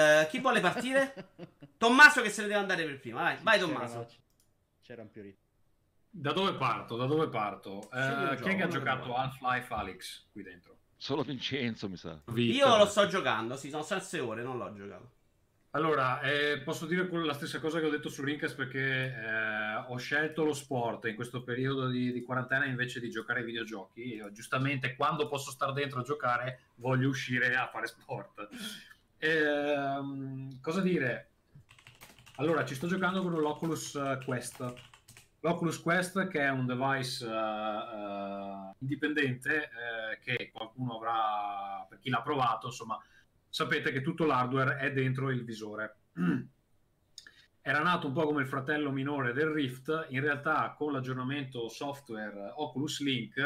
Uh, 0.00 0.26
chi 0.28 0.38
vuole 0.38 0.60
partire? 0.60 1.14
Tommaso 1.76 2.22
che 2.22 2.30
se 2.30 2.42
ne 2.42 2.48
deve 2.48 2.60
andare 2.60 2.84
per 2.84 3.00
prima. 3.00 3.22
Vai, 3.22 3.36
vai 3.42 3.58
Tommaso. 3.58 4.08
C'era 4.80 5.02
un 5.02 5.10
piorito. 5.10 5.38
Da 6.08 6.32
dove 6.32 6.54
parto? 6.54 6.96
Da 6.96 7.04
dove 7.04 7.28
parto? 7.28 7.88
Uh, 7.92 8.34
chi 8.40 8.48
è 8.48 8.56
che 8.56 8.62
ha 8.62 8.68
giocato 8.68 9.14
Half-Life 9.14 9.72
Alex 9.74 10.26
qui 10.32 10.42
dentro? 10.42 10.78
Solo 10.96 11.22
Vincenzo, 11.22 11.88
mi 11.88 11.96
sa. 11.96 12.18
Victor. 12.26 12.68
Io 12.68 12.76
lo 12.76 12.86
sto 12.86 13.06
giocando, 13.06 13.56
sì, 13.56 13.70
sono 13.70 13.82
6 13.82 14.20
ore, 14.20 14.42
non 14.42 14.58
l'ho 14.58 14.72
giocato. 14.72 15.10
Allora, 15.72 16.20
eh, 16.22 16.60
posso 16.64 16.84
dire 16.84 17.08
la 17.10 17.32
stessa 17.32 17.60
cosa 17.60 17.78
che 17.78 17.86
ho 17.86 17.90
detto 17.90 18.08
su 18.08 18.22
Rincas 18.22 18.54
perché 18.54 19.14
eh, 19.14 19.74
ho 19.86 19.96
scelto 19.98 20.42
lo 20.42 20.52
sport 20.52 21.04
in 21.04 21.14
questo 21.14 21.44
periodo 21.44 21.86
di, 21.86 22.10
di, 22.12 22.22
quarantena 22.22 22.64
invece 22.64 22.98
di 22.98 23.08
giocare 23.08 23.38
ai 23.38 23.46
videogiochi. 23.46 24.16
Io, 24.16 24.32
giustamente, 24.32 24.96
quando 24.96 25.28
posso 25.28 25.52
stare 25.52 25.72
dentro 25.72 26.00
a 26.00 26.02
giocare, 26.02 26.62
voglio 26.76 27.08
uscire 27.08 27.54
a 27.54 27.68
fare 27.68 27.86
sport. 27.86 28.48
Eh, 29.22 30.48
cosa 30.62 30.80
dire? 30.80 31.28
Allora, 32.36 32.64
ci 32.64 32.74
sto 32.74 32.86
giocando 32.86 33.20
con 33.20 33.32
l'Oculus 33.32 33.94
eh, 33.94 34.18
Quest. 34.24 34.72
L'Oculus 35.40 35.78
Quest 35.78 36.26
che 36.28 36.40
è 36.40 36.48
un 36.48 36.64
device 36.64 37.26
uh, 37.26 37.30
uh, 37.30 38.74
indipendente 38.78 39.68
uh, 39.68 40.22
che 40.22 40.50
qualcuno 40.50 40.96
avrà, 40.96 41.84
per 41.86 41.98
chi 41.98 42.08
l'ha 42.08 42.22
provato, 42.22 42.68
insomma, 42.68 42.98
sapete 43.46 43.92
che 43.92 44.00
tutto 44.00 44.24
l'hardware 44.24 44.78
è 44.78 44.90
dentro 44.90 45.28
il 45.30 45.44
visore. 45.44 45.96
Era 47.60 47.82
nato 47.82 48.06
un 48.06 48.14
po' 48.14 48.24
come 48.24 48.40
il 48.40 48.48
fratello 48.48 48.90
minore 48.90 49.34
del 49.34 49.48
Rift, 49.48 50.06
in 50.08 50.22
realtà 50.22 50.74
con 50.78 50.92
l'aggiornamento 50.92 51.68
software 51.68 52.52
Oculus 52.54 53.00
Link, 53.00 53.38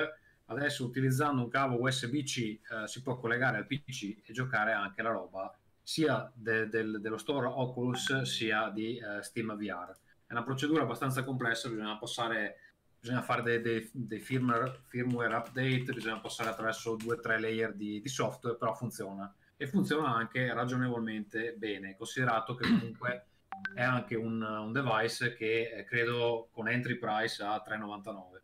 adesso 0.47 0.85
utilizzando 0.85 1.43
un 1.43 1.49
cavo 1.49 1.81
USB-C 1.81 2.61
si 2.85 3.03
può 3.03 3.19
collegare 3.19 3.57
al 3.57 3.67
PC 3.67 4.23
e 4.25 4.33
giocare 4.33 4.73
anche 4.73 5.03
la 5.03 5.11
roba 5.11 5.53
sia 5.85 6.29
de- 6.35 6.69
del- 6.69 7.01
dello 7.01 7.19
store 7.19 7.47
Oculus 7.47 8.23
sia 8.23 8.71
di 8.71 8.97
eh, 8.97 9.23
Steam 9.23 9.55
VR. 9.57 9.95
È 10.27 10.33
una 10.33 10.43
procedura 10.43 10.83
abbastanza 10.83 11.23
complessa, 11.23 11.69
bisogna 11.69 11.97
passare 11.97 12.59
bisogna 13.05 13.21
fare 13.21 13.43
dei, 13.43 13.61
dei, 13.61 13.91
dei 13.93 14.19
firmware, 14.19 14.81
firmware, 14.87 15.35
update, 15.35 15.93
bisogna 15.93 16.21
passare 16.21 16.49
attraverso 16.49 16.97
due 16.97 17.17
o 17.17 17.21
tre 17.21 17.39
layer 17.39 17.75
di, 17.75 18.01
di 18.01 18.09
software, 18.09 18.57
però 18.57 18.75
funziona 18.75 19.31
e 19.59 19.67
funziona 19.67 20.15
anche 20.15 20.53
ragionevolmente 20.55 21.53
bene, 21.53 21.97
considerato 21.97 22.55
che 22.55 22.67
comunque 22.67 23.27
è 23.75 23.83
anche 23.83 24.15
un, 24.15 24.41
un 24.41 24.73
device 24.73 25.35
che 25.35 25.71
eh, 25.71 25.85
credo 25.85 26.49
con 26.51 26.67
entry 26.67 26.97
price 26.97 27.43
a 27.43 27.63
3,99. 27.67 28.41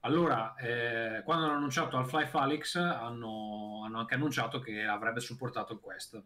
Allora, 0.00 0.54
eh, 0.56 1.22
quando 1.24 1.46
hanno 1.46 1.54
annunciato 1.54 1.96
Half-Life 1.96 2.36
Alyx 2.36 2.76
hanno, 2.76 3.82
hanno, 3.86 3.98
anche 3.98 4.14
annunciato 4.14 4.60
che 4.60 4.84
avrebbe 4.84 5.20
supportato 5.20 5.72
il 5.72 5.80
Quest. 5.80 6.22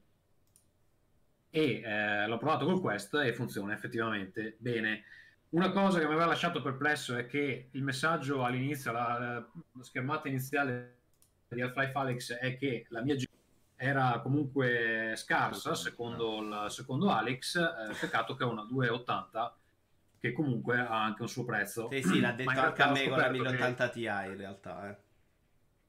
E 1.50 1.80
eh, 1.80 2.26
l'ho 2.26 2.38
provato 2.38 2.64
col 2.64 2.80
Quest 2.80 3.14
e 3.14 3.32
funziona 3.32 3.72
effettivamente 3.72 4.56
bene. 4.58 5.04
Una 5.50 5.70
cosa 5.70 5.98
che 5.98 6.04
mi 6.04 6.12
aveva 6.12 6.26
lasciato 6.26 6.60
perplesso 6.60 7.16
è 7.16 7.26
che 7.26 7.68
il 7.70 7.82
messaggio 7.82 8.44
all'inizio, 8.44 8.92
la, 8.92 9.18
la 9.18 9.82
schermata 9.82 10.28
iniziale 10.28 10.96
di 11.48 11.62
Half-Life 11.62 11.92
Alyx 11.98 12.32
è 12.34 12.56
che 12.56 12.84
la 12.90 13.02
mia 13.02 13.16
era 13.80 14.18
comunque 14.20 15.12
scarsa 15.16 15.74
secondo, 15.74 16.40
il, 16.42 16.66
secondo 16.68 17.10
Alex, 17.10 17.56
eh, 17.56 17.94
peccato 17.98 18.34
che 18.34 18.42
è 18.42 18.46
una 18.46 18.64
280 18.64 19.56
che 20.18 20.32
comunque 20.32 20.80
ha 20.80 21.04
anche 21.04 21.22
un 21.22 21.28
suo 21.28 21.44
prezzo. 21.44 21.88
Sì, 21.90 22.02
sì, 22.02 22.20
l'ha 22.20 22.32
detto 22.32 22.50
anche 22.50 22.82
a 22.82 22.90
me 22.90 23.08
con 23.08 23.18
la 23.18 23.30
1080 23.30 23.86
che... 23.86 23.92
Ti 23.92 24.00
in 24.00 24.36
realtà. 24.36 24.90
Eh. 24.90 24.96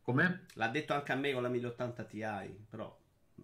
Come? 0.01 0.45
L'ha 0.53 0.67
detto 0.67 0.93
anche 0.93 1.11
a 1.11 1.15
me 1.15 1.33
con 1.33 1.41
la 1.41 1.49
1080 1.49 2.03
Ti, 2.03 2.65
però... 2.69 2.97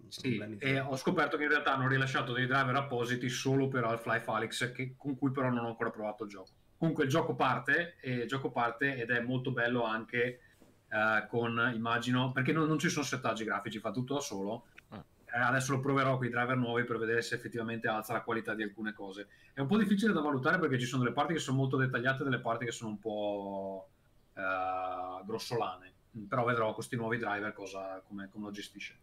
Sì, 0.08 0.56
e 0.58 0.80
ho 0.80 0.96
scoperto 0.96 1.36
che 1.36 1.44
in 1.44 1.50
realtà 1.50 1.74
hanno 1.74 1.88
rilasciato 1.88 2.32
dei 2.32 2.46
driver 2.46 2.74
appositi 2.74 3.28
solo 3.28 3.68
per 3.68 3.84
Half-Life 3.84 4.30
Alyx, 4.30 4.72
che, 4.72 4.94
con 4.96 5.16
cui 5.16 5.30
però 5.30 5.48
non 5.50 5.64
ho 5.64 5.68
ancora 5.68 5.90
provato 5.90 6.24
il 6.24 6.30
gioco. 6.30 6.50
Comunque 6.78 7.04
il 7.04 7.10
gioco 7.10 7.34
parte, 7.34 7.96
e 8.00 8.12
il 8.12 8.26
gioco 8.28 8.50
parte 8.50 8.96
ed 8.96 9.10
è 9.10 9.20
molto 9.20 9.50
bello 9.50 9.84
anche 9.84 10.40
eh, 10.88 11.26
con 11.28 11.72
immagino 11.74 12.32
perché 12.32 12.52
non, 12.52 12.68
non, 12.68 12.78
ci 12.78 12.88
sono 12.88 13.04
settaggi 13.04 13.44
grafici, 13.44 13.78
fa 13.78 13.90
tutto 13.90 14.14
da 14.14 14.20
solo. 14.20 14.66
Ah. 14.88 15.04
Eh, 15.24 15.38
adesso 15.38 15.72
lo 15.72 15.80
proverò 15.80 16.16
con 16.16 16.26
i 16.26 16.30
driver 16.30 16.56
nuovi 16.56 16.84
per 16.84 16.98
vedere 16.98 17.22
se 17.22 17.34
effettivamente 17.34 17.88
alza 17.88 18.12
la 18.12 18.22
qualità 18.22 18.54
di 18.54 18.62
alcune 18.62 18.92
cose. 18.92 19.28
È 19.52 19.60
un 19.60 19.66
po' 19.66 19.78
difficile 19.78 20.12
da 20.12 20.20
valutare 20.20 20.58
perché 20.58 20.78
ci 20.78 20.86
sono 20.86 21.02
delle 21.02 21.14
parti 21.14 21.32
che 21.32 21.38
sono 21.38 21.56
molto 21.56 21.76
dettagliate 21.76 22.22
e 22.22 22.24
delle 22.24 22.40
parti 22.40 22.64
che 22.64 22.72
sono 22.72 22.90
un 22.90 22.98
po' 22.98 23.88
eh, 24.34 25.24
grossolane. 25.24 25.92
Però 26.28 26.44
vedrò 26.44 26.66
con 26.66 26.74
questi 26.74 26.96
nuovi 26.96 27.18
driver 27.18 27.52
cosa, 27.52 28.02
come, 28.06 28.28
come 28.30 28.46
lo 28.46 28.50
gestisce. 28.50 28.98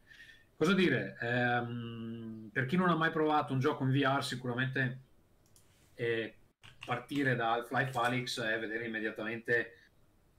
Cosa 0.63 0.75
dire? 0.75 1.17
Ehm, 1.19 2.49
per 2.53 2.65
chi 2.65 2.77
non 2.77 2.87
ha 2.87 2.95
mai 2.95 3.11
provato 3.11 3.51
un 3.51 3.59
gioco 3.59 3.83
in 3.83 3.91
VR, 3.91 4.23
sicuramente 4.23 4.99
eh, 5.93 6.35
partire 6.85 7.35
da 7.35 7.55
Half-Life 7.55 7.99
Alyx 7.99 8.37
e 8.37 8.57
vedere 8.59 8.85
immediatamente 8.85 9.73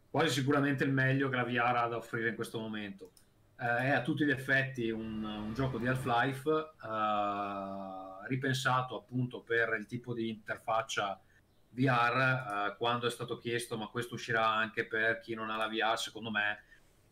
quasi 0.09 0.31
sicuramente 0.31 0.83
il 0.83 0.93
meglio 0.93 1.29
che 1.29 1.37
la 1.37 1.45
VR 1.45 1.77
ha 1.77 1.89
da 1.89 1.99
offrire 1.99 2.31
in 2.31 2.37
questo 2.37 2.59
momento. 2.59 3.11
Eh, 3.59 3.67
è 3.67 3.91
a 3.91 4.01
tutti 4.01 4.25
gli 4.25 4.31
effetti 4.31 4.89
un, 4.89 5.23
un 5.23 5.53
gioco 5.53 5.77
di 5.77 5.89
Half-Life 5.89 6.51
eh, 6.51 8.27
ripensato 8.27 8.97
appunto 8.97 9.43
per 9.43 9.77
il 9.79 9.85
tipo 9.85 10.15
di 10.15 10.31
interfaccia 10.31 11.21
VR. 11.69 12.71
Eh, 12.71 12.77
quando 12.79 13.09
è 13.09 13.11
stato 13.11 13.37
chiesto 13.37 13.77
ma 13.77 13.89
questo 13.89 14.15
uscirà 14.15 14.49
anche 14.49 14.87
per 14.87 15.21
chi 15.21 15.35
non 15.35 15.51
ha 15.51 15.59
la 15.59 15.69
VR, 15.69 15.99
secondo 15.99 16.31
me 16.31 16.63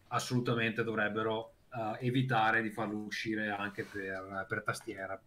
assolutamente 0.08 0.82
dovrebbero 0.82 1.51
eh, 1.74 2.06
evitare 2.06 2.62
di 2.62 2.70
farlo 2.70 2.98
uscire 2.98 3.48
anche 3.50 3.84
per, 3.84 4.46
per 4.48 4.62
tastiera 4.62 5.20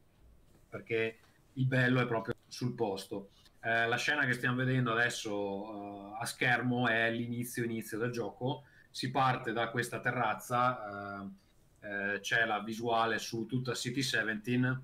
perché 0.76 1.18
il 1.54 1.66
bello 1.66 2.02
è 2.02 2.06
proprio 2.06 2.36
sul 2.48 2.74
posto. 2.74 3.30
Eh, 3.62 3.88
la 3.88 3.96
scena 3.96 4.26
che 4.26 4.34
stiamo 4.34 4.58
vedendo 4.58 4.92
adesso 4.92 5.34
uh, 5.34 6.16
a 6.20 6.26
schermo 6.26 6.88
è 6.88 7.10
l'inizio 7.12 7.64
inizio 7.64 7.98
del 7.98 8.12
gioco. 8.12 8.66
Si 8.90 9.10
parte 9.10 9.54
da 9.54 9.70
questa 9.70 10.00
terrazza, 10.00 11.22
uh, 11.22 11.32
eh, 11.86 12.20
c'è 12.20 12.46
la 12.46 12.60
visuale 12.60 13.18
su 13.20 13.46
tutta 13.46 13.74
City 13.74 14.02
17 14.02 14.82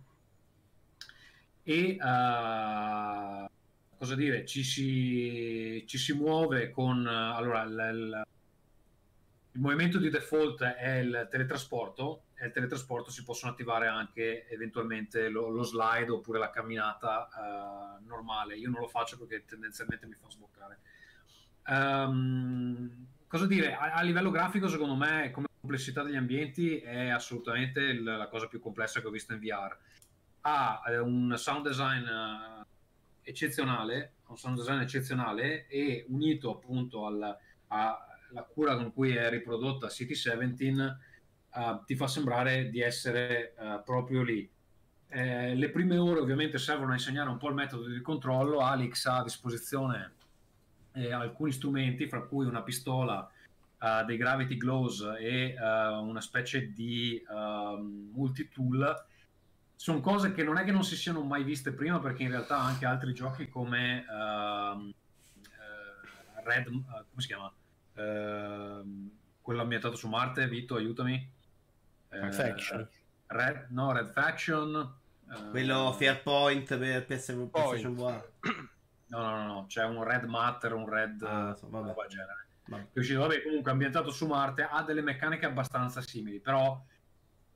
e 1.63 1.97
uh, 1.99 3.49
cosa 3.97 4.15
dire, 4.15 4.45
ci 4.45 4.63
si, 4.63 5.83
ci 5.85 5.97
si 5.97 6.13
muove 6.13 6.71
con 6.71 7.05
allora 7.05 7.63
l, 7.65 7.75
l, 7.75 8.25
il 9.53 9.59
movimento 9.59 9.97
di 9.97 10.09
default 10.09 10.63
è 10.63 10.99
il 10.99 11.27
teletrasporto 11.29 12.23
e 12.35 12.45
il 12.45 12.51
teletrasporto 12.53 13.11
si 13.11 13.23
possono 13.23 13.51
attivare 13.51 13.87
anche 13.87 14.47
eventualmente 14.47 15.27
lo, 15.27 15.49
lo 15.49 15.63
slide 15.63 16.09
oppure 16.09 16.39
la 16.39 16.49
camminata 16.49 17.27
uh, 17.99 18.05
normale. 18.05 18.55
Io 18.55 18.69
non 18.69 18.79
lo 18.79 18.87
faccio 18.87 19.17
perché 19.17 19.43
tendenzialmente 19.45 20.07
mi 20.07 20.13
fa 20.13 20.29
sboccare. 20.29 20.79
Um, 21.67 23.07
cosa 23.27 23.45
dire? 23.45 23.75
A, 23.75 23.93
a, 23.93 24.01
livello 24.01 24.31
grafico, 24.31 24.69
secondo 24.69 24.95
me, 24.95 25.31
come 25.31 25.47
complessità 25.59 26.01
degli 26.01 26.15
ambienti, 26.15 26.79
è 26.79 27.09
assolutamente 27.09 27.81
il, 27.81 28.03
la 28.03 28.27
cosa 28.29 28.47
più 28.47 28.61
complessa 28.61 29.01
che 29.01 29.07
ho 29.07 29.11
visto 29.11 29.33
in 29.33 29.39
VR. 29.39 29.77
Ha 30.41 30.81
eh, 30.87 30.97
un 30.97 31.33
sound 31.37 31.67
design 31.67 32.05
uh, 32.05 32.65
eccezionale, 33.21 34.13
un 34.27 34.37
sound 34.37 34.57
design 34.57 34.79
eccezionale 34.79 35.67
e 35.67 36.05
unito 36.07 36.55
appunto 36.55 37.05
al, 37.05 37.37
alla 38.31 38.43
cura 38.43 38.75
con 38.75 38.91
cui 38.93 39.15
è 39.15 39.29
riprodotta 39.29 39.89
City 39.89 40.13
17 40.13 40.97
uh, 41.53 41.83
ti 41.85 41.95
fa 41.95 42.07
sembrare 42.07 42.69
di 42.69 42.81
essere 42.81 43.53
uh, 43.57 43.83
proprio 43.83 44.23
lì. 44.23 44.49
Eh, 45.13 45.55
le 45.55 45.69
prime 45.69 45.97
ore 45.97 46.21
ovviamente 46.21 46.57
servono 46.57 46.91
a 46.91 46.93
insegnare 46.93 47.29
un 47.29 47.37
po' 47.37 47.49
il 47.49 47.55
metodo 47.55 47.87
di 47.87 47.99
controllo. 47.99 48.61
Alex 48.61 49.05
ha 49.07 49.17
a 49.17 49.23
disposizione 49.23 50.13
eh, 50.93 51.11
alcuni 51.11 51.51
strumenti, 51.51 52.07
fra 52.07 52.21
cui 52.21 52.45
una 52.45 52.63
pistola, 52.63 53.29
uh, 53.79 54.05
dei 54.05 54.15
gravity 54.15 54.55
glows 54.55 55.05
e 55.19 55.53
una 55.59 56.21
specie 56.21 56.71
di 56.71 57.21
ehm, 57.29 58.11
multi-tool. 58.13 59.05
Sono 59.75 59.99
cose 59.99 60.31
che 60.31 60.43
non 60.43 60.57
è 60.57 60.63
che 60.63 60.71
non 60.71 60.85
si 60.85 60.95
siano 60.95 61.23
mai 61.23 61.43
viste 61.43 61.73
prima, 61.73 61.99
perché 61.99 62.23
in 62.23 62.29
realtà 62.29 62.59
anche 62.59 62.85
altri 62.85 63.13
giochi 63.13 63.49
come 63.49 64.05
uh, 64.07 64.93
Red, 66.43 66.67
uh, 66.67 66.83
come 66.83 67.05
si 67.17 67.27
chiama? 67.27 67.51
Uh, 67.93 69.09
quello 69.41 69.61
ambientato 69.61 69.95
su 69.95 70.07
Marte, 70.07 70.47
Vito, 70.47 70.75
aiutami. 70.75 71.29
Eh, 72.09 72.31
Faction. 72.31 72.87
Red, 73.27 73.67
no, 73.69 73.91
Red 73.91 74.11
Faction. 74.11 74.99
Quello 75.49 75.93
Fair 75.93 76.21
Point 76.21 76.77
per 76.77 77.05
PS, 77.05 77.47
PlayStation 77.49 77.95
No, 79.07 79.19
no, 79.19 79.45
no, 79.45 79.65
c'è 79.67 79.83
un 79.85 80.03
Red 80.03 80.23
Matter, 80.23 80.73
un 80.73 80.89
Red 80.89 81.21
ah, 81.23 81.53
so, 81.55 81.69
vabbè. 81.69 81.93
genere. 82.07 82.47
Vabbè. 82.65 82.87
Che 82.93 82.99
uscito, 82.99 83.19
vabbè, 83.19 83.43
comunque 83.43 83.71
ambientato 83.71 84.09
su 84.09 84.25
Marte, 84.25 84.63
ha 84.63 84.83
delle 84.83 85.01
meccaniche 85.01 85.45
abbastanza 85.45 86.01
simili, 86.01 86.39
però 86.39 86.81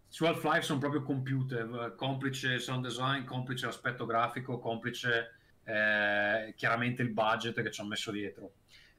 su 0.07 0.25
Half-Life 0.25 0.63
sono 0.63 0.79
proprio 0.79 1.01
computer, 1.03 1.93
complice 1.95 2.59
sound 2.59 2.85
design, 2.85 3.23
complice 3.23 3.65
l'aspetto 3.65 4.05
grafico, 4.05 4.59
complice 4.59 5.35
eh, 5.63 6.53
chiaramente 6.55 7.01
il 7.01 7.09
budget 7.09 7.61
che 7.61 7.71
ci 7.71 7.79
hanno 7.79 7.89
messo 7.89 8.11
dietro. 8.11 8.51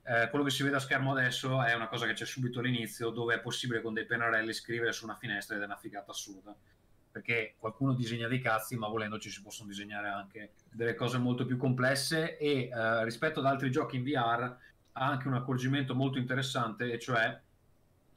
Eh, 0.09 0.29
quello 0.31 0.45
che 0.45 0.51
si 0.51 0.63
vede 0.63 0.77
a 0.77 0.79
schermo 0.79 1.11
adesso 1.11 1.61
è 1.63 1.75
una 1.75 1.89
cosa 1.89 2.07
che 2.07 2.13
c'è 2.13 2.25
subito 2.25 2.61
all'inizio, 2.61 3.11
dove 3.11 3.35
è 3.35 3.41
possibile 3.41 3.83
con 3.83 3.93
dei 3.93 4.07
pennarelli 4.07 4.53
scrivere 4.53 4.93
su 4.93 5.05
una 5.05 5.17
finestra 5.17 5.57
ed 5.57 5.63
è 5.63 5.65
una 5.65 5.77
figata 5.77 6.13
assurda. 6.13 6.55
perché 7.17 7.55
qualcuno 7.59 7.95
disegna 7.95 8.29
dei 8.29 8.41
cazzi, 8.41 8.77
ma 8.77 8.89
volendoci 8.89 9.31
si 9.31 9.41
possono 9.41 9.71
disegnare 9.71 10.09
anche 10.09 10.51
delle 10.71 10.95
cose 10.95 11.17
molto 11.17 11.47
più 11.47 11.57
complesse 11.57 12.37
e 12.37 12.69
eh, 12.69 13.05
rispetto 13.05 13.41
ad 13.41 13.47
altri 13.47 13.71
giochi 13.71 13.97
in 13.97 14.05
VR 14.05 14.43
ha 14.43 15.07
anche 15.07 15.27
un 15.27 15.33
accorgimento 15.33 15.95
molto 15.95 16.19
interessante, 16.19 16.93
e 16.93 16.99
cioè 16.99 17.41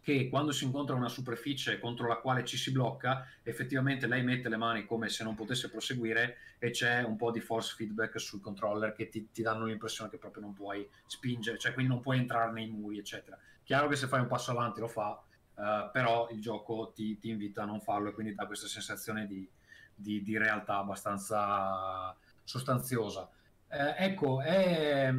che 0.09 0.27
quando 0.27 0.51
si 0.51 0.63
incontra 0.63 0.95
una 0.95 1.07
superficie 1.07 1.77
contro 1.77 2.07
la 2.07 2.17
quale 2.17 2.43
ci 2.43 2.57
si 2.57 2.71
blocca, 2.71 3.27
effettivamente 3.43 4.07
lei 4.07 4.23
mette 4.23 4.49
le 4.49 4.57
mani 4.57 4.83
come 4.85 5.07
se 5.07 5.23
non 5.23 5.35
potesse 5.35 5.69
proseguire 5.69 6.37
e 6.57 6.71
c'è 6.71 7.03
un 7.03 7.15
po' 7.15 7.29
di 7.29 7.39
force 7.39 7.75
feedback 7.75 8.19
sul 8.19 8.41
controller 8.41 8.91
che 8.93 9.07
ti, 9.07 9.29
ti 9.31 9.43
danno 9.43 9.65
l'impressione 9.65 10.09
che 10.09 10.17
proprio 10.17 10.41
non 10.41 10.53
puoi 10.53 10.89
spingere, 11.05 11.59
cioè 11.59 11.73
quindi 11.73 11.91
non 11.91 12.01
puoi 12.01 12.17
entrare 12.17 12.51
nei 12.51 12.67
muri, 12.67 12.97
eccetera. 12.97 13.37
Chiaro 13.63 13.87
che 13.87 13.95
se 13.95 14.07
fai 14.07 14.21
un 14.21 14.27
passo 14.27 14.49
avanti 14.49 14.79
lo 14.79 14.87
fa, 14.87 15.21
uh, 15.53 15.91
però 15.91 16.27
il 16.31 16.41
gioco 16.41 16.91
ti, 16.91 17.19
ti, 17.19 17.29
invita 17.29 17.61
a 17.61 17.65
non 17.65 17.79
farlo 17.79 18.09
e 18.09 18.13
quindi 18.13 18.33
dà 18.33 18.47
questa 18.47 18.67
sensazione 18.67 19.27
di, 19.27 19.47
di, 19.93 20.23
di 20.23 20.37
realtà 20.39 20.77
abbastanza 20.77 22.15
sostanziosa. 22.43 23.29
Eh, 23.67 24.05
ecco, 24.05 24.41
è, 24.41 25.13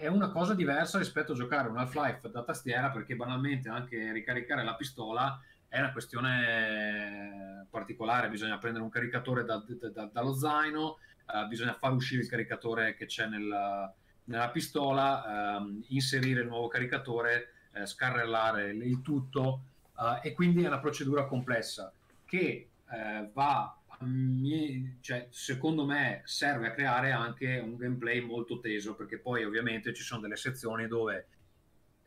è, 0.00 0.06
una 0.06 0.30
cosa 0.30 0.54
diversa 0.54 0.98
rispetto 0.98 1.32
a 1.32 1.36
giocare 1.36 1.68
un 1.68 1.76
Half-Life 1.76 2.30
da 2.30 2.42
tastiera 2.42 2.90
perché 2.90 3.14
banalmente 3.14 3.68
anche 3.68 4.12
ricaricare 4.12 4.64
la 4.64 4.74
pistola 4.74 5.40
è 5.68 5.78
una 5.78 5.92
questione 5.92 7.66
particolare, 7.70 8.28
bisogna 8.28 8.58
prendere 8.58 8.82
un 8.82 8.90
caricatore 8.90 9.44
da, 9.44 9.62
da, 9.64 9.88
da, 9.88 10.10
dallo 10.12 10.34
zaino, 10.34 10.96
uh, 11.26 11.46
bisogna 11.46 11.74
far 11.74 11.92
uscire 11.92 12.22
il 12.22 12.28
caricatore 12.28 12.96
che 12.96 13.06
c'è 13.06 13.26
nel, 13.26 13.92
nella 14.24 14.48
pistola, 14.50 15.58
ehm, 15.58 15.84
inserire 15.88 16.40
il 16.40 16.48
nuovo 16.48 16.66
caricatore, 16.66 17.52
eh, 17.72 17.86
scarrellare 17.86 18.70
il 18.70 19.00
tutto 19.02 19.62
eh, 19.96 20.28
e 20.28 20.32
quindi 20.32 20.64
è 20.64 20.66
una 20.66 20.80
procedura 20.80 21.26
complessa 21.26 21.92
che 22.24 22.68
eh, 22.90 23.30
va 23.32 23.76
mie, 24.04 24.96
cioè, 25.00 25.26
secondo 25.30 25.84
me 25.84 26.22
serve 26.24 26.68
a 26.68 26.72
creare 26.72 27.12
anche 27.12 27.58
un 27.58 27.76
gameplay 27.76 28.20
molto 28.20 28.60
teso 28.60 28.94
perché 28.94 29.18
poi 29.18 29.44
ovviamente 29.44 29.92
ci 29.92 30.02
sono 30.02 30.20
delle 30.20 30.36
sezioni 30.36 30.86
dove 30.86 31.26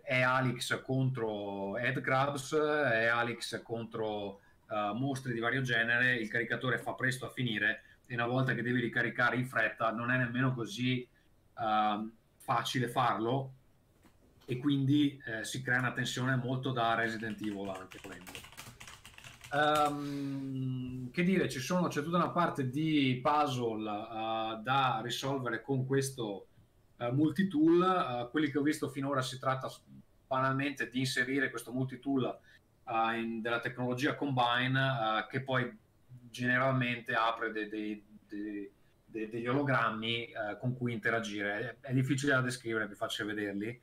è 0.01 0.21
Alex 0.21 0.81
contro 0.81 1.77
Headcrabs, 1.77 2.55
è 2.55 3.05
Alex 3.05 3.61
contro 3.61 4.41
uh, 4.67 4.93
mostri 4.95 5.33
di 5.33 5.39
vario 5.39 5.61
genere, 5.61 6.15
il 6.15 6.29
caricatore 6.29 6.77
fa 6.77 6.93
presto 6.93 7.25
a 7.25 7.29
finire 7.29 7.83
e 8.05 8.13
una 8.15 8.27
volta 8.27 8.53
che 8.53 8.63
devi 8.63 8.81
ricaricare 8.81 9.37
in 9.37 9.47
fretta 9.47 9.91
non 9.91 10.11
è 10.11 10.17
nemmeno 10.17 10.53
così 10.53 11.07
uh, 11.55 12.11
facile 12.37 12.87
farlo 12.89 13.53
e 14.45 14.57
quindi 14.57 15.21
eh, 15.25 15.45
si 15.45 15.61
crea 15.61 15.79
una 15.79 15.93
tensione 15.93 16.35
molto 16.35 16.71
da 16.71 16.95
Resident 16.95 17.39
Evil 17.41 17.69
anche 17.69 17.97
um, 19.53 21.09
che 21.11 21.23
dire 21.23 21.47
ci 21.47 21.59
sono, 21.59 21.87
c'è 21.87 22.01
tutta 22.01 22.17
una 22.17 22.31
parte 22.31 22.69
di 22.69 23.19
puzzle 23.21 23.89
uh, 23.89 24.61
da 24.61 24.99
risolvere 25.03 25.61
con 25.61 25.85
questo 25.85 26.47
uh, 26.97 27.13
multitool 27.13 28.25
uh, 28.25 28.31
quelli 28.31 28.49
che 28.49 28.57
ho 28.57 28.63
visto 28.63 28.89
finora 28.89 29.21
si 29.21 29.39
tratta 29.39 29.71
banalmente 30.27 30.89
di 30.89 30.99
inserire 30.99 31.49
questo 31.49 31.71
multitool 31.71 32.39
in, 33.15 33.41
della 33.41 33.59
tecnologia 33.59 34.15
combine 34.15 35.25
che 35.29 35.41
poi 35.41 35.71
generalmente 36.29 37.13
apre 37.13 37.51
dei, 37.51 37.69
dei, 37.69 38.03
dei 38.27 38.71
de- 39.05 39.29
degli 39.29 39.47
ologrammi 39.47 40.31
con 40.59 40.75
cui 40.75 40.91
interagire. 40.91 41.77
È, 41.79 41.87
è, 41.89 41.93
difficile 41.93 42.33
da 42.33 42.41
descrivere, 42.41 42.87
vi 42.87 42.95
faccio 42.95 43.25
vederli. 43.25 43.79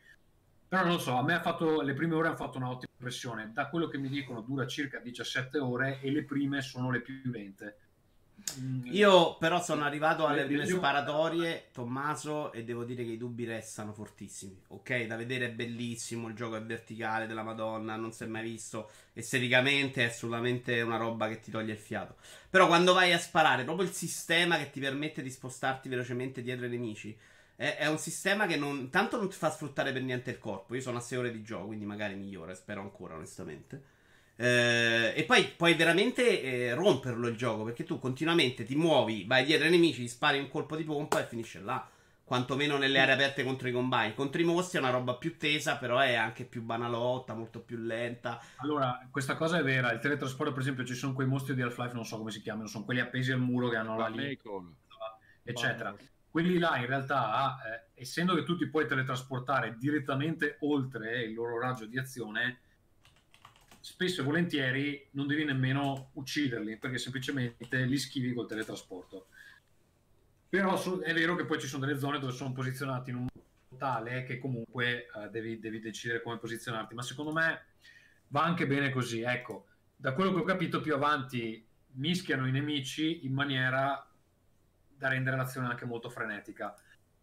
Però 0.69 0.83
non 0.83 0.95
lo 0.95 0.99
so, 0.99 1.15
a 1.15 1.23
me 1.23 1.35
ha 1.35 1.41
fatto, 1.41 1.81
le 1.83 1.95
prime 1.95 2.15
ore 2.15 2.29
hanno 2.29 2.37
fatto 2.37 2.59
un'ottima 2.59 2.90
impressione. 3.01 3.51
Da 3.53 3.69
quello 3.69 3.89
che 3.89 3.97
mi 3.97 4.09
dicono 4.09 4.43
dura 4.43 4.67
circa 4.67 4.99
17 4.99 5.59
ore 5.59 6.01
e 6.03 6.11
le 6.11 6.25
prime 6.25 6.61
sono 6.61 6.91
le 6.91 7.01
più 7.01 7.21
lente. 7.25 7.79
Mm. 8.59 8.83
Io 8.87 9.37
però 9.37 9.63
sono 9.63 9.85
arrivato 9.85 10.27
alle 10.27 10.45
prime 10.45 10.67
sparatorie, 10.67 11.69
Tommaso, 11.73 12.53
e 12.53 12.65
devo 12.65 12.85
dire 12.85 13.05
che 13.05 13.13
i 13.13 13.17
dubbi 13.19 13.45
restano 13.45 13.93
fortissimi. 13.93 14.59
Ok, 14.69 15.05
da 15.05 15.17
vedere 15.17 15.47
è 15.47 15.53
bellissimo, 15.53 16.29
il 16.29 16.35
gioco 16.35 16.57
è 16.57 16.63
verticale 16.63 17.27
della 17.27 17.43
Madonna, 17.43 17.97
non 17.97 18.13
si 18.13 18.25
è 18.25 18.27
mai 18.27 18.43
visto. 18.43 18.91
Esteticamente 19.13 20.03
è 20.03 20.09
assolutamente 20.09 20.81
una 20.81 20.97
roba 20.97 21.29
che 21.29 21.41
ti 21.41 21.51
toglie 21.51 21.73
il 21.73 21.79
fiato. 21.79 22.17
Però 22.49 22.67
quando 22.67 22.93
vai 22.93 23.13
a 23.13 23.19
sparare, 23.19 23.65
proprio 23.65 23.87
il 23.87 23.93
sistema 23.93 24.57
che 24.57 24.71
ti 24.71 24.81
permette 24.81 25.23
di 25.23 25.31
spostarti 25.31 25.89
velocemente 25.89 26.43
dietro 26.43 26.65
ai 26.65 26.71
nemici, 26.71 27.17
è, 27.61 27.77
è 27.77 27.87
un 27.89 27.99
sistema 27.99 28.47
che 28.47 28.57
non, 28.57 28.89
tanto 28.89 29.19
non 29.19 29.29
ti 29.29 29.37
fa 29.37 29.51
sfruttare 29.51 29.93
per 29.93 30.01
niente 30.01 30.31
il 30.31 30.39
corpo. 30.39 30.75
Io 30.75 30.81
sono 30.81 30.97
a 30.97 31.03
6 31.03 31.19
ore 31.19 31.31
di 31.31 31.43
gioco, 31.43 31.67
quindi 31.67 31.85
magari 31.85 32.15
migliore, 32.15 32.55
spero 32.55 32.81
ancora 32.81 33.17
onestamente. 33.17 33.83
Eh, 34.37 35.13
e 35.15 35.25
poi 35.25 35.45
puoi 35.45 35.75
veramente 35.75 36.41
eh, 36.41 36.73
romperlo 36.73 37.29
il 37.29 37.37
gioco 37.37 37.65
perché 37.65 37.85
tu 37.85 37.99
continuamente 37.99 38.65
ti 38.65 38.75
muovi, 38.75 39.27
vai 39.27 39.45
dietro 39.45 39.67
ai 39.67 39.73
nemici, 39.73 40.09
spari 40.09 40.39
un 40.39 40.49
colpo 40.49 40.75
di 40.75 40.85
pompa 40.85 41.21
e 41.21 41.27
finisce 41.27 41.61
là. 41.61 41.87
Quantomeno 42.25 42.79
nelle 42.79 42.99
aree 42.99 43.13
aperte 43.13 43.45
contro 43.45 43.69
i 43.69 43.73
combine. 43.73 44.15
Contro 44.15 44.41
i 44.41 44.45
mostri 44.45 44.79
è 44.79 44.81
una 44.81 44.93
roba 44.93 45.17
più 45.17 45.37
tesa, 45.37 45.77
però 45.77 45.99
è 45.99 46.15
anche 46.15 46.45
più 46.45 46.63
banalotta, 46.63 47.35
molto 47.35 47.61
più 47.61 47.77
lenta. 47.77 48.41
Allora, 48.59 49.07
questa 49.11 49.35
cosa 49.35 49.59
è 49.59 49.63
vera. 49.63 49.93
Il 49.93 49.99
teletrasporto, 49.99 50.53
per 50.53 50.63
esempio, 50.63 50.85
ci 50.85 50.95
sono 50.95 51.13
quei 51.13 51.27
mostri 51.27 51.55
di 51.55 51.61
Half-Life, 51.61 51.93
non 51.93 52.07
so 52.07 52.17
come 52.17 52.31
si 52.31 52.41
chiamano, 52.41 52.69
sono 52.69 52.85
quelli 52.85 53.01
appesi 53.01 53.33
al 53.33 53.41
muro 53.41 53.69
che 53.69 53.77
hanno 53.77 53.99
la 53.99 54.07
lì, 54.07 54.39
eccetera. 55.43 55.95
Quelli 56.31 56.59
là, 56.59 56.77
in 56.77 56.87
realtà, 56.87 57.59
eh, 57.65 58.01
essendo 58.01 58.35
che 58.35 58.45
tu 58.45 58.57
ti 58.57 58.69
puoi 58.69 58.87
teletrasportare 58.87 59.77
direttamente 59.77 60.59
oltre 60.61 61.23
il 61.25 61.35
loro 61.35 61.59
raggio 61.59 61.87
di 61.87 61.99
azione, 61.99 62.61
spesso 63.81 64.21
e 64.21 64.25
volentieri 64.25 65.09
non 65.13 65.27
devi 65.27 65.45
nemmeno 65.45 66.11
ucciderli 66.13 66.77
perché 66.77 66.99
semplicemente 66.99 67.85
li 67.85 67.99
schivi 67.99 68.33
col 68.33 68.47
teletrasporto. 68.47 69.27
Però 70.49 71.01
è 71.01 71.13
vero 71.13 71.35
che 71.35 71.45
poi 71.45 71.61
ci 71.61 71.67
sono 71.67 71.85
delle 71.85 71.99
zone 71.99 72.19
dove 72.19 72.33
sono 72.33 72.53
posizionati 72.53 73.11
in 73.11 73.17
un 73.17 73.23
modo 73.23 73.77
tale 73.77 74.25
che 74.25 74.39
comunque 74.39 75.07
uh, 75.15 75.29
devi, 75.31 75.59
devi, 75.59 75.81
decidere 75.81 76.23
come 76.23 76.39
posizionarti, 76.39 76.95
ma 76.95 77.03
secondo 77.03 77.33
me 77.33 77.67
va 78.29 78.43
anche 78.43 78.67
bene 78.67 78.91
così. 78.91 79.23
Ecco, 79.23 79.67
da 79.97 80.13
quello 80.13 80.33
che 80.33 80.41
ho 80.41 80.45
capito 80.45 80.81
più 80.81 80.95
avanti 80.95 81.67
mischiano 81.93 82.47
i 82.47 82.53
nemici 82.53 83.25
in 83.25 83.33
maniera 83.33 84.10
da 85.01 85.09
rendere 85.09 85.39
l'azione 85.39 85.67
anche 85.67 85.87
molto 85.87 86.11
frenetica, 86.11 86.77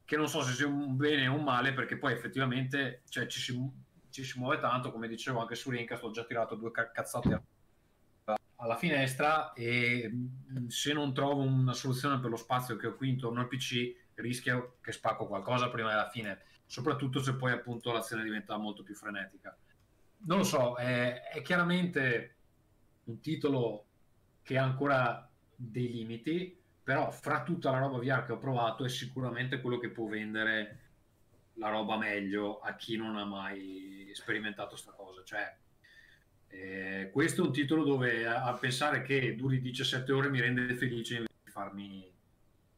che 0.03 0.17
non 0.17 0.27
so 0.27 0.41
se 0.41 0.53
sia 0.53 0.65
un 0.65 0.97
bene 0.97 1.27
o 1.27 1.35
un 1.35 1.43
male 1.43 1.73
perché 1.73 1.95
poi 1.95 2.13
effettivamente 2.13 3.03
cioè, 3.07 3.27
ci 3.27 3.39
si 3.39 3.53
ci 4.09 4.23
si 4.23 4.39
muove 4.39 4.57
tanto, 4.57 4.91
come 4.91 5.07
dicevo 5.07 5.41
anche 5.41 5.53
su 5.53 5.69
Rincast 5.69 6.03
ho 6.03 6.09
già 6.09 6.25
tirato 6.25 6.55
due 6.55 6.71
cazzate 6.71 7.43
alla 8.55 8.75
finestra 8.75 9.53
e 9.53 10.09
mm, 10.11 10.67
se 10.69 10.91
non 10.91 11.13
trovo 11.13 11.43
una 11.43 11.73
soluzione 11.73 12.19
per 12.19 12.31
lo 12.31 12.35
spazio 12.35 12.77
che 12.77 12.87
ho 12.87 12.95
qui 12.95 13.09
intorno 13.09 13.41
al 13.41 13.47
PC 13.47 13.93
rischio 14.15 14.77
che 14.81 14.91
spacco 14.91 15.27
qualcosa 15.27 15.69
prima 15.69 15.89
della 15.89 16.09
fine, 16.09 16.41
soprattutto 16.65 17.21
se 17.21 17.35
poi 17.35 17.51
appunto 17.51 17.91
l'azione 17.91 18.23
diventa 18.23 18.57
molto 18.57 18.81
più 18.81 18.95
frenetica. 18.95 19.55
Non 20.25 20.39
lo 20.39 20.43
so, 20.43 20.73
è, 20.77 21.29
è 21.29 21.43
chiaramente 21.43 22.37
un 23.03 23.19
titolo 23.19 23.85
che 24.41 24.57
ha 24.57 24.63
ancora 24.63 25.29
dei 25.55 25.91
limiti, 25.91 26.56
però 26.87 27.11
fra 27.11 27.43
tutta 27.43 27.69
la 27.69 27.79
roba 27.79 27.97
VR 27.97 28.23
che 28.23 28.31
ho 28.31 28.37
provato 28.37 28.85
è 28.85 28.89
sicuramente 28.89 29.59
quello 29.59 29.77
che 29.77 29.89
può 29.89 30.07
vendere 30.07 30.79
la 31.55 31.67
roba 31.67 31.97
meglio 31.97 32.61
a 32.61 32.77
chi 32.77 32.95
non 32.95 33.17
ha 33.17 33.25
mai 33.25 34.09
sperimentato 34.13 34.77
sta 34.77 34.93
cosa. 34.93 35.21
Cioè, 35.21 35.57
eh, 36.47 37.09
questo 37.11 37.43
è 37.43 37.45
un 37.45 37.51
titolo 37.51 37.83
dove 37.83 38.25
a, 38.25 38.45
a, 38.45 38.53
pensare 38.53 39.01
che 39.01 39.35
duri 39.35 39.59
17 39.59 40.09
ore 40.13 40.29
mi 40.29 40.39
rende 40.39 40.75
felice 40.75 41.25
di 41.43 41.51
farmi, 41.51 42.09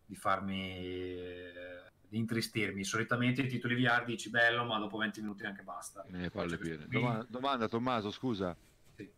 di 0.08 0.16
farmi 0.16 0.74
eh, 0.74 1.84
di 2.08 2.18
intristirmi. 2.18 2.84
Solitamente 2.84 3.44
i 3.44 3.48
titoli 3.48 3.76
VR 3.76 4.06
dici 4.06 4.32
bello, 4.32 4.66
ma 4.66 4.80
dopo 4.80 4.98
20 4.98 5.22
minuti 5.22 5.46
anche 5.46 5.62
basta. 5.62 6.04
Ne 6.08 6.32
palle 6.32 6.58
piene. 6.58 6.88
Domanda, 6.88 7.28
domanda 7.30 7.68
Tommaso, 7.68 8.10
scusa. 8.10 8.58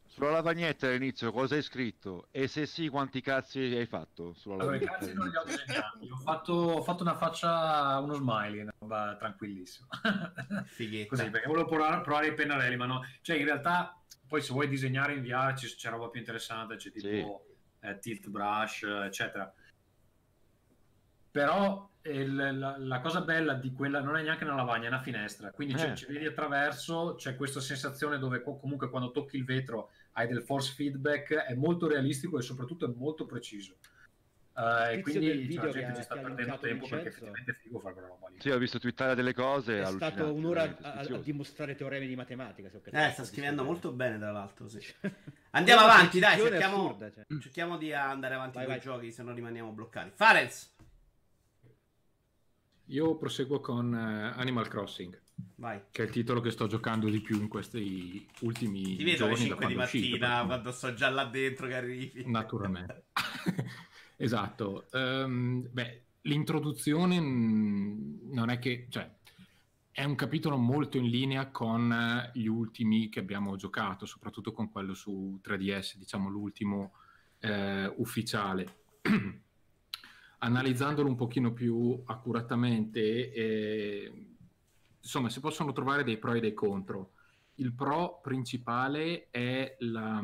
Sulla 0.06 0.32
lavagnetta 0.32 0.88
all'inizio 0.88 1.32
cosa 1.32 1.56
hai 1.56 1.62
scritto? 1.62 2.28
E 2.32 2.48
se 2.48 2.66
sì, 2.66 2.90
quanti 2.90 3.22
cazzi 3.22 3.60
hai 3.60 3.86
fatto? 3.86 4.34
Sulla 4.34 4.62
allora, 4.62 4.78
cazzi 4.78 5.14
non 5.14 5.30
li 5.30 5.36
ho 5.38 5.44
disegnati. 5.46 6.10
Ho 6.10 6.18
fatto, 6.18 6.54
ho 6.54 6.82
fatto 6.82 7.04
una 7.04 7.16
faccia, 7.16 7.98
uno 8.00 8.16
smiley, 8.16 8.60
una 8.60 8.74
roba 8.78 9.16
tranquillissima. 9.18 9.88
Fighetta. 10.68 11.16
Così, 11.16 11.30
perché 11.30 11.48
volevo 11.48 11.68
provare, 11.68 12.02
provare, 12.02 12.28
i 12.28 12.34
pennarelli, 12.34 12.76
ma 12.76 12.86
no. 12.86 13.02
Cioè, 13.22 13.38
in 13.38 13.46
realtà, 13.46 13.98
poi 14.28 14.42
se 14.42 14.52
vuoi 14.52 14.68
disegnare 14.68 15.14
in 15.14 15.22
VR 15.22 15.54
c'è 15.54 15.90
roba 15.90 16.10
più 16.10 16.20
interessante, 16.20 16.76
c'è 16.76 16.92
tipo 16.92 17.46
sì. 17.80 17.88
eh, 17.88 17.98
tilt 18.00 18.28
brush, 18.28 18.84
eccetera. 18.84 19.54
Però 21.32 21.90
il, 22.04 22.36
la, 22.36 22.76
la, 22.78 23.00
cosa 23.00 23.22
bella 23.22 23.54
di 23.54 23.72
quella 23.72 24.02
non 24.02 24.18
è 24.18 24.24
neanche 24.24 24.44
una 24.44 24.56
lavagna, 24.56 24.86
è 24.86 24.88
una 24.88 25.02
finestra, 25.02 25.52
quindi 25.52 25.76
eh. 25.76 25.96
ci 25.96 26.06
vedi 26.08 26.26
attraverso, 26.26 27.16
c'è 27.16 27.36
questa 27.36 27.60
sensazione 27.60 28.18
dove 28.18 28.42
comunque 28.42 28.90
quando 28.90 29.12
tocchi 29.12 29.38
il 29.38 29.46
vetro 29.46 29.92
hai 30.14 30.28
del 30.28 30.42
force 30.42 30.74
feedback, 30.74 31.34
è 31.34 31.54
molto 31.54 31.88
realistico 31.88 32.38
e 32.38 32.42
soprattutto 32.42 32.86
è 32.86 32.94
molto 32.96 33.26
preciso. 33.26 33.76
Uh, 34.54 34.92
e 34.92 35.02
quindi 35.02 35.54
cioè, 35.54 35.66
la 35.66 35.72
gente 35.72 36.02
sta 36.02 36.18
perdendo 36.18 36.58
tempo 36.58 36.86
perché 36.86 37.08
effettivamente 37.08 37.52
è 37.52 37.56
figo 37.56 37.80
fare 37.80 37.94
quella 37.94 38.10
roba 38.10 38.28
lì. 38.28 38.40
Sì, 38.42 38.50
ho 38.50 38.58
visto 38.58 38.80
twittare 38.80 39.16
delle 39.16 39.34
cose. 39.34 39.82
È 39.82 39.86
stato 39.86 40.34
un'ora 40.34 40.64
a, 40.82 40.92
a, 40.92 41.18
dimostrare 41.20 41.76
teoremi 41.76 42.06
di 42.06 42.18
matematica. 42.18 42.70
eh, 42.70 43.12
sta 43.12 43.24
scrivendo 43.24 43.64
molto 43.64 43.94
bene, 43.94 44.18
tra 44.18 44.32
l'altro. 44.32 44.68
Sì. 44.68 44.80
Andiamo 45.52 45.82
avanti, 45.82 46.20
dai. 46.20 46.38
Cerchiamo, 46.38 46.88
assurda, 46.88 47.12
cioè. 47.12 47.26
cerchiamo, 47.40 47.78
di 47.78 47.94
andare 47.94 48.36
avanti 48.36 48.64
con 48.64 48.76
i 48.76 48.80
giochi, 48.80 49.12
se 49.14 49.24
no 49.24 49.34
rimaniamo 49.34 49.72
bloccati. 49.72 50.12
Farenz. 50.14 50.71
Io 52.92 53.16
proseguo 53.16 53.62
con 53.62 53.94
uh, 53.94 54.38
Animal 54.38 54.68
Crossing. 54.68 55.18
Vai. 55.56 55.82
Che 55.90 56.02
è 56.04 56.06
il 56.06 56.12
titolo 56.12 56.42
che 56.42 56.52
sto 56.52 56.68
giocando 56.68 57.10
di 57.10 57.22
più 57.22 57.40
in 57.40 57.48
questi 57.48 58.28
ultimi 58.42 58.98
Ti 58.98 59.04
vedo 59.04 59.28
giorni. 59.30 59.36
Ti 59.36 59.42
vedo 59.44 59.56
alle 59.56 59.66
5 59.66 59.68
di 59.68 59.76
mattina, 59.76 60.16
uscito, 60.16 60.46
quando 60.46 60.72
sto 60.72 60.94
già 60.94 61.10
là 61.10 61.26
dentro 61.26 61.68
che 61.68 61.76
arrivi. 61.76 62.24
Naturalmente. 62.26 63.06
esatto. 64.18 64.88
Um, 64.92 65.66
beh, 65.72 66.04
l'introduzione 66.22 67.20
non 67.20 68.50
è 68.50 68.60
che... 68.60 68.88
Cioè, 68.90 69.10
è 69.92 70.04
un 70.04 70.16
capitolo 70.16 70.58
molto 70.58 70.98
in 70.98 71.08
linea 71.08 71.48
con 71.48 72.30
gli 72.34 72.48
ultimi 72.48 73.08
che 73.08 73.20
abbiamo 73.20 73.56
giocato, 73.56 74.06
soprattutto 74.06 74.52
con 74.52 74.70
quello 74.70 74.94
su 74.94 75.40
3DS, 75.44 75.96
diciamo 75.98 76.30
l'ultimo 76.30 76.94
eh, 77.40 77.92
ufficiale. 77.98 78.80
Analizzandolo 80.44 81.08
un 81.08 81.16
pochino 81.16 81.54
più 81.54 82.02
accuratamente, 82.06 83.32
eh, 83.32 84.12
insomma, 85.00 85.30
si 85.30 85.40
possono 85.40 85.72
trovare 85.72 86.04
dei 86.04 86.18
pro 86.18 86.34
e 86.34 86.40
dei 86.40 86.56
contro. 86.56 87.12
Il 87.56 87.74
pro 87.74 88.20
principale 88.24 89.30
è 89.30 89.76
la, 89.82 90.20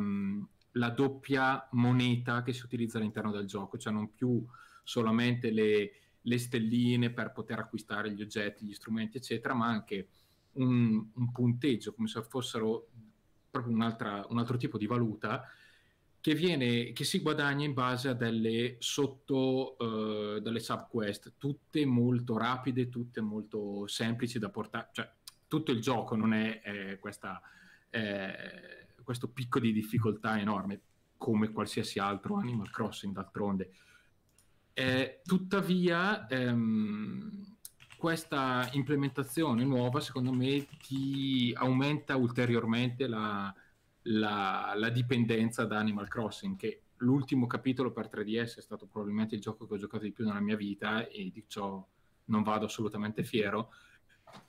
la 0.72 0.90
doppia 0.90 1.68
moneta 1.74 2.42
che 2.42 2.52
si 2.52 2.66
utilizza 2.66 2.98
all'interno 2.98 3.32
del 3.32 3.46
gioco, 3.46 3.78
cioè 3.78 3.94
non 3.94 4.12
più 4.12 4.44
solamente 4.84 5.52
le, 5.52 5.92
le 6.20 6.38
stelline 6.40 7.12
per 7.12 7.32
poter 7.32 7.60
acquistare 7.60 8.12
gli 8.12 8.24
oggetti, 8.24 8.66
gli 8.66 8.74
strumenti, 8.74 9.18
eccetera, 9.18 9.54
ma 9.54 9.68
anche 9.68 10.08
un, 10.54 11.10
un 11.14 11.32
punteggio, 11.32 11.94
come 11.94 12.08
se 12.08 12.24
fossero 12.24 12.88
proprio 13.52 13.76
un 13.76 13.84
altro 13.84 14.58
tipo 14.58 14.80
di 14.80 14.88
valuta 14.88 15.44
che, 16.28 16.36
viene, 16.36 16.92
che 16.92 17.06
si 17.06 17.22
guadagna 17.22 17.64
in 17.64 17.74
base 17.74 18.10
a 18.10 18.14
delle 18.14 18.76
sotto, 18.80 19.78
uh, 19.80 20.40
delle 20.40 20.60
subquest, 20.60 21.36
tutte 21.38 21.86
molto 21.86 22.38
rapide, 22.38 22.90
tutte 22.90 23.22
molto 23.22 23.88
semplici 23.88 24.38
da 24.38 24.50
portare, 24.50 24.90
cioè 24.92 25.10
tutto 25.48 25.72
il 25.72 25.80
gioco 25.80 26.18
non 26.18 26.34
è, 26.34 26.60
è 26.60 27.00
questa, 27.00 27.42
è 27.90 28.86
questo 29.02 29.30
picco 29.30 29.62
di 29.62 29.72
difficoltà 29.72 30.38
enorme, 30.38 30.82
come 31.16 31.54
qualsiasi 31.54 31.98
altro 31.98 32.36
Animal 32.36 32.72
Crossing 32.72 33.14
d'altronde. 33.14 33.72
Eh, 34.74 35.22
tuttavia, 35.24 36.28
ehm, 36.28 37.56
questa 37.96 38.68
implementazione 38.74 39.64
nuova, 39.64 40.02
secondo 40.02 40.34
me, 40.34 40.68
ti 40.86 41.54
aumenta 41.56 42.18
ulteriormente 42.18 43.08
la, 43.08 43.56
la, 44.08 44.74
la, 44.76 44.90
dipendenza 44.90 45.66
da 45.66 45.78
Animal 45.78 46.08
Crossing, 46.08 46.56
che 46.56 46.82
l'ultimo 46.98 47.48
capitolo 47.48 47.92
per 47.92 48.08
3DS 48.08 48.58
è 48.58 48.62
stato 48.62 48.86
probabilmente 48.86 49.36
il 49.36 49.42
gioco 49.42 49.68
che 49.68 49.76
ho 49.76 49.78
giocato 49.78 50.04
di 50.04 50.12
più 50.12 50.26
nella 50.26 50.40
mia 50.40 50.56
vita 50.56 51.08
e 51.08 51.30
di 51.32 51.44
ciò 51.48 51.86
non 52.26 52.44
vado 52.44 52.66
assolutamente 52.66 53.24
fiero. 53.24 53.72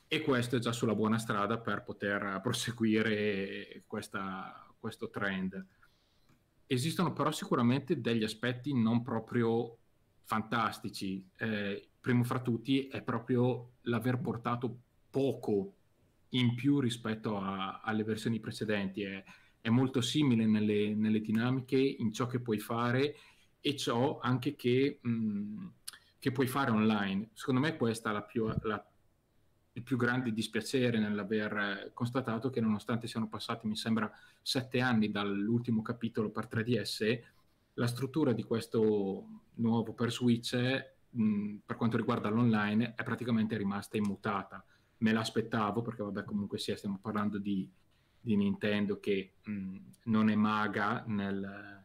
E 0.07 0.23
questo 0.23 0.57
è 0.57 0.59
già 0.59 0.73
sulla 0.73 0.95
buona 0.95 1.19
strada 1.19 1.59
per 1.59 1.83
poter 1.83 2.41
proseguire 2.43 3.83
questa, 3.87 4.67
questo 4.79 5.11
trend. 5.11 5.65
Esistono 6.67 7.13
però 7.13 7.31
sicuramente 7.31 8.01
degli 8.01 8.25
aspetti 8.25 8.75
non 8.75 9.03
proprio 9.03 9.77
fantastici. 10.23 11.27
Eh, 11.37 11.89
primo 12.01 12.25
fra 12.25 12.41
tutti 12.41 12.89
è 12.89 13.03
proprio 13.03 13.73
l'aver 13.83 14.19
portato 14.19 14.79
poco 15.11 15.75
in 16.31 16.55
più 16.55 16.81
rispetto 16.81 17.39
a, 17.39 17.81
alle 17.83 18.05
versioni 18.05 18.41
precedenti. 18.41 19.03
È, 19.03 19.25
è 19.61 19.69
molto 19.69 20.01
simile 20.01 20.47
nelle, 20.47 20.95
nelle, 20.95 21.21
dinamiche, 21.21 21.77
in 21.77 22.13
ciò 22.13 22.27
che 22.27 22.41
puoi 22.41 22.59
fare 22.59 23.17
e 23.61 23.77
ciò 23.77 24.19
anche 24.21 24.55
che, 24.55 24.99
mh, 25.01 25.67
che 26.19 26.33
puoi 26.33 26.47
fare 26.47 26.71
online. 26.71 27.31
Secondo 27.35 27.61
me 27.61 27.77
questa 27.77 28.11
è 28.11 28.13
la 28.13 28.23
più, 28.23 28.47
la, 28.63 28.85
il 29.73 29.83
più 29.83 29.97
grande 29.97 30.33
dispiacere 30.33 30.99
nell'aver 30.99 31.91
constatato 31.93 32.51
che 32.51 32.61
nonostante 32.61 33.07
siano 33.07 33.29
passati, 33.29 33.67
mi 33.67 33.77
sembra, 33.77 34.11
sette 34.43 34.81
anni 34.81 35.11
dall'ultimo 35.11 35.83
capitolo 35.83 36.31
per 36.31 36.47
3DS, 36.47 37.21
la 37.75 37.87
struttura 37.87 38.33
di 38.33 38.43
questo 38.43 39.27
nuovo 39.55 39.93
per 39.93 40.11
Switch, 40.11 40.57
mh, 41.11 41.57
per 41.65 41.77
quanto 41.77 41.97
riguarda 41.97 42.29
l'online, 42.29 42.95
è 42.95 43.03
praticamente 43.03 43.57
rimasta 43.57 43.97
immutata. 43.97 44.65
Me 44.99 45.13
l'aspettavo 45.13 45.83
perché, 45.83 46.03
vabbè, 46.03 46.25
comunque 46.25 46.59
sia, 46.59 46.77
stiamo 46.77 46.99
parlando 47.01 47.39
di, 47.39 47.71
di 48.29 48.37
Nintendo 48.37 49.01
che 49.01 49.37
mh, 49.43 49.77
non 50.05 50.29
è 50.29 50.35
maga 50.35 51.03
nel, 51.07 51.83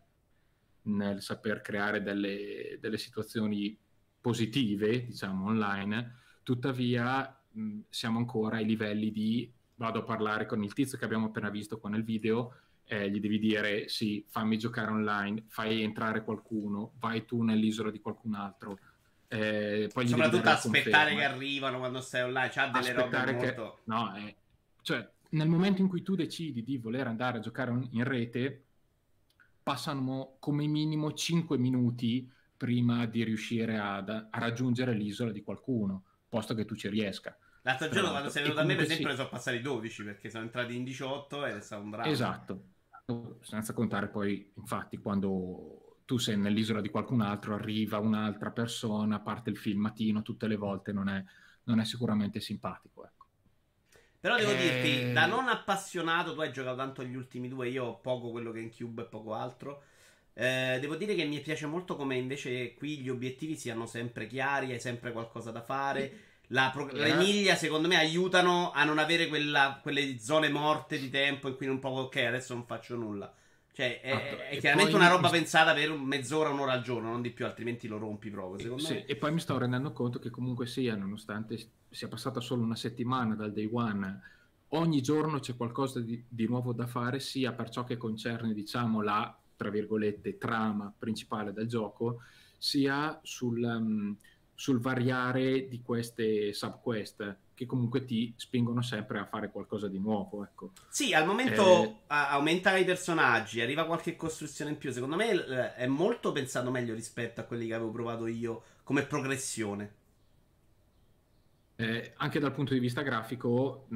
nel 0.83 1.21
saper 1.21 1.61
creare 1.61 2.01
delle, 2.01 2.77
delle, 2.81 2.97
situazioni 2.97 3.77
positive, 4.19 5.05
diciamo, 5.05 5.45
online. 5.45 6.17
Tuttavia, 6.43 7.41
mh, 7.49 7.79
siamo 7.87 8.17
ancora 8.17 8.57
ai 8.57 8.65
livelli 8.65 9.11
di 9.11 9.49
vado 9.75 9.99
a 9.99 10.03
parlare 10.03 10.45
con 10.45 10.61
il 10.63 10.73
tizio 10.73 10.97
che 10.97 11.05
abbiamo 11.05 11.27
appena 11.27 11.49
visto 11.49 11.79
qua 11.79 11.89
nel 11.89 12.03
video 12.03 12.55
eh, 12.85 13.09
gli 13.09 13.19
devi 13.19 13.39
dire 13.39 13.87
sì, 13.87 14.25
fammi 14.29 14.57
giocare 14.57 14.91
online, 14.91 15.45
fai 15.47 15.81
entrare 15.81 16.23
qualcuno, 16.23 16.91
vai 16.99 17.25
tu 17.25 17.41
nell'isola 17.41 17.89
di 17.89 17.99
qualcun 17.99 18.35
altro. 18.35 18.77
Eh, 19.29 19.89
poi 19.91 20.07
Soprattutto 20.07 20.49
aspettare 20.49 21.15
che 21.15 21.23
arrivano 21.23 21.79
quando 21.79 22.01
stai 22.01 22.23
online, 22.23 22.49
c'ha 22.49 22.67
delle 22.67 22.91
aspettare 22.91 23.31
robe 23.31 23.45
che... 23.45 23.55
molto... 23.55 23.79
No, 23.85 24.15
eh, 24.17 24.35
cioè, 24.81 25.09
nel 25.33 25.47
momento 25.47 25.81
in 25.81 25.87
cui 25.87 26.01
tu 26.01 26.15
decidi 26.15 26.63
di 26.63 26.77
voler 26.77 27.07
andare 27.07 27.37
a 27.37 27.41
giocare 27.41 27.71
in 27.91 28.03
rete, 28.03 28.63
passano 29.61 30.35
come 30.39 30.65
minimo 30.67 31.13
5 31.13 31.57
minuti 31.57 32.29
prima 32.55 33.05
di 33.05 33.23
riuscire 33.23 33.77
ad, 33.77 34.09
a 34.09 34.39
raggiungere 34.39 34.93
l'isola 34.93 35.31
di 35.31 35.41
qualcuno, 35.41 36.03
posto 36.29 36.53
che 36.53 36.65
tu 36.65 36.75
ci 36.75 36.87
riesca. 36.87 37.35
L'altro 37.63 37.89
giorno 37.89 38.09
quando 38.09 38.29
sei 38.29 38.43
venuto 38.43 38.59
da 38.59 38.67
me, 38.67 38.75
per 38.75 38.83
esempio, 38.83 39.09
sì. 39.09 39.15
sono 39.15 39.29
passati 39.29 39.61
12 39.61 40.03
perché 40.03 40.29
sono 40.29 40.43
entrati 40.43 40.75
in 40.75 40.83
18 40.83 41.45
ed 41.45 41.55
è 41.55 41.61
stato 41.61 41.81
un 41.81 41.89
dramma. 41.91 42.09
Esatto, 42.09 42.63
senza 43.41 43.73
contare 43.73 44.09
poi, 44.09 44.51
infatti, 44.55 44.97
quando 44.97 45.99
tu 46.05 46.17
sei 46.17 46.37
nell'isola 46.37 46.81
di 46.81 46.89
qualcun 46.89 47.21
altro, 47.21 47.55
arriva 47.55 47.97
un'altra 47.99 48.51
persona, 48.51 49.19
parte 49.19 49.49
il 49.49 49.57
filmatino 49.57 50.21
tutte 50.21 50.47
le 50.47 50.57
volte, 50.57 50.91
non 50.91 51.07
è, 51.07 51.23
non 51.63 51.79
è 51.79 51.85
sicuramente 51.85 52.39
simpatico. 52.39 53.05
Ecco. 53.05 53.22
Però 54.23 54.37
devo 54.37 54.51
e... 54.51 54.55
dirti, 54.55 55.11
da 55.11 55.25
non 55.25 55.49
appassionato, 55.49 56.33
tu 56.33 56.39
hai 56.39 56.53
giocato 56.53 56.77
tanto 56.77 57.01
agli 57.01 57.13
ultimi 57.13 57.49
due, 57.49 57.67
io 57.67 57.83
ho 57.83 57.99
poco 57.99 58.31
quello 58.31 58.53
che 58.53 58.59
è 58.59 58.61
in 58.61 58.73
Cube 58.73 59.01
e 59.01 59.05
poco 59.05 59.33
altro. 59.33 59.83
Eh, 60.33 60.77
devo 60.79 60.95
dire 60.95 61.13
che 61.13 61.25
mi 61.25 61.41
piace 61.41 61.65
molto 61.65 61.97
come 61.97 62.15
invece 62.15 62.73
qui 62.75 62.99
gli 62.99 63.09
obiettivi 63.09 63.57
siano 63.57 63.85
sempre 63.85 64.25
chiari, 64.25 64.71
hai 64.71 64.79
sempre 64.79 65.11
qualcosa 65.11 65.51
da 65.51 65.61
fare. 65.61 66.19
La 66.47 66.69
pro- 66.73 66.89
yeah. 66.93 67.07
Le 67.07 67.15
miglia, 67.15 67.55
secondo 67.55 67.89
me, 67.89 67.97
aiutano 67.97 68.71
a 68.71 68.85
non 68.85 68.97
avere 68.97 69.27
quella, 69.27 69.81
quelle 69.81 70.17
zone 70.17 70.47
morte 70.47 70.97
di 70.97 71.09
tempo 71.09 71.49
in 71.49 71.57
cui 71.57 71.65
non 71.65 71.79
può, 71.79 71.89
ok, 71.89 72.15
adesso 72.15 72.53
non 72.53 72.65
faccio 72.65 72.95
nulla. 72.95 73.29
Cioè, 73.73 74.01
è, 74.01 74.11
ah, 74.11 74.49
è 74.49 74.57
chiaramente 74.59 74.91
poi... 74.91 75.01
una 75.01 75.09
roba 75.09 75.29
pensata 75.29 75.73
per 75.73 75.91
mezz'ora, 75.91 76.49
un'ora 76.49 76.73
al 76.73 76.83
giorno, 76.83 77.09
non 77.09 77.23
di 77.23 77.31
più, 77.31 77.45
altrimenti 77.45 77.87
lo 77.87 77.97
rompi 77.97 78.29
proprio. 78.29 78.59
Secondo 78.59 78.83
sì, 78.83 78.93
me. 78.93 79.05
E 79.05 79.15
poi 79.15 79.33
mi 79.33 79.39
sto 79.39 79.57
rendendo 79.57 79.91
conto 79.91 80.19
che 80.19 80.29
comunque 80.29 80.67
sia, 80.67 80.95
nonostante 80.95 81.57
sia 81.89 82.07
passata 82.07 82.39
solo 82.39 82.61
una 82.61 82.75
settimana 82.75 83.33
dal 83.33 83.51
day 83.51 83.67
one, 83.71 84.21
ogni 84.69 85.01
giorno 85.01 85.39
c'è 85.39 85.55
qualcosa 85.55 85.99
di, 85.99 86.23
di 86.27 86.47
nuovo 86.47 86.71
da 86.71 86.85
fare, 86.85 87.19
sia 87.19 87.51
per 87.51 87.69
ciò 87.69 87.83
che 87.83 87.97
concerne, 87.97 88.53
diciamo, 88.53 89.01
la, 89.01 89.35
tra 89.57 89.69
virgolette, 89.69 90.37
trama 90.37 90.93
principale 90.95 91.51
del 91.51 91.67
gioco, 91.67 92.21
sia 92.57 93.19
sul... 93.23 93.63
Um, 93.63 94.17
sul 94.55 94.79
variare 94.79 95.67
di 95.67 95.81
queste 95.81 96.53
subquest 96.53 97.37
che 97.53 97.65
comunque 97.65 98.05
ti 98.05 98.33
spingono 98.35 98.81
sempre 98.81 99.19
a 99.19 99.25
fare 99.25 99.51
qualcosa 99.51 99.87
di 99.87 99.99
nuovo. 99.99 100.43
Ecco. 100.43 100.71
Sì, 100.89 101.13
al 101.13 101.25
momento 101.25 101.83
eh... 101.83 101.95
aumenta 102.07 102.75
i 102.77 102.85
personaggi, 102.85 103.61
arriva 103.61 103.85
qualche 103.85 104.15
costruzione 104.15 104.71
in 104.71 104.77
più. 104.77 104.91
Secondo 104.91 105.15
me 105.15 105.73
è 105.75 105.87
molto 105.87 106.31
pensato 106.31 106.71
meglio 106.71 106.93
rispetto 106.93 107.41
a 107.41 107.43
quelli 107.43 107.67
che 107.67 107.73
avevo 107.73 107.91
provato 107.91 108.27
io 108.27 108.63
come 108.83 109.03
progressione. 109.03 109.95
Eh, 111.75 112.13
anche 112.17 112.39
dal 112.39 112.53
punto 112.53 112.73
di 112.73 112.79
vista 112.79 113.01
grafico, 113.01 113.85
mh, 113.89 113.95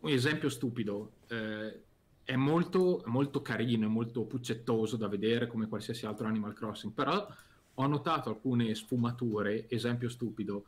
un 0.00 0.10
esempio 0.10 0.48
stupido. 0.48 1.12
Eh, 1.28 1.82
è 2.24 2.36
molto, 2.36 3.02
molto 3.06 3.42
carino, 3.42 3.86
è 3.86 3.90
molto 3.90 4.24
puccettoso 4.24 4.96
da 4.96 5.08
vedere 5.08 5.46
come 5.46 5.66
qualsiasi 5.66 6.06
altro 6.06 6.26
Animal 6.26 6.54
Crossing, 6.54 6.92
però 6.92 7.26
ho 7.74 7.86
notato 7.86 8.28
alcune 8.28 8.74
sfumature, 8.74 9.68
esempio 9.68 10.08
stupido, 10.08 10.66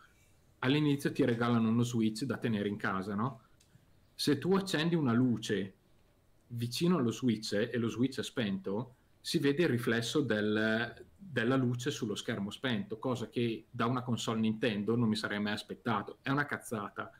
all'inizio 0.64 1.12
ti 1.12 1.24
regalano 1.24 1.68
uno 1.68 1.82
switch 1.82 2.24
da 2.24 2.38
tenere 2.38 2.68
in 2.68 2.76
casa, 2.76 3.14
no? 3.14 3.42
Se 4.14 4.38
tu 4.38 4.54
accendi 4.54 4.94
una 4.94 5.12
luce 5.12 5.74
vicino 6.48 6.96
allo 6.96 7.10
switch 7.10 7.52
e 7.52 7.76
lo 7.76 7.88
switch 7.88 8.20
è 8.20 8.22
spento, 8.22 8.96
si 9.20 9.38
vede 9.38 9.62
il 9.62 9.68
riflesso 9.68 10.20
del, 10.20 11.06
della 11.16 11.56
luce 11.56 11.90
sullo 11.90 12.14
schermo 12.14 12.50
spento, 12.50 12.98
cosa 12.98 13.28
che 13.28 13.66
da 13.70 13.86
una 13.86 14.02
console 14.02 14.40
Nintendo 14.40 14.96
non 14.96 15.08
mi 15.08 15.16
sarei 15.16 15.40
mai 15.40 15.52
aspettato. 15.52 16.18
È 16.22 16.30
una 16.30 16.46
cazzata, 16.46 17.10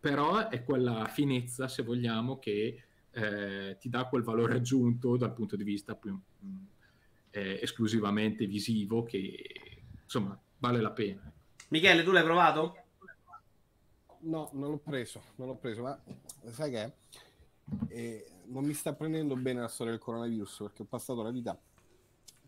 però 0.00 0.48
è 0.48 0.64
quella 0.64 1.06
finezza, 1.06 1.68
se 1.68 1.82
vogliamo, 1.82 2.38
che 2.38 2.82
eh, 3.10 3.76
ti 3.78 3.88
dà 3.88 4.04
quel 4.06 4.22
valore 4.22 4.54
aggiunto 4.54 5.16
dal 5.16 5.32
punto 5.32 5.56
di 5.56 5.64
vista 5.64 5.94
più, 5.94 6.18
eh, 7.30 7.58
esclusivamente 7.60 8.46
visivo 8.46 9.02
che 9.02 9.82
insomma 10.02 10.38
vale 10.58 10.80
la 10.80 10.90
pena. 10.92 11.32
Michele, 11.68 12.02
tu 12.02 12.12
l'hai 12.12 12.22
provato? 12.22 12.83
No, 14.24 14.50
non 14.52 14.70
l'ho 14.70 14.78
preso, 14.78 15.22
non 15.36 15.48
l'ho 15.48 15.56
preso, 15.56 15.82
ma 15.82 15.98
sai 16.50 16.70
che 16.70 16.92
eh, 17.88 18.26
non 18.46 18.64
mi 18.64 18.74
sta 18.74 18.94
prendendo 18.94 19.36
bene 19.36 19.60
la 19.60 19.68
storia 19.68 19.92
del 19.92 20.00
coronavirus 20.00 20.56
perché 20.60 20.82
ho 20.82 20.86
passato 20.86 21.22
la 21.22 21.30
vita 21.30 21.58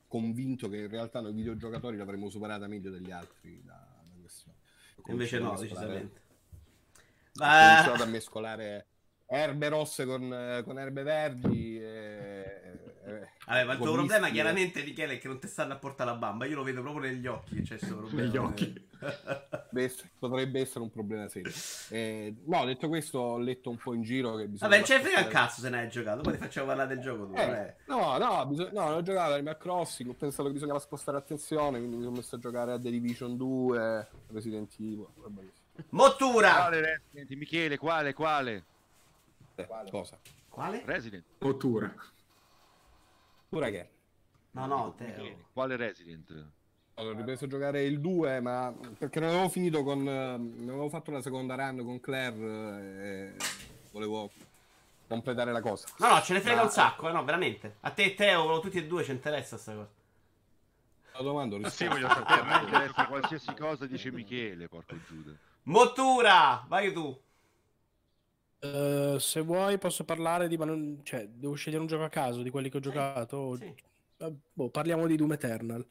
convinto 0.09 0.69
che 0.69 0.79
in 0.79 0.89
realtà 0.89 1.21
noi 1.21 1.33
videogiocatori 1.33 1.97
l'avremmo 1.97 2.31
superata 2.31 2.67
meglio 2.67 2.91
degli 2.91 3.11
altri 3.11 3.63
da, 3.65 3.75
da 3.75 4.15
questione. 4.21 4.59
Invece 5.09 5.39
no, 5.39 5.57
decisamente. 5.59 6.21
Ma... 7.35 7.47
Ho 7.47 7.75
iniziato 7.75 8.03
a 8.03 8.07
mescolare 8.07 8.87
erbe 9.27 9.69
rosse 9.69 10.07
con, 10.07 10.63
con 10.65 10.79
erbe 10.79 11.03
verdi. 11.03 11.79
E, 11.79 11.85
e, 13.05 13.29
Vabbè, 13.47 13.65
ma 13.65 13.73
il 13.73 13.79
tuo 13.79 13.93
problema 13.93 14.31
chiaramente, 14.31 14.83
Michele, 14.83 15.15
è 15.15 15.19
che 15.19 15.29
non 15.29 15.39
ti 15.39 15.49
stanno 15.49 15.75
a 15.75 15.77
portare 15.77 16.11
la 16.11 16.17
bamba. 16.17 16.47
Io 16.47 16.57
lo 16.57 16.63
vedo 16.63 16.83
proprio 16.83 17.11
negli 17.11 17.27
occhi. 17.27 17.65
Cioè, 17.65 17.79
negli 18.13 18.37
occhi. 18.37 18.86
Potrebbe 20.19 20.61
essere 20.61 20.81
un 20.81 20.91
problema 20.91 21.29
serio. 21.29 21.53
Eh, 21.91 22.35
no, 22.45 22.65
detto 22.65 22.89
questo, 22.89 23.19
ho 23.19 23.39
letto 23.39 23.71
un 23.71 23.77
po' 23.77 23.95
in 23.95 24.03
giro 24.03 24.37
che 24.37 24.47
bisogna. 24.49 24.71
Vabbè, 24.71 24.83
c'è 24.83 25.01
frega 25.01 25.21
il 25.21 25.29
cazzo 25.29 25.61
se 25.61 25.69
ne 25.69 25.81
hai 25.81 25.89
giocato. 25.89 26.23
Poi 26.23 26.33
ti 26.33 26.39
facciamo 26.39 26.67
parlare 26.67 26.89
del 26.89 27.01
gioco. 27.01 27.27
Tu, 27.27 27.35
eh, 27.35 27.77
no, 27.87 28.19
no, 28.19 28.47
bisog- 28.47 28.73
no, 28.73 28.85
ho 28.85 29.03
giocato 29.03 29.33
Animal 29.35 29.59
Crossing. 29.59 30.11
Ho 30.11 30.15
pensato 30.15 30.49
che 30.49 30.55
bisognava 30.55 30.79
spostare 30.79 31.17
attenzione. 31.19 31.79
Quindi 31.79 31.97
mi 31.97 32.03
sono 32.03 32.17
messo 32.17 32.37
a 32.37 32.39
giocare 32.39 32.73
a 32.73 32.81
The 32.81 32.91
Division 32.91 33.37
2, 33.37 34.09
Resident 34.29 34.73
Evil. 34.79 35.07
Mottura! 35.91 36.53
Quale 36.55 36.81
Resident? 36.81 37.31
Michele, 37.39 37.77
quale? 37.79 38.13
Quale? 38.15 38.65
Quale? 39.55 39.91
Cosa? 39.91 40.19
Quale? 40.49 40.83
Resident. 40.85 41.25
Mottura. 41.39 41.95
Mottura 43.49 43.71
che? 43.71 43.91
No, 44.53 44.67
no, 44.67 44.95
Teo. 44.97 45.49
Quale 45.53 45.77
Resident? 45.77 46.51
Ho 46.99 47.13
ripreso 47.13 47.45
a 47.45 47.49
giocare 47.49 47.83
il 47.83 48.01
2, 48.01 48.41
ma 48.41 48.75
perché 48.99 49.21
non 49.21 49.29
avevo 49.29 49.51
finito 49.51 49.83
con. 49.83 50.03
Non 50.03 50.69
avevo 50.69 50.89
fatto 50.89 51.11
la 51.11 51.21
seconda 51.21 51.55
run 51.55 51.85
con 51.85 52.01
Claire 52.01 52.37
e 52.39 53.37
volevo 53.93 54.31
completare 55.07 55.53
la 55.53 55.61
cosa. 55.61 55.89
No, 55.99 56.09
no, 56.09 56.23
ce 56.23 56.33
ne 56.33 56.41
frega 56.41 56.61
ma... 56.61 56.63
un 56.63 56.71
sacco, 56.71 57.11
eh, 57.11 57.13
no, 57.13 57.23
veramente. 57.23 57.77
A 57.81 57.91
te 57.91 58.05
e 58.05 58.15
Teo, 58.15 58.61
tutti 58.61 58.79
e 58.79 58.87
due 58.87 59.05
ci 59.05 59.11
interessa 59.11 59.59
sta 59.59 59.75
cosa. 59.75 59.89
La 61.13 61.23
domando, 61.23 61.59
rispondo. 61.59 61.77
Sì, 61.77 61.87
voglio 61.87 62.09
sapere, 62.09 62.41
a 62.41 62.45
me 62.45 62.65
interessa 62.65 63.07
qualsiasi 63.07 63.55
cosa 63.55 63.87
dice 63.87 64.11
Michele, 64.11 64.67
porco 64.67 64.97
Giuda. 65.07 65.33
Mottura, 65.65 66.65
vai 66.67 66.95
tu. 66.95 67.23
Uh, 68.61 69.19
se 69.19 69.43
vuoi 69.43 69.77
posso 69.77 70.05
parlare 70.05 70.49
di... 70.49 70.57
Ma 70.57 70.65
non, 70.65 71.01
cioè, 71.03 71.29
devo 71.29 71.55
scegliere 71.57 71.83
un 71.83 71.89
gioco 71.89 72.05
a 72.05 72.09
caso 72.09 72.41
di 72.41 72.49
quelli 72.49 72.71
che 72.71 72.79
ho 72.79 72.81
giocato. 72.81 73.55
Sì. 73.57 73.75
Uh, 74.17 74.41
boh, 74.51 74.71
parliamo 74.71 75.07
di 75.07 75.17
Doom 75.17 75.33
Eternal 75.33 75.87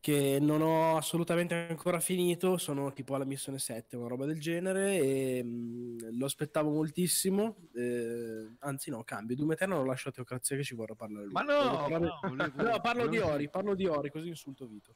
che 0.00 0.38
non 0.40 0.62
ho 0.62 0.96
assolutamente 0.96 1.54
ancora 1.68 1.98
finito, 1.98 2.56
sono 2.56 2.92
tipo 2.92 3.14
alla 3.14 3.24
missione 3.24 3.58
7, 3.58 3.96
una 3.96 4.08
roba 4.08 4.26
del 4.26 4.40
genere 4.40 4.98
e 4.98 5.42
mh, 5.42 5.48
mm, 5.48 5.98
lo 6.18 6.26
aspettavo 6.26 6.70
moltissimo, 6.70 7.56
eh, 7.74 8.54
anzi 8.60 8.90
no, 8.90 9.02
cambio, 9.02 9.34
Doom 9.36 9.52
Eternal 9.52 9.78
lo 9.78 9.84
lascio 9.84 10.10
a 10.10 10.12
Teocrazia 10.12 10.56
che 10.56 10.62
ci 10.62 10.74
vorrà 10.74 10.94
parlare 10.94 11.24
lui. 11.24 11.32
Ma 11.32 11.42
no, 11.42 11.86
parlare... 11.88 12.04
no, 12.04 12.18
volevo... 12.22 12.62
no, 12.62 12.80
parlo 12.80 13.06
di 13.08 13.18
Ori, 13.18 13.48
parlo 13.48 13.74
di 13.74 13.86
Ori, 13.86 14.10
così 14.10 14.28
insulto 14.28 14.66
Vito. 14.66 14.94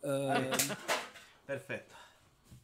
Uh, 0.00 0.48
Perfetto. 1.44 2.08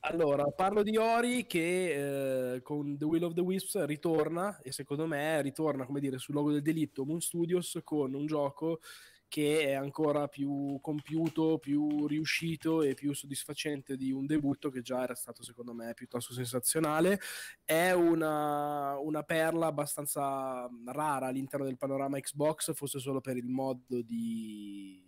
Allora, 0.00 0.44
parlo 0.44 0.82
di 0.82 0.96
Ori 0.96 1.46
che 1.46 2.54
eh, 2.54 2.62
con 2.62 2.96
The 2.96 3.04
Will 3.04 3.24
of 3.24 3.34
the 3.34 3.40
Wisps 3.40 3.84
ritorna 3.86 4.60
e 4.62 4.70
secondo 4.70 5.06
me 5.06 5.42
ritorna, 5.42 5.84
come 5.84 5.98
dire, 5.98 6.18
sul 6.18 6.34
logo 6.34 6.52
del 6.52 6.62
delitto 6.62 7.04
Moon 7.04 7.20
Studios 7.20 7.80
con 7.82 8.14
un 8.14 8.26
gioco 8.26 8.80
che 9.28 9.66
è 9.66 9.72
ancora 9.72 10.28
più 10.28 10.78
compiuto, 10.80 11.58
più 11.58 12.06
riuscito 12.06 12.82
e 12.82 12.94
più 12.94 13.12
soddisfacente 13.12 13.96
di 13.96 14.12
un 14.12 14.26
debutto 14.26 14.70
che 14.70 14.82
già 14.82 15.02
era 15.02 15.14
stato 15.14 15.42
secondo 15.42 15.74
me 15.74 15.94
piuttosto 15.94 16.32
sensazionale. 16.32 17.20
È 17.64 17.92
una, 17.92 18.98
una 18.98 19.22
perla 19.22 19.66
abbastanza 19.66 20.68
rara 20.86 21.26
all'interno 21.26 21.66
del 21.66 21.76
panorama 21.76 22.18
Xbox, 22.20 22.74
forse 22.74 22.98
solo 22.98 23.20
per 23.20 23.36
il 23.36 23.48
modo 23.48 24.02
di 24.02 25.05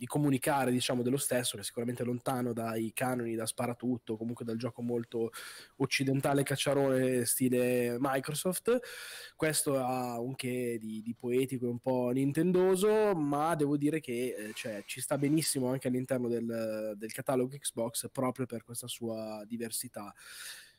di 0.00 0.06
comunicare 0.06 0.70
diciamo 0.70 1.02
dello 1.02 1.18
stesso 1.18 1.56
che 1.56 1.60
è 1.60 1.64
sicuramente 1.64 2.04
lontano 2.04 2.54
dai 2.54 2.90
canoni 2.94 3.34
da 3.34 3.44
sparatutto 3.44 4.16
comunque 4.16 4.46
dal 4.46 4.56
gioco 4.56 4.80
molto 4.80 5.30
occidentale 5.76 6.42
cacciarone 6.42 7.26
stile 7.26 7.98
Microsoft. 8.00 8.78
Questo 9.36 9.76
ha 9.76 10.18
un 10.18 10.34
che 10.36 10.78
di, 10.80 11.02
di 11.02 11.14
poetico 11.14 11.66
e 11.66 11.68
un 11.68 11.80
po' 11.80 12.08
nintendoso 12.14 13.14
ma 13.14 13.54
devo 13.54 13.76
dire 13.76 14.00
che 14.00 14.34
eh, 14.38 14.52
cioè, 14.54 14.82
ci 14.86 15.02
sta 15.02 15.18
benissimo 15.18 15.68
anche 15.68 15.88
all'interno 15.88 16.28
del, 16.28 16.94
del 16.96 17.12
catalogo 17.12 17.58
Xbox 17.58 18.08
proprio 18.10 18.46
per 18.46 18.64
questa 18.64 18.88
sua 18.88 19.44
diversità 19.46 20.14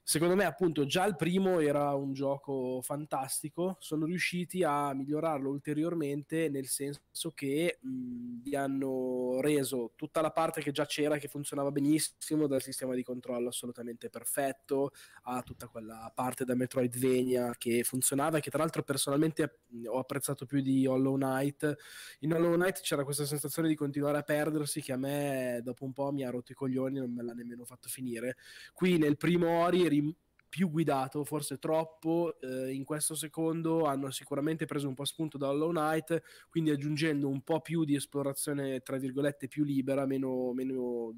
Secondo 0.03 0.35
me, 0.35 0.45
appunto, 0.45 0.85
già 0.85 1.05
il 1.05 1.15
primo 1.15 1.59
era 1.59 1.93
un 1.93 2.11
gioco 2.13 2.81
fantastico. 2.81 3.77
Sono 3.79 4.05
riusciti 4.05 4.63
a 4.63 4.93
migliorarlo 4.93 5.49
ulteriormente, 5.49 6.49
nel 6.49 6.67
senso 6.67 7.31
che 7.33 7.77
mh, 7.81 8.41
gli 8.43 8.55
hanno 8.55 9.39
reso 9.41 9.93
tutta 9.95 10.21
la 10.21 10.31
parte 10.31 10.61
che 10.61 10.71
già 10.71 10.85
c'era, 10.85 11.17
che 11.17 11.27
funzionava 11.27 11.71
benissimo, 11.71 12.47
dal 12.47 12.61
sistema 12.61 12.95
di 12.95 13.03
controllo 13.03 13.49
assolutamente 13.49 14.09
perfetto, 14.09 14.91
a 15.23 15.41
tutta 15.43 15.67
quella 15.67 16.11
parte 16.13 16.45
da 16.45 16.55
Metroidvania 16.55 17.55
che 17.57 17.83
funzionava 17.83 18.37
e 18.37 18.41
che 18.41 18.49
tra 18.49 18.59
l'altro 18.59 18.83
personalmente 18.83 19.59
ho 19.85 19.99
apprezzato 19.99 20.45
più 20.45 20.61
di 20.61 20.85
Hollow 20.87 21.15
Knight. 21.15 21.75
In 22.21 22.33
Hollow 22.33 22.55
Knight 22.55 22.81
c'era 22.81 23.03
questa 23.03 23.25
sensazione 23.25 23.67
di 23.67 23.75
continuare 23.75 24.17
a 24.17 24.23
perdersi 24.23 24.81
che 24.81 24.91
a 24.91 24.97
me 24.97 25.61
dopo 25.63 25.85
un 25.85 25.93
po' 25.93 26.11
mi 26.11 26.23
ha 26.25 26.29
rotto 26.29 26.51
i 26.51 26.55
coglioni 26.55 26.97
e 26.97 27.01
non 27.01 27.13
me 27.13 27.23
l'ha 27.23 27.33
nemmeno 27.33 27.65
fatto 27.65 27.87
finire. 27.87 28.35
Qui 28.73 28.97
nel 28.97 29.17
primo 29.17 29.59
Ori 29.61 29.87
eri 29.91 30.15
più 30.51 30.69
guidato, 30.69 31.23
forse 31.23 31.57
troppo. 31.59 32.37
Eh, 32.41 32.73
in 32.73 32.83
questo 32.83 33.15
secondo 33.15 33.85
hanno 33.85 34.11
sicuramente 34.11 34.65
preso 34.65 34.87
un 34.87 34.93
po' 34.93 35.05
spunto 35.05 35.37
da 35.37 35.47
Hollow 35.47 35.69
Knight, 35.69 36.21
quindi 36.49 36.71
aggiungendo 36.71 37.29
un 37.29 37.41
po' 37.41 37.61
più 37.61 37.85
di 37.85 37.95
esplorazione, 37.95 38.81
tra 38.81 38.97
virgolette, 38.97 39.47
più 39.47 39.63
libera, 39.63 40.05
meno, 40.05 40.51
meno 40.53 41.13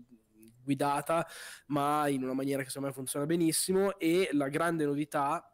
guidata, 0.64 1.28
ma 1.68 2.08
in 2.08 2.24
una 2.24 2.34
maniera 2.34 2.62
che 2.62 2.70
secondo 2.70 2.90
me 2.90 2.94
funziona 2.94 3.26
benissimo. 3.26 3.98
E 3.98 4.30
la 4.34 4.50
grande 4.50 4.86
novità 4.86 5.53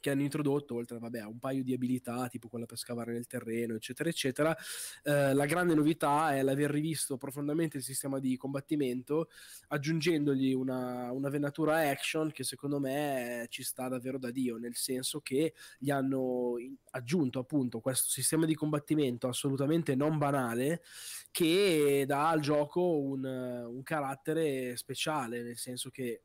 che 0.00 0.10
hanno 0.10 0.22
introdotto, 0.22 0.74
oltre 0.74 0.98
vabbè, 0.98 1.20
a 1.20 1.28
un 1.28 1.38
paio 1.38 1.62
di 1.62 1.72
abilità, 1.72 2.26
tipo 2.28 2.48
quella 2.48 2.66
per 2.66 2.78
scavare 2.78 3.12
nel 3.12 3.26
terreno, 3.26 3.74
eccetera, 3.74 4.08
eccetera. 4.08 4.56
Eh, 5.02 5.34
la 5.34 5.46
grande 5.46 5.74
novità 5.74 6.34
è 6.34 6.42
l'aver 6.42 6.70
rivisto 6.70 7.16
profondamente 7.16 7.76
il 7.76 7.82
sistema 7.82 8.18
di 8.18 8.36
combattimento, 8.36 9.28
aggiungendogli 9.68 10.52
una, 10.52 11.12
una 11.12 11.28
venatura 11.28 11.88
action 11.88 12.32
che 12.32 12.44
secondo 12.44 12.80
me 12.80 13.46
ci 13.50 13.62
sta 13.62 13.88
davvero 13.88 14.18
da 14.18 14.30
Dio, 14.30 14.56
nel 14.56 14.74
senso 14.74 15.20
che 15.20 15.54
gli 15.78 15.90
hanno 15.90 16.54
aggiunto 16.90 17.38
appunto 17.38 17.80
questo 17.80 18.08
sistema 18.08 18.46
di 18.46 18.54
combattimento 18.54 19.28
assolutamente 19.28 19.94
non 19.94 20.18
banale 20.18 20.82
che 21.30 22.04
dà 22.06 22.28
al 22.30 22.40
gioco 22.40 22.98
un, 22.98 23.24
un 23.24 23.82
carattere 23.82 24.76
speciale, 24.76 25.42
nel 25.42 25.56
senso 25.56 25.90
che 25.90 26.22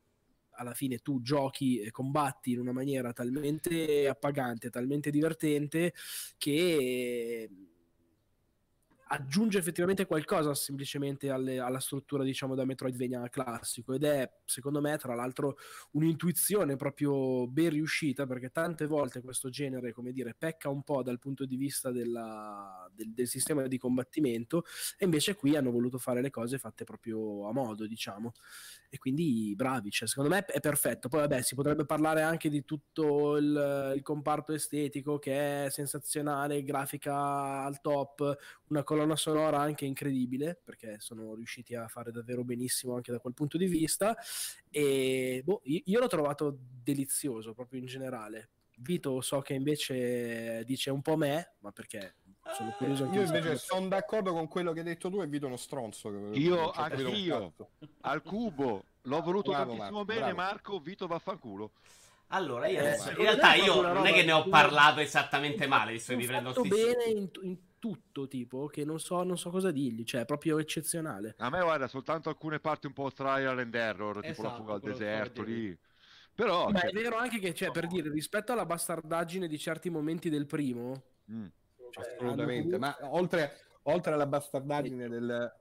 alla 0.56 0.74
fine 0.74 1.00
tu 1.00 1.22
giochi 1.22 1.80
e 1.80 1.92
combatti 1.92 2.52
in 2.52 2.60
una 2.60 2.72
maniera 2.72 3.14
talmente 3.14 4.08
appagante, 4.08 4.70
talmente 4.70 5.10
divertente 5.12 5.94
che 6.38 7.50
aggiunge 9.08 9.60
effettivamente 9.60 10.06
qualcosa 10.06 10.54
semplicemente 10.56 11.30
alle, 11.30 11.60
alla 11.60 11.80
struttura 11.80 12.24
diciamo 12.24 12.56
da 12.56 12.66
Metroidvania 12.66 13.30
classico. 13.30 13.94
Ed 13.94 14.04
è 14.04 14.32
secondo 14.46 14.82
me 14.82 14.98
tra 14.98 15.14
l'altro 15.14 15.58
un'intuizione 15.92 16.76
proprio 16.76 17.48
ben 17.48 17.70
riuscita 17.70 18.26
perché 18.26 18.50
tante 18.50 18.88
volte 18.88 19.22
questo 19.22 19.50
genere 19.50 19.94
come 19.94 20.12
dire 20.12 20.36
pecca 20.38 20.70
un 20.70 20.84
po' 20.84 21.04
dal 21.04 21.20
punto 21.20 21.46
di 21.46 21.56
vista 21.56 21.92
della, 21.92 22.90
del, 22.94 23.14
del, 23.14 23.28
sistema 23.28 23.68
di 23.68 23.78
combattimento 23.78 24.64
e 24.98 25.06
invece 25.06 25.36
qui 25.36 25.56
hanno 25.56 25.72
voluto 25.72 25.98
fare 25.98 26.22
le 26.22 26.30
cose 26.30 26.58
fatte 26.58 26.84
proprio 26.84 27.48
a 27.48 27.54
modo 27.54 27.86
diciamo. 27.86 28.34
E 28.90 28.98
quindi 28.98 29.54
bravi 29.56 29.92
cioè, 29.92 30.08
secondo 30.08 30.30
me 30.30 30.46
è 30.46 30.60
perfetto. 30.60 31.10
Poi 31.10 31.22
vabbè 31.22 31.42
si 31.42 31.54
potrebbe 31.54 31.86
parlare 31.86 32.22
anche 32.22 32.50
di 32.50 32.64
tutto 32.66 33.38
il, 33.38 33.94
il 33.96 34.02
comparto 34.02 34.54
estetico 34.54 35.20
che 35.20 35.66
è 35.66 35.70
sensazionale 35.70 36.64
grafica 36.64 37.64
al 37.64 37.82
top 37.82 38.38
una 38.68 38.84
colonna 38.84 39.05
sonora 39.16 39.60
anche 39.60 39.86
incredibile 39.86 40.60
perché 40.64 40.96
sono 40.98 41.36
riusciti 41.36 41.76
a 41.76 41.88
fare 41.88 42.12
davvero 42.12 42.44
benissimo 42.44 42.96
anche 42.96 43.12
da 43.12 43.20
quel 43.20 43.36
punto 43.36 43.60
di 43.60 43.68
vista 43.68 44.18
e 44.72 45.42
boh, 45.46 45.62
io 45.64 46.00
l'ho 46.00 46.08
trovato 46.08 46.58
delizioso 46.82 47.54
proprio 47.54 47.80
in 47.80 47.86
generale 47.86 48.50
Vito 48.78 49.22
so 49.22 49.42
che 49.42 49.54
invece 49.54 50.64
dice 50.66 50.90
un 50.90 51.04
po' 51.04 51.16
me 51.16 51.54
ma 51.60 51.72
perché 51.72 52.16
Sono 52.54 52.72
curioso 52.72 53.06
io 53.12 53.22
invece 53.22 53.58
sono 53.58 53.88
d'accordo 53.88 54.34
con 54.34 54.48
quello 54.48 54.74
che 54.74 54.80
hai 54.80 54.86
detto 54.86 55.10
tu 55.10 55.22
e 55.22 55.28
Vito 55.28 55.48
uno 55.48 55.58
stronzo. 55.58 56.10
Io, 56.34 56.72
anche 56.72 57.02
io, 57.04 57.54
al 58.02 58.22
cubo, 58.22 58.84
l'ho 59.02 59.22
voluto 59.22 59.52
bravo, 59.52 59.72
tantissimo 59.72 60.04
Marco, 60.04 60.06
bene, 60.06 60.20
bravo. 60.20 60.36
Marco, 60.36 60.80
Vito 60.80 61.08
vaffanculo. 61.08 61.72
Allora, 62.30 62.68
io 62.68 62.80
adesso, 62.80 63.10
in 63.12 63.18
realtà 63.18 63.54
io 63.54 63.82
non 63.82 64.06
è 64.06 64.12
che 64.12 64.24
ne 64.24 64.32
ho 64.32 64.48
parlato 64.48 65.00
esattamente 65.00 65.68
male, 65.68 65.94
visto 65.94 66.12
che 66.12 66.18
mi 66.18 66.26
prendo 66.26 66.52
sto 66.52 66.64
bene 66.64 67.06
in, 67.06 67.30
in, 67.42 67.58
tutto, 67.86 68.28
tipo, 68.28 68.66
che 68.66 68.84
non 68.84 69.00
so, 69.00 69.22
non 69.22 69.38
so 69.38 69.52
cosa 69.52 69.70
dirgli, 69.70 70.04
cioè 70.06 70.22
è 70.22 70.26
proprio 70.26 70.58
eccezionale. 70.58 71.36
A 71.38 71.52
me 71.52 71.62
guarda, 71.62 71.88
soltanto 71.88 72.30
alcune 72.30 72.60
parti 72.60 72.88
un 72.88 72.94
po' 72.94 73.12
trial 73.12 73.60
and 73.60 73.76
error, 73.76 74.18
esatto, 74.18 74.28
tipo 74.28 74.42
la 74.42 74.48
esatto, 74.48 74.64
fuga 74.64 74.74
al 74.74 74.80
deserto 74.80 75.44
lì. 75.44 75.78
Però, 76.34 76.70
Ma 76.70 76.80
cioè... 76.80 76.90
è 76.90 76.94
vero 76.94 77.18
anche 77.18 77.38
che, 77.38 77.54
cioè, 77.54 77.70
per 77.70 77.86
dire, 77.86 78.10
rispetto 78.10 78.54
alla 78.54 78.66
bastardaggine 78.66 79.48
di 79.48 79.60
certi 79.60 79.92
momenti 79.92 80.32
del 80.32 80.48
primo, 80.48 81.04
mm. 81.32 81.46
cioè, 81.92 82.16
assolutamente, 82.16 82.80
ma 82.80 82.98
oltre, 83.02 83.56
oltre 83.84 84.14
alla 84.14 84.26
bastardaggine 84.26 85.08
del 85.08 85.54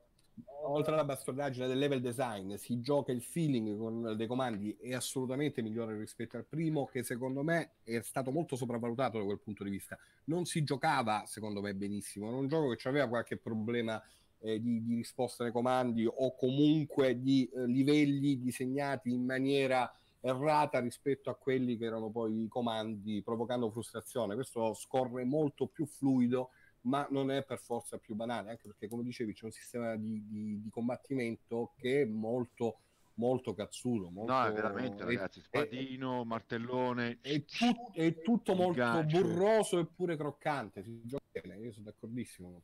oltre 0.67 0.93
alla 0.93 1.05
bastardaggine 1.05 1.67
del 1.67 1.79
level 1.79 2.01
design, 2.01 2.55
si 2.55 2.81
gioca 2.81 3.13
il 3.13 3.23
feeling 3.23 3.77
con 3.77 4.15
dei 4.17 4.27
comandi 4.27 4.77
è 4.81 4.95
assolutamente 4.95 5.63
migliore 5.63 5.97
rispetto 5.97 6.37
al 6.37 6.45
primo, 6.45 6.87
che 6.87 7.03
secondo 7.03 7.43
me 7.43 7.75
è 7.85 8.01
stato 8.01 8.31
molto 8.31 8.57
sopravvalutato 8.57 9.19
da 9.19 9.25
quel 9.25 9.41
punto 9.41 9.65
di 9.65 9.71
vista. 9.71 9.99
Non 10.25 10.45
si 10.47 10.65
giocava, 10.65 11.25
secondo 11.27 11.61
me, 11.61 11.75
benissimo. 11.75 12.29
Era 12.29 12.37
un 12.37 12.49
gioco 12.49 12.75
che 12.75 12.89
aveva 12.89 13.09
qualche 13.09 13.37
problema 13.37 14.03
eh, 14.41 14.61
di, 14.61 14.85
di, 14.85 14.95
risposta 14.97 15.45
ai 15.45 15.53
comandi 15.53 16.07
o 16.07 16.35
comunque 16.35 17.21
di 17.21 17.49
eh, 17.55 17.67
livelli 17.67 18.41
disegnati 18.41 19.11
in 19.11 19.25
maniera 19.25 19.91
errata 20.21 20.81
rispetto 20.81 21.29
a 21.29 21.35
quelli 21.35 21.77
che 21.77 21.85
erano 21.85 22.11
poi 22.11 22.45
i 22.45 22.49
comandi, 22.49 23.23
provocando 23.23 23.71
frustrazione. 23.71 24.35
Questo 24.35 24.73
scorre 24.75 25.25
molto 25.25 25.67
più 25.67 25.85
fluido 25.85 26.51
ma 26.85 27.07
non 27.11 27.31
è 27.31 27.45
per 27.45 27.59
forza 27.59 27.99
più 27.99 28.15
banale, 28.15 28.51
anche 28.51 28.67
perché 28.67 28.89
come 28.89 29.03
dicevi 29.03 29.33
c'è 29.33 29.45
un 29.45 29.53
sistema 29.53 29.97
di, 29.97 30.27
di, 30.27 30.61
di 30.63 30.71
combattimento 30.71 31.73
che 31.77 32.03
è 32.03 32.05
molto 32.05 32.79
molto 33.15 33.55
cazzulo. 33.55 34.11
Molto... 34.11 34.33
No, 34.33 34.45
è 34.45 34.53
veramente, 34.53 35.05
ragazzi, 35.05 35.41
spadino, 35.41 36.23
è, 36.23 36.25
martellone. 36.25 37.19
È, 37.21 37.45
tu, 37.45 37.93
è 37.93 38.21
tutto 38.21 38.55
molto 38.55 38.81
gancio. 38.81 39.21
burroso 39.21 39.79
e 39.79 39.87
pure 39.87 40.17
croccante. 40.17 40.83
Si 40.83 41.01
gioca 41.05 41.41
bene, 41.41 41.59
io 41.59 41.73
sono 41.73 41.85
d'accordissimo. 41.85 42.63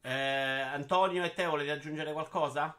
Eh, 0.00 0.10
Antonio 0.10 1.22
e 1.24 1.32
te 1.32 1.44
volete 1.46 1.70
aggiungere 1.70 2.12
qualcosa? 2.12 2.76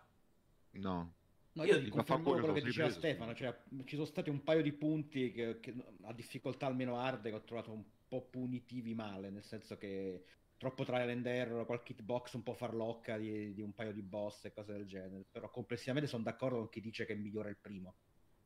No. 0.72 1.13
No, 1.56 1.63
io 1.65 1.88
confermo 1.89 2.32
quello 2.32 2.52
che 2.52 2.62
diceva 2.62 2.88
preso, 2.88 3.00
Stefano, 3.00 3.36
cioè, 3.36 3.56
ci 3.86 3.93
sono 3.93 4.08
stati 4.08 4.32
un 4.32 4.41
paio 4.41 4.63
di 4.63 4.74
punti 4.74 5.32
che, 5.32 5.60
che 5.60 5.76
a 6.02 6.12
difficoltà 6.12 6.65
almeno 6.65 6.98
arde 6.98 7.30
che 7.30 7.36
ho 7.36 7.43
trovato 7.43 7.72
un 7.72 7.84
po' 8.08 8.22
punitivi 8.22 8.96
male, 8.96 9.30
nel 9.30 9.43
senso 9.43 9.78
che 9.78 10.24
troppo 10.63 10.86
trial 10.86 11.10
and 11.10 11.26
error, 11.26 11.65
qualche 11.65 11.91
hitbox 11.91 12.34
un 12.34 12.43
po' 12.43 12.54
farlocca 12.54 13.17
di, 13.17 13.54
di, 13.54 13.62
un 13.62 13.73
paio 13.73 13.91
di 13.91 14.02
boss 14.02 14.45
e 14.45 14.54
cose 14.54 14.71
del 14.71 14.86
genere. 14.86 15.26
Però 15.30 15.49
complessivamente 15.49 16.10
sono 16.10 16.23
d'accordo 16.23 16.58
con 16.58 16.69
chi 16.69 16.80
dice 16.80 17.06
che 17.06 17.13
è 17.13 17.15
migliore 17.17 17.49
il 17.49 17.58
primo. 17.60 17.93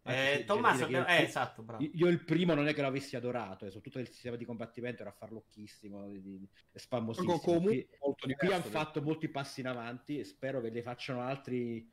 Eh, 0.02 0.44
Tommaso, 0.46 0.88
che... 0.88 1.04
eh, 1.06 1.24
esatto, 1.24 1.62
bravo. 1.62 1.88
Io 1.94 2.08
il 2.08 2.24
primo 2.24 2.54
non 2.54 2.68
è 2.68 2.74
che 2.74 2.82
l'avessi 2.82 3.16
adorato, 3.16 3.66
eh, 3.66 3.70
soprattutto 3.70 4.00
il 4.00 4.08
sistema 4.08 4.36
di 4.36 4.46
combattimento 4.46 5.02
era 5.02 5.12
farlocchissimo, 5.12 6.08
di, 6.08 6.22
di, 6.22 6.48
spammosissimo. 6.74 7.60
Qui, 7.60 7.88
qui 8.38 8.52
hanno 8.52 8.64
fatto 8.64 9.02
molti 9.02 9.28
passi 9.28 9.60
in 9.60 9.68
avanti 9.68 10.18
e 10.18 10.24
spero 10.24 10.62
che 10.62 10.72
ne 10.72 10.82
facciano 10.82 11.22
altri 11.22 11.88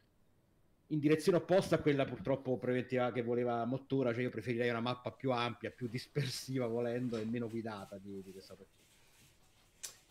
in 0.88 0.98
direzione 1.00 1.38
opposta 1.38 1.76
a 1.76 1.78
quella 1.78 2.04
purtroppo 2.04 2.56
preventiva 2.56 3.10
che 3.10 3.22
voleva 3.22 3.64
Mottura, 3.64 4.12
cioè 4.12 4.22
io 4.22 4.30
preferirei 4.30 4.70
una 4.70 4.80
mappa 4.80 5.10
più 5.10 5.32
ampia, 5.32 5.70
più 5.70 5.88
dispersiva 5.88 6.66
volendo 6.66 7.16
e 7.16 7.24
meno 7.24 7.48
guidata 7.48 7.98
di, 7.98 8.22
di 8.22 8.32
questa 8.32 8.54
partita. 8.54 8.83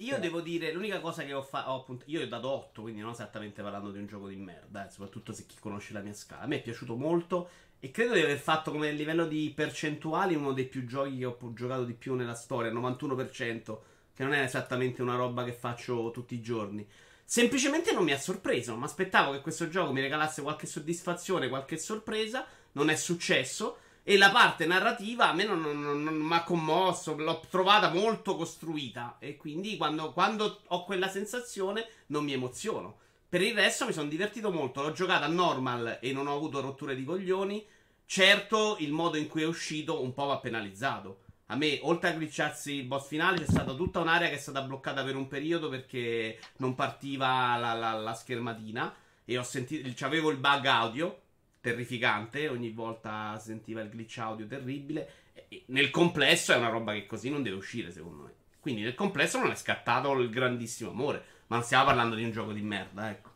Io 0.03 0.19
devo 0.19 0.41
dire, 0.41 0.73
l'unica 0.73 0.99
cosa 0.99 1.23
che 1.23 1.33
ho 1.33 1.41
fatto, 1.41 2.01
io 2.05 2.21
ho 2.21 2.27
dato 2.27 2.49
8, 2.49 2.81
quindi 2.81 2.99
non 2.99 3.11
esattamente 3.11 3.61
parlando 3.61 3.89
di 3.89 3.99
un 3.99 4.05
gioco 4.05 4.27
di 4.27 4.35
merda, 4.35 4.85
eh, 4.85 4.91
soprattutto 4.91 5.31
se 5.31 5.45
chi 5.45 5.55
conosce 5.57 5.93
la 5.93 6.01
mia 6.01 6.13
scala. 6.13 6.41
A 6.41 6.47
me 6.47 6.57
è 6.57 6.61
piaciuto 6.61 6.97
molto 6.97 7.49
e 7.79 7.89
credo 7.89 8.13
di 8.13 8.21
aver 8.21 8.37
fatto 8.37 8.71
come 8.71 8.91
livello 8.91 9.25
di 9.25 9.51
percentuali 9.55 10.35
uno 10.35 10.51
dei 10.51 10.65
più 10.65 10.85
giochi 10.85 11.17
che 11.19 11.25
ho 11.25 11.37
giocato 11.53 11.85
di 11.85 11.93
più 11.93 12.15
nella 12.15 12.35
storia, 12.35 12.69
91%, 12.71 13.77
che 14.13 14.23
non 14.23 14.33
è 14.33 14.41
esattamente 14.41 15.01
una 15.01 15.15
roba 15.15 15.45
che 15.45 15.53
faccio 15.53 16.11
tutti 16.11 16.35
i 16.35 16.41
giorni. 16.41 16.85
Semplicemente 17.23 17.93
non 17.93 18.03
mi 18.03 18.11
ha 18.11 18.19
sorpreso, 18.19 18.75
mi 18.75 18.83
aspettavo 18.83 19.31
che 19.31 19.39
questo 19.39 19.69
gioco 19.69 19.93
mi 19.93 20.01
regalasse 20.01 20.41
qualche 20.41 20.67
soddisfazione, 20.67 21.47
qualche 21.47 21.77
sorpresa, 21.77 22.45
non 22.73 22.89
è 22.89 22.95
successo. 22.95 23.77
E 24.05 24.17
la 24.17 24.31
parte 24.31 24.65
narrativa 24.65 25.29
a 25.29 25.33
me 25.33 25.45
non, 25.45 25.61
non, 25.61 25.81
non, 25.81 26.03
non 26.03 26.13
mi 26.15 26.33
ha 26.33 26.43
commosso, 26.43 27.15
l'ho 27.15 27.41
trovata 27.49 27.89
molto 27.89 28.35
costruita. 28.35 29.15
E 29.17 29.37
quindi 29.37 29.77
quando, 29.77 30.11
quando, 30.11 30.59
ho 30.67 30.83
quella 30.83 31.07
sensazione 31.07 31.87
non 32.07 32.25
mi 32.25 32.33
emoziono. 32.33 32.97
Per 33.29 33.41
il 33.41 33.55
resto 33.55 33.85
mi 33.85 33.93
sono 33.93 34.09
divertito 34.09 34.51
molto. 34.51 34.81
L'ho 34.81 34.91
giocata 34.91 35.27
normal 35.27 35.99
e 36.01 36.11
non 36.11 36.27
ho 36.27 36.35
avuto 36.35 36.59
rotture 36.59 36.97
di 36.97 37.05
coglioni. 37.05 37.65
Certo, 38.05 38.75
il 38.79 38.91
modo 38.91 39.15
in 39.15 39.29
cui 39.29 39.43
è 39.43 39.47
uscito 39.47 40.03
un 40.03 40.13
po' 40.13 40.25
va 40.25 40.37
penalizzato. 40.37 41.21
A 41.47 41.55
me, 41.55 41.79
oltre 41.83 42.09
a 42.09 42.13
glitcharsi 42.13 42.73
il 42.73 42.83
boss 42.83 43.07
finale, 43.07 43.37
c'è 43.37 43.45
stata 43.45 43.73
tutta 43.73 44.01
un'area 44.01 44.27
che 44.27 44.35
è 44.35 44.39
stata 44.39 44.61
bloccata 44.61 45.03
per 45.05 45.15
un 45.15 45.29
periodo 45.29 45.69
perché 45.69 46.39
non 46.57 46.75
partiva 46.75 47.55
la, 47.55 47.71
la, 47.73 47.93
la 47.93 48.13
schermatina. 48.13 48.93
E 49.23 49.37
ho 49.37 49.43
sentito. 49.43 50.05
Avevo 50.05 50.29
il 50.29 50.37
bug 50.37 50.65
audio 50.65 51.21
terrificante, 51.63 52.49
ogni 52.49 52.71
volta 52.71 53.39
sentiva 53.39 53.79
il 53.79 53.89
glitch 53.89 54.17
audio 54.17 54.45
terribile. 54.45 55.09
E 55.47 55.63
nel 55.67 55.91
complesso 55.91 56.51
è 56.51 56.57
una 56.57 56.67
roba 56.67 56.91
che 56.91 57.05
così 57.05 57.29
non 57.29 57.41
deve 57.41 57.55
uscire, 57.55 57.89
secondo 57.89 58.23
me. 58.23 58.33
Quindi 58.59 58.81
nel 58.81 58.95
complesso 58.95 59.39
non 59.39 59.49
è 59.49 59.55
scattato 59.55 60.11
il 60.19 60.29
grandissimo 60.29 60.89
amore, 60.89 61.23
ma 61.47 61.55
non 61.55 61.65
stiamo 61.65 61.85
parlando 61.85 62.15
di 62.15 62.23
un 62.25 62.31
gioco 62.31 62.51
di 62.51 62.61
merda, 62.61 63.09
ecco. 63.09 63.31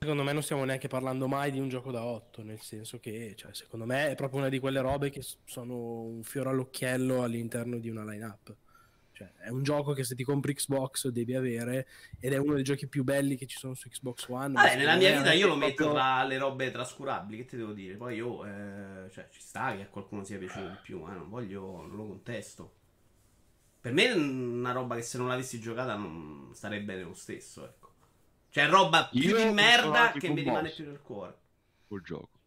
Secondo 0.00 0.24
me 0.24 0.32
non 0.32 0.42
stiamo 0.42 0.64
neanche 0.64 0.88
parlando 0.88 1.28
mai 1.28 1.52
di 1.52 1.60
un 1.60 1.68
gioco 1.68 1.92
da 1.92 2.04
8, 2.04 2.42
nel 2.42 2.60
senso 2.60 2.98
che, 2.98 3.34
cioè, 3.36 3.54
secondo 3.54 3.86
me 3.86 4.10
è 4.10 4.14
proprio 4.16 4.40
una 4.40 4.48
di 4.48 4.58
quelle 4.58 4.80
robe 4.80 5.10
che 5.10 5.24
sono 5.44 6.00
un 6.00 6.24
fiore 6.24 6.50
all'occhiello 6.50 7.22
all'interno 7.22 7.78
di 7.78 7.88
una 7.88 8.04
line-up. 8.04 8.54
Cioè, 9.18 9.32
è 9.38 9.48
un 9.48 9.64
gioco 9.64 9.94
che 9.94 10.04
se 10.04 10.14
ti 10.14 10.22
compri 10.22 10.54
Xbox 10.54 11.08
devi 11.08 11.34
avere 11.34 11.88
ed 12.20 12.32
è 12.32 12.36
uno 12.36 12.54
dei 12.54 12.62
giochi 12.62 12.86
più 12.86 13.02
belli 13.02 13.36
che 13.36 13.46
ci 13.46 13.58
sono 13.58 13.74
su 13.74 13.88
Xbox 13.88 14.28
One. 14.28 14.52
Vabbè, 14.52 14.76
nella 14.76 14.94
mia 14.94 15.16
vita 15.16 15.32
io 15.32 15.48
lo 15.48 15.56
metto 15.56 15.74
proprio... 15.74 15.94
tra 15.94 16.22
le 16.22 16.38
robe 16.38 16.70
trascurabili, 16.70 17.38
che 17.38 17.44
ti 17.44 17.56
devo 17.56 17.72
dire? 17.72 17.96
Poi 17.96 18.14
io, 18.14 18.44
eh, 18.44 19.10
cioè, 19.10 19.26
ci 19.32 19.40
sta 19.40 19.74
che 19.74 19.82
a 19.82 19.86
qualcuno 19.88 20.22
sia 20.22 20.38
piaciuto 20.38 20.68
di 20.68 20.76
più, 20.80 21.04
eh, 21.08 21.14
non 21.14 21.28
voglio, 21.28 21.84
non 21.84 21.96
lo 21.96 22.06
contesto. 22.06 22.74
Per 23.80 23.92
me 23.92 24.06
è 24.06 24.14
una 24.14 24.70
roba 24.70 24.94
che 24.94 25.02
se 25.02 25.18
non 25.18 25.26
l'avessi 25.26 25.58
giocata 25.58 25.96
non 25.96 26.50
starebbe 26.52 26.84
bene 26.84 27.02
lo 27.02 27.14
stesso, 27.14 27.64
ecco. 27.64 27.94
Cioè, 28.50 28.68
roba 28.68 29.08
più 29.08 29.20
io 29.20 29.36
di 29.36 29.52
merda 29.52 30.12
che 30.12 30.28
mi 30.28 30.42
rimane 30.42 30.70
più 30.70 30.84
nel 30.84 31.02
cuore. 31.02 31.36
Col 31.88 32.02
gioco. 32.02 32.37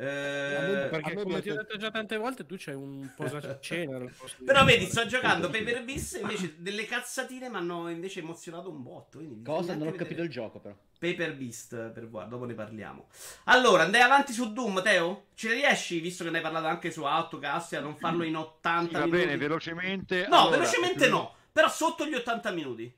Eh, 0.00 0.88
perché 0.90 1.14
come 1.14 1.40
ti 1.40 1.50
ho 1.50 1.56
detto 1.56 1.76
già 1.76 1.90
tante 1.90 2.16
volte 2.16 2.46
tu 2.46 2.54
c'hai 2.56 2.74
un 2.74 3.10
posacena 3.16 3.98
però 4.44 4.64
vedi 4.64 4.84
sto 4.86 5.06
giocando 5.06 5.50
Paper 5.50 5.82
Beast 5.82 6.20
invece 6.20 6.54
delle 6.58 6.84
cazzatine 6.84 7.48
mi 7.48 7.56
hanno 7.56 7.88
invece 7.88 8.20
emozionato 8.20 8.70
un 8.70 8.82
botto 8.82 9.20
cosa? 9.44 9.74
non 9.74 9.88
ho 9.88 9.92
capito 9.92 10.22
il 10.22 10.30
gioco 10.30 10.60
però. 10.60 10.76
Paper 10.98 11.36
Beast 11.36 11.90
per 11.90 12.08
voi 12.08 12.26
dopo 12.28 12.44
ne 12.44 12.54
parliamo. 12.54 13.06
Allora 13.44 13.84
andai 13.84 14.00
avanti 14.00 14.32
su 14.32 14.52
Doom 14.52 14.82
Teo? 14.82 15.26
Ci 15.34 15.48
riesci 15.52 16.00
visto 16.00 16.24
che 16.24 16.30
ne 16.30 16.38
hai 16.38 16.42
parlato 16.42 16.66
anche 16.66 16.90
su 16.90 17.04
Outcast 17.04 17.74
a 17.74 17.80
non 17.80 17.96
farlo 17.96 18.24
in 18.24 18.36
80 18.36 18.88
sì, 18.88 18.94
va 18.94 19.06
bene 19.06 19.36
velocemente. 19.36 20.26
No 20.28 20.40
allora, 20.40 20.58
velocemente 20.58 21.08
no 21.08 21.36
però 21.58 21.70
sotto 21.70 22.06
gli 22.06 22.14
80 22.14 22.52
minuti 22.52 22.92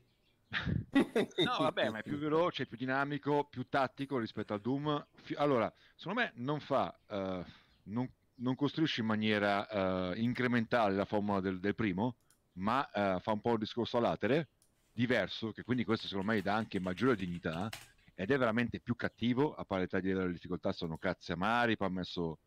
no, 0.51 1.57
vabbè, 1.59 1.89
ma 1.89 1.99
è 1.99 2.03
più 2.03 2.17
veloce, 2.19 2.65
più 2.65 2.77
dinamico, 2.77 3.47
più 3.49 3.67
tattico 3.69 4.17
rispetto 4.17 4.53
al 4.53 4.61
Doom. 4.61 5.05
Allora, 5.35 5.71
secondo 5.95 6.21
me 6.21 6.31
non 6.35 6.59
fa, 6.59 6.97
uh, 7.07 7.43
non, 7.83 8.09
non, 8.35 8.55
costruisce 8.55 9.01
in 9.01 9.07
maniera 9.07 10.09
uh, 10.09 10.17
incrementale 10.17 10.95
la 10.95 11.05
formula 11.05 11.39
del, 11.39 11.59
del 11.59 11.75
primo, 11.75 12.15
ma 12.53 12.81
uh, 12.93 13.19
fa 13.19 13.31
un 13.31 13.39
po' 13.39 13.53
il 13.53 13.59
discorso 13.59 13.97
a 13.97 14.01
latere, 14.01 14.49
diverso, 14.91 15.51
che 15.51 15.63
quindi 15.63 15.85
questo 15.85 16.07
secondo 16.07 16.31
me 16.31 16.37
gli 16.37 16.43
dà 16.43 16.55
anche 16.55 16.79
maggiore 16.79 17.15
dignità, 17.15 17.69
ed 18.13 18.29
è 18.29 18.37
veramente 18.37 18.79
più 18.81 18.95
cattivo, 18.95 19.55
a 19.55 19.63
parità 19.63 19.99
di 19.99 20.07
livello 20.07 20.27
di 20.27 20.33
difficoltà 20.33 20.73
sono 20.73 20.97
cazzi 20.97 21.31
amari, 21.31 21.77
poi 21.77 21.87
ha 21.87 21.91
messo 21.91 22.39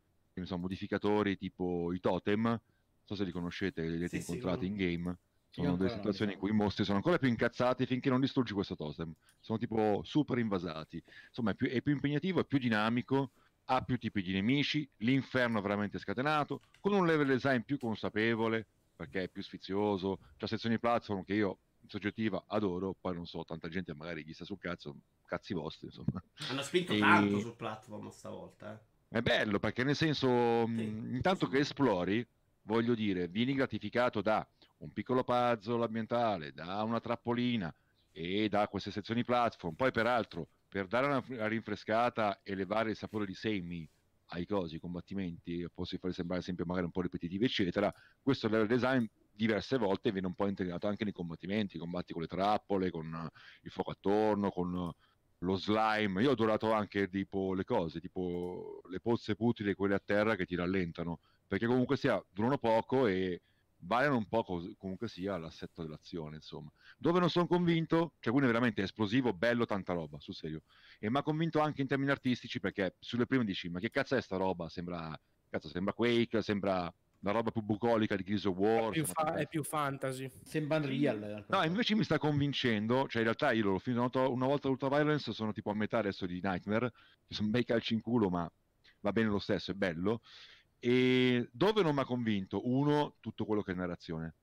so, 0.42 0.58
modificatori 0.58 1.36
tipo 1.38 1.92
i 1.92 2.00
totem, 2.00 2.42
non 2.42 2.60
so 3.02 3.14
se 3.14 3.24
li 3.24 3.32
conoscete, 3.32 3.82
li 3.82 3.96
avete 3.96 4.20
sì, 4.20 4.30
incontrati 4.30 4.66
sì, 4.66 4.70
in 4.70 4.76
game 4.76 5.16
sono 5.62 5.76
delle 5.76 5.90
situazioni 5.90 6.32
in 6.32 6.38
cui 6.38 6.50
i 6.50 6.54
mostri 6.54 6.84
sono 6.84 6.96
ancora 6.96 7.18
più 7.18 7.28
incazzati 7.28 7.86
finché 7.86 8.10
non 8.10 8.20
distruggi 8.20 8.52
questo 8.52 8.74
totem. 8.74 9.14
Sono 9.40 9.58
tipo 9.58 10.00
super 10.04 10.38
invasati. 10.38 11.02
Insomma, 11.28 11.52
è 11.52 11.54
più, 11.54 11.68
è 11.68 11.80
più 11.80 11.92
impegnativo, 11.92 12.40
è 12.40 12.44
più 12.44 12.58
dinamico, 12.58 13.30
ha 13.66 13.82
più 13.82 13.96
tipi 13.98 14.22
di 14.22 14.32
nemici, 14.32 14.88
l'inferno 14.98 15.58
è 15.58 15.62
veramente 15.62 15.98
scatenato, 15.98 16.60
con 16.80 16.92
un 16.92 17.06
level 17.06 17.28
design 17.28 17.60
più 17.60 17.78
consapevole, 17.78 18.66
perché 18.96 19.24
è 19.24 19.28
più 19.28 19.42
sfizioso, 19.42 20.18
c'ha 20.36 20.46
sezioni 20.46 20.78
platform 20.78 21.24
che 21.24 21.34
io 21.34 21.58
in 21.80 21.88
soggettiva 21.88 22.44
adoro, 22.48 22.96
poi 22.98 23.14
non 23.14 23.26
so, 23.26 23.44
tanta 23.44 23.68
gente 23.68 23.94
magari 23.94 24.24
gli 24.24 24.32
sta 24.32 24.44
sul 24.44 24.58
cazzo, 24.58 24.96
cazzi 25.26 25.54
vostri, 25.54 25.86
insomma. 25.86 26.22
Hanno 26.50 26.62
spinto 26.62 26.92
e... 26.92 26.98
tanto 26.98 27.38
sul 27.38 27.54
platform 27.54 28.08
stavolta, 28.08 28.72
eh. 28.72 28.92
È 29.18 29.22
bello 29.22 29.60
perché 29.60 29.84
nel 29.84 29.94
senso, 29.94 30.66
sì. 30.66 30.82
intanto 30.82 31.46
che 31.46 31.58
esplori, 31.58 32.26
voglio 32.62 32.94
dire, 32.94 33.28
vieni 33.28 33.54
gratificato 33.54 34.20
da 34.20 34.44
un 34.84 34.92
piccolo 34.92 35.24
puzzle 35.24 35.84
ambientale, 35.84 36.52
da 36.52 36.82
una 36.82 37.00
trappolina 37.00 37.74
e 38.12 38.48
da 38.48 38.68
queste 38.68 38.90
sezioni 38.90 39.24
platform. 39.24 39.74
Poi, 39.74 39.90
peraltro, 39.90 40.48
per 40.68 40.86
dare 40.86 41.06
una 41.06 41.46
rinfrescata 41.48 42.40
e 42.42 42.54
levare 42.54 42.90
il 42.90 42.96
sapore 42.96 43.26
di 43.26 43.34
semi 43.34 43.88
ai 44.28 44.46
cosi, 44.46 44.74
ai 44.74 44.80
combattimenti, 44.80 45.66
posso 45.72 45.96
fare 45.98 46.12
sembrare 46.12 46.42
sempre 46.42 46.64
magari 46.64 46.86
un 46.86 46.92
po' 46.92 47.02
ripetitivi, 47.02 47.44
eccetera, 47.44 47.92
questo 48.22 48.48
level 48.48 48.66
design 48.66 49.04
diverse 49.32 49.76
volte 49.78 50.12
viene 50.12 50.28
un 50.28 50.34
po' 50.34 50.46
integrato 50.46 50.86
anche 50.86 51.04
nei 51.04 51.12
combattimenti, 51.12 51.78
combatti 51.78 52.12
con 52.12 52.22
le 52.22 52.28
trappole, 52.28 52.90
con 52.90 53.28
il 53.62 53.70
fuoco 53.70 53.90
attorno, 53.90 54.50
con 54.50 54.92
lo 55.38 55.56
slime. 55.56 56.22
Io 56.22 56.30
ho 56.30 56.32
adorato 56.32 56.72
anche 56.72 57.08
tipo 57.08 57.52
le 57.54 57.64
cose, 57.64 58.00
tipo 58.00 58.80
le 58.88 59.00
pozze 59.00 59.34
putili, 59.34 59.74
quelle 59.74 59.94
a 59.94 60.02
terra 60.04 60.36
che 60.36 60.46
ti 60.46 60.54
rallentano, 60.54 61.18
perché 61.46 61.66
comunque 61.66 61.96
sia 61.96 62.22
durano 62.30 62.58
poco 62.58 63.06
e 63.06 63.40
variano 63.86 64.16
un 64.16 64.26
po' 64.26 64.42
cos- 64.42 64.74
comunque 64.78 65.08
sia 65.08 65.36
l'assetto 65.36 65.82
dell'azione, 65.82 66.36
insomma. 66.36 66.70
Dove 66.96 67.20
non 67.20 67.30
sono 67.30 67.46
convinto, 67.46 68.12
cioè 68.20 68.32
quindi 68.32 68.48
è 68.48 68.52
veramente 68.52 68.82
esplosivo, 68.82 69.32
bello, 69.32 69.66
tanta 69.66 69.92
roba, 69.92 70.18
sul 70.20 70.34
serio. 70.34 70.62
E 70.98 71.10
mi 71.10 71.18
ha 71.18 71.22
convinto 71.22 71.60
anche 71.60 71.82
in 71.82 71.88
termini 71.88 72.10
artistici 72.10 72.60
perché 72.60 72.96
sulle 72.98 73.26
prime 73.26 73.44
dici, 73.44 73.68
ma 73.68 73.78
che 73.78 73.90
cazzo 73.90 74.16
è 74.16 74.20
sta 74.20 74.36
roba? 74.36 74.68
Sembra, 74.68 75.18
cazzo, 75.48 75.68
sembra 75.68 75.92
Quake, 75.92 76.42
sembra 76.42 76.92
una 77.20 77.32
roba 77.32 77.50
più 77.50 77.62
bucolica 77.62 78.16
di 78.16 78.22
Gears 78.22 78.44
of 78.44 78.56
War. 78.56 78.88
È 78.88 78.92
più, 78.92 79.04
fa- 79.06 79.34
è 79.34 79.46
più 79.46 79.62
fantasy. 79.62 80.30
Sembra 80.42 80.76
Unreal. 80.76 81.46
No, 81.48 81.62
invece 81.62 81.94
mi 81.94 82.04
sta 82.04 82.18
convincendo, 82.18 83.06
cioè 83.08 83.18
in 83.18 83.24
realtà 83.24 83.52
io 83.52 83.64
l'ho 83.64 83.78
finito 83.78 84.30
una 84.30 84.46
volta 84.46 84.68
Ultra 84.68 84.88
Violence, 84.88 85.32
sono 85.32 85.52
tipo 85.52 85.70
a 85.70 85.74
metà 85.74 85.98
adesso 85.98 86.26
di 86.26 86.40
Nightmare, 86.42 86.92
sono 87.28 87.48
bei 87.48 87.64
calci 87.64 87.94
in 87.94 88.00
culo, 88.00 88.28
ma 88.28 88.50
va 89.00 89.12
bene 89.12 89.28
lo 89.28 89.38
stesso, 89.38 89.70
è 89.70 89.74
bello. 89.74 90.20
E 90.86 91.48
dove 91.50 91.82
non 91.82 91.94
mi 91.94 92.02
ha 92.02 92.04
convinto? 92.04 92.68
Uno, 92.68 93.14
tutto 93.20 93.46
quello 93.46 93.62
che 93.62 93.72
è 93.72 93.74
narrazione. 93.74 94.34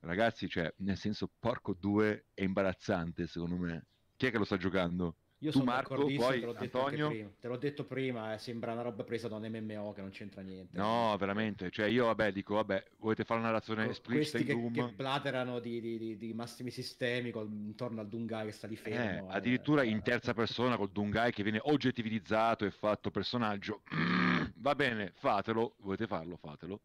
Ragazzi, 0.00 0.48
cioè, 0.48 0.72
nel 0.78 0.96
senso, 0.96 1.28
porco 1.38 1.74
due, 1.78 2.28
è 2.32 2.42
imbarazzante 2.42 3.26
secondo 3.26 3.56
me. 3.56 3.84
Chi 4.16 4.24
è 4.24 4.30
che 4.30 4.38
lo 4.38 4.46
sta 4.46 4.56
giocando? 4.56 5.16
Io 5.40 5.50
tu 5.50 5.58
sono 5.58 5.70
Marco, 5.70 5.94
poi 5.94 6.16
te 6.40 6.46
l'ho 6.46 6.52
detto 6.54 6.84
Antonio... 6.84 7.08
prima. 7.08 7.30
Te 7.38 7.48
l'ho 7.48 7.56
detto 7.58 7.84
prima, 7.84 8.32
eh, 8.32 8.38
sembra 8.38 8.72
una 8.72 8.80
roba 8.80 9.04
presa 9.04 9.28
da 9.28 9.36
un 9.36 9.46
MMO 9.46 9.92
che 9.92 10.00
non 10.00 10.08
c'entra 10.08 10.40
niente. 10.40 10.78
No, 10.78 11.14
veramente. 11.18 11.70
Cioè, 11.70 11.86
io, 11.86 12.06
vabbè, 12.06 12.32
dico, 12.32 12.54
vabbè, 12.54 12.82
volete 12.98 13.24
fare 13.24 13.40
una 13.40 13.48
narrazione 13.48 13.90
esplicita 13.90 14.38
Questi 14.38 14.58
in 14.58 14.72
che, 14.72 14.80
che 14.80 14.92
blaterano 14.92 15.58
di, 15.58 15.80
di, 15.80 16.16
di, 16.16 16.32
massimi 16.32 16.70
sistemi 16.70 17.30
col, 17.30 17.50
intorno 17.50 18.00
al 18.00 18.08
Dungai 18.08 18.46
che 18.46 18.52
sta 18.52 18.66
di 18.66 18.76
fermo. 18.76 19.30
Eh, 19.30 19.34
addirittura 19.34 19.82
eh, 19.82 19.88
in 19.88 20.00
terza 20.00 20.32
persona 20.32 20.78
col 20.78 20.90
Dungai 20.90 21.30
che 21.30 21.42
viene 21.42 21.60
oggettivizzato 21.62 22.64
e 22.64 22.70
fatto 22.70 23.10
personaggio. 23.10 23.82
Va 24.60 24.74
bene, 24.74 25.12
fatelo, 25.14 25.74
volete 25.78 26.06
farlo, 26.06 26.36
fatelo. 26.36 26.82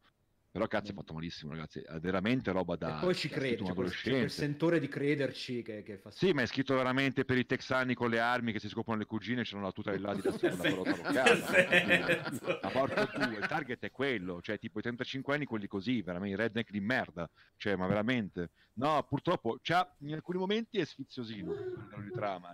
Però 0.50 0.66
cazzo 0.68 0.92
è 0.92 0.94
fatto 0.94 1.12
malissimo, 1.12 1.50
ragazzi. 1.52 1.80
È 1.80 2.00
veramente 2.00 2.50
roba 2.50 2.76
da. 2.76 2.96
E 2.96 3.00
poi 3.02 3.14
ci 3.14 3.28
crede, 3.28 3.62
c'è 3.62 3.74
quel, 3.74 3.92
quel 4.02 4.30
sentore 4.30 4.80
di 4.80 4.88
crederci 4.88 5.60
che, 5.60 5.82
che 5.82 5.98
fa 5.98 6.10
Sì, 6.10 6.32
ma 6.32 6.40
è 6.40 6.46
scritto 6.46 6.74
veramente 6.74 7.26
per 7.26 7.36
i 7.36 7.44
texani 7.44 7.92
con 7.92 8.08
le 8.08 8.18
armi 8.18 8.52
che 8.52 8.58
si 8.58 8.70
scoprono 8.70 8.98
le 8.98 9.04
cugine, 9.04 9.42
c'è 9.42 9.54
una 9.54 9.70
tuta 9.70 9.92
di 9.92 9.98
là 9.98 10.14
di 10.14 10.22
destra 10.24 10.54
una 10.54 10.62
pelota 10.62 10.96
locale. 10.96 12.58
Ma 12.62 12.70
porco 12.70 13.06
tu, 13.08 13.20
il 13.32 13.46
target 13.46 13.80
è 13.80 13.90
quello, 13.90 14.40
cioè 14.40 14.58
tipo 14.58 14.78
i 14.78 14.82
35 14.82 15.34
anni 15.34 15.44
quelli 15.44 15.66
così, 15.66 16.00
veramente 16.00 16.34
i 16.34 16.38
redneck 16.38 16.70
di 16.70 16.80
merda. 16.80 17.28
Cioè, 17.58 17.76
ma 17.76 17.86
veramente. 17.86 18.52
No, 18.76 19.04
purtroppo 19.06 19.58
c'ha, 19.60 19.94
in 19.98 20.14
alcuni 20.14 20.38
momenti 20.38 20.78
è 20.78 20.86
sfiziosino 20.86 21.52
di 21.52 22.10
trama, 22.14 22.52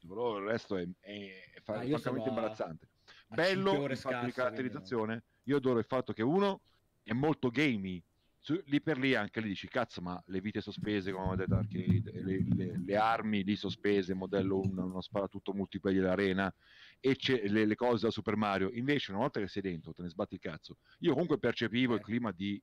però 0.00 0.38
il 0.38 0.46
resto 0.46 0.78
è, 0.78 0.88
è, 1.00 1.10
è 1.10 1.62
ah, 1.66 1.82
francamente 1.82 2.28
imbarazzante. 2.30 2.88
Bello 3.26 3.86
il 3.86 3.96
fatto 3.96 4.24
di 4.24 4.32
caratterizzazione. 4.32 5.24
Io 5.44 5.56
adoro 5.56 5.78
il 5.78 5.84
fatto 5.84 6.12
che 6.12 6.22
uno 6.22 6.60
è 7.02 7.12
molto 7.12 7.50
gamey. 7.50 8.02
Su, 8.38 8.60
lì 8.66 8.80
per 8.80 8.98
lì 8.98 9.14
anche 9.16 9.40
lì 9.40 9.48
dici 9.48 9.66
cazzo 9.66 10.00
ma 10.00 10.22
le 10.26 10.40
vite 10.40 10.60
sospese 10.60 11.10
come 11.10 11.32
avete 11.32 11.46
detto 11.48 11.56
arcade 11.56 12.22
le, 12.22 12.44
le, 12.54 12.80
le, 12.84 12.96
armi 12.96 13.42
lì 13.42 13.56
sospese 13.56 14.14
modello 14.14 14.60
un, 14.60 14.78
uno 14.78 15.00
sparatutto 15.00 15.52
multiplayer 15.52 16.02
dell'arena 16.02 16.54
e 17.00 17.16
le, 17.48 17.64
le, 17.64 17.74
cose 17.74 18.04
da 18.04 18.12
Super 18.12 18.36
Mario 18.36 18.70
invece 18.70 19.10
una 19.10 19.18
volta 19.18 19.40
che 19.40 19.48
sei 19.48 19.62
dentro 19.62 19.92
te 19.92 20.02
ne 20.02 20.10
sbatti 20.10 20.34
il 20.34 20.40
cazzo 20.40 20.76
io 21.00 21.10
comunque 21.14 21.40
percepivo 21.40 21.94
eh. 21.94 21.96
il 21.96 22.02
clima 22.04 22.30
di 22.30 22.62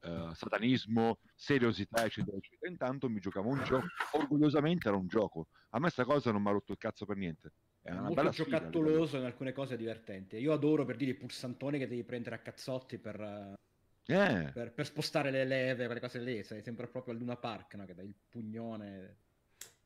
uh, 0.00 0.34
satanismo 0.34 1.20
seriosità 1.34 2.04
eccetera 2.04 2.36
eccetera 2.36 2.70
intanto 2.70 3.08
mi 3.08 3.18
giocavo 3.18 3.48
un 3.48 3.64
gioco 3.64 3.86
orgogliosamente 4.12 4.88
era 4.88 4.98
un 4.98 5.06
gioco 5.06 5.46
a 5.70 5.78
me 5.78 5.88
sta 5.88 6.04
cosa 6.04 6.30
non 6.30 6.42
mi 6.42 6.48
ha 6.48 6.52
rotto 6.52 6.72
il 6.72 6.78
cazzo 6.78 7.06
per 7.06 7.16
niente 7.16 7.52
è 7.82 7.90
una 7.90 8.00
molto 8.00 8.14
bella 8.14 8.30
giocattoloso 8.30 9.18
in 9.18 9.24
alcune 9.24 9.52
cose 9.52 9.76
divertente 9.76 10.38
io 10.38 10.52
adoro 10.52 10.84
per 10.84 10.96
dire 10.96 11.10
i 11.10 11.14
pulsantoni 11.14 11.78
che 11.78 11.88
devi 11.88 12.04
prendere 12.04 12.36
a 12.36 12.38
cazzotti 12.38 12.98
per 12.98 13.58
eh. 14.06 14.50
Per, 14.52 14.72
per, 14.72 14.86
spostare 14.86 15.30
le 15.30 15.44
leve, 15.44 15.86
quelle 15.86 16.00
cose 16.00 16.18
lì, 16.18 16.42
sei 16.42 16.62
sempre 16.62 16.88
proprio 16.88 17.14
al 17.14 17.20
Luna 17.20 17.36
Park, 17.36 17.74
no? 17.74 17.84
che 17.84 17.94
dai 17.94 18.06
il 18.06 18.14
pugnone. 18.28 19.16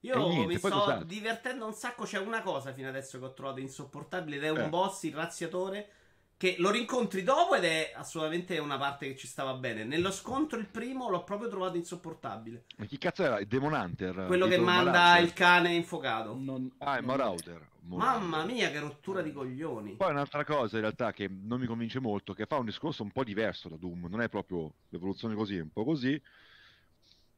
Io 0.01 0.29
niente, 0.29 0.47
mi 0.47 0.59
sto 0.59 1.03
divertendo 1.05 1.67
un 1.67 1.73
sacco. 1.73 2.05
C'è 2.05 2.19
una 2.19 2.43
cosa 2.43 2.73
fino 2.73 2.89
adesso 2.89 3.19
che 3.19 3.25
ho 3.25 3.35
trovato 3.35 3.61
insopportabile 3.61 4.37
ed 4.37 4.45
è 4.45 4.51
un 4.51 4.61
eh. 4.61 4.69
boss, 4.69 5.03
il 5.03 5.15
razziatore, 5.15 5.89
che 6.38 6.57
lo 6.59 6.70
rincontri 6.70 7.22
dopo 7.22 7.55
ed 7.55 7.64
è 7.64 7.92
assolutamente 7.94 8.59
una 8.59 8.77
parte 8.77 9.09
che 9.09 9.16
ci 9.16 9.27
stava 9.27 9.55
bene. 9.55 9.85
Nello 9.85 10.11
scontro, 10.11 10.59
il 10.59 10.66
primo, 10.66 11.09
l'ho 11.09 11.25
proprio 11.25 11.49
trovato 11.49 11.77
insopportabile. 11.77 12.64
Ma 12.77 12.85
chi 12.85 12.99
cazzo 12.99 13.22
era? 13.22 13.38
Il 13.38 13.46
Demon 13.46 13.72
Hunter? 13.72 14.25
Quello 14.27 14.46
che 14.46 14.59
manda 14.59 14.90
Marauder. 14.90 15.25
il 15.25 15.33
cane 15.33 15.72
infuocato. 15.72 16.37
Non... 16.38 16.70
Ah, 16.79 16.99
è 16.99 17.01
Marauder. 17.01 17.75
Mamma 17.87 18.44
mia, 18.44 18.70
che 18.70 18.81
rottura 18.81 19.22
di 19.22 19.33
coglioni. 19.33 19.92
Poi 19.92 20.11
un'altra 20.11 20.44
cosa 20.44 20.75
in 20.75 20.83
realtà 20.83 21.12
che 21.12 21.29
non 21.29 21.61
mi 21.61 21.66
convince 21.66 22.01
molto, 22.01 22.35
che 22.35 22.44
fa 22.44 22.57
un 22.57 22.64
discorso 22.66 23.03
un 23.03 23.12
po' 23.12 23.25
diverso 23.25 23.68
da 23.68 23.77
Doom, 23.77 24.09
non 24.11 24.20
è 24.20 24.29
proprio 24.29 24.72
l'evoluzione 24.88 25.35
così, 25.37 25.57
è 25.57 25.62
un 25.62 25.70
po' 25.70 25.85
così. 25.85 26.20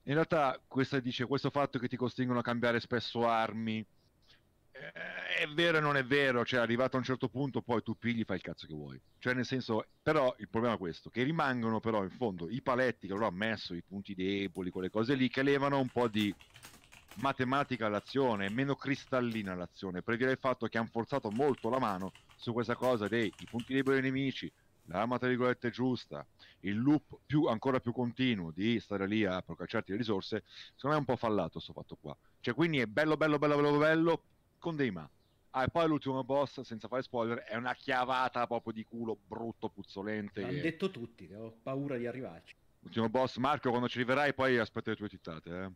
In 0.04 0.14
realtà 0.14 0.58
questa 0.66 1.00
dice 1.00 1.26
questo 1.26 1.50
fatto 1.50 1.78
che 1.78 1.87
ti 1.87 1.96
costringono 1.96 2.38
a 2.38 2.42
cambiare 2.42 2.80
spesso 2.80 3.26
armi, 3.26 3.84
è 5.38 5.46
vero 5.54 5.78
e 5.78 5.80
non 5.80 5.96
è 5.96 6.04
vero, 6.04 6.44
cioè 6.44 6.60
arrivato 6.60 6.96
a 6.96 6.98
un 6.98 7.04
certo 7.04 7.28
punto 7.28 7.62
poi 7.62 7.82
tu 7.82 7.96
pigli 7.96 8.24
fai 8.24 8.36
il 8.36 8.42
cazzo 8.42 8.66
che 8.66 8.74
vuoi. 8.74 9.00
Cioè 9.18 9.34
nel 9.34 9.44
senso, 9.44 9.84
però 10.02 10.34
il 10.38 10.48
problema 10.48 10.74
è 10.76 10.78
questo, 10.78 11.10
che 11.10 11.22
rimangono 11.22 11.80
però 11.80 12.02
in 12.02 12.10
fondo 12.10 12.48
i 12.48 12.62
paletti 12.62 13.06
che 13.06 13.12
loro 13.12 13.26
hanno 13.26 13.36
messo, 13.36 13.74
i 13.74 13.82
punti 13.82 14.14
deboli, 14.14 14.70
quelle 14.70 14.90
cose 14.90 15.14
lì, 15.14 15.28
che 15.28 15.42
levano 15.42 15.80
un 15.80 15.90
po' 15.90 16.08
di 16.08 16.34
matematica 17.14 17.86
all'azione, 17.86 18.48
meno 18.48 18.76
cristallina 18.76 19.54
l'azione, 19.54 20.02
per 20.02 20.16
dire 20.16 20.32
il 20.32 20.38
fatto 20.38 20.66
che 20.68 20.78
hanno 20.78 20.88
forzato 20.90 21.30
molto 21.30 21.68
la 21.68 21.78
mano 21.80 22.14
su 22.34 22.52
questa 22.52 22.76
cosa 22.76 23.08
dei 23.08 23.34
punti 23.48 23.74
deboli 23.74 24.00
dei 24.00 24.10
nemici, 24.10 24.52
l'arma 24.84 25.18
tra 25.18 25.28
virgolette 25.28 25.70
giusta, 25.70 26.26
il 26.60 26.78
loop 26.78 27.20
più, 27.26 27.44
ancora 27.46 27.80
più 27.80 27.92
continuo 27.92 28.52
di 28.52 28.78
stare 28.80 29.06
lì 29.08 29.24
a 29.24 29.42
procacciarti 29.42 29.90
le 29.90 29.98
risorse, 29.98 30.44
secondo 30.74 30.88
me 30.88 30.94
è 30.94 30.98
un 30.98 31.04
po' 31.04 31.16
fallato 31.16 31.50
questo 31.54 31.72
fatto 31.72 31.96
qua. 31.96 32.16
Cioè 32.40 32.54
quindi 32.54 32.78
è 32.78 32.86
bello 32.86 33.16
bello 33.16 33.38
bello 33.38 33.56
bello 33.56 33.78
bello 33.78 34.24
con 34.59 34.77
dei 34.77 34.90
ma. 34.90 35.09
Ah, 35.51 35.64
e 35.64 35.68
poi 35.68 35.88
l'ultimo 35.88 36.23
boss, 36.25 36.61
senza 36.61 36.88
fare 36.88 37.03
spoiler, 37.03 37.38
è 37.38 37.57
una 37.57 37.75
chiavata 37.75 38.47
proprio 38.47 38.73
di 38.73 38.85
culo 38.85 39.18
brutto, 39.27 39.71
puzzolente. 39.71 40.42
L'hanno 40.42 40.59
e... 40.59 40.61
detto 40.61 40.90
tutti, 40.90 41.33
ho 41.33 41.59
paura 41.62 41.97
di 41.97 42.07
arrivarci. 42.07 42.55
L'ultimo 42.81 43.09
boss, 43.09 43.38
Marco, 43.38 43.71
quando 43.71 43.88
ci 43.88 43.99
arriverai, 43.99 44.35
poi 44.35 44.59
aspetta 44.59 44.90
le 44.90 44.97
tue 44.97 45.09
tittate, 45.09 45.51
eh. 45.51 45.71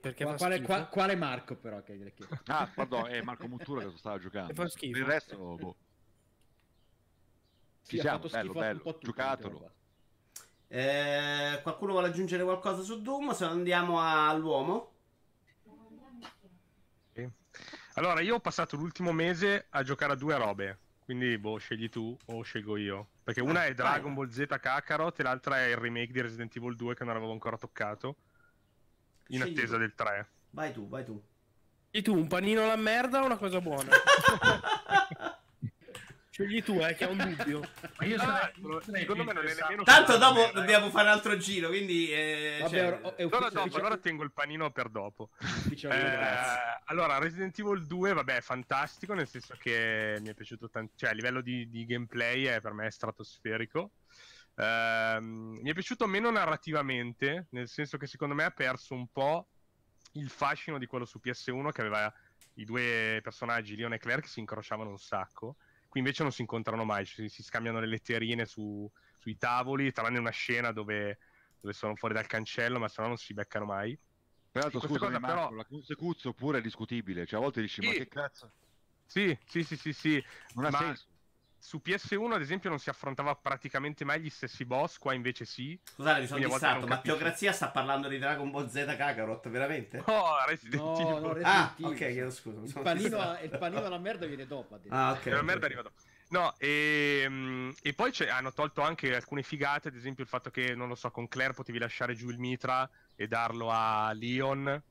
Perché 0.00 0.24
Qua, 0.24 0.36
quale, 0.36 0.60
qua, 0.60 0.86
quale, 0.86 1.16
Marco 1.16 1.56
però 1.56 1.82
che 1.82 1.96
gliele 1.96 2.12
chiedo? 2.12 2.38
Ah, 2.46 2.70
pardon, 2.72 3.08
è 3.08 3.20
Marco 3.22 3.48
Muttura 3.48 3.82
che 3.82 3.96
stava 3.96 4.18
giocando. 4.18 4.54
Fa 4.54 4.68
schifo. 4.68 4.96
Il 4.96 5.04
resto, 5.04 5.36
boh. 5.36 5.76
Ci 7.82 7.96
sì, 7.96 7.98
siamo, 8.00 8.28
bello, 8.28 8.52
bello, 8.52 8.98
giocatelo. 9.00 9.70
Eh, 10.68 11.60
qualcuno 11.62 11.92
vuole 11.92 12.08
aggiungere 12.08 12.42
qualcosa 12.42 12.82
su 12.82 13.00
Doom? 13.00 13.32
Se 13.32 13.44
no 13.44 13.50
andiamo 13.52 14.00
all'uomo. 14.00 14.95
Allora, 17.96 18.20
io 18.20 18.34
ho 18.34 18.40
passato 18.40 18.76
l'ultimo 18.76 19.10
mese 19.10 19.66
a 19.70 19.82
giocare 19.82 20.12
a 20.12 20.16
due 20.16 20.36
robe. 20.36 20.78
Quindi, 20.98 21.38
boh, 21.38 21.56
scegli 21.56 21.88
tu 21.88 22.14
o 22.26 22.42
scelgo 22.42 22.76
io. 22.76 23.08
Perché 23.22 23.40
una 23.40 23.64
è 23.64 23.72
Dragon 23.72 24.14
vai. 24.14 24.26
Ball 24.26 24.34
Z 24.34 24.58
Kakarot 24.60 25.18
e 25.18 25.22
l'altra 25.22 25.60
è 25.60 25.68
il 25.68 25.76
remake 25.76 26.12
di 26.12 26.20
Resident 26.20 26.54
Evil 26.56 26.76
2 26.76 26.94
che 26.94 27.04
non 27.04 27.16
avevo 27.16 27.32
ancora 27.32 27.56
toccato. 27.56 28.16
In 29.28 29.40
scegli 29.40 29.52
attesa 29.52 29.74
tu. 29.74 29.80
del 29.80 29.94
3. 29.94 30.28
Vai 30.50 30.72
tu, 30.72 30.88
vai 30.88 31.04
tu. 31.04 31.22
E 31.90 32.02
tu, 32.02 32.14
un 32.14 32.26
panino 32.26 32.64
alla 32.64 32.76
merda 32.76 33.22
o 33.22 33.24
una 33.24 33.38
cosa 33.38 33.60
buona? 33.62 33.90
Scegli 36.36 36.62
tu, 36.62 36.78
eh, 36.80 36.94
che 36.94 37.06
ho 37.06 37.12
un 37.12 37.16
dubbio. 37.16 37.60
Ma 37.96 38.04
io 38.04 38.16
ah, 38.16 38.52
sarei, 38.52 39.00
secondo 39.00 39.24
me 39.24 39.32
non 39.32 39.46
è 39.46 39.54
nemmeno. 39.54 39.84
Tanto 39.84 40.18
dopo 40.18 40.40
me, 40.40 40.50
dobbiamo 40.52 40.90
fare 40.90 41.06
un 41.06 41.14
altro 41.14 41.38
giro, 41.38 41.68
quindi. 41.68 42.12
Eh, 42.12 42.58
Vabbè, 42.60 42.76
cioè... 42.76 43.14
è 43.14 43.22
allora, 43.22 43.48
dopo, 43.48 43.76
allora 43.78 43.96
tengo 43.96 44.22
il 44.22 44.32
panino 44.32 44.70
per 44.70 44.90
dopo. 44.90 45.30
eh, 45.40 46.78
allora, 46.84 47.16
Resident 47.16 47.58
Evil 47.58 47.86
2, 47.86 48.12
vabbè, 48.12 48.36
è 48.36 48.40
fantastico, 48.42 49.14
nel 49.14 49.26
senso 49.26 49.56
che 49.58 50.18
mi 50.20 50.28
è 50.28 50.34
piaciuto 50.34 50.68
tanto. 50.68 50.92
Cioè, 50.96 51.08
a 51.08 51.12
livello 51.14 51.40
di, 51.40 51.70
di 51.70 51.86
gameplay, 51.86 52.44
è 52.44 52.60
per 52.60 52.74
me 52.74 52.90
stratosferico. 52.90 53.92
Eh, 54.56 55.18
mi 55.18 55.70
è 55.70 55.72
piaciuto 55.72 56.06
meno 56.06 56.30
narrativamente, 56.30 57.46
nel 57.52 57.66
senso 57.66 57.96
che 57.96 58.06
secondo 58.06 58.34
me 58.34 58.44
ha 58.44 58.50
perso 58.50 58.92
un 58.92 59.06
po' 59.10 59.48
il 60.12 60.28
fascino 60.28 60.76
di 60.76 60.84
quello 60.84 61.06
su 61.06 61.18
PS1 61.24 61.72
che 61.72 61.80
aveva 61.80 62.12
i 62.56 62.66
due 62.66 63.20
personaggi, 63.22 63.74
Leon 63.74 63.94
e 63.94 63.98
Claire, 63.98 64.20
che 64.20 64.28
si 64.28 64.40
incrociavano 64.40 64.90
un 64.90 64.98
sacco 64.98 65.56
Qui 65.96 66.04
invece 66.04 66.24
non 66.24 66.30
si 66.32 66.42
incontrano 66.42 66.84
mai, 66.84 67.06
si, 67.06 67.26
si 67.30 67.42
scambiano 67.42 67.80
le 67.80 67.86
letterine 67.86 68.44
su, 68.44 68.86
sui 69.18 69.38
tavoli, 69.38 69.92
tranne 69.92 70.18
una 70.18 70.28
scena 70.28 70.70
dove 70.70 71.18
dove 71.58 71.72
sono 71.72 71.96
fuori 71.96 72.12
dal 72.12 72.26
cancello, 72.26 72.78
ma 72.78 72.86
se 72.86 73.00
no 73.00 73.08
non 73.08 73.16
si 73.16 73.32
beccano 73.32 73.64
mai. 73.64 73.98
Peraltro, 74.50 74.78
scusa, 74.78 75.06
cosa, 75.06 75.18
Marco, 75.18 75.26
però... 75.26 75.50
la 75.52 75.64
consecuzio 75.64 76.34
pure 76.34 76.58
è 76.58 76.60
discutibile, 76.60 77.24
cioè 77.24 77.38
a 77.38 77.42
volte 77.42 77.62
dici, 77.62 77.80
sì. 77.80 77.86
ma 77.86 77.94
che 77.94 78.08
cazzo? 78.08 78.52
Sì, 79.06 79.38
sì, 79.46 79.64
sì, 79.64 79.74
sì, 79.78 79.94
sì. 79.94 80.22
Non 80.52 80.66
ha 80.66 80.70
ma... 80.70 80.78
senso 80.80 81.06
su 81.66 81.80
PS1 81.84 82.30
ad 82.30 82.40
esempio 82.40 82.70
non 82.70 82.78
si 82.78 82.90
affrontava 82.90 83.34
praticamente 83.34 84.04
mai 84.04 84.20
gli 84.20 84.30
stessi 84.30 84.64
boss, 84.64 84.98
qua 84.98 85.14
invece 85.14 85.44
sì. 85.44 85.76
Scusate, 85.82 86.20
mi 86.20 86.26
sono 86.28 86.46
distratto, 86.46 86.86
ma 86.86 86.98
Teocrazia 86.98 87.50
sta 87.50 87.70
parlando 87.70 88.06
di 88.06 88.18
Dragon 88.18 88.48
Ball 88.52 88.68
Z 88.68 88.84
Kakarot, 88.96 89.48
veramente? 89.48 90.00
No, 90.06 90.22
Resident 90.46 90.80
no, 90.80 91.00
Evil. 91.00 91.22
No, 91.22 91.32
Resident 91.32 91.44
ah, 91.44 91.74
ok, 91.80 91.96
chiedo 91.96 92.30
scusa. 92.30 92.60
Il 92.60 92.82
panino, 92.84 93.38
il 93.42 93.58
panino 93.58 93.84
alla 93.84 93.98
merda 93.98 94.26
viene 94.26 94.46
dopo. 94.46 94.78
Ah, 94.90 95.10
ok. 95.10 95.26
La 95.26 95.42
merda 95.42 95.66
arriva 95.66 95.82
dopo. 95.82 95.96
No, 96.28 96.54
e, 96.56 97.22
ehm, 97.24 97.74
e 97.82 97.92
poi 97.94 98.12
hanno 98.28 98.52
tolto 98.52 98.82
anche 98.82 99.12
alcune 99.12 99.42
figate, 99.42 99.88
ad 99.88 99.96
esempio 99.96 100.22
il 100.22 100.30
fatto 100.30 100.50
che, 100.50 100.72
non 100.76 100.86
lo 100.86 100.94
so, 100.94 101.10
con 101.10 101.26
Claire 101.26 101.52
potevi 101.52 101.78
lasciare 101.78 102.14
giù 102.14 102.30
il 102.30 102.38
mitra 102.38 102.88
e 103.16 103.26
darlo 103.26 103.72
a 103.72 104.12
Leon 104.12 104.82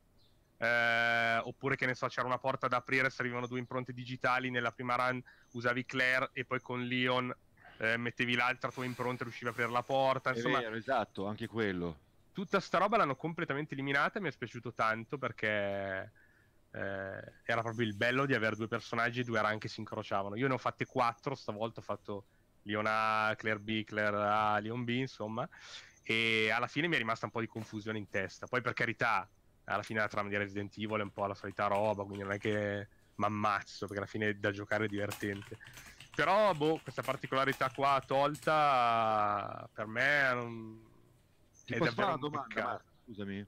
eh, 0.57 1.37
oppure 1.43 1.75
che 1.75 1.85
ne 1.85 1.95
so, 1.95 2.07
c'era 2.07 2.27
una 2.27 2.37
porta 2.37 2.67
da 2.67 2.77
aprire, 2.77 3.09
servivano 3.09 3.47
due 3.47 3.59
impronte 3.59 3.93
digitali. 3.93 4.49
Nella 4.49 4.71
prima 4.71 4.95
run 4.95 5.21
usavi 5.51 5.85
Claire 5.85 6.29
e 6.33 6.45
poi 6.45 6.61
con 6.61 6.83
Leon 6.83 7.33
eh, 7.77 7.97
mettevi 7.97 8.35
l'altra 8.35 8.71
tua 8.71 8.85
impronta 8.85 9.21
e 9.21 9.25
riuscivi 9.25 9.47
a 9.47 9.51
aprire 9.51 9.69
la 9.69 9.83
porta. 9.83 10.33
Insomma, 10.33 10.59
vero, 10.59 10.75
esatto, 10.75 11.25
anche 11.25 11.47
quello. 11.47 12.03
Tutta 12.31 12.59
sta 12.59 12.77
roba 12.77 12.97
l'hanno 12.97 13.15
completamente 13.15 13.73
eliminata 13.73 14.19
e 14.19 14.21
mi 14.21 14.29
è 14.29 14.33
piaciuto 14.37 14.73
tanto 14.73 15.17
perché 15.17 16.11
eh, 16.71 17.33
era 17.43 17.61
proprio 17.61 17.85
il 17.87 17.95
bello 17.95 18.25
di 18.25 18.33
avere 18.33 18.57
due 18.57 18.67
personaggi 18.67 19.21
e 19.21 19.23
due 19.23 19.41
run 19.41 19.57
che 19.57 19.69
si 19.69 19.79
incrociavano. 19.79 20.35
Io 20.35 20.47
ne 20.47 20.53
ho 20.53 20.57
fatte 20.57 20.85
quattro, 20.85 21.35
stavolta 21.35 21.79
ho 21.79 21.83
fatto 21.83 22.25
Leon 22.63 22.85
A, 22.87 23.33
Claire 23.37 23.59
B, 23.59 23.83
Claire 23.83 24.17
A, 24.17 24.59
Leon 24.59 24.83
B, 24.83 24.89
insomma. 24.89 25.47
E 26.03 26.51
alla 26.51 26.67
fine 26.67 26.87
mi 26.87 26.95
è 26.95 26.97
rimasta 26.97 27.25
un 27.25 27.31
po' 27.31 27.39
di 27.39 27.47
confusione 27.47 27.97
in 27.97 28.09
testa. 28.09 28.47
Poi 28.47 28.61
per 28.61 28.73
carità, 28.73 29.27
alla 29.65 29.83
fine 29.83 29.99
la 29.99 30.07
trama 30.07 30.29
di 30.29 30.37
Resident 30.37 30.75
Evil 30.77 30.99
è 30.99 31.03
un 31.03 31.11
po' 31.11 31.25
la 31.25 31.35
solita 31.35 31.67
roba, 31.67 32.03
quindi 32.03 32.23
non 32.23 32.33
è 32.33 32.37
che 32.37 32.87
mi 33.15 33.25
ammazzo, 33.25 33.85
perché 33.85 33.97
alla 33.97 34.11
fine 34.11 34.39
da 34.39 34.51
giocare 34.51 34.85
è 34.85 34.87
divertente. 34.87 35.57
Però, 36.15 36.53
boh, 36.53 36.79
questa 36.81 37.01
particolarità 37.01 37.69
qua 37.71 38.01
tolta, 38.05 39.69
per 39.73 39.85
me 39.85 40.33
non... 40.33 40.83
Ti 41.65 41.73
è 41.73 41.77
fare 41.77 42.07
una 42.07 42.17
domanda, 42.17 42.63
ma, 42.63 42.81
scusami? 43.03 43.45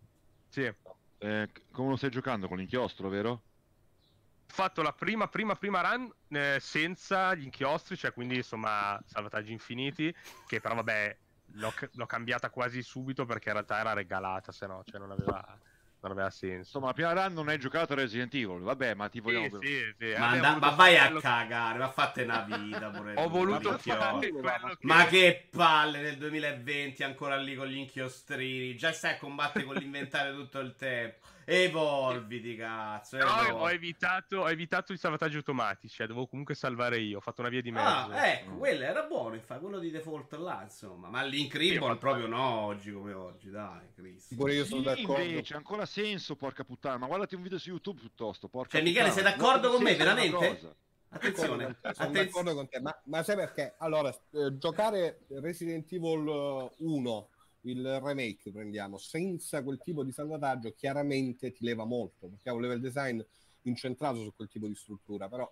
Sì. 0.49 0.73
Eh, 1.19 1.49
come 1.71 1.89
lo 1.89 1.95
stai 1.95 2.09
giocando? 2.09 2.47
Con 2.47 2.57
l'inchiostro, 2.57 3.09
vero? 3.09 3.29
Ho 3.29 4.53
fatto 4.53 4.81
la 4.81 4.93
prima, 4.93 5.27
prima, 5.27 5.55
prima 5.55 5.81
run 5.81 6.11
eh, 6.29 6.57
senza 6.59 7.35
gli 7.35 7.43
inchiostri, 7.43 7.95
cioè 7.95 8.11
quindi 8.13 8.37
insomma 8.37 8.99
salvataggi 9.05 9.51
infiniti, 9.51 10.13
che 10.47 10.59
però 10.59 10.75
vabbè 10.75 11.17
l'ho, 11.53 11.73
l'ho 11.91 12.05
cambiata 12.05 12.49
quasi 12.49 12.81
subito 12.81 13.25
perché 13.25 13.49
in 13.49 13.55
realtà 13.55 13.79
era 13.79 13.93
regalata, 13.93 14.51
se 14.51 14.65
no, 14.67 14.83
cioè 14.85 14.99
non 14.99 15.11
aveva 15.11 15.59
non 16.01 16.11
aveva 16.11 16.29
senso. 16.29 16.57
Insomma, 16.57 16.87
la 16.87 16.93
prima 16.93 17.13
run 17.13 17.33
non 17.33 17.47
hai 17.47 17.57
giocato 17.57 17.95
Resident 17.95 18.33
Evil, 18.33 18.59
vabbè, 18.59 18.93
ma 18.93 19.09
ti 19.09 19.19
vogliamo... 19.19 19.59
Sì, 19.61 19.67
sì, 19.67 19.95
sì. 19.97 20.13
Ma, 20.17 20.29
and- 20.29 20.59
ma 20.59 20.69
vai 20.69 20.97
a 20.97 21.11
cagare, 21.13 21.79
ma 21.79 21.89
fate 21.89 22.23
una 22.23 22.41
vita 22.47 22.89
pure. 22.89 23.13
Ho 23.15 23.29
voluto 23.29 23.77
fare 23.77 24.77
Ma 24.81 25.05
che 25.05 25.47
palle 25.49 26.01
nel 26.01 26.17
2020 26.17 27.03
ancora 27.03 27.35
lì 27.37 27.55
con 27.55 27.67
gli 27.67 27.77
inchiostrini, 27.77 28.75
già 28.75 28.91
stai 28.91 29.13
a 29.13 29.17
combattere 29.17 29.65
con 29.65 29.75
l'inventario 29.75 30.35
tutto 30.35 30.59
il 30.59 30.75
tempo. 30.75 31.35
Evolviti, 31.49 32.57
cazzo. 32.57 33.15
No, 33.15 33.23
evolvi. 33.23 33.51
ho 33.51 33.69
evitato, 33.69 34.39
ho 34.39 34.49
evitato 34.49 34.91
i 34.91 34.97
salvataggi 34.97 35.37
automatici. 35.37 36.01
Eh, 36.01 36.07
dovevo 36.07 36.27
comunque 36.27 36.55
salvare 36.55 36.99
io. 36.99 37.19
Ho 37.19 37.21
fatto 37.21 37.39
una 37.39 37.49
via 37.49 37.61
di 37.61 37.71
mezzo. 37.71 37.87
Ah, 37.87 38.27
ecco, 38.27 38.51
mm. 38.51 38.57
quello 38.57 38.83
era 38.83 39.03
buono. 39.03 39.35
Infatti, 39.35 39.61
quello 39.61 39.79
di 39.79 39.89
default 39.89 40.33
là, 40.33 40.59
insomma. 40.63 41.07
Ma 41.07 41.23
l'Incredible 41.23 41.95
proprio 41.95 42.27
no, 42.27 42.65
oggi 42.65 42.91
come 42.91 43.13
oggi. 43.13 43.49
Dai, 43.49 43.93
Cristo. 43.95 44.35
Pure 44.35 44.55
io 44.55 44.65
sono 44.65 44.81
sì, 44.81 44.87
d'accordo. 44.87 45.23
Invece, 45.23 45.55
ancora 45.55 45.85
senso, 45.85 46.35
porca 46.35 46.65
puttana. 46.65 46.97
Ma 46.97 47.07
guardati 47.07 47.35
un 47.35 47.43
video 47.43 47.59
su 47.59 47.69
YouTube 47.69 48.01
piuttosto. 48.01 48.49
Porca 48.49 48.77
cioè, 48.77 48.81
Michele, 48.81 49.11
sei 49.11 49.23
d'accordo 49.23 49.71
con 49.71 49.81
me, 49.81 49.95
veramente? 49.95 50.75
Attenzione, 51.09 51.63
sono 51.63 51.77
attenzione. 51.81 52.25
d'accordo 52.25 52.55
con 52.55 52.67
te, 52.67 52.81
ma, 52.81 53.01
ma 53.05 53.23
sai 53.23 53.37
perché? 53.37 53.75
Allora, 53.77 54.09
eh, 54.09 54.57
giocare 54.57 55.21
Resident 55.29 55.89
Evil 55.93 56.69
1 56.79 57.29
il 57.71 57.99
remake 57.99 58.51
prendiamo 58.51 58.97
senza 58.97 59.63
quel 59.63 59.79
tipo 59.83 60.03
di 60.03 60.11
salvataggio 60.11 60.73
chiaramente 60.73 61.51
ti 61.51 61.63
leva 61.63 61.85
molto 61.85 62.27
perché 62.27 62.49
un 62.49 62.61
level 62.61 62.81
design 62.81 63.21
incentrato 63.63 64.23
su 64.23 64.33
quel 64.35 64.49
tipo 64.49 64.67
di 64.67 64.75
struttura 64.75 65.27
però 65.27 65.49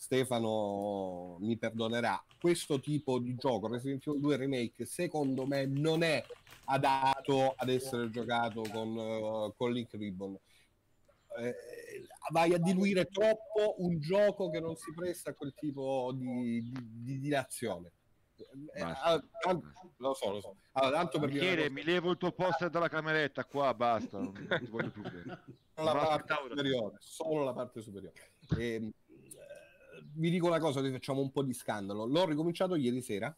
Stefano 0.00 1.38
mi 1.40 1.56
perdonerà. 1.56 2.24
Questo 2.38 2.78
tipo 2.78 3.18
di 3.18 3.34
gioco 3.34 3.66
Resident 3.66 4.06
Evil 4.06 4.20
2 4.20 4.36
remake 4.36 4.84
secondo 4.84 5.44
me 5.44 5.66
non 5.66 6.02
è 6.04 6.24
adatto 6.66 7.54
ad 7.56 7.68
essere 7.68 8.08
giocato 8.10 8.62
con, 8.62 8.96
uh, 8.96 9.54
con 9.56 9.72
Link 9.72 9.92
Ribbon 9.94 10.38
eh, 11.38 11.54
vai 12.30 12.52
a 12.52 12.58
diluire 12.58 13.06
troppo 13.06 13.76
un 13.78 13.98
gioco 13.98 14.50
che 14.50 14.60
non 14.60 14.76
si 14.76 14.92
presta 14.94 15.30
a 15.30 15.34
quel 15.34 15.54
tipo 15.54 16.12
di, 16.14 16.62
di, 16.62 17.02
di 17.02 17.18
dilazione 17.18 17.92
eh, 18.74 18.82
ah, 18.82 19.22
lo 19.96 20.14
so, 20.14 20.30
lo 20.30 20.40
so. 20.40 20.56
Allora, 20.72 20.96
tanto 20.98 21.18
per 21.18 21.30
Michele, 21.30 21.62
cosa... 21.62 21.72
mi 21.72 21.84
levo 21.84 22.10
il 22.10 22.16
tuo 22.16 22.32
poster 22.32 22.70
dalla 22.70 22.88
cameretta 22.88 23.44
qua, 23.44 23.74
basta, 23.74 24.18
non 24.18 24.32
ti 24.32 24.66
voglio 24.66 24.90
più 24.90 25.02
bene. 25.02 25.42
La 25.74 25.92
parte 25.92 26.34
superiore, 26.48 26.96
solo 26.98 27.44
la 27.44 27.52
parte 27.52 27.80
superiore. 27.80 28.14
E, 28.56 28.74
ehm, 28.74 28.92
vi 30.14 30.30
dico 30.30 30.46
una 30.46 30.58
cosa, 30.58 30.80
vi 30.80 30.90
facciamo 30.90 31.20
un 31.20 31.30
po' 31.30 31.42
di 31.42 31.52
scandalo. 31.52 32.04
L'ho 32.04 32.26
ricominciato 32.26 32.74
ieri 32.74 33.00
sera, 33.00 33.34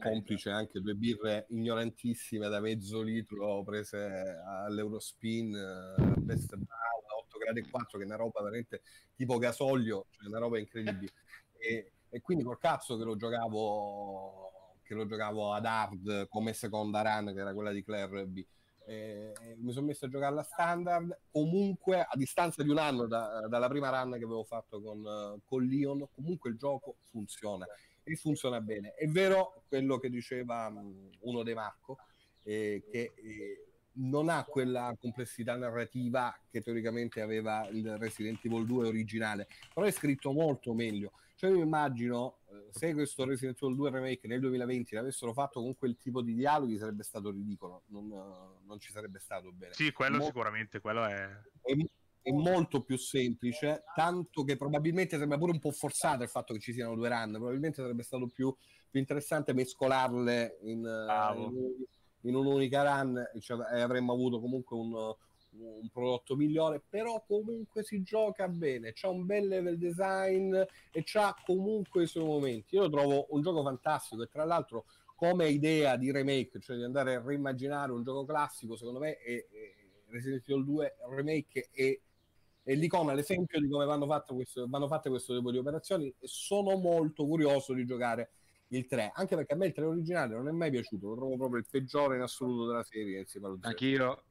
complice 0.00 0.50
anche 0.50 0.80
due 0.80 0.94
birre 0.94 1.46
ignorantissime 1.50 2.48
da 2.48 2.60
mezzo 2.60 3.02
litro 3.02 3.62
prese 3.62 4.40
all'Eurospin, 4.44 5.54
a 5.54 6.14
Best 6.16 6.48
Brown, 6.54 7.04
8 7.24 7.38
gradi 7.38 7.60
e 7.60 7.68
4, 7.70 7.98
che 7.98 8.04
è 8.04 8.06
una 8.06 8.16
roba 8.16 8.42
veramente 8.42 8.82
tipo 9.14 9.38
gasolio, 9.38 10.06
cioè 10.10 10.28
una 10.28 10.38
roba 10.38 10.58
incredibile. 10.58 11.12
E, 11.58 11.92
e 12.16 12.22
quindi 12.22 12.44
col 12.44 12.58
cazzo 12.58 12.96
che 12.96 13.04
lo 13.04 13.16
giocavo 13.16 14.50
che 14.82 14.94
lo 14.94 15.06
giocavo 15.06 15.52
ad 15.52 15.66
hard 15.66 16.28
come 16.28 16.54
seconda 16.54 17.02
run 17.02 17.34
che 17.34 17.40
era 17.40 17.52
quella 17.52 17.72
di 17.72 17.84
Claire 17.84 18.24
B 18.26 18.44
e 18.86 19.32
mi 19.58 19.72
sono 19.72 19.86
messo 19.86 20.06
a 20.06 20.08
giocare 20.08 20.32
alla 20.32 20.42
standard 20.42 21.18
comunque 21.30 22.00
a 22.00 22.12
distanza 22.14 22.62
di 22.62 22.70
un 22.70 22.78
anno 22.78 23.06
da, 23.06 23.46
dalla 23.48 23.68
prima 23.68 23.90
run 23.90 24.12
che 24.12 24.24
avevo 24.24 24.44
fatto 24.44 24.80
con, 24.80 25.40
con 25.44 25.64
Leon 25.64 26.08
comunque 26.14 26.50
il 26.50 26.56
gioco 26.56 26.96
funziona 27.10 27.66
e 28.08 28.14
funziona 28.14 28.60
bene. 28.60 28.94
È 28.94 29.08
vero 29.08 29.64
quello 29.68 29.98
che 29.98 30.08
diceva 30.08 30.72
uno 31.20 31.42
dei 31.42 31.54
Marco 31.54 31.98
eh, 32.44 32.84
che 32.88 33.12
eh, 33.16 33.65
non 33.96 34.28
ha 34.28 34.44
quella 34.44 34.94
complessità 34.98 35.56
narrativa 35.56 36.36
che 36.50 36.60
teoricamente 36.60 37.20
aveva 37.20 37.66
il 37.70 37.96
Resident 37.98 38.44
Evil 38.44 38.66
2 38.66 38.86
originale 38.86 39.46
però 39.72 39.86
è 39.86 39.90
scritto 39.90 40.32
molto 40.32 40.74
meglio 40.74 41.12
cioè 41.36 41.50
io 41.50 41.62
immagino 41.62 42.38
eh, 42.48 42.68
se 42.70 42.94
questo 42.94 43.26
Resident 43.26 43.60
Evil 43.60 43.76
2 43.76 43.90
Remake 43.90 44.26
nel 44.26 44.40
2020 44.40 44.94
l'avessero 44.94 45.34
fatto 45.34 45.60
con 45.60 45.76
quel 45.76 45.98
tipo 45.98 46.22
di 46.22 46.34
dialoghi 46.34 46.78
sarebbe 46.78 47.02
stato 47.02 47.30
ridicolo, 47.30 47.82
non, 47.88 48.08
non 48.64 48.80
ci 48.80 48.90
sarebbe 48.90 49.18
stato 49.18 49.52
bene. 49.52 49.74
Sì, 49.74 49.92
quello 49.92 50.16
Mo- 50.16 50.24
sicuramente, 50.24 50.80
quello 50.80 51.04
è... 51.04 51.28
è... 51.60 51.76
è... 52.22 52.32
molto 52.32 52.82
più 52.82 52.96
semplice, 52.96 53.84
tanto 53.94 54.44
che 54.44 54.56
probabilmente 54.56 55.18
sembra 55.18 55.36
pure 55.36 55.52
un 55.52 55.58
po' 55.58 55.72
forzato 55.72 56.22
il 56.22 56.30
fatto 56.30 56.54
che 56.54 56.60
ci 56.60 56.72
siano 56.72 56.94
due 56.94 57.10
run, 57.10 57.32
probabilmente 57.32 57.82
sarebbe 57.82 58.02
stato 58.02 58.28
più, 58.28 58.56
più 58.88 58.98
interessante 58.98 59.52
mescolarle 59.52 60.56
in, 60.62 60.78
in, 60.78 61.84
in 62.26 62.34
un'unica 62.34 62.82
run 62.82 63.30
cioè, 63.40 63.74
e 63.74 63.80
avremmo 63.80 64.12
avuto 64.12 64.40
comunque 64.40 64.76
un 64.76 65.14
un 65.58 65.88
prodotto 65.88 66.36
migliore, 66.36 66.82
però 66.86 67.24
comunque 67.26 67.82
si 67.82 68.02
gioca 68.02 68.48
bene, 68.48 68.92
c'ha 68.92 69.08
un 69.08 69.24
bel 69.24 69.46
level 69.46 69.78
design 69.78 70.54
e 70.54 71.02
c'ha 71.04 71.34
comunque 71.44 72.02
i 72.04 72.06
suoi 72.06 72.24
momenti. 72.24 72.74
Io 72.74 72.82
lo 72.82 72.90
trovo 72.90 73.26
un 73.30 73.42
gioco 73.42 73.62
fantastico 73.62 74.22
e 74.22 74.28
tra 74.28 74.44
l'altro 74.44 74.84
come 75.14 75.48
idea 75.48 75.96
di 75.96 76.10
remake, 76.10 76.60
cioè 76.60 76.76
di 76.76 76.82
andare 76.82 77.14
a 77.14 77.22
reimmaginare 77.24 77.92
un 77.92 78.02
gioco 78.02 78.24
classico, 78.24 78.76
secondo 78.76 78.98
me 78.98 79.16
è, 79.16 79.46
è 79.46 79.74
Resident 80.08 80.48
Evil 80.48 80.64
2 80.64 80.96
remake 81.10 81.68
è, 81.72 81.98
è 82.62 82.74
l'icona, 82.74 83.14
l'esempio 83.14 83.60
di 83.60 83.68
come 83.68 83.86
vanno 83.86 84.06
fatte, 84.06 84.34
questo, 84.34 84.66
vanno 84.68 84.88
fatte 84.88 85.08
questo 85.08 85.34
tipo 85.34 85.50
di 85.50 85.58
operazioni 85.58 86.06
e 86.06 86.26
sono 86.26 86.76
molto 86.76 87.26
curioso 87.26 87.72
di 87.72 87.86
giocare 87.86 88.30
il 88.68 88.86
3, 88.86 89.12
anche 89.14 89.36
perché 89.36 89.54
a 89.54 89.56
me 89.56 89.66
il 89.66 89.72
3 89.72 89.84
originale 89.84 90.34
non 90.34 90.48
è 90.48 90.52
mai 90.52 90.70
piaciuto, 90.70 91.08
lo 91.08 91.16
trovo 91.16 91.36
proprio 91.36 91.58
il 91.58 91.66
peggiore 91.70 92.16
in 92.16 92.22
assoluto 92.22 92.66
della 92.66 92.82
serie 92.82 93.20
insieme 93.20 93.46
allo 93.46 93.58
Anch'io 93.62 94.22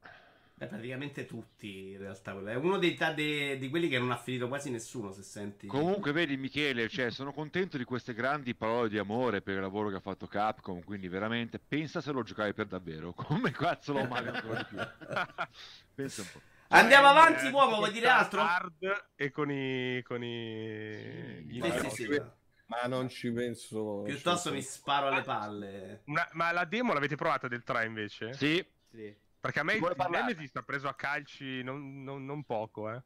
Beh, 0.58 0.68
praticamente 0.68 1.26
tutti 1.26 1.90
in 1.90 1.98
realtà. 1.98 2.32
È 2.32 2.54
uno 2.54 2.78
dei, 2.78 2.96
de, 3.14 3.58
di 3.58 3.68
quelli 3.68 3.88
che 3.88 3.98
non 3.98 4.10
ha 4.10 4.16
finito 4.16 4.48
quasi 4.48 4.70
nessuno. 4.70 5.12
Se 5.12 5.22
senti. 5.22 5.66
Comunque, 5.66 6.12
vedi, 6.12 6.38
Michele, 6.38 6.88
cioè, 6.88 7.10
sono 7.10 7.30
contento 7.34 7.76
di 7.76 7.84
queste 7.84 8.14
grandi 8.14 8.54
parole 8.54 8.88
di 8.88 8.96
amore 8.96 9.42
per 9.42 9.56
il 9.56 9.60
lavoro 9.60 9.90
che 9.90 9.96
ha 9.96 10.00
fatto 10.00 10.26
Capcom. 10.26 10.82
Quindi, 10.82 11.08
veramente, 11.08 11.58
pensa 11.58 12.00
se 12.00 12.10
lo 12.10 12.22
giocavi 12.22 12.54
per 12.54 12.68
davvero. 12.68 13.12
Come 13.12 13.50
cazzo 13.50 13.92
lo 13.92 14.00
amavo 14.00 14.30
ancora 14.30 14.56
di 14.56 14.64
più. 14.64 14.78
pensa 15.94 16.22
un 16.22 16.28
po'. 16.32 16.40
Andiamo 16.68 17.08
avanti, 17.08 17.48
eh, 17.48 17.50
uomo, 17.50 17.76
vuoi 17.76 17.92
dire 17.92 18.08
altro? 18.08 18.40
Hard 18.40 19.10
e 19.14 19.30
con 19.30 19.50
i. 19.50 20.02
con 20.04 20.24
i. 20.24 21.46
Sì, 21.50 21.90
sì, 21.90 21.90
sì. 21.90 22.22
Ma 22.66 22.82
non 22.86 23.08
ci 23.08 23.30
penso. 23.30 24.02
Piuttosto 24.04 24.52
mi 24.52 24.62
sparo 24.62 25.06
alle 25.06 25.22
palle. 25.22 26.02
Una, 26.06 26.28
ma 26.32 26.50
la 26.50 26.64
demo 26.64 26.92
l'avete 26.92 27.14
provata 27.14 27.46
del 27.46 27.62
3 27.62 27.84
invece? 27.84 28.32
Sì. 28.34 28.64
sì. 28.90 29.14
Perché 29.38 29.60
a 29.60 29.62
me 29.62 29.74
il 29.74 30.06
Nemesis 30.10 30.56
ha 30.56 30.62
preso 30.62 30.88
a 30.88 30.94
calci 30.94 31.62
non, 31.62 32.02
non, 32.02 32.24
non 32.24 32.42
poco, 32.42 32.90
eh. 32.90 33.00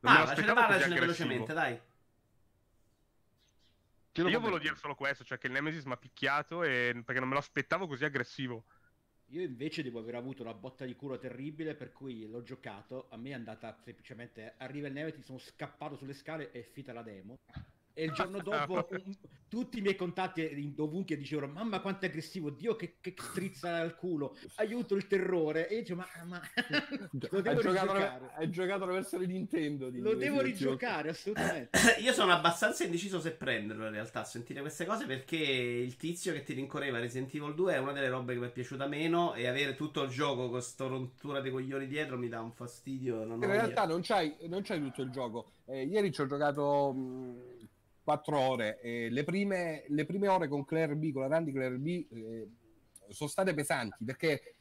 Non 0.00 0.16
ah, 0.16 0.34
ce 0.34 0.40
ne 0.40 0.52
parlacene 0.54 0.98
velocemente, 0.98 1.52
dai. 1.52 1.80
Io 4.14 4.40
volevo 4.40 4.58
dire 4.58 4.76
solo 4.76 4.94
questo, 4.94 5.24
cioè 5.24 5.36
che 5.36 5.48
il 5.48 5.52
Nemesis 5.52 5.84
mi 5.84 5.92
ha 5.92 5.98
picchiato 5.98 6.62
e... 6.62 7.02
perché 7.04 7.20
non 7.20 7.28
me 7.28 7.34
lo 7.34 7.40
aspettavo 7.40 7.86
così 7.86 8.06
aggressivo. 8.06 8.64
Io 9.30 9.42
invece 9.42 9.82
devo 9.82 9.98
aver 9.98 10.14
avuto 10.14 10.42
una 10.42 10.54
botta 10.54 10.86
di 10.86 10.96
culo 10.96 11.18
terribile, 11.18 11.74
per 11.74 11.92
cui 11.92 12.26
l'ho 12.26 12.42
giocato. 12.42 13.08
A 13.10 13.18
me 13.18 13.30
è 13.30 13.34
andata 13.34 13.76
semplicemente. 13.84 14.54
Arriva 14.56 14.86
il 14.86 14.94
Nemesis, 14.94 15.26
sono 15.26 15.38
scappato 15.38 15.96
sulle 15.96 16.14
scale 16.14 16.50
e 16.52 16.60
è 16.60 16.62
finita 16.62 16.94
la 16.94 17.02
demo 17.02 17.40
e 17.98 18.04
il 18.04 18.12
giorno 18.12 18.42
dopo 18.42 18.86
un, 18.90 19.16
tutti 19.48 19.78
i 19.78 19.80
miei 19.80 19.96
contatti 19.96 20.74
dovunque 20.74 21.16
dicevano 21.16 21.50
mamma 21.50 21.80
quanto 21.80 22.04
è 22.04 22.08
aggressivo 22.08 22.50
Dio 22.50 22.76
che, 22.76 22.96
che 23.00 23.14
strizza 23.16 23.80
il 23.80 23.94
culo 23.94 24.36
aiuto 24.56 24.94
il 24.94 25.06
terrore. 25.06 25.66
E 25.68 25.76
io 25.76 25.80
dicevo 25.80 26.00
ma, 26.00 26.24
ma... 26.24 26.40
lo 27.30 27.40
devo 27.40 27.48
hai 27.48 27.62
giocato, 27.62 28.30
hai 28.34 28.50
giocato 28.50 28.84
la 28.84 28.92
versione 28.92 29.24
Nintendo 29.26 29.88
lo 29.90 30.14
devo 30.14 30.42
rigiocare 30.42 31.08
assolutamente. 31.08 31.78
Io 32.00 32.12
sono 32.12 32.32
abbastanza 32.32 32.84
indeciso 32.84 33.18
se 33.18 33.32
prenderlo 33.32 33.86
in 33.86 33.92
realtà 33.92 34.24
sentire 34.24 34.60
queste 34.60 34.84
cose 34.84 35.06
perché 35.06 35.36
il 35.36 35.96
tizio 35.96 36.34
che 36.34 36.42
ti 36.42 36.52
rincorreva 36.52 36.98
Resident 36.98 37.34
Evil 37.34 37.54
2 37.54 37.74
è 37.74 37.78
una 37.78 37.92
delle 37.92 38.08
robe 38.08 38.34
che 38.34 38.40
mi 38.40 38.46
è 38.46 38.50
piaciuta 38.50 38.86
meno 38.86 39.32
e 39.32 39.46
avere 39.46 39.74
tutto 39.74 40.02
il 40.02 40.10
gioco 40.10 40.42
con 40.42 40.50
questa 40.50 40.86
rottura 40.86 41.40
dei 41.40 41.50
coglioni 41.50 41.86
dietro 41.86 42.18
mi 42.18 42.28
dà 42.28 42.42
un 42.42 42.52
fastidio 42.52 43.22
in 43.22 43.40
realtà 43.40 43.86
non 43.86 44.02
c'hai, 44.02 44.36
non 44.48 44.62
c'hai, 44.62 44.80
tutto 44.82 45.00
il 45.00 45.10
gioco. 45.10 45.52
Eh, 45.64 45.84
ieri 45.84 46.12
ci 46.12 46.20
ho 46.20 46.26
giocato 46.26 46.92
mh 46.92 47.56
4 48.06 48.38
ore. 48.38 48.80
Eh, 48.82 49.08
le, 49.10 49.24
prime, 49.24 49.82
le, 49.88 50.04
prime, 50.04 50.28
ore 50.28 50.46
con 50.46 50.64
Claire 50.64 50.94
B, 50.94 51.10
con 51.10 51.22
la 51.22 51.28
Randy 51.28 51.50
Claire 51.50 51.76
B, 51.76 52.06
eh, 52.08 52.48
sono 53.08 53.28
state 53.28 53.52
pesanti 53.52 54.04
perché 54.04 54.32
eh, 54.40 54.54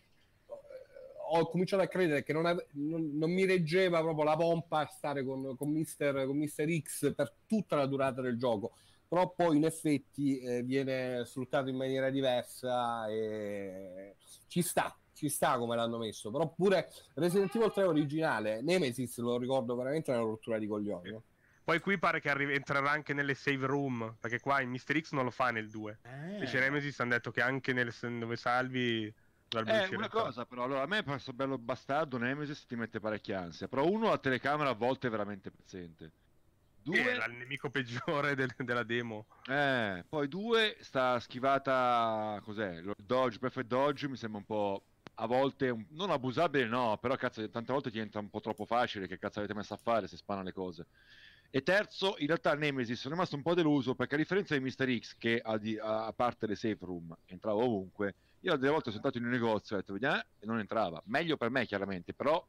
ho 1.29 1.47
cominciato 1.47 1.83
a 1.83 1.87
credere 1.87 2.23
che 2.23 2.33
non, 2.33 2.47
ave- 2.47 2.69
non, 2.71 3.11
non 3.13 3.31
mi 3.31 3.45
reggeva 3.45 4.01
proprio 4.01 4.23
la 4.23 4.35
pompa 4.35 4.79
a 4.79 4.87
stare 4.87 5.23
con, 5.23 5.55
con, 5.55 5.69
Mister, 5.69 6.25
con 6.25 6.35
Mister 6.37 6.67
X 6.67 7.13
per 7.13 7.31
tutta 7.45 7.75
la 7.75 7.85
durata 7.85 8.19
del 8.21 8.35
gioco. 8.35 8.71
Però 9.07 9.31
poi 9.35 9.57
in 9.57 9.65
effetti 9.65 10.39
eh, 10.39 10.63
viene 10.63 11.23
sfruttato 11.25 11.69
in 11.69 11.75
maniera 11.75 12.09
diversa 12.09 13.07
e 13.07 14.15
ci 14.47 14.63
sta, 14.63 14.97
ci 15.13 15.29
sta 15.29 15.59
come 15.59 15.75
l'hanno 15.75 15.99
messo. 15.99 16.31
Però 16.31 16.51
pure 16.51 16.89
Resident 17.13 17.53
Evil 17.53 17.71
3 17.71 17.83
originale, 17.83 18.63
Nemesis 18.63 19.19
lo 19.19 19.37
ricordo 19.37 19.75
veramente 19.75 20.09
una 20.09 20.21
rottura 20.21 20.57
di 20.57 20.65
coglioni. 20.65 21.15
Poi 21.65 21.79
qui 21.79 21.97
pare 21.97 22.21
che 22.21 22.29
arri- 22.29 22.53
entrerà 22.53 22.91
anche 22.91 23.15
nelle 23.15 23.33
save 23.33 23.65
room, 23.65 24.17
perché 24.19 24.39
qua 24.39 24.61
in 24.61 24.69
Mister 24.69 25.01
X 25.01 25.13
non 25.13 25.23
lo 25.23 25.31
fa 25.31 25.49
nel 25.49 25.67
2. 25.71 25.99
Eh. 26.03 26.33
Invece 26.33 26.59
Nemesis 26.59 26.99
hanno 26.99 27.09
detto 27.09 27.31
che 27.31 27.41
anche 27.41 27.73
nel, 27.73 27.91
dove 28.19 28.35
salvi... 28.35 29.11
Eh, 29.65 29.95
una 29.95 30.09
cosa 30.09 30.45
però, 30.45 30.63
allora 30.63 30.81
a 30.81 30.85
me 30.85 31.03
questo 31.03 31.31
bello 31.31 31.57
bastardo 31.57 32.17
Nemesis 32.17 32.65
ti 32.65 32.75
mette 32.75 32.99
parecchia 32.99 33.41
ansia, 33.41 33.67
però 33.67 33.87
uno 33.87 34.09
la 34.09 34.17
telecamera 34.17 34.69
a 34.69 34.73
volte 34.73 35.07
è 35.07 35.09
veramente 35.09 35.49
pezzente. 35.49 36.11
Due... 36.83 36.99
Era 36.99 37.25
il 37.25 37.33
nemico 37.33 37.71
peggiore 37.71 38.35
del, 38.35 38.53
della 38.57 38.83
demo. 38.83 39.25
Eh, 39.47 40.05
poi 40.07 40.27
due 40.27 40.77
sta 40.81 41.19
schivata, 41.19 42.39
cos'è? 42.43 42.79
Dodge, 42.95 43.39
perfect 43.39 43.67
dodge 43.67 44.07
mi 44.07 44.17
sembra 44.17 44.37
un 44.37 44.45
po' 44.45 44.83
a 45.15 45.25
volte 45.25 45.69
un... 45.69 45.83
non 45.91 46.11
abusabile 46.11 46.67
no, 46.67 46.97
però 46.99 47.15
cazzo 47.15 47.49
tante 47.49 47.71
volte 47.71 47.89
diventa 47.89 48.19
un 48.19 48.29
po' 48.29 48.39
troppo 48.39 48.65
facile 48.65 49.07
che 49.07 49.17
cazzo 49.17 49.39
avete 49.39 49.55
messo 49.55 49.73
a 49.73 49.77
fare 49.77 50.07
se 50.07 50.17
spana 50.17 50.43
le 50.43 50.53
cose. 50.53 50.85
E 51.55 51.63
terzo, 51.63 52.15
in 52.17 52.27
realtà 52.27 52.53
Nemesis 52.53 52.99
sono 52.99 53.13
rimasto 53.13 53.37
un 53.37 53.41
po' 53.41 53.53
deluso 53.53 53.95
perché 53.95 54.15
a 54.15 54.17
differenza 54.17 54.57
di 54.57 54.61
Mr. 54.61 54.99
X, 54.99 55.15
che 55.17 55.39
a, 55.41 55.57
di, 55.57 55.79
a 55.81 56.11
parte 56.13 56.47
le 56.47 56.55
safe 56.55 56.79
room 56.81 57.15
entrava 57.27 57.63
ovunque, 57.63 58.15
io 58.41 58.57
delle 58.57 58.71
volte 58.71 58.89
sono 58.89 59.01
stato 59.01 59.19
in 59.19 59.23
un 59.23 59.29
negozio 59.29 59.73
e 59.73 59.77
ho 59.77 59.81
detto 59.81 59.93
vediamo 59.93 60.21
e 60.37 60.45
non 60.45 60.59
entrava. 60.59 61.01
Meglio 61.05 61.37
per 61.37 61.51
me 61.51 61.65
chiaramente, 61.65 62.13
però 62.13 62.45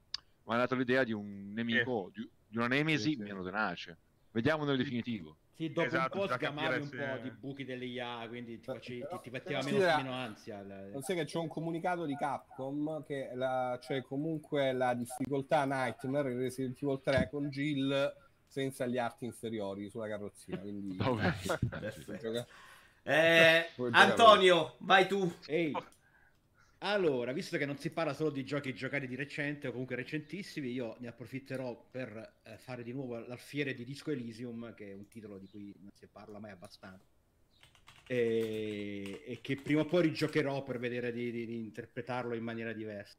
mi 0.47 0.55
ha 0.55 0.57
dato 0.57 0.75
l'idea 0.75 1.05
di 1.05 1.13
un 1.13 1.53
nemico, 1.53 2.09
eh. 2.09 2.19
di, 2.19 2.31
di, 2.49 2.57
una 2.57 2.67
Nemesi 2.67 3.11
sì, 3.11 3.15
sì. 3.15 3.23
meno 3.23 3.45
tenace. 3.45 3.97
Vediamo 4.33 4.65
nel 4.65 4.77
definitivo. 4.77 5.37
Sì, 5.55 5.69
dopo 5.69 5.87
esatto, 5.87 6.21
un 6.23 6.27
po' 6.27 6.35
sgamavi 6.35 6.81
un 6.81 6.89
se... 6.89 6.97
po' 6.97 7.23
di 7.23 7.31
buchi 7.31 7.65
delle 7.65 7.85
IA, 7.85 8.27
quindi 8.27 8.59
ti, 8.59 8.65
facevi, 8.65 9.07
ti, 9.09 9.19
ti 9.23 9.31
metteva 9.31 9.63
meno, 9.63 9.79
era, 9.79 9.97
meno 9.99 10.13
ansia. 10.15 10.63
Non 10.63 11.03
sai 11.03 11.15
che 11.15 11.27
c'è 11.27 11.39
un 11.39 11.47
comunicato 11.47 12.07
di 12.07 12.17
Capcom 12.17 13.05
che 13.05 13.31
la, 13.35 13.79
c'è 13.81 14.03
comunque 14.03 14.73
la 14.73 14.95
difficoltà 14.95 15.65
Nightmare 15.65 16.33
in 16.33 16.39
Resident 16.39 16.83
Evil 16.83 17.01
3 17.01 17.29
con 17.31 17.49
Jill 17.51 18.25
senza 18.47 18.87
gli 18.87 18.99
arti 18.99 19.25
inferiori 19.25 19.89
sulla 19.91 20.09
carrozzina. 20.09 20.59
Quindi... 20.59 20.97
eh, 23.03 23.67
Antonio, 23.93 24.77
vai 24.79 25.07
tu. 25.07 25.33
Ehi. 25.47 25.73
Allora, 26.81 27.33
visto 27.33 27.57
che 27.57 27.65
non 27.65 27.79
si 27.79 27.91
parla 27.91 28.13
solo 28.13 28.31
di 28.31 28.45
giochi 28.45 28.75
giocati 28.75 29.07
di 29.07 29.15
recente 29.15 29.67
o 29.67 29.71
comunque 29.71 29.97
recentissimi, 29.97 30.71
io 30.71 30.97
ne 30.99 31.09
approfitterò 31.09 31.89
per 31.91 32.41
eh, 32.43 32.59
fare 32.59 32.83
di 32.83 32.93
nuovo 32.93 33.19
l'alfiere 33.19 33.75
di 33.75 33.85
Disco 33.85 34.11
Elysium, 34.11 34.75
che 34.75 34.91
è 34.91 34.95
un 34.95 35.09
titolo 35.09 35.39
di 35.39 35.49
cui 35.49 35.75
non 35.81 35.91
si 35.95 36.07
parla 36.07 36.39
mai 36.39 36.51
abbastanza. 36.51 37.07
E, 38.07 39.23
e 39.27 39.41
che 39.41 39.57
prima 39.57 39.81
o 39.81 39.85
poi 39.87 40.03
rigiocherò 40.03 40.63
per 40.63 40.79
vedere 40.79 41.13
di, 41.13 41.31
di, 41.31 41.47
di 41.47 41.57
interpretarlo 41.57 42.35
in 42.35 42.45
maniera 42.45 42.73
diversa. 42.73 43.17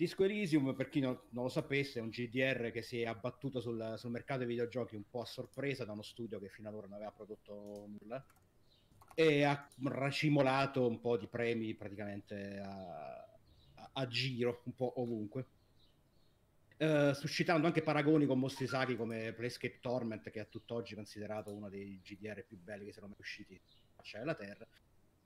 Disco 0.00 0.24
Elysium, 0.24 0.74
per 0.74 0.88
chi 0.88 0.98
non, 1.00 1.20
non, 1.32 1.44
lo 1.44 1.50
sapesse, 1.50 1.98
è 1.98 2.02
un 2.02 2.08
GDR 2.08 2.70
che 2.70 2.80
si 2.80 3.02
è 3.02 3.06
abbattuto 3.06 3.60
sul, 3.60 3.96
sul, 3.98 4.10
mercato 4.10 4.38
dei 4.38 4.48
videogiochi 4.48 4.96
un 4.96 5.06
po' 5.06 5.20
a 5.20 5.26
sorpresa 5.26 5.84
da 5.84 5.92
uno 5.92 6.00
studio 6.00 6.40
che 6.40 6.48
fino 6.48 6.70
ad 6.70 6.74
ora 6.74 6.86
non 6.86 6.96
aveva 6.96 7.12
prodotto 7.12 7.86
nulla 7.86 8.24
e 9.14 9.42
ha 9.42 9.68
racimolato 9.82 10.88
un 10.88 11.00
po' 11.00 11.18
di 11.18 11.26
premi 11.26 11.74
praticamente 11.74 12.60
a, 12.64 13.16
a, 13.74 13.90
a 13.92 14.06
giro, 14.06 14.62
un 14.64 14.74
po' 14.74 15.02
ovunque. 15.02 15.46
Uh, 16.78 17.12
suscitando 17.12 17.66
anche 17.66 17.82
paragoni 17.82 18.24
con 18.24 18.38
mostri 18.38 18.66
sacri 18.66 18.96
come 18.96 19.34
Playscape 19.34 19.80
Torment, 19.82 20.30
che 20.30 20.40
è 20.40 20.48
tutt'oggi 20.48 20.94
considerato 20.94 21.52
uno 21.52 21.68
dei 21.68 22.00
GDR 22.02 22.42
più 22.46 22.56
belli 22.56 22.86
che 22.86 22.92
siano 22.92 23.08
mai 23.08 23.18
usciti 23.18 23.54
a 23.54 23.92
faccia 23.96 24.18
della 24.18 24.34
Terra 24.34 24.66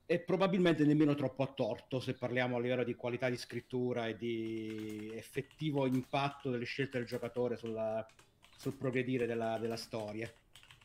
e 0.07 0.19
probabilmente 0.21 0.85
nemmeno 0.85 1.15
troppo 1.15 1.43
a 1.43 1.47
torto 1.47 1.99
se 1.99 2.15
parliamo 2.15 2.57
a 2.57 2.61
livello 2.61 2.85
di 2.85 2.95
qualità 2.95 3.31
di 3.31 3.37
scrittura 3.37 4.07
e 4.07 4.17
di 4.17 5.11
effettivo 5.15 5.87
impatto 5.87 6.51
delle 6.51 6.67
scelte 6.67 6.99
del 6.99 7.07
giocatore 7.07 7.57
sulla, 7.57 8.07
sul 8.57 8.75
progredire 8.75 9.27
della, 9.27 9.59
della 9.59 9.77
storia. 9.77 10.31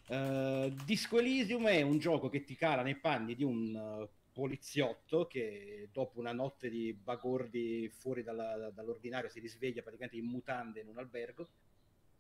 Uh, 0.08 0.74
Disco 0.86 1.20
Elysium 1.20 1.68
è 1.68 1.82
un 1.82 2.00
gioco 2.00 2.30
che 2.30 2.44
ti 2.44 2.56
cala 2.56 2.82
nei 2.82 2.96
panni 2.96 3.36
di 3.36 3.44
un 3.44 3.76
uh, 3.76 4.10
poliziotto 4.32 5.28
che 5.28 5.90
dopo 5.92 6.20
una 6.20 6.32
notte 6.32 6.70
di 6.70 6.94
bagordi 6.94 7.90
fuori 7.90 8.24
dalla, 8.24 8.72
dall'ordinario 8.74 9.30
si 9.30 9.40
risveglia 9.40 9.82
praticamente 9.82 10.18
in 10.18 10.26
mutande 10.26 10.80
in 10.80 10.88
un 10.88 10.98
albergo 10.98 11.48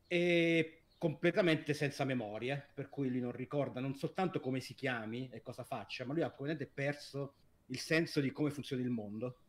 e 0.06 0.79
completamente 1.00 1.74
senza 1.74 2.04
memoria, 2.04 2.64
per 2.74 2.90
cui 2.90 3.10
lui 3.10 3.22
non 3.22 3.32
ricorda 3.32 3.80
non 3.80 3.96
soltanto 3.96 4.42
come 4.42 4.60
si 4.60 4.76
chiami 4.76 5.30
e 5.32 5.42
cosa 5.42 5.64
faccia, 5.64 6.06
ma 6.06 6.12
lui 6.14 6.24
ha 6.24 6.30
completamente 6.30 6.70
perso 6.72 7.34
il 7.68 7.80
senso 7.80 8.20
di 8.20 8.32
come 8.32 8.52
funziona 8.52 8.84
il 8.84 8.90
mondo. 8.90 9.40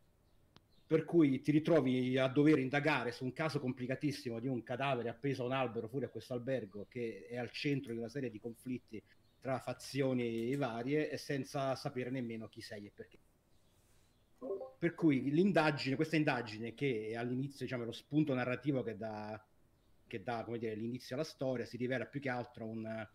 Per 0.87 1.03
cui 1.03 1.41
ti 1.41 1.51
ritrovi 1.51 2.17
a 2.17 2.27
dover 2.27 2.57
indagare 2.57 3.11
su 3.11 3.25
un 3.25 3.33
caso 3.33 3.59
complicatissimo 3.59 4.39
di 4.39 4.47
un 4.47 4.63
cadavere 4.63 5.09
appeso 5.09 5.43
a 5.43 5.47
un 5.47 5.51
albero 5.51 5.89
fuori 5.89 6.05
a 6.05 6.09
questo 6.09 6.33
albergo 6.33 6.87
che 6.89 7.27
è 7.29 7.37
al 7.37 7.51
centro 7.51 7.91
di 7.91 7.99
una 7.99 8.09
serie 8.09 8.29
di 8.29 8.39
conflitti 8.39 9.01
tra 9.39 9.59
fazioni 9.59 10.55
varie 10.55 11.09
e 11.09 11.17
senza 11.17 11.75
sapere 11.75 12.09
nemmeno 12.11 12.47
chi 12.47 12.61
sei 12.61 12.85
e 12.85 12.91
perché. 12.93 13.19
Per 14.79 14.95
cui 14.95 15.31
l'indagine, 15.31 15.95
questa 15.95 16.15
indagine 16.15 16.73
che 16.73 17.09
è 17.09 17.15
all'inizio 17.15 17.65
diciamo, 17.65 17.83
lo 17.83 17.91
spunto 17.91 18.33
narrativo 18.33 18.83
che 18.83 18.95
dà 18.95 19.41
che 20.11 20.23
dà 20.23 20.43
come 20.43 20.57
dire, 20.57 20.75
l'inizio 20.75 21.15
alla 21.15 21.23
storia, 21.23 21.63
si 21.65 21.77
rivela 21.77 22.05
più 22.05 22.19
che 22.19 22.27
altro 22.27 22.65
un, 22.65 23.07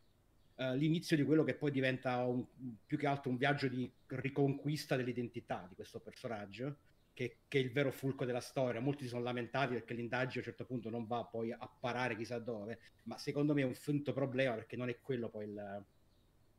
uh, 0.54 0.72
l'inizio 0.72 1.14
di 1.14 1.24
quello 1.24 1.44
che 1.44 1.54
poi 1.54 1.70
diventa 1.70 2.24
un, 2.24 2.42
più 2.86 2.96
che 2.96 3.06
altro 3.06 3.30
un 3.30 3.36
viaggio 3.36 3.68
di 3.68 3.90
riconquista 4.06 4.96
dell'identità 4.96 5.66
di 5.68 5.74
questo 5.74 6.00
personaggio, 6.00 6.76
che, 7.12 7.40
che, 7.48 7.58
è 7.58 7.62
il 7.62 7.70
vero 7.70 7.90
fulco 7.90 8.24
della 8.24 8.40
storia. 8.40 8.80
Molti 8.80 9.02
si 9.02 9.10
sono 9.10 9.22
lamentati 9.22 9.74
perché 9.74 9.92
l'indagine 9.92 10.36
a 10.36 10.38
un 10.38 10.44
certo 10.44 10.64
punto 10.64 10.88
non 10.88 11.06
va 11.06 11.22
poi 11.24 11.52
a 11.52 11.70
parare 11.80 12.16
chissà 12.16 12.38
dove, 12.38 12.78
ma 13.02 13.18
secondo 13.18 13.52
me 13.52 13.60
è 13.60 13.66
un 13.66 13.74
finto 13.74 14.14
problema 14.14 14.54
perché 14.54 14.76
non 14.76 14.88
è 14.88 14.98
quello 15.02 15.28
poi 15.28 15.44
il, 15.44 15.84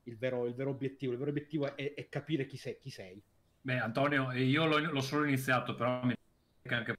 il, 0.04 0.18
vero, 0.18 0.46
il 0.46 0.54
vero, 0.54 0.70
obiettivo. 0.70 1.14
Il 1.14 1.18
vero 1.18 1.32
obiettivo 1.32 1.76
è, 1.76 1.96
è 1.96 2.10
capire 2.10 2.46
chi 2.46 2.58
sei, 2.58 2.78
chi 2.78 2.92
sei. 2.92 3.20
Beh, 3.60 3.80
Antonio, 3.80 4.32
io 4.34 4.66
l'ho, 4.66 4.78
l'ho 4.78 5.02
solo 5.02 5.26
iniziato, 5.26 5.74
però 5.74 6.06
mi 6.06 6.14
che 6.62 6.76
anche 6.76 6.92
la 6.92 6.98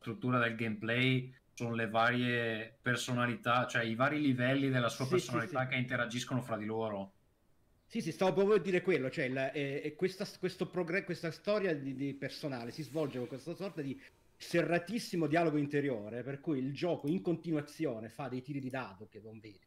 struttura 0.00 0.38
del 0.40 0.56
gameplay 0.56 1.32
sono 1.60 1.74
le 1.74 1.88
varie 1.88 2.78
personalità, 2.80 3.66
cioè 3.66 3.84
i 3.84 3.94
vari 3.94 4.18
livelli 4.18 4.70
della 4.70 4.88
sua 4.88 5.04
sì, 5.04 5.10
personalità 5.10 5.60
sì, 5.60 5.66
sì. 5.66 5.70
che 5.72 5.78
interagiscono 5.78 6.40
fra 6.40 6.56
di 6.56 6.64
loro. 6.64 7.12
Sì, 7.84 8.00
sì, 8.00 8.12
stavo 8.12 8.32
proprio 8.32 8.56
a 8.56 8.60
dire 8.60 8.80
quello, 8.80 9.10
cioè 9.10 9.28
la, 9.28 9.52
eh, 9.52 9.94
questa, 9.96 10.26
progr- 10.64 11.04
questa, 11.04 11.30
storia 11.30 11.74
di, 11.74 11.94
di, 11.94 12.14
personale 12.14 12.70
si 12.70 12.82
svolge 12.82 13.18
con 13.18 13.26
questa 13.26 13.54
sorta 13.54 13.82
di 13.82 14.00
serratissimo 14.36 15.26
dialogo 15.26 15.58
interiore, 15.58 16.22
per 16.22 16.40
cui 16.40 16.60
il 16.60 16.72
gioco 16.72 17.08
in 17.08 17.20
continuazione 17.20 18.08
fa 18.08 18.28
dei 18.28 18.40
tiri 18.40 18.60
di 18.60 18.70
dado 18.70 19.06
che 19.08 19.20
non 19.20 19.38
vedi 19.38 19.60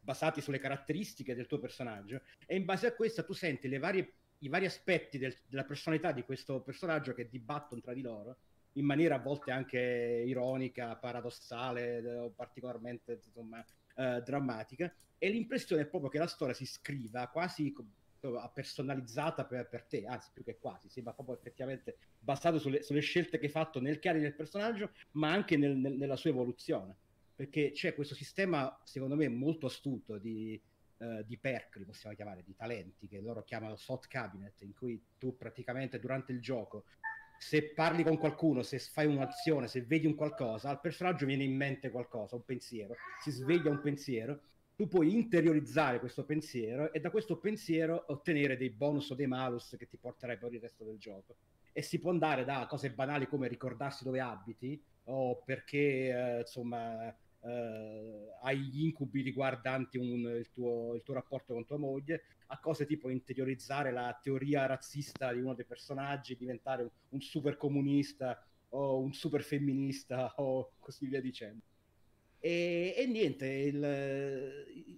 basati 0.00 0.40
sulle 0.40 0.60
caratteristiche 0.60 1.34
del 1.34 1.46
tuo 1.46 1.58
personaggio 1.58 2.22
e 2.46 2.54
in 2.54 2.64
base 2.64 2.86
a 2.86 2.94
questa 2.94 3.24
tu 3.24 3.32
senti 3.32 3.68
varie, 3.76 4.12
i 4.38 4.48
vari 4.48 4.64
aspetti 4.64 5.18
del, 5.18 5.36
della 5.48 5.64
personalità 5.64 6.12
di 6.12 6.22
questo 6.22 6.60
personaggio 6.60 7.12
che 7.12 7.28
dibattono 7.28 7.80
tra 7.80 7.92
di 7.92 8.02
loro 8.02 8.36
in 8.76 8.84
maniera 8.84 9.16
a 9.16 9.20
volte 9.20 9.50
anche 9.50 10.22
ironica, 10.26 10.96
paradossale 10.96 12.16
o 12.18 12.30
particolarmente 12.30 13.20
insomma, 13.24 13.64
eh, 13.94 14.22
drammatica 14.24 14.92
e 15.18 15.30
l'impressione 15.30 15.82
è 15.82 15.86
proprio 15.86 16.10
che 16.10 16.18
la 16.18 16.26
storia 16.26 16.54
si 16.54 16.66
scriva 16.66 17.28
quasi 17.28 17.74
personalizzata 18.52 19.44
per, 19.44 19.68
per, 19.68 19.84
te, 19.84 20.04
anzi 20.04 20.30
più 20.32 20.42
che 20.42 20.58
quasi, 20.58 20.88
sembra 20.88 21.12
proprio 21.12 21.36
effettivamente 21.36 21.96
basato 22.18 22.58
sulle, 22.58 22.82
sulle, 22.82 23.00
scelte 23.00 23.38
che 23.38 23.46
hai 23.46 23.50
fatto 23.50 23.80
nel 23.80 23.98
chiaro 23.98 24.18
del 24.18 24.34
personaggio, 24.34 24.90
ma 25.12 25.30
anche 25.30 25.56
nel, 25.56 25.76
nel, 25.76 25.94
nella 25.94 26.16
sua 26.16 26.30
evoluzione. 26.30 26.96
Perché 27.34 27.70
c'è 27.72 27.94
questo 27.94 28.14
sistema, 28.14 28.80
secondo 28.82 29.14
me, 29.14 29.28
molto 29.28 29.66
astuto 29.66 30.18
di, 30.18 30.60
uh, 30.98 31.22
di 31.22 31.36
perk, 31.38 31.76
li 31.76 31.84
possiamo 31.84 32.16
chiamare, 32.16 32.42
di 32.42 32.54
talenti, 32.56 33.06
che 33.06 33.20
loro 33.20 33.44
chiamano 33.44 33.76
soft 33.76 34.08
cabinet, 34.08 34.62
in 34.62 34.74
cui 34.74 35.00
tu 35.18 35.36
praticamente 35.36 36.00
durante 36.00 36.32
il 36.32 36.40
gioco, 36.40 36.84
se 37.38 37.72
parli 37.72 38.02
con 38.02 38.18
qualcuno, 38.18 38.62
se 38.62 38.78
fai 38.78 39.06
un'azione, 39.06 39.68
se 39.68 39.82
vedi 39.82 40.06
un 40.06 40.14
qualcosa, 40.14 40.70
al 40.70 40.80
personaggio 40.80 41.26
viene 41.26 41.44
in 41.44 41.56
mente 41.56 41.90
qualcosa, 41.90 42.36
un 42.36 42.44
pensiero, 42.44 42.94
si 43.22 43.30
sveglia 43.30 43.70
un 43.70 43.80
pensiero 43.80 44.40
tu 44.76 44.86
puoi 44.88 45.14
interiorizzare 45.14 45.98
questo 45.98 46.24
pensiero 46.24 46.92
e 46.92 47.00
da 47.00 47.10
questo 47.10 47.38
pensiero 47.38 48.04
ottenere 48.08 48.58
dei 48.58 48.68
bonus 48.68 49.08
o 49.08 49.14
dei 49.14 49.26
malus 49.26 49.74
che 49.78 49.88
ti 49.88 49.96
porterebbero 49.96 50.54
il 50.54 50.60
resto 50.60 50.84
del 50.84 50.98
gioco. 50.98 51.36
E 51.72 51.80
si 51.80 51.98
può 51.98 52.10
andare 52.10 52.44
da 52.44 52.66
cose 52.68 52.92
banali 52.92 53.26
come 53.26 53.48
ricordarsi 53.48 54.04
dove 54.04 54.20
abiti 54.20 54.80
o 55.04 55.42
perché 55.42 55.78
eh, 55.78 56.38
insomma 56.40 57.14
eh, 57.46 58.34
hai 58.42 58.58
gli 58.58 58.84
incubi 58.84 59.22
riguardanti 59.22 59.98
un, 59.98 60.20
il, 60.36 60.50
tuo, 60.50 60.94
il, 60.94 61.02
tuo, 61.02 61.14
rapporto 61.14 61.54
con 61.54 61.64
tua 61.64 61.78
moglie, 61.78 62.24
a 62.46 62.58
cose 62.58 62.86
tipo 62.86 63.08
interiorizzare 63.08 63.92
la 63.92 64.18
teoria 64.20 64.66
razzista 64.66 65.32
di 65.32 65.40
uno 65.40 65.54
dei 65.54 65.64
personaggi, 65.64 66.36
diventare 66.36 66.82
un, 66.82 66.90
un 67.10 67.20
super 67.20 67.56
comunista 67.56 68.44
o 68.70 68.98
un 68.98 69.12
super 69.12 69.42
femminista 69.42 70.34
o 70.38 70.72
così 70.78 71.06
via 71.06 71.20
dicendo. 71.20 71.62
E, 72.38 72.94
e 72.96 73.06
niente, 73.06 73.46
il, 73.46 74.96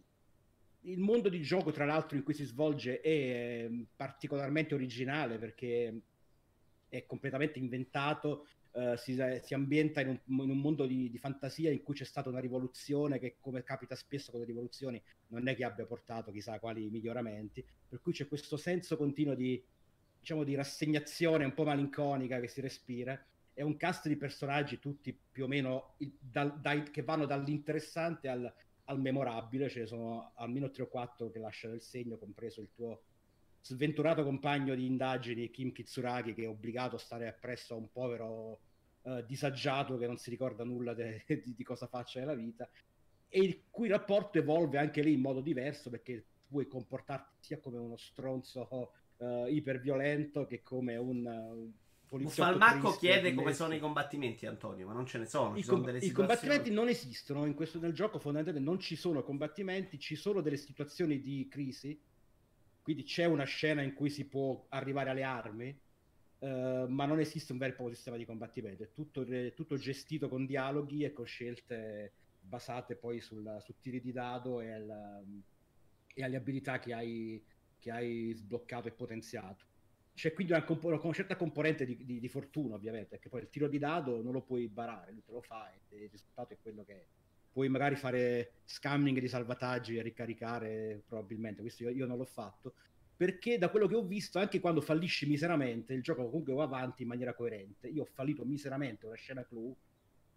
il, 0.83 0.99
mondo 0.99 1.29
di 1.29 1.41
gioco, 1.41 1.71
tra 1.71 1.85
l'altro, 1.85 2.17
in 2.17 2.23
cui 2.23 2.35
si 2.35 2.45
svolge 2.45 3.01
è 3.01 3.65
ehm, 3.65 3.87
particolarmente 3.97 4.75
originale 4.75 5.39
perché 5.39 6.01
è 6.89 7.07
completamente 7.07 7.59
inventato. 7.59 8.47
Uh, 8.79 8.97
si, 8.97 9.19
si, 9.43 9.55
ambienta 9.55 10.03
in 10.03 10.09
un, 10.09 10.43
in 10.45 10.51
un 10.51 10.59
mondo 10.59 10.87
di, 10.87 11.11
di, 11.11 11.19
fantasia 11.19 11.73
in 11.73 11.83
cui 11.83 11.95
c'è 11.95 12.05
stata 12.05 12.29
una 12.29 12.39
rivoluzione 12.39 13.19
che, 13.19 13.39
come 13.41 13.65
capita 13.65 13.97
spesso 13.97 14.31
con 14.31 14.39
le 14.39 14.47
rivoluzioni, 14.47 15.03
non 15.29 15.49
è 15.49 15.57
che 15.57 15.65
abbia 15.65 15.85
portato 15.85 16.31
chissà 16.31 16.61
quali 16.61 16.89
miglioramenti. 16.89 17.65
Per 17.89 18.01
cui 18.01 18.13
c'è 18.13 18.29
questo 18.29 18.57
senso 18.57 18.97
continuo 18.97 19.35
di, 19.35 19.61
diciamo, 20.21 20.45
di 20.45 20.55
rassegnazione 20.55 21.45
un 21.45 21.55
po' 21.55 21.65
malinconica 21.65 22.39
che 22.39 22.47
si 22.47 22.61
respira 22.61 23.21
è 23.59 23.63
un 23.63 23.77
cast 23.77 24.07
di 24.07 24.17
personaggi 24.17 24.79
tutti 24.79 25.13
più 25.13 25.43
o 25.43 25.49
meno 25.49 25.97
dal, 26.21 26.61
dai, 26.61 26.85
che 26.93 27.03
vanno 27.03 27.27
dall'interessante 27.27 28.29
al, 28.29 28.55
al, 28.85 29.01
memorabile, 29.01 29.69
ce 29.69 29.81
ne 29.81 29.87
sono 29.87 30.31
almeno 30.37 30.71
3 30.71 30.85
o 30.85 30.87
4 30.87 31.29
che 31.33 31.41
lasciano 31.41 31.75
il 31.75 31.81
segno, 31.81 32.19
compreso 32.19 32.61
il 32.61 32.71
tuo 32.73 33.03
sventurato 33.61 34.23
compagno 34.23 34.77
di 34.77 34.87
indagini 34.87 35.51
Kim 35.51 35.73
Kitsuragi 35.73 36.35
che 36.35 36.45
è 36.45 36.49
obbligato 36.49 36.95
a 36.95 37.01
stare 37.01 37.27
appresso 37.27 37.75
a 37.75 37.79
un 37.79 37.91
povero 37.91 38.61
uh, 39.09 39.25
disagiato 39.27 39.97
che 39.97 40.07
non 40.07 40.17
si 40.17 40.31
ricorda 40.31 40.65
nulla 40.65 40.95
de, 40.95 41.25
di, 41.45 41.55
di, 41.55 41.65
cosa 41.65 41.87
faccia 41.87 42.21
nella 42.21 42.35
vita 42.35 42.69
e 43.29 43.41
il 43.41 43.63
cui 43.71 43.89
rapporto 43.89 44.39
evolve 44.39 44.79
anche 44.79 45.03
lì 45.03 45.13
in 45.13 45.21
modo 45.21 45.41
diverso 45.41 45.91
perché 45.91 46.25
puoi 46.47 46.67
comportarti 46.67 47.37
sia 47.41 47.59
come 47.59 47.79
uno 47.79 47.97
stronzo 47.97 48.93
uh, 49.17 49.47
iperviolento 49.47 50.47
che 50.47 50.63
come 50.63 50.97
un, 50.97 51.71
un 52.11 52.29
Falmacco 52.29 52.97
chiede 52.97 53.35
come 53.35 53.53
sono 53.53 53.75
i 53.75 53.79
combattimenti, 53.79 54.47
Antonio, 54.47 54.87
ma 54.87 54.95
non 54.95 55.05
ce 55.05 55.19
ne 55.19 55.27
sono. 55.27 55.57
I, 55.57 55.63
com- 55.63 55.85
sono 55.85 55.99
i 55.99 56.11
combattimenti 56.11 56.71
non 56.71 56.89
esistono 56.89 57.45
in 57.45 57.53
questo 57.53 57.79
nel 57.79 57.93
gioco, 57.93 58.19
fondamentalmente 58.19 58.67
non 58.67 58.81
ci 58.81 58.97
sono 58.97 59.23
combattimenti, 59.23 59.99
ci 59.99 60.17
sono 60.17 60.41
delle 60.41 60.57
situazioni 60.57 61.21
di 61.21 61.47
crisi. 61.51 62.01
Quindi 62.81 63.03
c'è 63.05 63.27
una 63.27 63.45
scena 63.45 63.83
in 63.83 63.93
cui 63.93 64.09
si 64.09 64.27
può 64.27 64.65
arrivare 64.71 65.11
alle 65.11 65.23
armi, 65.23 65.79
uh, 66.39 66.87
ma 66.89 67.07
non 67.07 67.21
esiste 67.21 67.53
un 67.53 67.59
vero 67.59 67.73
e 67.73 67.75
proprio 67.75 67.95
sistema 67.95 68.17
di 68.17 68.25
combattimento. 68.25 68.83
È 68.83 68.93
tutto, 68.93 69.25
tutto 69.55 69.77
gestito 69.77 70.29
con 70.29 70.47
dialoghi 70.47 71.05
e 71.05 71.13
con 71.13 71.27
scelte 71.27 72.13
basate 72.41 72.97
poi 72.97 73.21
sul, 73.21 73.59
su 73.61 73.75
tiri 73.81 74.01
di 74.01 74.13
dado 74.13 74.61
e, 74.61 74.73
al, 74.73 75.25
e 76.15 76.25
alle 76.25 76.37
abilità 76.37 76.79
che 76.79 76.95
hai, 76.95 77.43
che 77.79 77.91
hai 77.91 78.33
sbloccato 78.35 78.89
e 78.89 78.93
potenziato 78.93 79.67
c'è 80.19 80.33
quindi 80.33 80.53
una, 80.53 80.65
comp- 80.65 80.83
una 80.83 81.13
certa 81.13 81.37
componente 81.37 81.87
di, 81.87 82.05
di, 82.05 82.19
di, 82.19 82.29
fortuna, 82.29 82.75
ovviamente, 82.75 83.11
perché 83.11 83.29
poi 83.29 83.43
il 83.43 83.51
tiro 83.51 83.69
di 83.69 83.79
dado 83.79 84.21
non 84.21 84.33
lo 84.33 84.43
puoi 84.43 84.67
barare, 84.67 85.13
lui 85.13 85.23
te 85.25 85.31
lo 85.31 85.41
fa 85.41 85.71
e 85.71 86.03
il 86.03 86.11
risultato 86.11 86.55
è 86.55 86.59
quello 86.61 86.83
che 86.85 86.93
è. 86.93 87.05
Puoi 87.53 87.69
magari 87.69 87.95
fare 87.95 88.55
scamming 88.65 89.21
di 89.21 89.29
salvataggi 89.29 89.97
e 89.97 90.03
ricaricare, 90.03 91.03
probabilmente, 91.07 91.61
questo 91.61 91.85
io, 91.85 91.91
io, 91.91 92.07
non 92.07 92.17
l'ho 92.17 92.25
fatto, 92.25 92.75
perché 93.19 93.59
da 93.59 93.69
quello 93.69 93.89
che 93.89 93.97
ho 93.97 94.05
visto, 94.05 94.39
anche 94.39 94.61
quando 94.61 94.81
fallisci 94.81 95.27
miseramente, 95.27 95.93
il 95.93 96.03
gioco 96.03 96.25
comunque 96.27 96.55
va 96.55 96.63
avanti 96.63 97.03
in 97.03 97.09
maniera 97.09 97.35
coerente. 97.35 97.89
Io 97.89 98.03
ho 98.03 98.07
fallito 98.07 98.45
miseramente 98.45 99.05
una 99.07 99.17
scena 99.17 99.45
clou 99.45 99.77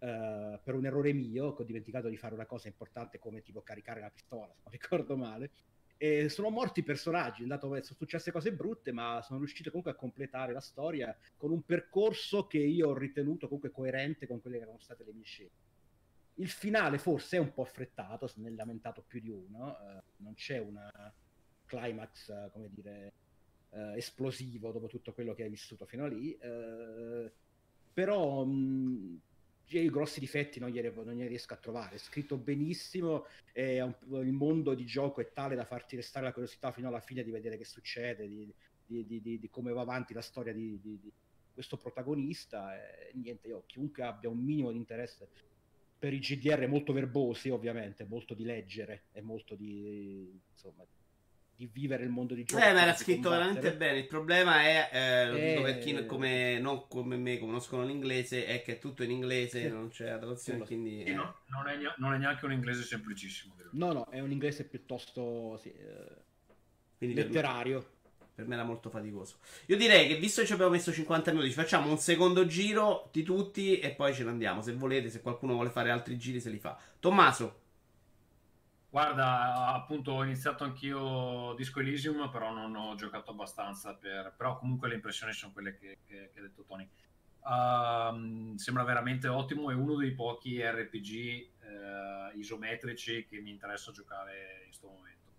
Uh, 0.02 0.58
per 0.64 0.74
un 0.74 0.84
errore 0.84 1.12
mio, 1.12 1.54
che 1.54 1.62
ho 1.62 1.64
dimenticato 1.64 2.08
di 2.08 2.16
fare 2.16 2.34
una 2.34 2.44
cosa 2.44 2.66
importante 2.66 3.20
come 3.20 3.40
tipo 3.40 3.62
caricare 3.62 4.00
la 4.00 4.10
pistola, 4.10 4.52
se 4.52 4.62
non 4.64 4.72
ricordo 4.74 5.16
male, 5.16 5.52
e 5.96 6.28
sono 6.28 6.50
morti 6.50 6.80
i 6.80 6.82
personaggi, 6.82 7.42
andato, 7.42 7.68
sono 7.68 7.96
successe 7.96 8.32
cose 8.32 8.52
brutte, 8.52 8.90
ma 8.90 9.22
sono 9.22 9.38
riuscito 9.38 9.68
comunque 9.68 9.92
a 9.92 9.94
completare 9.94 10.52
la 10.52 10.60
storia 10.60 11.16
con 11.36 11.52
un 11.52 11.62
percorso 11.62 12.48
che 12.48 12.58
io 12.58 12.88
ho 12.88 12.98
ritenuto 12.98 13.46
comunque 13.46 13.70
coerente 13.70 14.26
con 14.26 14.40
quelle 14.40 14.56
che 14.56 14.64
erano 14.64 14.80
state 14.80 15.04
le 15.04 15.12
mie 15.12 15.22
scelte. 15.22 15.70
Il 16.34 16.48
finale 16.48 16.98
forse 16.98 17.36
è 17.36 17.38
un 17.38 17.52
po' 17.52 17.62
affrettato, 17.62 18.26
se 18.26 18.40
ne 18.40 18.48
è 18.48 18.50
lamentato 18.50 19.04
più 19.06 19.20
di 19.20 19.30
uno, 19.30 19.68
uh, 19.68 20.02
non 20.16 20.34
c'è 20.34 20.58
una 20.58 20.90
climax, 21.72 22.50
come 22.52 22.68
dire, 22.70 23.12
uh, 23.70 23.94
esplosivo 23.96 24.70
dopo 24.70 24.86
tutto 24.86 25.12
quello 25.12 25.34
che 25.34 25.44
hai 25.44 25.50
vissuto 25.50 25.86
fino 25.86 26.04
a 26.04 26.08
lì, 26.08 26.36
però 27.92 28.44
mh, 28.44 29.20
i 29.68 29.90
grossi 29.90 30.20
difetti 30.20 30.60
non 30.60 30.70
glieli, 30.70 30.92
non 30.94 31.14
glieli, 31.14 31.28
riesco 31.28 31.54
a 31.54 31.58
trovare. 31.58 31.96
È 31.96 31.98
scritto 31.98 32.36
benissimo, 32.36 33.26
un, 33.54 33.94
il 34.22 34.32
mondo 34.32 34.74
di 34.74 34.84
gioco 34.84 35.20
è 35.20 35.32
tale 35.32 35.54
da 35.54 35.64
farti 35.64 35.96
restare 35.96 36.26
la 36.26 36.32
curiosità 36.32 36.72
fino 36.72 36.88
alla 36.88 37.00
fine 37.00 37.22
di 37.22 37.30
vedere 37.30 37.56
che 37.56 37.64
succede, 37.64 38.28
di, 38.28 38.52
di, 38.84 39.06
di, 39.06 39.38
di 39.38 39.50
come 39.50 39.72
va 39.72 39.80
avanti 39.80 40.12
la 40.12 40.20
storia 40.20 40.52
di, 40.52 40.78
questo 41.52 41.76
protagonista. 41.76 42.76
E, 42.76 43.12
niente, 43.14 43.48
io 43.48 43.64
chiunque 43.66 44.02
abbia 44.02 44.28
un 44.28 44.38
minimo 44.38 44.70
di 44.70 44.76
interesse 44.76 45.28
per 45.98 46.12
i 46.12 46.18
GDR 46.18 46.66
molto 46.66 46.92
verbosi, 46.92 47.48
ovviamente, 47.48 48.04
molto 48.04 48.34
di 48.34 48.44
leggere 48.44 49.04
e 49.12 49.22
molto 49.22 49.54
di 49.54 50.40
insomma 50.52 50.84
di 51.62 51.70
vivere 51.72 52.02
il 52.02 52.10
mondo 52.10 52.34
di 52.34 52.44
gioco. 52.44 52.62
Eh, 52.62 52.72
ma 52.72 52.82
era 52.82 52.94
scritto 52.94 53.30
veramente 53.30 53.74
bene. 53.76 53.98
Il 53.98 54.06
problema 54.06 54.62
è, 54.62 54.88
eh, 54.92 55.58
eh, 55.58 55.62
per 55.62 55.78
chi 55.78 56.06
come, 56.06 56.58
non 56.58 56.88
come 56.88 57.16
me 57.16 57.38
conoscono 57.38 57.84
l'inglese, 57.84 58.46
è 58.46 58.62
che 58.62 58.72
è 58.72 58.78
tutto 58.78 59.04
in 59.04 59.12
inglese, 59.12 59.62
sì. 59.62 59.68
non 59.68 59.88
c'è 59.88 60.10
la 60.10 60.18
traduzione. 60.18 60.60
Sì, 60.60 60.66
quindi, 60.66 61.04
sì, 61.06 61.12
no, 61.12 61.42
non, 61.46 61.68
è, 61.68 61.76
non, 61.98 62.14
è, 62.14 62.18
neanche 62.18 62.44
un 62.46 62.52
inglese 62.52 62.82
semplicissimo. 62.82 63.54
No, 63.72 63.92
no, 63.92 64.08
è 64.10 64.18
un 64.18 64.32
inglese 64.32 64.64
piuttosto 64.64 65.56
sì, 65.58 65.72
eh, 65.72 67.06
letterario. 67.06 67.80
Per 67.80 67.90
me, 67.90 68.34
per 68.34 68.46
me 68.46 68.54
era 68.54 68.64
molto 68.64 68.90
faticoso. 68.90 69.36
Io 69.66 69.76
direi 69.76 70.08
che 70.08 70.16
visto 70.16 70.40
che 70.40 70.48
ci 70.48 70.52
abbiamo 70.54 70.72
messo 70.72 70.92
50 70.92 71.30
minuti, 71.30 71.50
facciamo 71.50 71.88
un 71.88 71.98
secondo 71.98 72.44
giro 72.46 73.08
di 73.12 73.22
tutti 73.22 73.78
e 73.78 73.92
poi 73.92 74.12
ce 74.12 74.24
ne 74.24 74.30
andiamo. 74.30 74.62
Se 74.62 74.72
volete, 74.72 75.10
se 75.10 75.20
qualcuno 75.20 75.52
vuole 75.52 75.70
fare 75.70 75.90
altri 75.90 76.18
giri, 76.18 76.40
se 76.40 76.50
li 76.50 76.58
fa. 76.58 76.76
Tommaso. 76.98 77.60
Guarda, 78.92 79.72
appunto 79.72 80.12
ho 80.12 80.22
iniziato 80.22 80.64
anch'io 80.64 81.54
Disco 81.56 81.80
Elysium, 81.80 82.28
però 82.30 82.52
non 82.52 82.76
ho 82.76 82.94
giocato 82.94 83.30
abbastanza, 83.30 83.94
per... 83.94 84.34
però 84.36 84.58
comunque 84.58 84.86
le 84.88 84.96
impressioni 84.96 85.32
sono 85.32 85.50
quelle 85.50 85.78
che, 85.78 86.00
che, 86.04 86.30
che 86.30 86.38
ha 86.38 86.42
detto 86.42 86.62
Tony. 86.62 86.86
Uh, 87.40 88.54
sembra 88.58 88.84
veramente 88.84 89.28
ottimo, 89.28 89.70
è 89.70 89.74
uno 89.74 89.96
dei 89.96 90.12
pochi 90.12 90.60
RPG 90.60 91.48
uh, 91.62 92.38
isometrici 92.38 93.24
che 93.24 93.40
mi 93.40 93.48
interessa 93.48 93.92
giocare 93.92 94.58
in 94.58 94.66
questo 94.66 94.88
momento. 94.88 95.30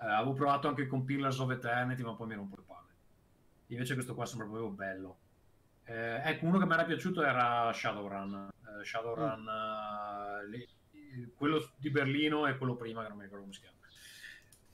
Uh, 0.00 0.04
avevo 0.04 0.34
provato 0.34 0.68
anche 0.68 0.86
con 0.86 1.06
Pillars 1.06 1.38
of 1.38 1.50
Eternity, 1.50 2.02
ma 2.02 2.16
poi 2.16 2.26
mi 2.26 2.34
rompo 2.34 2.56
le 2.56 2.64
palle. 2.66 2.92
Invece 3.68 3.94
questo 3.94 4.14
qua 4.14 4.26
sembra 4.26 4.46
proprio 4.46 4.68
bello. 4.68 5.18
Eh, 5.84 6.20
ecco, 6.22 6.44
uno 6.44 6.58
che 6.58 6.66
mi 6.66 6.74
era 6.74 6.84
piaciuto 6.84 7.22
era 7.22 7.72
Shadowrun. 7.72 8.50
Shadowrun, 8.84 9.40
mm. 9.40 10.50
lì, 10.50 10.68
quello 11.36 11.70
di 11.76 11.90
Berlino 11.90 12.46
e 12.46 12.56
quello 12.56 12.76
prima 12.76 13.02
che 13.02 13.08
non 13.08 13.18
mi 13.18 13.24
ricordo 13.24 13.44
come 13.44 13.54
si 13.54 13.60
chiama. 13.60 13.76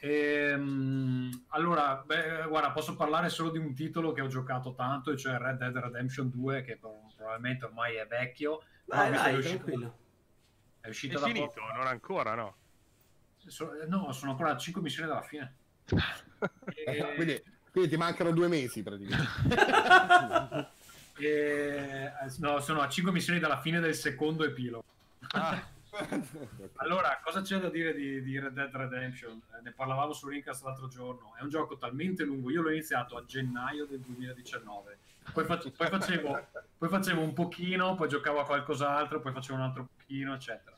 Ehm, 0.05 1.45
allora, 1.49 2.03
beh, 2.05 2.45
guarda, 2.47 2.73
posso 2.73 2.95
parlare 2.95 3.31
solo 3.31 3.51
di 3.51 3.57
un 3.57 3.75
titolo 3.75 4.13
che 4.13 4.21
ho 4.21 4.27
giocato 4.27 4.75
tanto, 4.75 5.17
cioè 5.17 5.39
Red 5.39 5.57
Dead 5.57 5.75
Redemption 5.75 6.29
2, 6.29 6.63
che 6.63 6.77
probabilmente 6.77 7.65
ormai 7.65 7.95
è 7.95 8.07
vecchio. 8.07 8.63
Vai, 8.85 9.11
vai, 9.11 9.35
è 9.35 9.39
uscito, 9.39 9.97
è 10.81 10.89
uscito 10.89 11.19
è 11.19 11.23
finito, 11.23 11.53
po- 11.55 11.73
non 11.75 11.87
ancora, 11.87 12.35
no? 12.35 12.57
So, 13.47 13.71
no, 13.87 14.13
sono 14.13 14.33
ancora 14.33 14.51
a 14.51 14.59
5 14.59 14.83
missioni 14.83 15.09
dalla 15.09 15.23
fine. 15.23 15.55
e... 16.75 17.15
quindi, 17.15 17.43
quindi, 17.71 17.91
ti 17.91 17.97
mancano 17.97 18.31
due 18.33 18.49
mesi 18.49 18.83
praticamente. 18.83 20.71
e... 21.17 22.13
No, 22.41 22.61
sono 22.61 22.83
a 22.83 22.89
5 22.91 23.11
missioni 23.11 23.39
dalla 23.39 23.59
fine 23.59 23.81
del 23.81 23.95
secondo 23.95 24.45
epilogo. 24.45 24.85
Ah. 25.33 25.63
allora, 26.77 27.21
cosa 27.23 27.41
c'è 27.41 27.59
da 27.59 27.69
dire 27.69 27.95
di, 27.95 28.23
di, 28.23 28.39
Red 28.39 28.53
Dead 28.53 28.75
Redemption? 28.75 29.41
Eh, 29.57 29.63
ne 29.63 29.73
parlavamo 29.73 30.13
su 30.13 30.29
Rincast 30.29 30.65
l'altro 30.65 30.89
giorno. 30.89 31.35
È 31.37 31.43
un 31.43 31.49
gioco 31.49 31.77
talmente 31.77 32.25
lungo. 32.25 32.51
Io 32.51 32.63
l'ho 32.63 32.71
iniziato 32.71 33.17
a 33.17 33.25
gennaio 33.25 33.87
del 33.87 34.01
2019. 34.01 34.99
Poi, 35.33 35.45
fac- 35.45 35.71
poi, 35.71 35.89
facevo, 35.89 36.49
poi 36.79 36.89
facevo 36.89 37.21
un 37.21 37.33
pochino, 37.33 37.95
poi 37.95 38.09
giocavo 38.09 38.41
a 38.41 38.45
qualcos'altro, 38.45 39.21
poi 39.21 39.33
facevo 39.33 39.59
un 39.59 39.65
altro 39.65 39.89
pochino, 39.97 40.35
eccetera. 40.35 40.77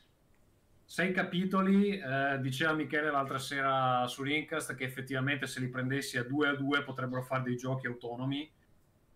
Sei 0.85 1.11
capitoli, 1.11 1.99
eh, 1.99 2.39
diceva 2.39 2.71
Michele 2.71 3.11
l'altra 3.11 3.39
sera 3.39 4.07
su 4.07 4.23
Rincast 4.23 4.73
che 4.73 4.85
effettivamente 4.85 5.45
se 5.45 5.59
li 5.59 5.67
prendessi 5.67 6.17
a 6.17 6.23
due 6.23 6.47
a 6.47 6.55
due 6.55 6.81
potrebbero 6.81 7.23
fare 7.23 7.43
dei 7.43 7.57
giochi 7.57 7.87
autonomi. 7.87 8.49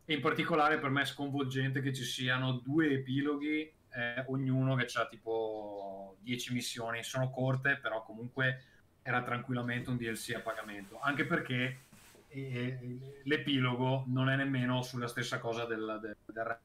E 0.04 0.14
in 0.14 0.20
particolare 0.20 0.80
per 0.80 0.90
me 0.90 1.04
è 1.04 1.06
sconvolgente 1.06 1.80
che 1.80 1.94
ci 1.94 2.04
siano 2.04 2.60
due 2.64 2.92
epiloghi 2.92 3.72
eh, 3.94 4.24
ognuno 4.28 4.76
che 4.76 4.88
ha 4.94 5.08
tipo 5.08 6.18
10 6.20 6.54
missioni, 6.54 7.04
sono 7.04 7.30
corte, 7.30 7.78
però 7.82 8.04
comunque 8.04 8.64
era 9.02 9.24
tranquillamente 9.24 9.90
un 9.90 9.98
DLC 9.98 10.34
a 10.36 10.42
pagamento, 10.42 11.00
anche 11.00 11.26
perché 11.26 11.86
eh, 12.28 13.22
l'epilogo 13.24 14.06
non 14.08 14.30
è 14.30 14.36
nemmeno 14.36 14.82
sulla 14.82 15.08
stessa 15.08 15.40
cosa 15.40 15.66
del, 15.66 16.00
del, 16.02 16.16
del, 16.26 16.58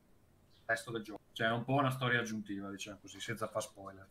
resto 0.65 0.91
del 0.91 1.03
gioco, 1.03 1.23
cioè 1.33 1.49
è 1.49 1.53
un 1.53 1.65
po' 1.65 1.75
una 1.75 1.91
storia 1.91 2.21
aggiuntiva, 2.21 2.71
diciamo 2.71 2.99
così, 3.01 3.21
senza 3.21 3.49
far 3.49 3.63
spoiler. 3.63 4.07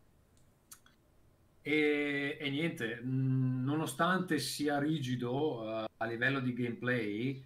E, 1.61 2.37
e 2.39 2.49
niente, 2.49 3.01
mh, 3.01 3.63
nonostante 3.63 4.37
sia 4.37 4.77
rigido 4.77 5.61
uh, 5.61 5.85
a 5.97 6.05
livello 6.05 6.39
di 6.39 6.53
gameplay, 6.53 7.43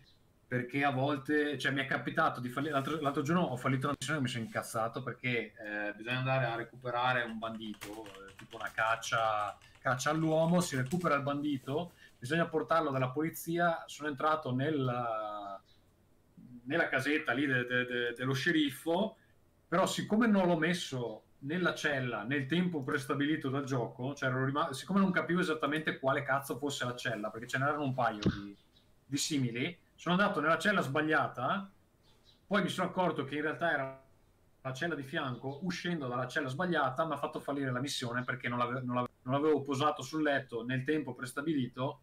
perché 0.50 0.84
a 0.84 0.89
volte, 0.89 1.60
cioè 1.60 1.72
mi 1.72 1.82
è 1.82 1.86
capitato 1.86 2.41
di 2.41 2.50
fallire, 2.50 2.74
l'altro, 2.74 3.00
l'altro 3.00 3.22
giorno 3.22 3.43
ho 3.43 3.56
fallito 3.56 3.86
una 3.86 3.95
missione 4.00 4.18
e 4.18 4.24
mi 4.24 4.28
sono 4.28 4.45
incazzato 4.45 5.04
perché 5.04 5.54
eh, 5.54 5.93
bisogna 5.95 6.18
andare 6.18 6.45
a 6.47 6.56
recuperare 6.56 7.22
un 7.22 7.38
bandito, 7.38 8.08
eh, 8.08 8.34
tipo 8.36 8.56
una 8.56 8.72
caccia, 8.74 9.56
caccia 9.78 10.10
all'uomo, 10.10 10.60
si 10.60 10.76
recupera 10.76 11.14
il 11.14 11.22
bandito, 11.22 11.91
bisogna 12.18 12.47
portarlo 12.47 12.89
dalla 12.89 13.12
polizia, 13.12 13.84
sono 13.86 14.10
entrato 14.10 14.52
nella, 14.52 15.62
nella 16.64 16.89
casetta 16.89 17.32
lì 17.32 17.45
de, 17.45 17.68
de, 17.68 17.86
de, 17.86 18.14
dello 18.18 18.34
sceriffo, 18.34 19.18
però 19.68 19.86
siccome 19.86 20.26
non 20.26 20.47
l'ho 20.47 20.58
messo 20.58 21.26
nella 21.41 21.76
cella 21.76 22.24
nel 22.24 22.47
tempo 22.47 22.82
prestabilito 22.82 23.50
dal 23.50 23.66
gioco, 23.66 24.16
cioè 24.16 24.32
rimasto, 24.34 24.74
siccome 24.74 25.00
non 25.00 25.12
capivo 25.12 25.41
esattamente 25.41 26.00
quale 26.00 26.24
cazzo 26.24 26.58
fosse 26.58 26.86
la 26.86 26.95
cella, 26.95 27.30
perché 27.30 27.45
ce 27.45 27.60
n'erano 27.60 27.84
un 27.84 27.93
paio 27.93 28.22
di, 28.24 28.58
di 29.06 29.18
simili, 29.18 29.78
sono 30.00 30.16
andato 30.16 30.39
nella 30.39 30.58
cella 30.58 30.80
sbagliata, 30.80 31.70
poi 32.47 32.62
mi 32.62 32.70
sono 32.70 32.88
accorto 32.88 33.26
che 33.26 33.36
in 33.36 33.41
realtà 33.41 33.70
era 33.70 34.02
la 34.62 34.74
cella 34.74 34.95
di 34.95 35.04
fianco, 35.04 35.60
uscendo 35.64 36.08
dalla 36.08 36.26
cella 36.26 36.47
sbagliata 36.47 37.06
mi 37.06 37.12
ha 37.12 37.18
fatto 37.18 37.41
fallire 37.41 37.70
la 37.70 37.82
missione 37.82 38.24
perché 38.24 38.47
non 38.47 38.60
l'avevo, 38.60 38.80
non 38.80 38.95
l'avevo, 38.95 39.14
non 39.24 39.34
l'avevo 39.34 39.62
posato 39.62 40.02
sul 40.02 40.22
letto 40.22 40.64
nel 40.64 40.86
tempo 40.86 41.14
prestabilito 41.14 42.00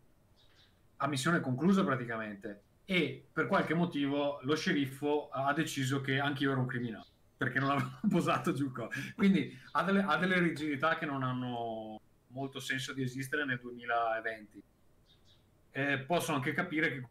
a 0.97 1.07
missione 1.07 1.41
conclusa 1.41 1.83
praticamente. 1.85 2.65
E 2.85 3.29
per 3.33 3.47
qualche 3.47 3.73
motivo 3.73 4.41
lo 4.43 4.55
sceriffo 4.55 5.31
ha 5.31 5.55
deciso 5.55 6.03
che 6.03 6.21
anch'io 6.21 6.51
ero 6.51 6.61
un 6.61 6.67
criminale 6.67 7.07
perché 7.35 7.59
non 7.59 7.71
avevo 7.71 7.93
posato 8.11 8.53
giù 8.53 8.71
quindi 9.15 9.59
ha 9.73 9.83
delle, 9.83 10.03
ha 10.03 10.19
delle 10.19 10.39
rigidità 10.39 10.99
che 10.99 11.07
non 11.07 11.23
hanno 11.23 11.99
molto 12.29 12.61
senso 12.61 12.93
di 12.93 13.03
esistere 13.03 13.47
nel 13.47 13.59
2020 13.59 14.63
eh, 15.71 15.99
posso 16.01 16.33
anche 16.33 16.53
capire 16.53 16.91
che 16.91 17.09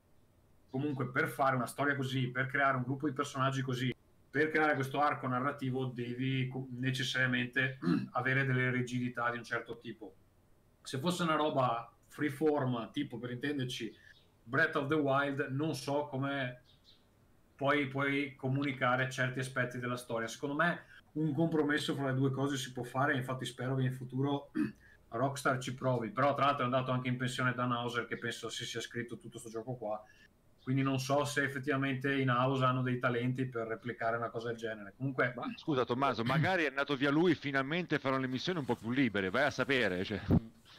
comunque 0.76 1.08
per 1.08 1.30
fare 1.30 1.56
una 1.56 1.68
storia 1.68 1.96
così, 1.96 2.28
per 2.28 2.48
creare 2.48 2.76
un 2.76 2.84
gruppo 2.84 3.08
di 3.08 3.14
personaggi 3.14 3.62
così, 3.62 3.96
per 4.30 4.52
creare 4.52 4.76
questo 4.76 5.00
arco 5.00 5.26
narrativo 5.26 5.86
devi 5.86 6.52
necessariamente 6.72 7.80
avere 8.12 8.44
delle 8.44 8.72
rigidità 8.72 9.32
di 9.32 9.38
un 9.38 9.46
certo 9.46 9.78
tipo. 9.78 10.14
Se 10.82 11.00
fosse 11.00 11.24
una 11.24 11.36
roba 11.36 11.90
freeform, 12.10 12.92
tipo 12.92 13.18
per 13.18 13.32
intenderci 13.32 13.96
Breath 14.44 14.76
of 14.76 14.90
the 14.90 14.96
Wild, 14.96 15.48
non 15.52 15.76
so 15.76 16.08
come 16.08 16.64
poi 17.56 17.88
puoi 17.88 18.36
comunicare 18.36 19.10
certi 19.10 19.40
aspetti 19.40 19.80
della 19.80 19.96
storia. 19.96 20.28
Secondo 20.28 20.56
me 20.56 20.84
un 21.14 21.34
compromesso 21.34 21.96
fra 21.96 22.08
le 22.08 22.16
due 22.16 22.32
cose 22.32 22.58
si 22.58 22.74
può 22.74 22.84
fare, 22.84 23.16
infatti 23.16 23.46
spero 23.46 23.76
che 23.76 23.84
in 23.84 23.94
futuro 23.94 24.52
Rockstar 25.08 25.58
ci 25.58 25.74
provi. 25.74 26.10
Però 26.10 26.36
tra 26.36 26.48
l'altro 26.48 26.64
è 26.64 26.66
andato 26.66 26.92
anche 26.92 27.08
in 27.08 27.16
pensione 27.16 27.54
Dan 27.54 27.72
Hauser 27.72 28.06
che 28.08 28.18
penso 28.18 28.50
si 28.50 28.66
sia 28.66 28.82
scritto 28.82 29.16
tutto 29.16 29.40
questo 29.40 29.50
gioco 29.50 29.76
qua 29.76 30.04
quindi 30.66 30.82
non 30.82 30.99
so 30.99 31.26
se 31.26 31.43
effettivamente 31.43 32.11
in 32.20 32.32
house 32.32 32.63
hanno 32.63 32.82
dei 32.82 32.97
talenti 32.97 33.45
per 33.45 33.68
replicare 33.68 34.18
una 34.18 34.30
cosa 34.30 34.47
del 34.47 34.57
genere. 34.57 34.95
Comunque, 34.97 35.32
Ma, 35.36 35.43
scusa 35.57 35.86
Tommaso, 35.86 36.24
magari 36.26 36.63
è 36.63 36.70
andato 36.70 36.95
via 36.95 37.11
lui 37.11 37.36
finalmente 37.36 37.99
faranno 37.99 38.22
le 38.22 38.28
missioni 38.28 38.57
un 38.57 38.66
po' 38.66 38.76
più 38.76 38.89
libere, 38.89 39.30
vai 39.30 39.43
a 39.43 39.51
sapere, 39.51 40.03
cioè, 40.03 40.20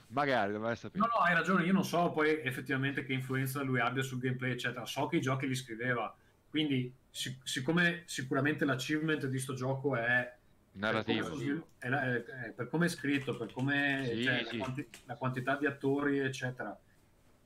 magari 0.09 0.59
vai 0.59 0.73
a 0.73 0.75
sapere. 0.75 0.99
No, 0.99 1.07
no, 1.15 1.21
hai 1.23 1.35
ragione, 1.35 1.63
io 1.65 1.73
non 1.73 1.85
so 1.85 2.11
poi 2.11 2.41
effettivamente 2.43 3.05
che 3.05 3.13
influenza 3.13 3.63
lui 3.63 3.79
abbia 3.79 4.03
sul 4.03 4.19
gameplay, 4.19 4.51
eccetera. 4.51 4.85
So 4.87 5.07
che 5.07 5.19
i 5.19 5.21
giochi 5.21 5.47
li 5.47 5.55
scriveva, 5.55 6.13
quindi 6.51 6.93
sic- 7.09 7.47
siccome 7.47 8.03
sicuramente 8.07 8.65
l'achievement 8.65 9.27
di 9.27 9.39
sto 9.39 9.55
gioco 9.55 9.95
è 9.95 10.35
narrativo, 10.73 11.29
per 11.29 11.31
come, 11.31 11.65
è, 11.79 12.51
per 12.51 12.69
come 12.69 12.87
è 12.87 12.89
scritto, 12.89 13.37
per 13.37 13.53
come 13.53 14.03
sì, 14.05 14.25
cioè, 14.25 14.45
sì. 14.49 14.59
La, 14.59 14.65
quanti- 14.65 14.89
la 15.05 15.15
quantità 15.15 15.57
di 15.57 15.67
attori, 15.67 16.19
eccetera 16.19 16.77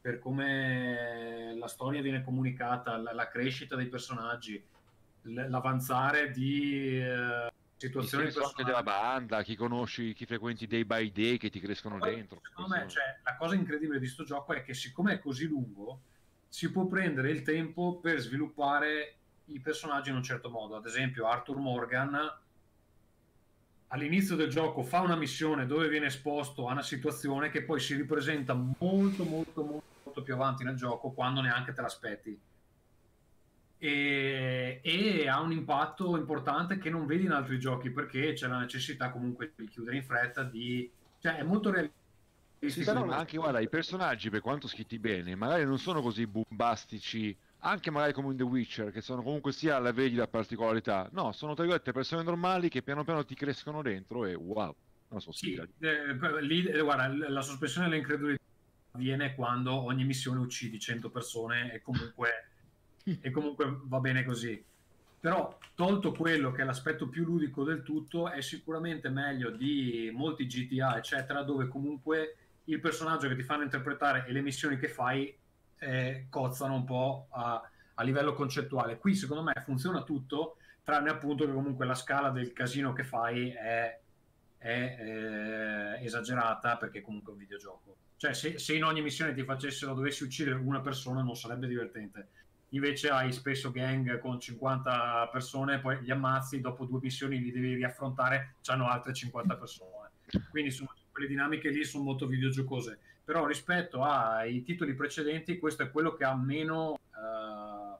per 0.00 0.18
come 0.18 1.49
storia 1.70 2.02
viene 2.02 2.22
comunicata, 2.22 2.98
la, 2.98 3.14
la 3.14 3.28
crescita 3.28 3.74
dei 3.74 3.86
personaggi, 3.86 4.62
l'avanzare 5.22 6.30
di 6.30 7.00
eh, 7.00 7.50
situazioni 7.76 8.24
anche 8.24 8.64
della 8.64 8.82
banda, 8.82 9.42
chi 9.42 9.56
conosci, 9.56 10.12
chi 10.12 10.26
frequenti 10.26 10.66
day 10.66 10.84
by 10.84 11.10
day 11.10 11.38
che 11.38 11.48
ti 11.48 11.60
crescono 11.60 11.96
poi, 11.96 12.14
dentro. 12.14 12.40
Secondo 12.42 12.76
me, 12.76 12.88
cioè, 12.88 13.18
la 13.24 13.36
cosa 13.36 13.54
incredibile 13.54 13.98
di 13.98 14.04
questo 14.04 14.24
gioco 14.24 14.52
è 14.52 14.62
che 14.62 14.74
siccome 14.74 15.14
è 15.14 15.18
così 15.18 15.46
lungo, 15.46 16.00
si 16.48 16.70
può 16.70 16.86
prendere 16.86 17.30
il 17.30 17.42
tempo 17.42 17.98
per 18.00 18.18
sviluppare 18.20 19.14
i 19.46 19.60
personaggi 19.60 20.10
in 20.10 20.16
un 20.16 20.22
certo 20.22 20.50
modo. 20.50 20.76
Ad 20.76 20.86
esempio, 20.86 21.26
Arthur 21.26 21.56
Morgan 21.56 22.38
all'inizio 23.92 24.36
del 24.36 24.48
gioco 24.48 24.82
fa 24.82 25.00
una 25.00 25.16
missione 25.16 25.66
dove 25.66 25.88
viene 25.88 26.06
esposto 26.06 26.68
a 26.68 26.72
una 26.72 26.82
situazione 26.82 27.50
che 27.50 27.62
poi 27.62 27.80
si 27.80 27.94
ripresenta 27.94 28.54
molto 28.54 29.24
molto 29.24 29.62
molto 29.62 29.84
molto 30.10 30.22
più 30.22 30.34
avanti 30.34 30.64
nel 30.64 30.74
gioco 30.74 31.10
quando 31.10 31.40
neanche 31.40 31.72
te 31.72 31.80
l'aspetti. 31.80 32.38
E, 33.78 34.80
e, 34.82 35.28
ha 35.28 35.40
un 35.40 35.52
impatto 35.52 36.16
importante 36.16 36.78
che 36.78 36.90
non 36.90 37.06
vedi 37.06 37.24
in 37.24 37.30
altri 37.30 37.58
giochi 37.58 37.90
perché 37.90 38.34
c'è 38.34 38.46
la 38.46 38.58
necessità 38.58 39.10
comunque 39.10 39.52
di 39.56 39.68
chiudere 39.68 39.96
in 39.96 40.02
fretta, 40.02 40.42
di... 40.42 40.90
cioè 41.20 41.36
è 41.36 41.42
molto 41.42 41.70
realistico. 41.70 41.98
Sì, 42.66 42.84
però 42.84 43.08
anche 43.08 43.38
guarda, 43.38 43.60
i 43.60 43.70
personaggi 43.70 44.28
per 44.28 44.42
quanto 44.42 44.68
scritti 44.68 44.98
bene, 44.98 45.34
magari 45.34 45.64
non 45.64 45.78
sono 45.78 46.02
così 46.02 46.26
bombastici, 46.26 47.34
anche 47.60 47.90
magari 47.90 48.12
come 48.12 48.32
in 48.32 48.36
The 48.36 48.42
Witcher, 48.42 48.90
che 48.90 49.00
sono 49.00 49.22
comunque 49.22 49.52
sia 49.52 49.78
la 49.78 49.92
vedi 49.92 50.16
la 50.16 50.28
particolarità. 50.28 51.08
No, 51.12 51.32
sono 51.32 51.54
tra 51.54 51.62
virgolette 51.62 51.92
persone 51.92 52.22
normali 52.22 52.68
che 52.68 52.82
piano 52.82 53.02
piano 53.02 53.24
ti 53.24 53.34
crescono 53.34 53.80
dentro 53.80 54.26
e 54.26 54.34
wow. 54.34 54.74
Non 55.08 55.20
so 55.22 55.32
sì, 55.32 55.54
eh, 55.54 56.42
lì, 56.42 56.66
eh, 56.66 56.82
guarda, 56.82 57.08
la 57.30 57.40
sospensione 57.40 57.88
dell'incredulità 57.88 58.40
avviene 58.92 59.34
quando 59.34 59.72
ogni 59.74 60.04
missione 60.04 60.40
uccidi 60.40 60.78
100 60.78 61.10
persone 61.10 61.72
e 61.72 61.80
comunque, 61.80 62.48
e 63.04 63.30
comunque 63.30 63.80
va 63.84 64.00
bene 64.00 64.24
così. 64.24 64.62
Però 65.20 65.58
tolto 65.74 66.12
quello 66.12 66.50
che 66.50 66.62
è 66.62 66.64
l'aspetto 66.64 67.08
più 67.08 67.24
ludico 67.24 67.62
del 67.62 67.82
tutto, 67.82 68.30
è 68.30 68.40
sicuramente 68.40 69.10
meglio 69.10 69.50
di 69.50 70.10
molti 70.14 70.46
GTA, 70.46 70.96
eccetera, 70.96 71.42
dove 71.42 71.68
comunque 71.68 72.36
il 72.64 72.80
personaggio 72.80 73.28
che 73.28 73.36
ti 73.36 73.42
fanno 73.42 73.64
interpretare 73.64 74.24
e 74.26 74.32
le 74.32 74.40
missioni 74.40 74.78
che 74.78 74.88
fai 74.88 75.36
eh, 75.78 76.26
cozzano 76.30 76.74
un 76.74 76.84
po' 76.84 77.26
a, 77.30 77.70
a 77.94 78.02
livello 78.02 78.32
concettuale. 78.32 78.98
Qui 78.98 79.14
secondo 79.14 79.42
me 79.42 79.52
funziona 79.62 80.02
tutto, 80.02 80.56
tranne 80.82 81.10
appunto 81.10 81.44
che 81.44 81.52
comunque 81.52 81.84
la 81.84 81.94
scala 81.94 82.30
del 82.30 82.54
casino 82.54 82.94
che 82.94 83.04
fai 83.04 83.50
è, 83.50 84.00
è 84.56 84.96
eh, 85.98 86.04
esagerata 86.04 86.78
perché 86.78 87.02
comunque 87.02 87.32
è 87.32 87.34
un 87.34 87.40
videogioco. 87.40 87.96
Cioè, 88.20 88.34
se, 88.34 88.58
se, 88.58 88.74
in 88.74 88.84
ogni 88.84 89.00
missione 89.00 89.32
ti 89.32 89.42
facessero, 89.44 89.94
dovessi 89.94 90.24
uccidere 90.24 90.56
una 90.56 90.82
persona, 90.82 91.22
non 91.22 91.34
sarebbe 91.34 91.66
divertente. 91.66 92.28
Invece 92.72 93.08
hai 93.08 93.32
spesso 93.32 93.70
gang 93.70 94.18
con 94.18 94.38
50 94.38 95.30
persone, 95.32 95.80
poi 95.80 96.02
li 96.02 96.10
ammazzi, 96.10 96.60
dopo 96.60 96.84
due 96.84 97.00
missioni 97.00 97.40
li 97.40 97.50
devi 97.50 97.76
riaffrontare, 97.76 98.56
hanno 98.66 98.90
altre 98.90 99.14
50 99.14 99.56
persone. 99.56 100.10
Quindi 100.50 100.68
insomma, 100.68 100.94
quelle 101.10 101.28
dinamiche 101.28 101.70
lì 101.70 101.82
sono 101.82 102.04
molto 102.04 102.26
videogiocose. 102.26 102.98
Però 103.24 103.46
rispetto 103.46 104.02
ai 104.02 104.62
titoli 104.64 104.92
precedenti, 104.92 105.58
questo 105.58 105.84
è 105.84 105.90
quello 105.90 106.12
che 106.12 106.24
ha 106.24 106.36
meno 106.36 106.90
uh, 106.92 107.98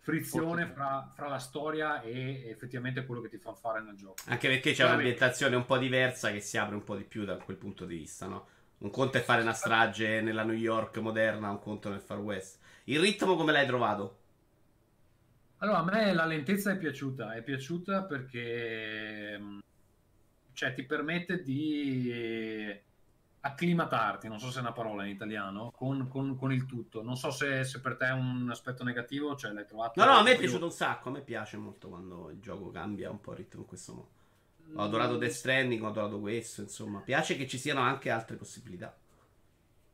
frizione 0.00 0.66
fra, 0.66 1.10
fra, 1.14 1.28
la 1.28 1.38
storia 1.38 2.02
e 2.02 2.46
effettivamente 2.50 3.06
quello 3.06 3.22
che 3.22 3.30
ti 3.30 3.38
fa 3.38 3.54
fare 3.54 3.80
nel 3.80 3.96
gioco. 3.96 4.16
Anche 4.26 4.48
perché 4.48 4.72
c'è 4.72 4.84
un'ambientazione 4.84 5.56
un 5.56 5.64
po' 5.64 5.78
diversa 5.78 6.30
che 6.30 6.40
si 6.40 6.58
apre 6.58 6.74
un 6.74 6.84
po' 6.84 6.94
di 6.94 7.04
più 7.04 7.24
da 7.24 7.38
quel 7.38 7.56
punto 7.56 7.86
di 7.86 7.96
vista, 7.96 8.26
no? 8.26 8.48
Un 8.78 8.90
conto 8.90 9.16
è 9.16 9.22
fare 9.22 9.42
una 9.42 9.54
strage 9.54 10.20
nella 10.20 10.44
New 10.44 10.54
York 10.54 10.98
moderna, 10.98 11.50
un 11.50 11.58
conto 11.58 11.88
nel 11.88 12.00
Far 12.00 12.18
West. 12.18 12.58
Il 12.84 13.00
ritmo 13.00 13.34
come 13.34 13.52
l'hai 13.52 13.66
trovato? 13.66 14.18
Allora, 15.58 15.78
a 15.78 15.84
me 15.84 16.12
la 16.12 16.26
lentezza 16.26 16.72
è 16.72 16.76
piaciuta, 16.76 17.34
è 17.34 17.42
piaciuta 17.42 18.04
perché 18.04 19.38
mm, 19.38 19.58
cioè, 20.52 20.74
ti 20.74 20.84
permette 20.84 21.42
di 21.42 22.84
acclimatarti, 23.40 24.28
non 24.28 24.38
so 24.38 24.50
se 24.50 24.58
è 24.58 24.60
una 24.60 24.72
parola 24.72 25.04
in 25.04 25.10
italiano, 25.10 25.70
con, 25.74 26.08
con, 26.08 26.36
con 26.36 26.52
il 26.52 26.66
tutto. 26.66 27.02
Non 27.02 27.16
so 27.16 27.30
se, 27.30 27.64
se, 27.64 27.80
per 27.80 27.96
te 27.96 28.06
è 28.06 28.12
un 28.12 28.48
aspetto 28.50 28.84
negativo, 28.84 29.36
cioè 29.36 29.52
l'hai 29.52 29.66
trovato... 29.66 29.98
No, 30.02 30.10
no, 30.10 30.18
a 30.18 30.22
me 30.22 30.32
è 30.32 30.38
piaciuto 30.38 30.64
un 30.64 30.72
sacco, 30.72 31.08
a 31.08 31.12
me 31.12 31.22
piace 31.22 31.56
molto 31.56 31.88
quando 31.88 32.30
il 32.30 32.40
gioco 32.40 32.70
cambia 32.70 33.10
un 33.10 33.20
po' 33.20 33.32
il 33.32 33.38
ritmo 33.38 33.60
in 33.60 33.66
questo 33.66 33.92
modo. 33.94 34.08
Ho 34.74 34.82
adorato 34.82 35.16
Death 35.16 35.32
Stranding, 35.32 35.82
ho 35.82 35.88
adorato 35.88 36.20
questo, 36.20 36.62
insomma. 36.62 37.00
Piace 37.00 37.36
che 37.36 37.46
ci 37.46 37.58
siano 37.58 37.80
anche 37.80 38.10
altre 38.10 38.36
possibilità. 38.36 38.96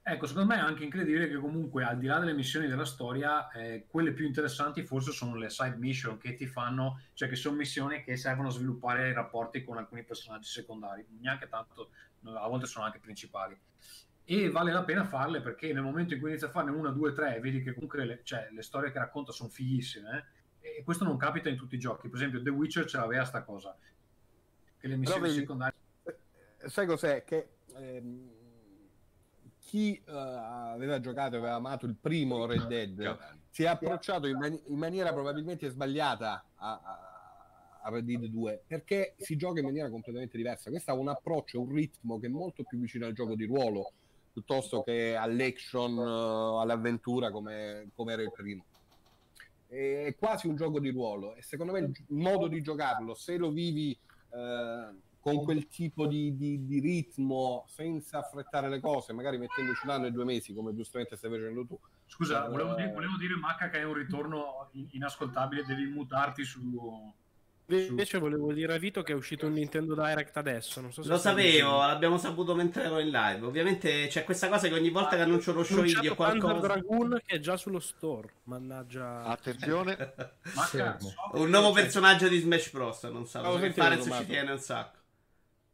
Ecco, 0.05 0.27
secondo 0.27 0.53
me 0.53 0.61
è 0.61 0.65
anche 0.65 0.83
incredibile 0.83 1.29
che 1.29 1.37
comunque 1.37 1.85
al 1.85 1.97
di 1.97 2.07
là 2.07 2.19
delle 2.19 2.33
missioni 2.33 2.67
della 2.67 2.85
storia, 2.85 3.49
eh, 3.53 3.87
quelle 3.87 4.11
più 4.13 4.27
interessanti 4.27 4.83
forse 4.83 5.13
sono 5.13 5.37
le 5.37 5.49
side 5.49 5.77
mission 5.77 6.19
che 6.19 6.35
ti 6.35 6.49
fanno, 6.49 7.03
cioè 7.15 7.29
che 7.29 7.37
sono 7.37 7.55
missioni 7.55 8.03
che 8.03 8.17
servono 8.17 8.49
a 8.49 8.51
sviluppare 8.51 9.11
i 9.11 9.13
rapporti 9.13 9.63
con 9.63 9.77
alcuni 9.77 10.03
personaggi 10.03 10.49
secondari, 10.49 11.07
neanche 11.21 11.49
tanto, 11.49 11.91
a 12.25 12.49
volte 12.49 12.67
sono 12.67 12.85
anche 12.85 12.99
principali. 12.99 13.57
E 14.25 14.51
vale 14.51 14.73
la 14.73 14.83
pena 14.83 15.05
farle 15.05 15.41
perché 15.41 15.73
nel 15.73 15.83
momento 15.85 16.15
in 16.15 16.21
cui 16.21 16.31
inizi 16.31 16.47
a 16.47 16.51
farne 16.51 16.73
una, 16.73 16.91
due, 16.91 17.13
tre, 17.13 17.39
vedi 17.39 17.63
che 17.63 17.73
comunque 17.73 18.05
le, 18.05 18.21
cioè, 18.25 18.49
le 18.51 18.63
storie 18.63 18.91
che 18.91 18.99
racconta 18.99 19.31
sono 19.31 19.51
fighissime. 19.51 20.27
Eh? 20.61 20.79
E 20.79 20.83
questo 20.83 21.05
non 21.05 21.17
capita 21.17 21.49
in 21.49 21.57
tutti 21.57 21.77
i 21.77 21.79
giochi. 21.79 22.09
Per 22.09 22.19
esempio, 22.19 22.43
The 22.43 22.51
Witcher 22.51 22.87
ce 22.87 22.97
l'aveva 22.97 23.25
sta 23.25 23.43
cosa. 23.43 23.77
Che 24.83 24.89
le 24.89 24.97
missioni 24.97 25.21
Però, 25.21 25.33
secondarie. 25.33 25.79
Eh, 26.03 26.69
sai 26.69 26.87
cos'è? 26.87 27.23
Che. 27.23 27.49
Ehm 27.77 28.31
chi 29.65 30.03
uh, 30.07 30.11
aveva 30.11 31.01
giocato 31.01 31.37
e 31.37 31.39
aveva 31.39 31.55
amato 31.55 31.87
il 31.87 31.95
primo 31.99 32.45
Red 32.45 32.67
Dead 32.67 33.17
si 33.53 33.63
è 33.65 33.67
approcciato 33.67 34.27
in, 34.27 34.39
man- 34.39 34.61
in 34.67 34.79
maniera 34.79 35.13
probabilmente 35.13 35.69
sbagliata 35.69 36.45
a, 36.57 36.81
a, 36.83 37.81
a, 37.83 37.91
Red 37.91 38.05
Dead 38.05 38.25
2 38.25 38.65
perché 38.67 39.15
si 39.19 39.37
gioca 39.37 39.61
in 39.61 39.67
maniera 39.67 39.91
completamente 39.91 40.37
diversa. 40.39 40.71
Questo 40.71 40.91
ha 40.91 40.95
un 40.95 41.09
approccio, 41.09 41.61
un 41.61 41.73
ritmo 41.73 42.19
che 42.19 42.27
è 42.27 42.31
molto 42.31 42.65
più 42.65 42.79
vicino 42.79 43.07
al 43.07 43.13
gioco 43.13 43.35
di 43.35 43.45
ruolo 43.45 43.93
piuttosto 44.33 44.83
che 44.83 45.15
all'action, 45.15 45.97
uh, 45.99 46.61
all'avventura 46.61 47.31
come, 47.31 47.91
come, 47.95 48.13
era 48.15 48.23
il 48.23 48.33
primo. 48.33 48.65
È 49.69 50.15
quasi 50.19 50.49
un 50.49 50.57
gioco 50.57 50.81
di 50.81 50.91
ruolo 50.91 51.35
e 51.35 51.43
secondo 51.43 51.73
me 51.73 51.81
il 51.81 51.93
modo 52.09 52.47
di 52.47 52.63
giocarlo, 52.63 53.15
se 53.15 53.37
lo 53.37 53.51
vivi... 53.51 53.97
Uh, 54.33 54.99
con 55.23 55.45
quel 55.45 55.69
tipo 55.69 56.09
di, 56.09 56.37
di, 56.37 56.67
di, 56.67 56.81
ritmo, 56.81 57.65
senza 57.69 58.19
affrettare 58.19 58.69
le 58.69 58.81
cose, 58.81 59.13
magari 59.13 59.39
mettendoci 59.39 59.87
un 59.87 59.93
anno 59.93 60.07
e 60.07 60.11
due 60.11 60.25
mesi, 60.25 60.53
come 60.53 60.75
giustamente 60.75 61.17
stai 61.17 61.31
facendo 61.31 61.65
tu. 61.65 61.79
Scusa, 62.07 62.49
volevo, 62.49 62.75
dire, 62.75 62.91
volevo 62.91 63.17
dire 63.17 63.37
Macca 63.37 63.71
che 63.71 63.79
è 63.79 63.85
un 63.85 63.95
ritorno 63.95 64.69
inascoltabile, 64.91 65.65
devi 65.65 65.87
mutarti 65.87 66.45
su... 66.45 67.15
Invece 67.81 68.19
volevo 68.19 68.53
dire 68.53 68.75
a 68.75 68.79
Vito 68.79 69.03
che 69.03 69.13
è 69.13 69.15
uscito 69.15 69.47
un 69.47 69.55
Nintendo 69.55 69.95
Direct 69.95 70.37
adesso. 70.37 70.81
Non 70.81 70.93
so 70.93 71.03
se 71.03 71.09
lo 71.09 71.19
sapevo, 71.19 71.79
l'abbiamo 71.79 72.19
saputo 72.19 72.55
mentre 72.55 72.85
ero 72.85 72.99
in 72.99 73.11
live. 73.11 73.45
Ovviamente 73.45 74.07
c'è 74.09 74.25
questa 74.25 74.49
cosa 74.49 74.69
che 74.69 74.75
ogni 74.75 74.91
volta 74.91 75.17
che 75.17 75.23
annuncio 75.23 75.53
lo 75.53 75.65
show 75.65 75.85
indie 75.85 76.11
o 76.11 76.15
qualcosa. 76.15 76.61
Dragoon 76.61 77.21
che 77.25 77.37
è 77.37 77.39
già 77.39 77.57
sullo 77.57 77.81
store. 77.81 78.29
Mannaggia. 78.45 79.25
Attenzione. 79.25 80.15
Macca, 80.55 80.99
un 81.33 81.49
nuovo 81.49 81.73
personaggio 81.73 82.29
di 82.29 82.39
Smash 82.39 82.71
Bros. 82.71 83.03
Non 83.05 83.27
so. 83.27 83.41
Oh, 83.41 83.59
Fare 83.73 84.03
ci 84.03 84.27
tiene 84.27 84.53
un 84.53 84.59
sacco. 84.59 84.99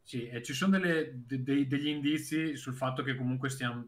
Sì, 0.01 0.27
e 0.27 0.41
ci 0.41 0.53
sono 0.53 0.79
delle, 0.79 1.23
de, 1.25 1.43
de, 1.43 1.67
degli 1.67 1.87
indizi 1.87 2.55
sul 2.55 2.73
fatto 2.73 3.03
che 3.03 3.15
comunque 3.15 3.49
stiamo 3.49 3.85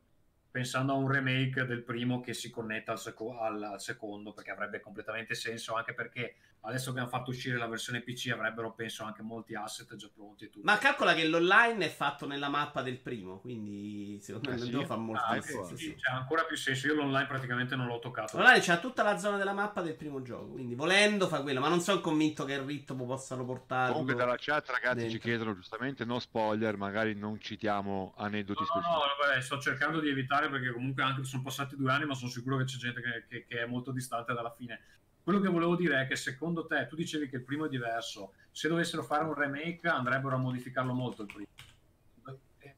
pensando 0.52 0.92
a 0.92 0.96
un 0.96 1.10
remake 1.10 1.66
del 1.66 1.82
primo 1.82 2.20
che 2.20 2.34
si 2.34 2.50
connetta 2.50 2.92
al, 2.92 3.00
seco- 3.00 3.40
al, 3.40 3.64
al 3.64 3.82
secondo, 3.82 4.34
perché 4.34 4.52
avrebbe 4.52 4.82
completamente 4.82 5.34
senso, 5.34 5.74
anche 5.74 5.94
perché 5.94 6.36
adesso 6.62 6.94
che 6.94 7.00
hanno 7.00 7.08
fatto 7.08 7.32
uscire 7.32 7.58
la 7.58 7.68
versione 7.68 8.02
PC 8.02 8.30
avrebbero 8.32 8.74
penso 8.74 9.04
anche 9.04 9.22
molti 9.22 9.56
asset 9.56 9.96
già 9.96 10.10
pronti. 10.14 10.50
Tutto. 10.50 10.64
Ma 10.64 10.78
calcola 10.78 11.14
che 11.14 11.28
l'online 11.28 11.86
è 11.86 11.90
fatto 11.90 12.28
nella 12.28 12.50
mappa 12.50 12.82
del 12.82 13.00
primo, 13.00 13.40
quindi 13.40 14.20
secondo 14.22 14.52
me 14.52 14.60
sì. 14.60 14.86
fa 14.86 14.96
molto 14.96 15.24
ah, 15.24 15.42
senso. 15.42 15.76
Sì, 15.76 15.96
c'ha 15.96 16.14
ancora 16.14 16.44
più 16.44 16.56
senso. 16.56 16.88
Io 16.88 16.96
l'online 16.96 17.26
praticamente 17.26 17.76
non 17.76 17.88
l'ho 17.88 18.00
toccato. 18.00 18.38
L'online 18.38 18.60
c'ha 18.62 18.78
tutta 18.78 19.02
la 19.04 19.18
zona 19.18 19.38
della 19.38 19.54
mappa 19.54 19.82
del 19.82 19.96
primo 19.96 20.22
gioco, 20.22 20.52
quindi 20.52 20.76
volendo 20.76 21.28
fa 21.28 21.42
quello, 21.42 21.60
ma 21.60 21.70
non 21.70 21.82
sono 21.82 22.00
convinto 22.00 22.46
che 22.46 22.54
il 22.54 22.62
ritmo 22.62 23.06
possano 23.06 23.44
portare. 23.44 23.92
Comunque 23.92 24.16
dalla 24.16 24.38
chat 24.38 24.70
ragazzi 24.70 24.98
dentro. 24.98 25.18
ci 25.18 25.20
chiedono 25.20 25.56
giustamente 25.56 26.06
no 26.06 26.20
spoiler, 26.20 26.78
magari 26.78 27.16
non 27.16 27.40
citiamo 27.40 28.14
aneddoti 28.18 28.60
no, 28.60 28.66
specifici. 28.66 29.00
No, 29.00 29.06
no, 29.06 29.28
vabbè, 29.28 29.42
sto 29.42 29.60
cercando 29.60 30.00
di 30.00 30.10
evitare 30.10 30.50
perché 30.50 30.72
comunque 30.72 31.02
anche 31.02 31.24
sono 31.24 31.42
passati 31.42 31.76
due 31.76 31.92
anni, 31.92 32.06
ma 32.06 32.14
sono 32.14 32.30
sicuro 32.30 32.58
che 32.58 32.66
c'è 32.66 32.78
gente 32.78 33.02
che, 33.02 33.26
che, 33.28 33.46
che 33.48 33.62
è 33.62 33.66
molto 33.66 33.92
distante 33.92 34.34
dalla 34.34 34.52
fine 34.52 35.00
quello 35.24 35.40
che 35.40 35.50
volevo 35.50 35.76
dire 35.76 36.02
è 36.02 36.08
che 36.08 36.16
secondo 36.16 36.66
te, 36.66 36.88
tu 36.88 36.96
dicevi 36.96 37.30
che 37.30 37.38
il 37.38 37.44
primo 37.44 37.66
è 37.66 37.70
diverso, 37.70 38.34
se 38.52 38.68
dovessero 38.68 39.04
fare 39.04 39.24
un 39.24 39.34
remake 39.34 39.88
andrebbero 39.88 40.36
a 40.36 40.40
modificarlo 40.40 40.94
molto 40.94 41.24
il 41.24 41.28
primo. 41.28 41.48
Eh, 42.60 42.70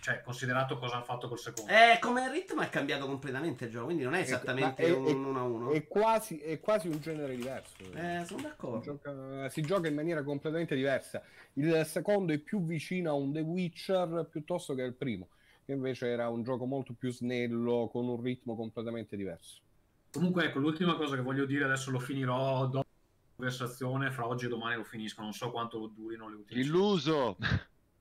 cioè, 0.00 0.20
considerato 0.20 0.76
cosa 0.76 0.96
hanno 0.96 1.04
fatto 1.04 1.28
col 1.28 1.38
secondo. 1.38 1.72
Eh, 1.72 1.98
come 1.98 2.30
ritmo 2.30 2.60
è 2.60 2.68
cambiato 2.68 3.06
completamente 3.06 3.64
il 3.64 3.70
gioco, 3.70 3.86
quindi 3.86 4.02
non 4.02 4.12
è 4.12 4.20
esattamente 4.20 4.84
è, 4.84 4.90
un 4.90 5.24
1 5.24 5.38
a 5.38 5.42
1. 5.42 5.70
È 5.72 5.86
quasi, 5.86 6.38
è 6.38 6.60
quasi 6.60 6.88
un 6.88 7.00
genere 7.00 7.34
diverso. 7.34 7.76
Eh, 7.94 8.22
sono 8.26 8.42
d'accordo. 8.42 8.80
Si 8.80 8.84
gioca, 8.84 9.48
si 9.48 9.62
gioca, 9.62 9.88
in 9.88 9.94
maniera 9.94 10.22
completamente 10.22 10.74
diversa. 10.74 11.22
Il 11.54 11.86
secondo 11.86 12.34
è 12.34 12.38
più 12.38 12.62
vicino 12.66 13.10
a 13.10 13.14
un 13.14 13.32
The 13.32 13.40
Witcher 13.40 14.28
piuttosto 14.30 14.74
che 14.74 14.82
al 14.82 14.92
primo, 14.92 15.28
che 15.64 15.72
invece 15.72 16.08
era 16.08 16.28
un 16.28 16.42
gioco 16.42 16.66
molto 16.66 16.92
più 16.92 17.10
snello, 17.10 17.88
con 17.90 18.06
un 18.06 18.20
ritmo 18.20 18.56
completamente 18.56 19.16
diverso. 19.16 19.62
Comunque, 20.14 20.44
ecco, 20.44 20.60
l'ultima 20.60 20.94
cosa 20.94 21.16
che 21.16 21.22
voglio 21.22 21.44
dire, 21.44 21.64
adesso 21.64 21.90
lo 21.90 21.98
finirò 21.98 22.66
dopo 22.66 22.86
la 22.86 23.34
conversazione, 23.34 24.12
fra 24.12 24.28
oggi 24.28 24.44
e 24.44 24.48
domani 24.48 24.76
lo 24.76 24.84
finisco, 24.84 25.22
non 25.22 25.32
so 25.32 25.50
quanto 25.50 25.88
durino 25.88 26.28
le 26.28 26.36
ultime. 26.36 26.60
Illuso! 26.60 27.36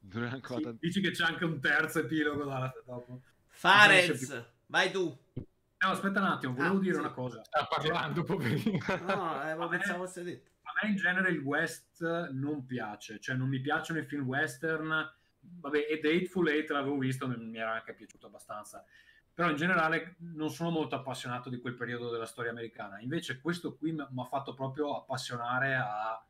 sì, 0.07 0.77
dici 0.79 1.01
che 1.01 1.09
c'è 1.09 1.23
anche 1.23 1.43
un 1.43 1.59
terzo 1.59 2.01
epilogo 2.01 2.43
da, 2.43 2.71
dopo. 2.85 3.19
Fares, 3.47 4.45
vai 4.67 4.91
tu. 4.91 5.05
No, 5.33 5.89
aspetta 5.89 6.19
un 6.19 6.27
attimo, 6.27 6.53
volevo 6.53 6.77
ah, 6.77 6.81
dire 6.81 6.93
sì. 6.93 6.99
una 6.99 7.11
cosa. 7.11 7.43
Sta 7.43 7.65
parlando, 7.67 8.23
poverino. 8.23 8.77
No, 9.07 9.49
eh, 9.49 9.55
ma 9.55 9.67
pensavo 9.67 10.05
fosse 10.05 10.21
detto. 10.21 10.51
A 10.61 10.71
me 10.83 10.91
in 10.91 10.95
genere 10.95 11.31
il 11.31 11.39
West 11.39 12.29
non 12.29 12.67
piace, 12.67 13.19
cioè 13.19 13.35
non 13.35 13.49
mi 13.49 13.59
piacciono 13.59 13.97
i 13.97 14.05
film 14.05 14.27
western. 14.27 15.13
Vabbè, 15.39 15.87
e 15.89 15.99
Dateful 15.99 16.47
Eight 16.47 16.69
l'avevo 16.69 16.99
visto, 16.99 17.27
mi 17.27 17.57
era 17.57 17.73
anche 17.73 17.95
piaciuto 17.95 18.27
abbastanza 18.27 18.85
però 19.33 19.49
in 19.49 19.55
generale 19.55 20.15
non 20.19 20.51
sono 20.51 20.69
molto 20.69 20.95
appassionato 20.95 21.49
di 21.49 21.59
quel 21.59 21.73
periodo 21.73 22.11
della 22.11 22.25
storia 22.25 22.51
americana. 22.51 22.99
Invece 22.99 23.41
questo 23.41 23.75
qui 23.75 23.91
mi 23.91 24.01
ha 24.01 24.25
fatto 24.25 24.53
proprio 24.53 24.95
appassionare 24.95 25.75
a, 25.75 26.23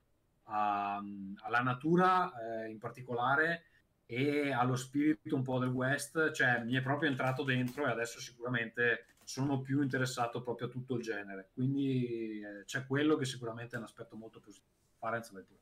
a, 0.44 1.04
alla 1.42 1.62
natura 1.62 2.32
eh, 2.64 2.70
in 2.70 2.80
particolare 2.80 3.66
e 4.06 4.52
allo 4.54 4.76
spirito 4.76 5.36
un 5.36 5.44
po' 5.44 5.60
del 5.60 5.70
West, 5.70 6.32
cioè 6.32 6.64
mi 6.64 6.76
è 6.76 6.82
proprio 6.82 7.10
entrato 7.10 7.44
dentro 7.44 7.86
e 7.86 7.92
adesso 7.92 8.20
sicuramente 8.22 9.08
sono 9.24 9.62
più 9.62 9.82
interessato 9.82 10.42
proprio 10.42 10.68
a 10.68 10.72
tutto 10.72 10.96
il 10.96 11.02
genere. 11.02 11.50
Quindi 11.54 12.40
eh, 12.42 12.64
c'è 12.64 12.86
quello 12.86 13.18
che 13.18 13.26
sicuramente 13.26 13.76
è 13.76 13.80
un 13.80 13.86
aspetto 13.86 14.16
molto 14.16 14.40
positivo. 14.40 14.72
Farenz 14.98 15.32
vai 15.32 15.44
pure. 15.44 15.60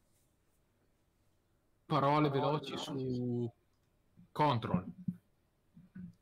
Parole 1.86 2.30
veloci 2.30 2.78
su 2.78 3.52
Control. 4.32 4.86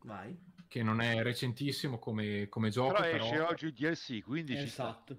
Vai 0.03 0.47
che 0.69 0.83
non 0.83 1.01
è 1.01 1.21
recentissimo 1.21 1.99
come, 1.99 2.47
come 2.47 2.69
gioco. 2.69 2.93
Però, 2.93 3.09
però 3.09 3.23
esce 3.25 3.39
oggi 3.39 3.65
il 3.65 3.73
DLC, 3.73 4.23
quindi 4.23 4.55
esatto. 4.55 5.17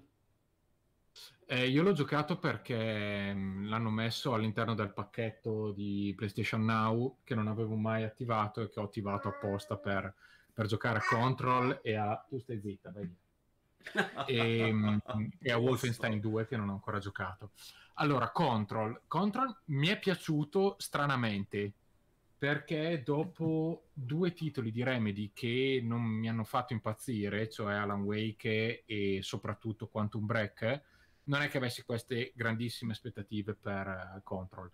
Eh, 1.45 1.67
io 1.67 1.83
l'ho 1.83 1.91
giocato 1.91 2.39
perché 2.39 3.33
mh, 3.33 3.67
l'hanno 3.67 3.89
messo 3.89 4.33
all'interno 4.33 4.73
del 4.73 4.93
pacchetto 4.93 5.71
di 5.71 6.13
PlayStation 6.15 6.63
Now 6.63 7.17
che 7.23 7.35
non 7.35 7.47
avevo 7.47 7.75
mai 7.75 8.03
attivato 8.03 8.61
e 8.61 8.69
che 8.69 8.79
ho 8.79 8.83
attivato 8.83 9.27
apposta 9.27 9.75
per, 9.75 10.15
per 10.53 10.65
giocare 10.65 10.99
a 10.99 11.03
Control 11.03 11.81
e 11.83 11.95
a... 11.95 12.25
Tu 12.27 12.39
stai 12.39 12.59
zitta, 12.61 12.91
vai 12.91 13.13
e, 14.27 14.71
mh, 14.71 15.01
e 15.41 15.51
a 15.51 15.57
Wolfenstein 15.57 16.19
2 16.19 16.47
che 16.47 16.55
non 16.55 16.69
ho 16.69 16.73
ancora 16.73 16.99
giocato. 16.99 17.51
Allora, 17.95 18.31
Control. 18.31 19.01
Control 19.07 19.53
mi 19.65 19.87
è 19.87 19.99
piaciuto 19.99 20.75
stranamente 20.79 21.73
perché 22.41 23.03
dopo 23.05 23.89
due 23.93 24.33
titoli 24.33 24.71
di 24.71 24.81
Remedy 24.81 25.29
che 25.31 25.79
non 25.83 26.01
mi 26.01 26.27
hanno 26.27 26.43
fatto 26.43 26.73
impazzire, 26.73 27.47
cioè 27.47 27.75
Alan 27.75 28.01
Wake 28.01 28.83
e 28.83 29.19
soprattutto 29.21 29.85
Quantum 29.85 30.25
Break, 30.25 30.81
non 31.25 31.43
è 31.43 31.49
che 31.49 31.57
avessi 31.57 31.83
queste 31.83 32.31
grandissime 32.33 32.93
aspettative 32.93 33.53
per 33.53 33.85
uh, 33.85 34.23
Control. 34.23 34.71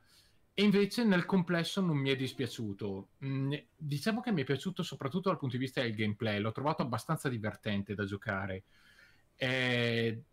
E 0.54 0.64
invece 0.64 1.04
nel 1.04 1.26
complesso 1.26 1.82
non 1.82 1.98
mi 1.98 2.10
è 2.10 2.16
dispiaciuto. 2.16 3.10
Mm, 3.26 3.54
diciamo 3.76 4.22
che 4.22 4.32
mi 4.32 4.44
è 4.44 4.46
piaciuto 4.46 4.82
soprattutto 4.82 5.28
dal 5.28 5.38
punto 5.38 5.58
di 5.58 5.64
vista 5.64 5.82
del 5.82 5.94
gameplay, 5.94 6.40
l'ho 6.40 6.54
trovato 6.54 6.84
abbastanza 6.84 7.28
divertente 7.28 7.96
da 7.96 8.06
giocare. 8.06 8.64
Eh, 9.36 10.24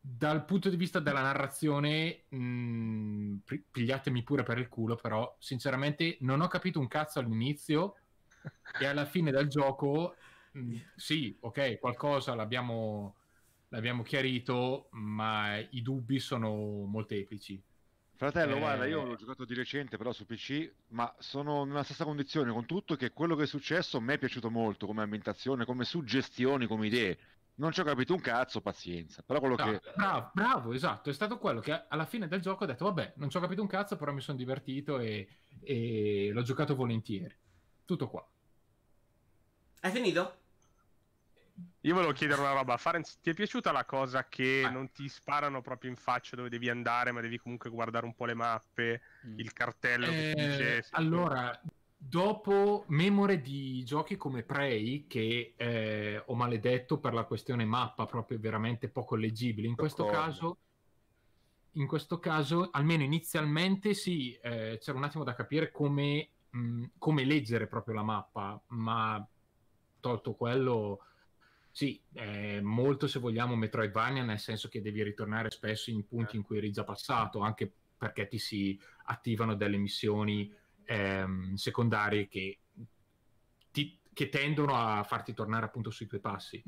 dal 0.00 0.44
punto 0.44 0.70
di 0.70 0.76
vista 0.76 1.00
della 1.00 1.22
narrazione, 1.22 2.24
mh, 2.28 2.38
mm, 2.38 3.36
pigliatemi 3.70 4.22
pure 4.22 4.42
per 4.42 4.58
il 4.58 4.68
culo, 4.68 4.96
però 4.96 5.36
sinceramente 5.38 6.16
non 6.20 6.40
ho 6.40 6.48
capito 6.48 6.80
un 6.80 6.88
cazzo 6.88 7.18
all'inizio 7.18 7.96
e 8.80 8.86
alla 8.86 9.04
fine 9.04 9.30
del 9.30 9.48
gioco, 9.48 10.16
mh, 10.52 10.60
mm, 10.60 10.76
sì, 10.96 11.36
ok, 11.40 11.78
qualcosa 11.78 12.34
l'abbiamo, 12.34 13.16
l'abbiamo 13.68 14.02
chiarito, 14.02 14.88
ma 14.92 15.58
i 15.58 15.82
dubbi 15.82 16.18
sono 16.18 16.84
molteplici. 16.84 17.62
Fratello, 18.18 18.56
eh... 18.56 18.58
guarda, 18.58 18.86
io 18.86 19.04
l'ho 19.04 19.14
giocato 19.14 19.44
di 19.44 19.54
recente 19.54 19.96
però 19.96 20.12
su 20.12 20.26
PC, 20.26 20.72
ma 20.88 21.14
sono 21.18 21.64
nella 21.64 21.84
stessa 21.84 22.04
condizione 22.04 22.50
con 22.50 22.66
tutto 22.66 22.96
che 22.96 23.12
quello 23.12 23.36
che 23.36 23.44
è 23.44 23.46
successo 23.46 23.98
a 23.98 24.00
me 24.00 24.14
è 24.14 24.18
piaciuto 24.18 24.50
molto 24.50 24.86
come 24.86 25.02
ambientazione, 25.02 25.64
come 25.64 25.84
suggestioni, 25.84 26.66
come 26.66 26.88
idee. 26.88 27.18
Non 27.58 27.72
ci 27.72 27.80
ho 27.80 27.84
capito 27.84 28.14
un 28.14 28.20
cazzo, 28.20 28.60
pazienza. 28.60 29.22
Però 29.22 29.40
quello 29.40 29.56
no, 29.56 29.64
che... 29.64 29.80
Bravo, 29.96 30.30
bravo, 30.32 30.72
esatto. 30.72 31.10
È 31.10 31.12
stato 31.12 31.38
quello 31.38 31.60
che 31.60 31.86
alla 31.88 32.06
fine 32.06 32.28
del 32.28 32.40
gioco 32.40 32.64
ho 32.64 32.66
detto, 32.66 32.84
vabbè, 32.84 33.14
non 33.16 33.30
ci 33.30 33.36
ho 33.36 33.40
capito 33.40 33.62
un 33.62 33.68
cazzo, 33.68 33.96
però 33.96 34.12
mi 34.12 34.20
sono 34.20 34.38
divertito 34.38 34.98
e, 35.00 35.28
e 35.62 36.30
l'ho 36.32 36.42
giocato 36.42 36.76
volentieri. 36.76 37.34
Tutto 37.84 38.08
qua. 38.08 38.24
Hai 39.80 39.90
finito? 39.90 40.40
Io 41.80 41.94
volevo 41.94 42.12
chiedere 42.12 42.40
una 42.40 42.52
roba. 42.52 42.76
Farenz, 42.76 43.18
ti 43.20 43.30
è 43.30 43.34
piaciuta 43.34 43.72
la 43.72 43.84
cosa 43.84 44.28
che 44.28 44.62
ah. 44.64 44.70
non 44.70 44.92
ti 44.92 45.08
sparano 45.08 45.60
proprio 45.60 45.90
in 45.90 45.96
faccia 45.96 46.36
dove 46.36 46.48
devi 46.48 46.68
andare, 46.68 47.10
ma 47.10 47.20
devi 47.20 47.38
comunque 47.38 47.70
guardare 47.70 48.06
un 48.06 48.14
po' 48.14 48.26
le 48.26 48.34
mappe, 48.34 49.00
mm. 49.26 49.38
il 49.38 49.52
cartello 49.52 50.06
eh, 50.06 50.10
che 50.10 50.34
ti 50.34 50.46
dice... 50.46 50.86
Allora, 50.90 51.60
dopo 52.00 52.84
memore 52.88 53.40
di 53.40 53.82
giochi 53.84 54.16
come 54.16 54.44
Prey, 54.44 55.06
che 55.08 55.54
eh, 55.56 56.22
ho 56.24 56.34
maledetto 56.34 56.98
per 56.98 57.12
la 57.12 57.24
questione 57.24 57.64
mappa, 57.64 58.06
proprio 58.06 58.38
veramente 58.38 58.88
poco 58.88 59.16
leggibile, 59.16 59.68
in 59.68 59.76
questo 59.76 60.06
caso... 60.06 60.58
In 61.72 61.86
questo 61.86 62.18
caso, 62.18 62.70
almeno 62.72 63.04
inizialmente, 63.04 63.94
sì, 63.94 64.32
eh, 64.42 64.78
c'era 64.80 64.98
un 64.98 65.04
attimo 65.04 65.22
da 65.22 65.34
capire 65.34 65.70
come, 65.70 66.28
mh, 66.50 66.84
come 66.98 67.24
leggere 67.24 67.68
proprio 67.68 67.94
la 67.94 68.02
mappa, 68.02 68.60
ma 68.68 69.24
tolto 70.00 70.32
quello, 70.34 71.04
sì, 71.70 72.00
è 72.12 72.58
molto 72.60 73.06
se 73.06 73.20
vogliamo 73.20 73.54
Metroidvania, 73.54 74.24
nel 74.24 74.40
senso 74.40 74.68
che 74.68 74.82
devi 74.82 75.04
ritornare 75.04 75.50
spesso 75.50 75.90
in 75.90 76.04
punti 76.04 76.34
in 76.34 76.42
cui 76.42 76.56
eri 76.56 76.72
già 76.72 76.82
passato, 76.82 77.40
anche 77.40 77.70
perché 77.96 78.26
ti 78.26 78.38
si 78.38 78.76
attivano 79.04 79.54
delle 79.54 79.76
missioni 79.76 80.52
ehm, 80.88 81.54
secondarie 81.54 82.26
che, 82.28 82.58
ti, 83.70 84.00
che, 84.12 84.28
tendono 84.30 84.74
a 84.74 85.02
farti 85.04 85.34
tornare 85.34 85.66
appunto 85.66 85.90
sui 85.90 86.06
tuoi 86.06 86.20
passi. 86.20 86.62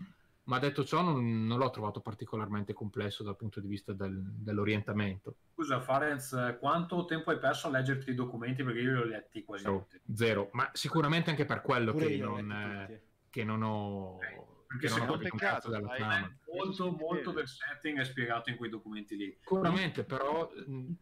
Ma 0.45 0.59
detto 0.59 0.85
ciò, 0.85 1.03
non, 1.03 1.47
non 1.47 1.59
l'ho 1.59 1.71
trovato 1.71 2.01
particolarmente 2.01 2.73
complesso 2.73 3.23
dal 3.23 3.37
punto 3.37 3.61
di 3.61 3.69
vista 3.69 3.93
del, 3.93 4.21
dell'orientamento. 4.21 5.37
Scusa, 5.55 5.81
Farenz, 5.81 6.57
quanto 6.59 7.05
tempo 7.05 7.31
hai 7.31 7.39
perso 7.39 7.69
a 7.69 7.71
leggerti 7.71 8.11
i 8.11 8.15
documenti? 8.15 8.63
Perché 8.63 8.81
io 8.81 8.93
li 8.93 9.01
ho 9.01 9.05
letti 9.05 9.45
quasi 9.45 9.63
zero, 9.63 9.87
zero. 10.15 10.49
ma 10.53 10.69
sicuramente 10.73 11.31
anche 11.31 11.45
per 11.45 11.63
quello 11.63 11.95
che 11.95 12.17
non, 12.17 13.01
che 13.31 13.45
non 13.45 13.63
ho. 13.63 14.15
Okay 14.17 14.59
perché 14.71 14.89
non 14.89 15.09
ho 15.09 15.19
peccato 15.19 15.69
dalla 15.69 15.89
trama. 15.89 16.39
Molto, 16.55 16.93
molto 16.93 17.33
del 17.33 17.49
setting 17.49 17.99
è 17.99 18.05
spiegato 18.05 18.51
in 18.51 18.57
quei 18.57 18.71
documenti 18.71 19.17
lì. 19.17 19.37
Sicuramente, 19.41 20.05
però, 20.05 20.49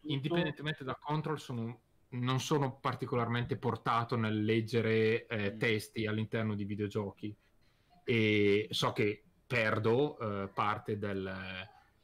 indipendentemente 0.05 0.83
da 0.83 0.97
Control, 0.99 1.39
sono, 1.39 1.81
non 2.11 2.39
sono 2.39 2.79
particolarmente 2.79 3.57
portato 3.57 4.15
nel 4.15 4.43
leggere 4.43 5.27
eh, 5.27 5.51
mm. 5.51 5.57
testi 5.59 6.05
all'interno 6.07 6.55
di 6.55 6.63
videogiochi 6.63 7.35
e 8.03 8.67
so 8.71 8.91
che 8.93 9.23
perdo 9.45 10.17
eh, 10.19 10.47
parte 10.47 10.97
del, 10.97 11.31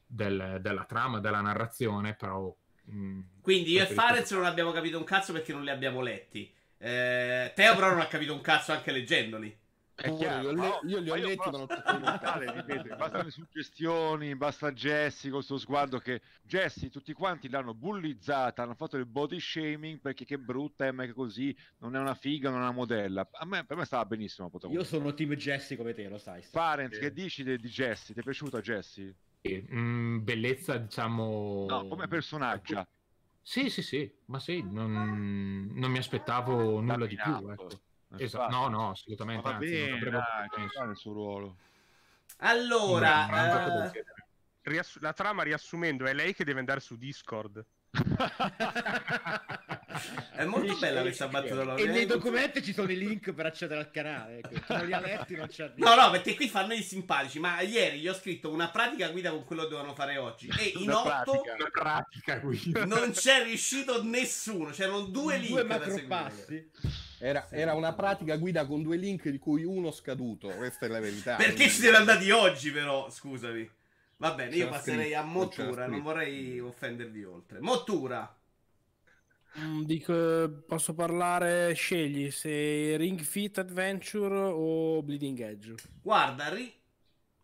del, 0.06 0.60
della 0.62 0.84
trama, 0.86 1.20
della 1.20 1.42
narrazione, 1.42 2.14
però... 2.14 2.56
Mh, 2.86 3.20
Quindi 3.42 3.72
io 3.72 3.84
e 3.84 3.88
Fares 3.88 4.32
non 4.32 4.46
abbiamo 4.46 4.72
capito 4.72 4.98
un 4.98 5.04
cazzo 5.04 5.34
perché 5.34 5.52
non 5.54 5.64
li 5.64 5.72
abbiamo 5.72 6.02
letti. 6.02 6.54
Eh, 6.78 7.52
Teo 7.56 7.76
però 7.76 7.90
non 7.90 8.02
ha 8.02 8.08
capito 8.08 8.34
un 8.34 8.42
cazzo 8.42 8.72
anche 8.72 8.92
leggendoli. 8.92 9.58
È 9.96 10.14
chiaro, 10.14 10.52
io, 10.52 10.52
le- 10.52 10.80
io 10.90 11.00
li 11.00 11.10
ho 11.10 11.16
letti, 11.16 11.50
ma 11.50 11.52
non 11.52 11.62
ho 11.62 12.96
Basta 12.98 13.24
le 13.24 13.32
suggestioni, 13.32 14.36
basta 14.36 14.74
Jesse 14.74 15.30
con 15.30 15.42
suo 15.42 15.58
sguardo 15.58 16.00
che 16.00 16.22
Jesse 16.44 16.90
tutti 16.90 17.14
quanti 17.14 17.48
l'hanno 17.48 17.74
bullizzata, 17.74 18.64
hanno 18.64 18.76
fatto 18.76 18.98
il 18.98 19.06
body 19.06 19.40
shaming 19.40 20.00
perché 20.02 20.26
che 20.26 20.38
brutta 20.38 20.86
è, 20.86 20.92
ma 20.92 21.06
che 21.06 21.14
così 21.14 21.56
non 21.78 21.96
è 21.96 22.00
una 22.00 22.14
figa, 22.14 22.50
non 22.50 22.60
è 22.60 22.64
una 22.64 22.72
modella. 22.74 23.26
A 23.32 23.46
me, 23.46 23.64
per 23.64 23.78
me 23.78 23.86
stava 23.86 24.04
benissimo. 24.06 24.52
Io 24.70 24.84
sono 24.84 25.14
team 25.14 25.34
Jesse 25.36 25.78
come 25.78 25.94
te, 25.94 26.10
lo 26.10 26.18
sai. 26.18 26.44
Parent, 26.52 26.94
sì. 26.94 27.00
che 27.00 27.14
dici 27.14 27.44
di, 27.46 27.58
di 27.58 27.70
Jesse? 27.70 28.14
Ti 28.14 28.20
è 28.20 28.24
piaciuta 28.24 28.60
Jesse? 28.60 29.16
Mm, 29.74 30.24
bellezza, 30.24 30.76
diciamo... 30.78 31.66
No, 31.70 31.88
come 31.88 32.08
personaggio. 32.10 32.86
Sì, 33.42 33.70
sì, 33.70 33.82
sì, 33.82 34.12
ma 34.26 34.40
sì, 34.40 34.62
non, 34.68 35.72
non 35.72 35.92
mi 35.92 36.00
aspettavo 36.00 36.82
nulla 36.82 37.06
di 37.06 37.16
più. 37.16 37.50
Ecco. 37.50 37.70
Esatto, 38.24 38.56
no, 38.56 38.68
no, 38.68 38.90
assolutamente. 38.92 39.42
Va 39.42 39.56
anzi, 39.56 39.70
bene, 39.70 40.10
dai, 40.10 40.90
il 40.90 40.98
suo 40.98 41.14
ruolo. 41.14 41.56
Allora, 42.38 43.92
eh... 43.92 44.04
riass- 44.64 45.00
la 45.00 45.14
trama 45.14 45.44
riassumendo 45.44 46.06
è 46.06 46.14
lei 46.14 46.34
che 46.34 46.44
deve 46.44 46.60
andare 46.60 46.80
su 46.80 46.98
Discord. 46.98 47.64
è 50.36 50.44
molto 50.44 50.76
bella 50.78 51.02
questa 51.02 51.28
battuta. 51.30 51.76
E 51.76 51.86
nei 51.86 52.06
documenti 52.06 52.62
ci 52.62 52.74
sono 52.74 52.92
i 52.92 52.98
link 52.98 53.32
per 53.32 53.46
accedere 53.46 53.80
al 53.80 53.90
canale. 53.90 54.40
Ecco. 54.40 54.74
Non 54.74 54.86
li 54.86 54.94
ha 54.94 55.00
letti, 55.00 55.36
non 55.36 55.48
c'è 55.48 55.72
No, 55.76 55.96
no, 55.96 56.10
perché 56.12 56.36
qui 56.36 56.50
fanno 56.50 56.74
i 56.74 56.84
simpatici. 56.84 57.40
Ma 57.40 57.62
ieri 57.62 58.00
gli 58.00 58.08
ho 58.08 58.14
scritto 58.14 58.52
una 58.52 58.70
pratica 58.70 59.08
guida 59.10 59.30
con 59.30 59.46
quello 59.46 59.64
che 59.64 59.70
dovevano 59.70 59.96
fare 59.96 60.18
oggi. 60.18 60.50
E 60.58 60.74
in 60.76 60.90
una 60.90 61.22
otto 61.22 61.42
pratica, 61.42 61.70
pratica 61.72 62.40
guida. 62.40 62.84
non 62.86 63.12
c'è 63.12 63.44
riuscito 63.44 64.04
nessuno. 64.04 64.72
C'erano 64.72 65.02
due 65.02 65.38
link. 65.38 65.52
Due 65.52 65.64
macropassi. 65.64 66.70
Era, 67.26 67.48
era, 67.50 67.74
una 67.74 67.94
pratica 67.94 68.38
guida 68.38 68.68
con 68.68 68.84
due 68.84 68.98
link 68.98 69.30
di 69.30 69.40
cui 69.40 69.64
uno 69.64 69.90
scaduto. 69.90 70.50
Questa 70.50 70.86
è 70.86 70.90
la 70.90 71.00
verità. 71.00 71.36
Perché 71.38 71.64
ci 71.64 71.82
siete 71.82 71.98
andati 71.98 72.30
oggi, 72.30 72.72
però? 72.72 73.10
Scusami. 73.10 73.68
Va 74.18 74.34
bene, 74.34 74.56
io 74.56 74.70
passerei 74.70 75.06
scritto, 75.06 75.20
a 75.20 75.24
Mottura. 75.24 75.88
Non 75.88 76.04
vorrei 76.04 76.60
offendervi 76.60 77.24
oltre. 77.24 77.60
Mottura. 77.62 78.38
Mm, 79.58 79.82
dico, 79.84 80.64
posso 80.68 80.94
parlare, 80.94 81.74
scegli 81.74 82.30
se 82.30 82.96
Ring 82.98 83.20
Fit 83.20 83.58
Adventure 83.58 84.38
o 84.38 85.02
Bleeding 85.02 85.40
Edge. 85.40 85.76
Guarda, 86.04 86.50
ri- 86.50 86.74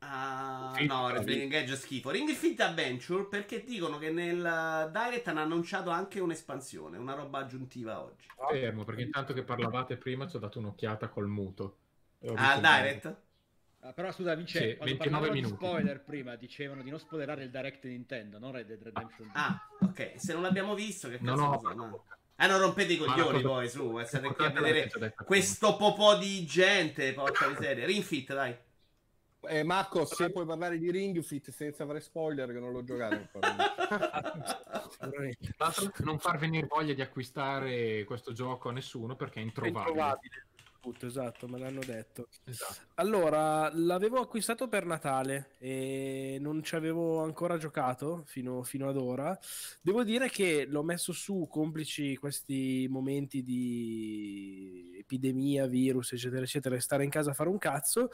Uh, 0.03 0.83
no, 0.85 1.11
Bleeding 1.21 1.53
Edge 1.53 1.73
è 1.73 1.75
schifo. 1.75 2.09
Ring 2.09 2.29
Fit 2.31 2.59
Adventure 2.59 3.25
perché 3.25 3.63
dicono 3.63 3.99
che 3.99 4.09
nel 4.09 4.89
Direct 4.91 5.27
hanno 5.27 5.41
annunciato 5.41 5.91
anche 5.91 6.19
un'espansione, 6.19 6.97
una 6.97 7.13
roba 7.13 7.39
aggiuntiva 7.39 8.01
oggi. 8.01 8.27
Fermo, 8.49 8.83
perché 8.83 9.03
intanto 9.03 9.33
che 9.33 9.43
parlavate 9.43 9.97
prima 9.97 10.27
ci 10.27 10.35
ho 10.37 10.39
dato 10.39 10.57
un'occhiata 10.57 11.07
col 11.09 11.27
muto. 11.27 11.77
Ah, 12.35 12.57
Direct? 12.57 13.15
Ah, 13.83 13.93
però 13.93 14.11
scusa, 14.11 14.35
Vince, 14.35 14.59
sì, 14.59 14.75
quando 14.75 14.97
29 14.97 15.31
minuti. 15.31 15.53
spoiler 15.55 16.03
prima 16.03 16.35
dicevano 16.35 16.83
di 16.83 16.89
non 16.89 16.99
spoilerare 16.99 17.43
il 17.43 17.49
Direct 17.49 17.83
Nintendo, 17.85 18.37
non 18.37 18.51
Red 18.51 18.67
Dead 18.67 18.81
Redemption 18.81 19.31
2. 19.31 19.41
Ah, 19.41 19.67
ok. 19.81 20.13
Se 20.17 20.33
non 20.33 20.41
l'abbiamo 20.41 20.75
visto, 20.75 21.09
che 21.09 21.17
cazzo 21.17 21.35
no, 21.35 21.59
no, 21.61 21.73
no. 21.73 22.05
Ah, 22.35 22.47
non 22.47 22.59
rompete 22.59 22.93
i 22.93 22.97
coglioni 22.97 23.41
poi, 23.41 23.69
su. 23.69 23.99
State 24.03 24.33
qui 24.33 24.45
a 24.45 24.49
vedere 24.49 24.91
questo 25.25 25.75
popò 25.77 26.17
di 26.17 26.43
gente, 26.45 27.13
porca 27.13 27.47
miseria. 27.47 27.85
Ring 27.85 28.03
Fit, 28.03 28.33
dai. 28.33 28.55
Eh, 29.47 29.63
Marco, 29.63 30.05
se 30.05 30.29
puoi 30.31 30.45
parlare 30.45 30.77
di 30.77 30.91
Ring 30.91 31.19
Fit 31.21 31.49
senza 31.49 31.85
fare 31.85 31.99
spoiler, 31.99 32.51
che 32.51 32.59
non 32.59 32.71
l'ho 32.71 32.83
giocato 32.83 33.15
ancora. 33.15 33.55
non 36.03 36.19
far 36.19 36.37
venire 36.37 36.67
voglia 36.67 36.93
di 36.93 37.01
acquistare 37.01 38.03
questo 38.03 38.33
gioco 38.33 38.69
a 38.69 38.71
nessuno 38.71 39.15
perché 39.15 39.39
è 39.39 39.43
introvabile. 39.43 39.83
È 39.83 39.89
introvabile 39.89 40.45
tutto, 40.81 41.05
esatto, 41.05 41.47
me 41.47 41.59
l'hanno 41.59 41.81
detto. 41.85 42.27
Esatto. 42.43 42.79
Allora, 42.95 43.71
l'avevo 43.71 44.19
acquistato 44.19 44.67
per 44.67 44.83
Natale 44.85 45.51
e 45.59 46.37
non 46.41 46.63
ci 46.63 46.75
avevo 46.75 47.21
ancora 47.21 47.57
giocato 47.57 48.23
fino, 48.25 48.63
fino, 48.63 48.89
ad 48.89 48.97
ora. 48.97 49.37
Devo 49.79 50.03
dire 50.03 50.27
che 50.29 50.65
l'ho 50.67 50.81
messo 50.81 51.13
su 51.13 51.47
complici 51.47 52.17
questi 52.17 52.87
momenti 52.89 53.43
di 53.43 54.95
epidemia, 54.97 55.67
virus, 55.67 56.13
eccetera, 56.13 56.41
eccetera, 56.41 56.79
stare 56.79 57.03
in 57.03 57.11
casa 57.11 57.29
a 57.29 57.35
fare 57.35 57.49
un 57.49 57.59
cazzo 57.59 58.09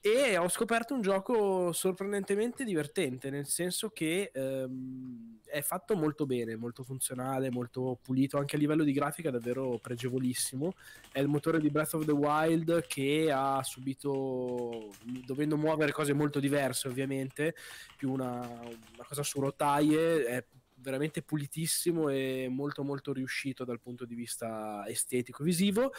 e 0.00 0.36
ho 0.36 0.48
scoperto 0.48 0.94
un 0.94 1.00
gioco 1.00 1.72
sorprendentemente 1.72 2.64
divertente, 2.64 3.30
nel 3.30 3.46
senso 3.46 3.90
che 3.90 4.30
ehm, 4.32 5.40
è 5.44 5.60
fatto 5.60 5.96
molto 5.96 6.24
bene, 6.24 6.56
molto 6.56 6.84
funzionale, 6.84 7.50
molto 7.50 7.98
pulito, 8.00 8.38
anche 8.38 8.56
a 8.56 8.58
livello 8.58 8.84
di 8.84 8.92
grafica 8.92 9.30
davvero 9.30 9.78
pregevolissimo. 9.82 10.74
È 11.10 11.18
il 11.18 11.28
motore 11.28 11.58
di 11.58 11.70
Breath 11.70 11.94
of 11.94 12.04
the 12.04 12.12
Wild 12.12 12.86
che 12.86 13.30
ha 13.32 13.62
subito, 13.64 14.92
dovendo 15.26 15.56
muovere 15.56 15.92
cose 15.92 16.12
molto 16.12 16.38
diverse 16.38 16.86
ovviamente, 16.86 17.54
più 17.96 18.12
una, 18.12 18.38
una 18.38 19.04
cosa 19.06 19.22
su 19.24 19.40
rotaie, 19.40 20.24
è 20.24 20.44
veramente 20.80 21.22
pulitissimo 21.22 22.08
e 22.08 22.48
molto 22.50 22.84
molto 22.84 23.12
riuscito 23.12 23.64
dal 23.64 23.80
punto 23.80 24.04
di 24.04 24.14
vista 24.14 24.84
estetico 24.86 25.42
visivo. 25.42 25.92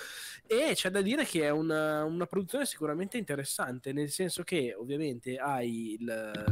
E 0.45 0.71
c'è 0.73 0.89
da 0.89 1.01
dire 1.01 1.25
che 1.25 1.43
è 1.43 1.49
una, 1.49 2.03
una 2.03 2.25
produzione 2.25 2.65
sicuramente 2.65 3.17
interessante 3.17 3.93
nel 3.93 4.09
senso 4.09 4.43
che 4.43 4.73
ovviamente 4.73 5.37
hai 5.37 5.93
il, 5.99 6.45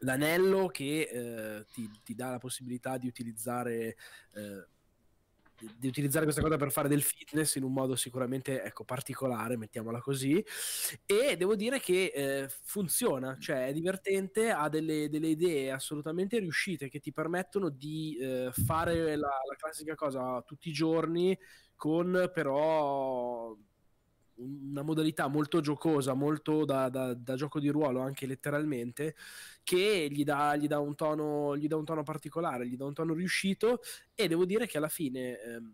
l'anello 0.00 0.68
che 0.68 1.08
eh, 1.10 1.64
ti, 1.72 1.90
ti, 2.04 2.14
dà 2.14 2.30
la 2.30 2.38
possibilità 2.38 2.98
di 2.98 3.06
utilizzare 3.06 3.96
eh, 4.34 4.66
di 5.76 5.88
utilizzare 5.88 6.24
questa 6.24 6.42
cosa 6.42 6.56
per 6.56 6.70
fare 6.70 6.88
del 6.88 7.02
fitness 7.02 7.56
in 7.56 7.64
un 7.64 7.72
modo 7.72 7.96
sicuramente 7.96 8.62
ecco, 8.62 8.84
particolare, 8.84 9.56
mettiamola 9.56 10.00
così. 10.00 10.44
E 11.06 11.36
devo 11.36 11.56
dire 11.56 11.80
che 11.80 12.12
eh, 12.14 12.48
funziona, 12.62 13.36
cioè 13.38 13.66
è 13.66 13.72
divertente, 13.72 14.50
ha 14.50 14.68
delle, 14.68 15.08
delle, 15.08 15.28
idee 15.28 15.70
assolutamente 15.70 16.38
riuscite 16.38 16.88
che 16.88 17.00
ti 17.00 17.12
permettono 17.12 17.68
di 17.68 18.16
eh, 18.20 18.50
fare 18.52 19.16
la, 19.16 19.28
la 19.28 19.56
classica 19.56 19.94
cosa 19.94 20.42
tutti 20.42 20.68
i 20.68 20.72
giorni 20.72 21.36
con 21.74 22.30
però 22.34 23.56
una 24.38 24.82
modalità 24.82 25.26
molto 25.28 25.60
giocosa, 25.60 26.14
molto 26.14 26.64
da, 26.64 26.88
da, 26.88 27.14
da, 27.14 27.34
gioco 27.34 27.60
di 27.60 27.68
ruolo 27.68 28.00
anche 28.00 28.26
letteralmente, 28.26 29.14
che 29.62 30.08
gli 30.10 30.24
dà, 30.24 30.56
gli, 30.56 30.66
dà 30.66 30.82
tono, 30.94 31.56
gli 31.56 31.66
dà, 31.66 31.76
un 31.76 31.84
tono, 31.84 32.02
particolare, 32.02 32.66
gli 32.66 32.76
dà 32.76 32.84
un 32.84 32.94
tono 32.94 33.14
riuscito 33.14 33.80
e 34.14 34.28
devo 34.28 34.44
dire 34.44 34.66
che 34.66 34.78
alla 34.78 34.88
fine, 34.88 35.40
ehm, 35.40 35.72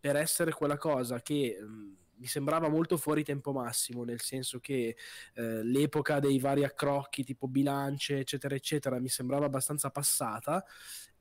per 0.00 0.16
essere 0.16 0.52
quella 0.52 0.76
cosa 0.76 1.20
che... 1.20 1.56
Ehm, 1.60 1.96
mi 2.18 2.26
sembrava 2.26 2.68
molto 2.68 2.96
fuori 2.96 3.22
tempo 3.22 3.52
massimo, 3.52 4.04
nel 4.04 4.20
senso 4.20 4.58
che 4.58 4.96
eh, 5.34 5.62
l'epoca 5.62 6.18
dei 6.18 6.38
vari 6.38 6.64
accrocchi 6.64 7.24
tipo 7.24 7.46
bilance, 7.46 8.18
eccetera, 8.18 8.54
eccetera, 8.54 8.98
mi 8.98 9.08
sembrava 9.08 9.46
abbastanza 9.46 9.90
passata. 9.90 10.64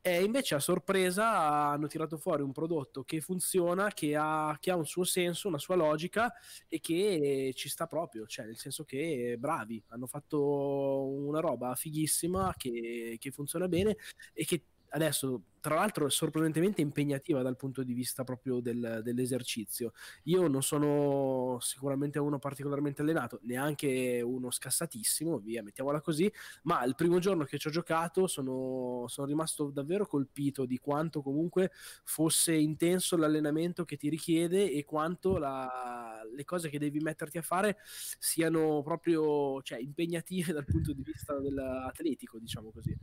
E 0.02 0.24
invece 0.24 0.56
a 0.56 0.60
sorpresa 0.60 1.70
hanno 1.70 1.88
tirato 1.88 2.18
fuori 2.18 2.42
un 2.42 2.54
prodotto 2.54 3.04
che 3.04 3.20
funziona, 3.20 3.90
che 3.90 4.16
ha, 4.16 4.56
che 4.60 4.72
ha, 4.72 4.76
un 4.76 4.86
suo 4.86 5.04
senso, 5.04 5.50
una 5.50 5.58
sua 5.58 5.76
logica 5.76 6.34
e 6.68 6.80
che 6.80 7.52
ci 7.56 7.68
sta 7.68 7.88
proprio, 7.88 8.26
cioè 8.26 8.46
nel 8.46 8.58
senso 8.58 8.86
che 8.86 9.36
bravi, 9.38 9.84
hanno 9.90 10.08
fatto 10.08 11.08
una 11.08 11.42
roba 11.42 11.76
fighissima 11.76 12.54
che, 12.58 13.18
che 13.20 13.32
funziona 13.32 13.68
bene 13.68 13.98
e 14.34 14.46
che 14.46 14.64
adesso 14.90 15.42
tra 15.68 15.76
l'altro 15.76 16.08
è 16.08 16.10
sorprendentemente 16.10 16.80
impegnativa 16.80 17.42
dal 17.42 17.58
punto 17.58 17.84
di 17.84 17.92
vista 17.92 18.24
proprio 18.24 18.62
del, 18.62 19.02
dell'esercizio. 19.04 19.92
Io 20.24 20.48
non 20.48 20.64
sono 20.64 21.58
sicuramente 21.60 22.20
uno 22.20 22.40
particolarmente 22.40 23.02
allenato, 23.02 23.40
neanche 23.42 24.22
uno 24.24 24.50
scassatissimo, 24.50 25.40
via, 25.40 25.62
mettiamola 25.62 26.00
così, 26.00 26.32
ma 26.64 26.86
il 26.86 26.96
primo 26.96 27.20
giorno 27.20 27.44
che 27.44 27.58
ci 27.58 27.68
ho 27.68 27.72
giocato 27.72 28.28
sono, 28.28 29.08
sono 29.10 29.28
rimasto 29.28 29.66
davvero 29.66 30.08
colpito 30.08 30.64
di 30.64 30.78
quanto 30.78 31.22
comunque 31.22 31.72
fosse 32.06 32.54
intenso 32.54 33.18
l'allenamento 33.18 33.84
che 33.84 33.98
ti 33.98 34.08
richiede 34.08 34.72
e 34.72 34.86
quanto 34.86 35.38
la, 35.38 36.22
le 36.34 36.46
cose 36.46 36.70
che 36.70 36.80
devi 36.80 37.00
metterti 37.00 37.40
a 37.40 37.42
fare 37.42 37.76
siano 38.20 38.82
proprio 38.84 39.62
cioè, 39.64 39.80
impegnative 39.80 40.54
dal 40.56 40.64
punto 40.64 40.94
di 40.94 41.04
vista 41.04 41.38
dell'atletico, 41.38 42.40
diciamo 42.40 42.72
così. 42.72 42.96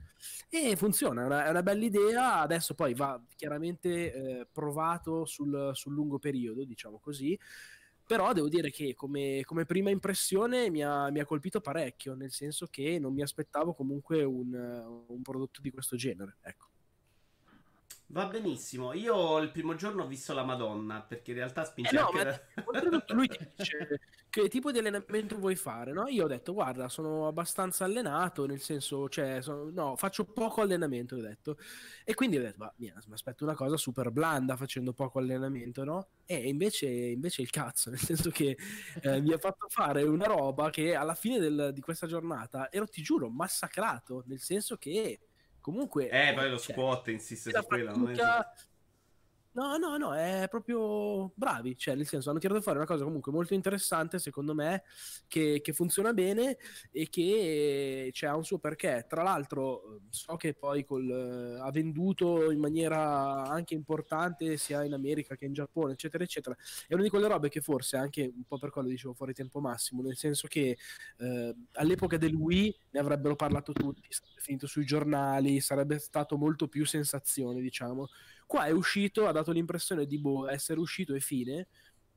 E 0.49 0.77
funziona, 0.77 1.25
è 1.25 1.27
una, 1.27 1.45
è 1.45 1.51
una 1.51 1.62
bella 1.62 1.85
idea 1.85 2.53
adesso 2.55 2.75
poi 2.75 2.95
va 2.95 3.21
chiaramente 3.37 4.13
eh, 4.13 4.47
provato 4.51 5.25
sul, 5.25 5.71
sul, 5.75 5.93
lungo 5.93 6.19
periodo, 6.19 6.65
diciamo 6.65 6.99
così. 6.99 7.39
Però 8.07 8.33
devo 8.33 8.49
dire 8.49 8.71
che 8.71 8.95
come, 8.95 9.43
come 9.45 9.65
prima 9.65 9.89
impressione 9.89 10.69
mi 10.71 10.83
ha, 10.83 11.11
mi 11.11 11.21
ha, 11.21 11.25
colpito 11.25 11.61
parecchio, 11.61 12.15
nel 12.15 12.31
senso 12.31 12.67
che 12.67 12.99
non 12.99 13.15
mi 13.15 13.23
aspettavo 13.23 13.73
comunque 13.73 14.23
un, 14.25 14.53
un 15.07 15.23
prodotto 15.23 15.61
di 15.63 15.71
questo 15.71 15.97
genere. 15.97 16.37
Ecco. 16.43 16.74
Va 18.15 18.27
benissimo. 18.27 18.93
Io 18.93 19.39
il 19.39 19.51
primo 19.51 19.75
giorno 19.75 20.05
ho 20.05 20.07
visto 20.07 20.33
la 20.35 20.45
Madonna 20.45 21.03
perché 21.03 21.33
in 21.33 21.39
realtà 21.39 21.65
spinge 21.65 21.97
eh 21.97 21.99
no, 21.99 22.11
anche. 22.11 22.47
Ma, 22.55 22.62
oltretutto 22.67 23.12
lui 23.12 23.27
ti 23.27 23.39
dice 23.57 24.01
che 24.31 24.49
tipo 24.49 24.71
di 24.71 24.79
allenamento 24.79 25.37
vuoi 25.37 25.57
fare, 25.57 25.93
no? 25.93 26.07
Io 26.07 26.23
ho 26.23 26.29
detto, 26.29 26.53
guarda, 26.53 26.89
sono 26.89 27.27
abbastanza 27.27 27.85
allenato, 27.85 28.47
nel 28.47 28.61
senso, 28.61 29.09
cioè, 29.09 29.43
sono, 29.43 29.69
no, 29.69 29.97
faccio 29.97 30.27
poco 30.27 30.61
allenamento, 30.61 31.17
ho 31.17 31.21
detto. 31.21 31.59
E 32.05 32.15
quindi 32.15 32.37
ho 32.37 32.41
detto, 32.41 32.59
ma 32.59 32.73
mi 32.77 32.93
aspetto 33.11 33.43
una 33.43 33.57
cosa 33.57 33.77
super 33.77 34.12
blanda 34.12 34.55
facendo 34.55 34.93
poco 34.93 35.19
allenamento, 35.19 35.83
no? 35.83 36.07
E 36.25 36.37
invece, 36.49 36.87
invece 36.87 37.43
il 37.43 37.51
cazzo, 37.51 37.91
nel 37.91 37.99
senso 37.99 38.31
che 38.31 38.57
eh, 39.03 39.21
mi 39.23 39.33
ha 39.33 39.39
fatto 39.39 39.67
fare 39.69 40.05
una 40.05 40.27
roba 40.27 40.71
che 40.71 40.95
alla 40.95 41.17
fine 41.17 41.41
del, 41.41 41.73
di 41.75 41.81
questa 41.81 42.07
giornata 42.07 42.71
ero, 42.71 42.87
ti 42.87 43.03
giuro, 43.03 43.29
massacrato, 43.29 44.23
nel 44.27 44.39
senso 44.39 44.77
che 44.77 45.19
comunque... 45.65 46.11
Eh, 46.11 46.35
poi 46.35 46.51
lo 46.51 46.59
cioè, 46.59 46.75
squat 46.75 47.09
insiste 47.09 47.51
su 47.51 47.65
quella, 47.65 47.93
non 47.93 48.11
è... 48.11 48.15
No, 49.57 49.77
no, 49.77 49.97
no, 49.99 50.13
è 50.17 50.49
proprio 50.51 51.31
bravi, 51.37 51.77
cioè 51.77 51.95
nel 51.95 52.09
senso 52.09 52.29
hanno 52.31 52.41
tirato 52.41 52.61
fuori 52.61 52.79
una 52.79 52.89
cosa 52.89 53.05
comunque 53.05 53.31
molto 53.31 53.55
interessante 53.55 54.19
secondo 54.19 54.53
me, 54.53 54.83
che, 55.29 55.61
che 55.63 55.73
funziona 55.73 56.13
bene 56.13 56.57
e 56.91 57.09
che 57.09 58.11
cioè, 58.13 58.31
ha 58.31 58.35
un 58.37 58.43
suo 58.43 58.59
perché. 58.59 59.07
Tra 59.09 59.23
l'altro 59.23 60.01
so 60.11 60.35
che 60.35 60.55
poi 60.55 60.85
col, 60.85 61.07
uh, 61.61 61.63
ha 61.65 61.71
venduto 61.71 62.51
in 62.51 62.59
maniera 62.59 63.45
anche 63.45 63.75
importante 63.75 64.57
sia 64.57 64.83
in 64.83 64.93
America 64.93 65.37
che 65.37 65.45
in 65.45 65.53
Giappone, 65.53 65.93
eccetera, 65.93 66.25
eccetera. 66.25 66.57
È 66.89 66.95
una 66.95 67.05
di 67.05 67.09
quelle 67.09 67.29
robe 67.29 67.49
che 67.49 67.61
forse 67.61 67.97
anche 67.97 68.23
un 68.35 68.43
po' 68.49 68.59
per 68.59 68.71
quello 68.71 68.89
dicevo 68.89 69.15
fuori 69.15 69.35
tempo 69.35 69.61
massimo, 69.61 70.03
nel 70.03 70.17
senso 70.17 70.49
che 70.49 70.77
uh, 71.19 71.55
all'epoca 71.75 72.17
del 72.17 72.35
Wii 72.35 72.77
ne 72.91 72.99
avrebbero 72.99 73.37
parlato 73.37 73.73
tutti, 73.73 74.03
sarebbe 74.09 74.41
finito 74.41 74.67
sui 74.67 74.85
giornali, 74.85 75.61
sarebbe 75.61 76.01
stato 76.01 76.37
molto 76.37 76.67
più 76.67 76.85
sensazione, 76.85 77.61
diciamo 77.61 78.09
Qua 78.47 78.66
è 78.66 78.70
uscito, 78.70 79.26
ha 79.26 79.32
dato 79.32 79.53
l'impressione 79.53 80.07
di 80.07 80.18
boh, 80.18 80.49
essere 80.49 80.80
uscito 80.80 81.14
e 81.14 81.20
fine. 81.20 81.68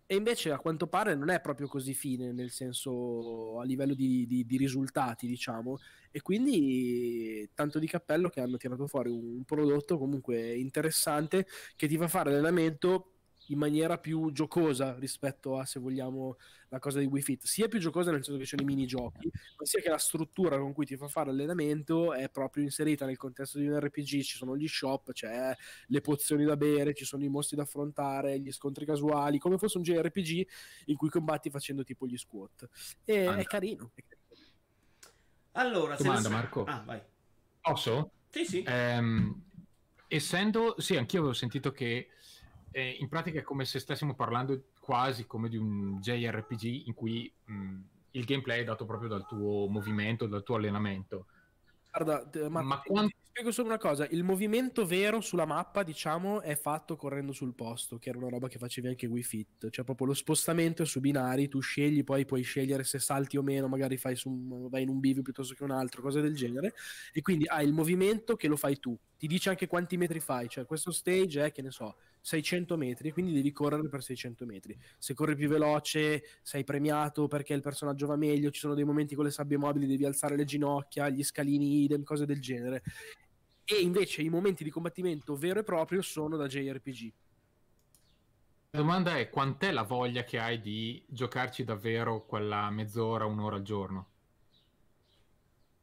E 0.09 0.15
invece 0.15 0.51
a 0.51 0.59
quanto 0.59 0.87
pare 0.87 1.15
non 1.15 1.29
è 1.29 1.41
proprio 1.41 1.67
così 1.67 1.93
fine, 1.93 2.31
nel 2.31 2.49
senso 2.51 3.59
a 3.59 3.65
livello 3.65 3.93
di, 3.93 4.25
di, 4.25 4.45
di 4.45 4.57
risultati, 4.57 5.27
diciamo. 5.27 5.79
E 6.11 6.21
quindi 6.21 7.49
tanto 7.53 7.77
di 7.79 7.87
cappello 7.87 8.29
che 8.29 8.39
hanno 8.39 8.57
tirato 8.57 8.87
fuori 8.87 9.09
un, 9.09 9.35
un 9.37 9.43
prodotto 9.43 9.97
comunque 9.97 10.55
interessante 10.55 11.45
che 11.75 11.87
ti 11.87 11.97
fa 11.97 12.07
fare 12.07 12.29
allenamento 12.31 13.16
in 13.47 13.57
maniera 13.57 13.97
più 13.97 14.31
giocosa 14.31 14.95
rispetto 14.99 15.57
a 15.57 15.65
se 15.65 15.79
vogliamo 15.79 16.37
la 16.69 16.79
cosa 16.79 16.99
di 16.99 17.05
Wii 17.05 17.21
Fit. 17.21 17.45
Sia 17.45 17.67
più 17.67 17.79
giocosa 17.79 18.11
nel 18.11 18.23
senso 18.23 18.39
che 18.39 18.45
c'è 18.45 18.57
i 18.59 18.65
minigiochi 18.65 19.31
ma 19.57 19.65
sia 19.65 19.81
che 19.81 19.89
la 19.89 19.97
struttura 19.97 20.57
con 20.57 20.73
cui 20.73 20.85
ti 20.85 20.97
fa 20.97 21.07
fare 21.07 21.29
allenamento 21.29 22.13
è 22.13 22.29
proprio 22.29 22.63
inserita 22.63 23.05
nel 23.05 23.17
contesto 23.17 23.57
di 23.57 23.67
un 23.67 23.79
RPG 23.79 24.21
ci 24.21 24.37
sono 24.37 24.57
gli 24.57 24.67
shop 24.67 25.11
c'è 25.11 25.55
le 25.87 26.01
pozioni 26.01 26.43
da 26.43 26.57
bere 26.57 26.93
ci 26.93 27.05
sono 27.05 27.23
i 27.23 27.29
mostri 27.29 27.55
da 27.55 27.63
affrontare 27.63 28.39
gli 28.39 28.51
scontri 28.51 28.85
casuali 28.85 29.37
come 29.37 29.57
fosse 29.57 29.77
un 29.77 29.83
JRPG 29.83 30.47
in 30.85 30.95
cui 30.95 31.09
combatti 31.09 31.49
facendo 31.49 31.83
tipo 31.83 32.05
gli 32.05 32.17
squat. 32.17 32.67
E 33.05 33.35
è 33.35 33.43
carino, 33.43 33.91
è 33.95 34.03
carino. 34.03 34.47
allora 35.53 35.95
domanda 35.95 36.29
Marco. 36.29 36.63
Ah, 36.65 36.83
vai. 36.85 37.01
posso? 37.61 38.11
sì 38.29 38.45
sì. 38.45 38.63
Ehm, 38.67 39.43
essendo 40.07 40.75
sì 40.77 40.95
anch'io 40.95 41.19
avevo 41.19 41.33
sentito 41.33 41.71
che 41.71 42.09
eh, 42.71 42.97
in 42.99 43.07
pratica 43.07 43.39
è 43.39 43.43
come 43.43 43.65
se 43.65 43.79
stessimo 43.79 44.15
parlando 44.15 44.69
quasi 44.79 45.25
come 45.25 45.49
di 45.49 45.57
un 45.57 45.99
JRPG 45.99 46.87
in 46.87 46.93
cui 46.93 47.31
mh, 47.45 47.79
il 48.11 48.25
gameplay 48.25 48.61
è 48.61 48.63
dato 48.63 48.85
proprio 48.85 49.09
dal 49.09 49.25
tuo 49.25 49.67
movimento, 49.67 50.27
dal 50.27 50.43
tuo 50.43 50.55
allenamento. 50.55 51.27
Guarda, 51.91 52.49
ma, 52.49 52.61
ma 52.61 52.81
quando... 52.81 53.09
ti 53.09 53.15
spiego 53.29 53.51
solo 53.51 53.69
una 53.69 53.77
cosa: 53.77 54.07
il 54.09 54.23
movimento 54.23 54.85
vero 54.85 55.19
sulla 55.21 55.45
mappa, 55.45 55.83
diciamo, 55.83 56.41
è 56.41 56.55
fatto 56.55 56.95
correndo 56.95 57.31
sul 57.31 57.55
posto, 57.55 57.97
che 57.97 58.09
era 58.09 58.17
una 58.17 58.29
roba 58.29 58.47
che 58.47 58.59
facevi 58.59 58.87
anche 58.87 59.07
Wii 59.07 59.23
Fit. 59.23 59.69
Cioè, 59.69 59.83
proprio 59.83 60.07
lo 60.07 60.13
spostamento 60.13 60.85
su 60.85 60.99
binari, 60.99 61.47
tu 61.47 61.59
scegli, 61.59 62.03
poi 62.03 62.25
puoi 62.25 62.43
scegliere 62.43 62.83
se 62.83 62.99
salti 62.99 63.37
o 63.37 63.41
meno, 63.41 63.67
magari 63.67 63.97
fai 63.97 64.15
su, 64.15 64.67
vai 64.69 64.83
in 64.83 64.89
un 64.89 64.99
bivio 64.99 65.23
piuttosto 65.23 65.55
che 65.55 65.63
un 65.63 65.71
altro, 65.71 66.01
cose 66.01 66.21
del 66.21 66.35
genere. 66.35 66.73
E 67.11 67.21
quindi 67.21 67.47
hai 67.47 67.65
il 67.65 67.73
movimento 67.73 68.35
che 68.35 68.47
lo 68.47 68.57
fai 68.57 68.79
tu. 68.79 68.95
Ti 69.17 69.25
dice 69.25 69.49
anche 69.49 69.65
quanti 69.65 69.97
metri 69.97 70.19
fai, 70.19 70.47
cioè 70.47 70.65
questo 70.65 70.91
stage 70.91 71.45
è, 71.45 71.51
che 71.51 71.63
ne 71.63 71.71
so, 71.71 71.95
600 72.27 72.75
metri, 72.75 73.13
quindi 73.13 73.31
devi 73.31 73.53
correre 73.53 73.87
per 73.87 74.03
600 74.03 74.45
metri. 74.45 74.77
Se 74.97 75.13
corri 75.13 75.33
più 75.37 75.47
veloce, 75.47 76.23
sei 76.41 76.65
premiato 76.65 77.29
perché 77.29 77.53
il 77.53 77.61
personaggio 77.61 78.05
va 78.05 78.17
meglio, 78.17 78.51
ci 78.51 78.59
sono 78.59 78.73
dei 78.73 78.83
momenti 78.83 79.15
con 79.15 79.23
le 79.23 79.31
sabbie 79.31 79.55
mobili, 79.55 79.87
devi 79.87 80.03
alzare 80.03 80.35
le 80.35 80.43
ginocchia, 80.43 81.07
gli 81.07 81.23
scalini 81.23 81.83
idem, 81.83 82.03
cose 82.03 82.25
del 82.25 82.41
genere. 82.41 82.83
E 83.63 83.79
invece 83.79 84.23
i 84.23 84.29
momenti 84.29 84.65
di 84.65 84.69
combattimento 84.69 85.37
vero 85.37 85.61
e 85.61 85.63
proprio 85.63 86.01
sono 86.01 86.35
da 86.35 86.47
JRPG. 86.47 87.13
La 88.71 88.79
domanda 88.79 89.17
è 89.17 89.29
quant'è 89.29 89.71
la 89.71 89.83
voglia 89.83 90.25
che 90.25 90.37
hai 90.37 90.59
di 90.59 91.01
giocarci 91.07 91.63
davvero 91.63 92.25
quella 92.25 92.69
mezz'ora, 92.69 93.23
un'ora 93.23 93.55
al 93.55 93.63
giorno? 93.63 94.09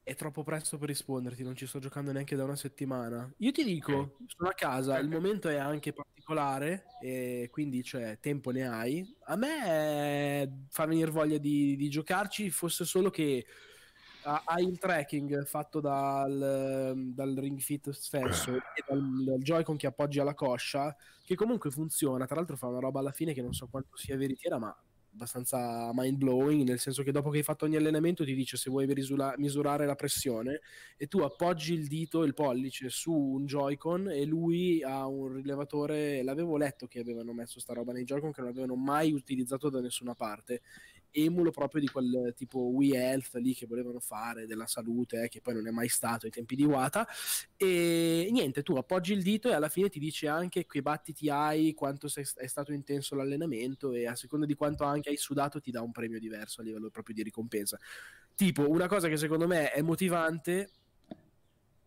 È 0.04 0.14
troppo 0.14 0.42
presto 0.42 0.76
per 0.76 0.88
risponderti, 0.88 1.42
non 1.42 1.56
ci 1.56 1.66
sto 1.66 1.78
giocando 1.78 2.12
neanche 2.12 2.36
da 2.36 2.44
una 2.44 2.56
settimana. 2.56 3.32
Io 3.38 3.52
ti 3.52 3.64
dico, 3.64 3.92
okay. 3.92 4.26
sono 4.26 4.50
a 4.50 4.52
casa, 4.52 4.98
il 4.98 5.08
momento 5.08 5.48
è 5.48 5.56
anche 5.56 5.94
particolare, 5.94 6.84
e 7.00 7.48
quindi 7.50 7.82
cioè, 7.82 8.18
tempo 8.20 8.50
ne 8.50 8.68
hai. 8.68 9.16
A 9.24 9.36
me 9.36 10.66
fa 10.68 10.84
venire 10.84 11.10
voglia 11.10 11.38
di, 11.38 11.74
di 11.74 11.88
giocarci, 11.88 12.50
fosse 12.50 12.84
solo 12.84 13.08
che 13.08 13.46
hai 14.24 14.66
il 14.66 14.78
tracking 14.78 15.46
fatto 15.46 15.80
dal, 15.80 16.92
dal 16.94 17.34
Ring 17.34 17.58
Fit 17.58 17.88
stesso 17.90 18.52
e 18.76 18.84
dal, 18.86 19.24
dal 19.24 19.38
Joy-Con 19.38 19.78
che 19.78 19.86
appoggi 19.86 20.20
alla 20.20 20.34
coscia, 20.34 20.94
che 21.22 21.34
comunque 21.34 21.70
funziona. 21.70 22.26
Tra 22.26 22.36
l'altro 22.36 22.56
fa 22.56 22.66
una 22.66 22.80
roba 22.80 23.00
alla 23.00 23.12
fine 23.12 23.32
che 23.32 23.40
non 23.40 23.54
so 23.54 23.68
quanto 23.68 23.96
sia 23.96 24.18
veritiera, 24.18 24.58
ma 24.58 24.76
abbastanza 25.14 25.90
mind 25.94 26.18
blowing, 26.18 26.66
nel 26.66 26.80
senso 26.80 27.02
che 27.02 27.12
dopo 27.12 27.30
che 27.30 27.38
hai 27.38 27.42
fatto 27.44 27.64
ogni 27.64 27.76
allenamento 27.76 28.24
ti 28.24 28.34
dice 28.34 28.56
se 28.56 28.68
vuoi 28.68 28.92
risula- 28.92 29.34
misurare 29.38 29.86
la 29.86 29.94
pressione 29.94 30.60
e 30.96 31.06
tu 31.06 31.20
appoggi 31.20 31.72
il 31.72 31.86
dito, 31.86 32.24
il 32.24 32.34
pollice 32.34 32.88
su 32.90 33.12
un 33.12 33.46
Joy-Con 33.46 34.10
e 34.10 34.24
lui 34.24 34.82
ha 34.82 35.06
un 35.06 35.32
rilevatore, 35.32 36.22
l'avevo 36.22 36.56
letto 36.56 36.86
che 36.86 36.98
avevano 36.98 37.32
messo 37.32 37.60
sta 37.60 37.72
roba 37.72 37.92
nei 37.92 38.04
Joy-Con 38.04 38.32
che 38.32 38.40
non 38.40 38.50
avevano 38.50 38.74
mai 38.74 39.12
utilizzato 39.12 39.70
da 39.70 39.80
nessuna 39.80 40.14
parte 40.14 40.62
emulo 41.14 41.50
proprio 41.50 41.80
di 41.80 41.86
quel 41.86 42.34
tipo 42.36 42.58
We 42.58 42.96
Health 42.96 43.34
lì 43.34 43.54
che 43.54 43.66
volevano 43.66 44.00
fare 44.00 44.46
della 44.46 44.66
salute, 44.66 45.22
eh, 45.22 45.28
che 45.28 45.40
poi 45.40 45.54
non 45.54 45.68
è 45.68 45.70
mai 45.70 45.88
stato 45.88 46.26
ai 46.26 46.32
tempi 46.32 46.56
di 46.56 46.64
Wata. 46.64 47.06
E 47.56 48.28
niente, 48.30 48.62
tu 48.62 48.74
appoggi 48.74 49.12
il 49.12 49.22
dito 49.22 49.48
e 49.48 49.52
alla 49.54 49.68
fine 49.68 49.88
ti 49.88 49.98
dice 49.98 50.28
anche 50.28 50.66
che 50.66 50.82
battiti 50.82 51.30
hai, 51.30 51.72
quanto 51.74 52.08
sei, 52.08 52.24
è 52.36 52.46
stato 52.46 52.72
intenso 52.72 53.14
l'allenamento 53.14 53.92
e 53.92 54.06
a 54.06 54.16
seconda 54.16 54.46
di 54.46 54.54
quanto 54.54 54.84
anche 54.84 55.10
hai 55.10 55.16
sudato 55.16 55.60
ti 55.60 55.70
dà 55.70 55.80
un 55.82 55.92
premio 55.92 56.18
diverso 56.18 56.60
a 56.60 56.64
livello 56.64 56.90
proprio 56.90 57.14
di 57.14 57.22
ricompensa. 57.22 57.78
Tipo, 58.34 58.68
una 58.68 58.88
cosa 58.88 59.08
che 59.08 59.16
secondo 59.16 59.46
me 59.46 59.70
è 59.70 59.80
motivante 59.82 60.70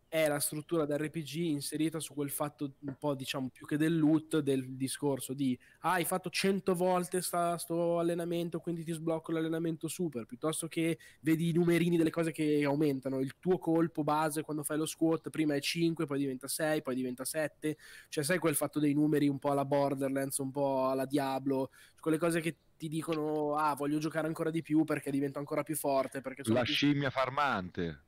è 0.10 0.28
la 0.28 0.40
struttura 0.40 0.86
da 0.86 0.96
RPG 0.96 1.36
inserita 1.36 2.00
su 2.00 2.14
quel 2.14 2.30
fatto 2.30 2.76
un 2.80 2.96
po' 2.98 3.14
diciamo 3.14 3.50
più 3.50 3.66
che 3.66 3.76
del 3.76 3.98
loot 3.98 4.40
del 4.40 4.76
discorso 4.76 5.34
di 5.34 5.58
ah, 5.82 5.94
hai 5.94 6.06
fatto 6.06 6.30
100 6.30 6.74
volte 6.76 7.22
sta, 7.22 7.58
sto 7.58 8.00
allenamento 8.00 8.60
quindi 8.60 8.86
ti 8.86 8.94
sblocco 8.94 9.34
l'allenamento 9.34 9.88
super 9.90 10.26
piuttosto 10.26 10.68
che 10.68 10.98
vedi 11.22 11.50
i 11.50 11.54
numerini 11.54 11.98
delle 11.98 12.10
cose 12.10 12.32
che 12.32 12.64
aumentano. 12.64 13.20
Il 13.20 13.36
tuo 13.40 13.58
colpo 13.58 14.04
base 14.04 14.44
quando 14.44 14.64
fai 14.64 14.78
lo 14.78 14.86
squat 14.86 15.30
prima 15.30 15.56
è 15.56 15.60
5 15.60 16.06
poi 16.06 16.20
diventa 16.20 16.48
6 16.48 16.82
poi 16.82 16.96
diventa 16.96 17.26
7 17.26 17.78
cioè 18.08 18.24
sai 18.24 18.40
quel 18.40 18.56
fatto 18.56 18.80
dei 18.80 18.94
numeri 18.94 19.28
un 19.28 19.40
po' 19.40 19.52
alla 19.52 19.66
Borderlands 19.66 20.38
un 20.38 20.52
po' 20.52 20.90
alla 20.90 21.06
Diablo 21.06 21.72
quelle 22.00 22.18
cose 22.18 22.40
che 22.40 22.56
ti 22.78 22.88
dicono 22.88 23.56
ah 23.56 23.76
voglio 23.76 23.98
giocare 23.98 24.28
ancora 24.28 24.52
di 24.52 24.62
più 24.62 24.86
perché 24.86 25.12
divento 25.12 25.40
ancora 25.40 25.64
più 25.64 25.76
forte 25.76 26.22
perché 26.22 26.44
la 26.46 26.62
più... 26.62 26.74
scimmia 26.74 27.10
farmante 27.10 28.06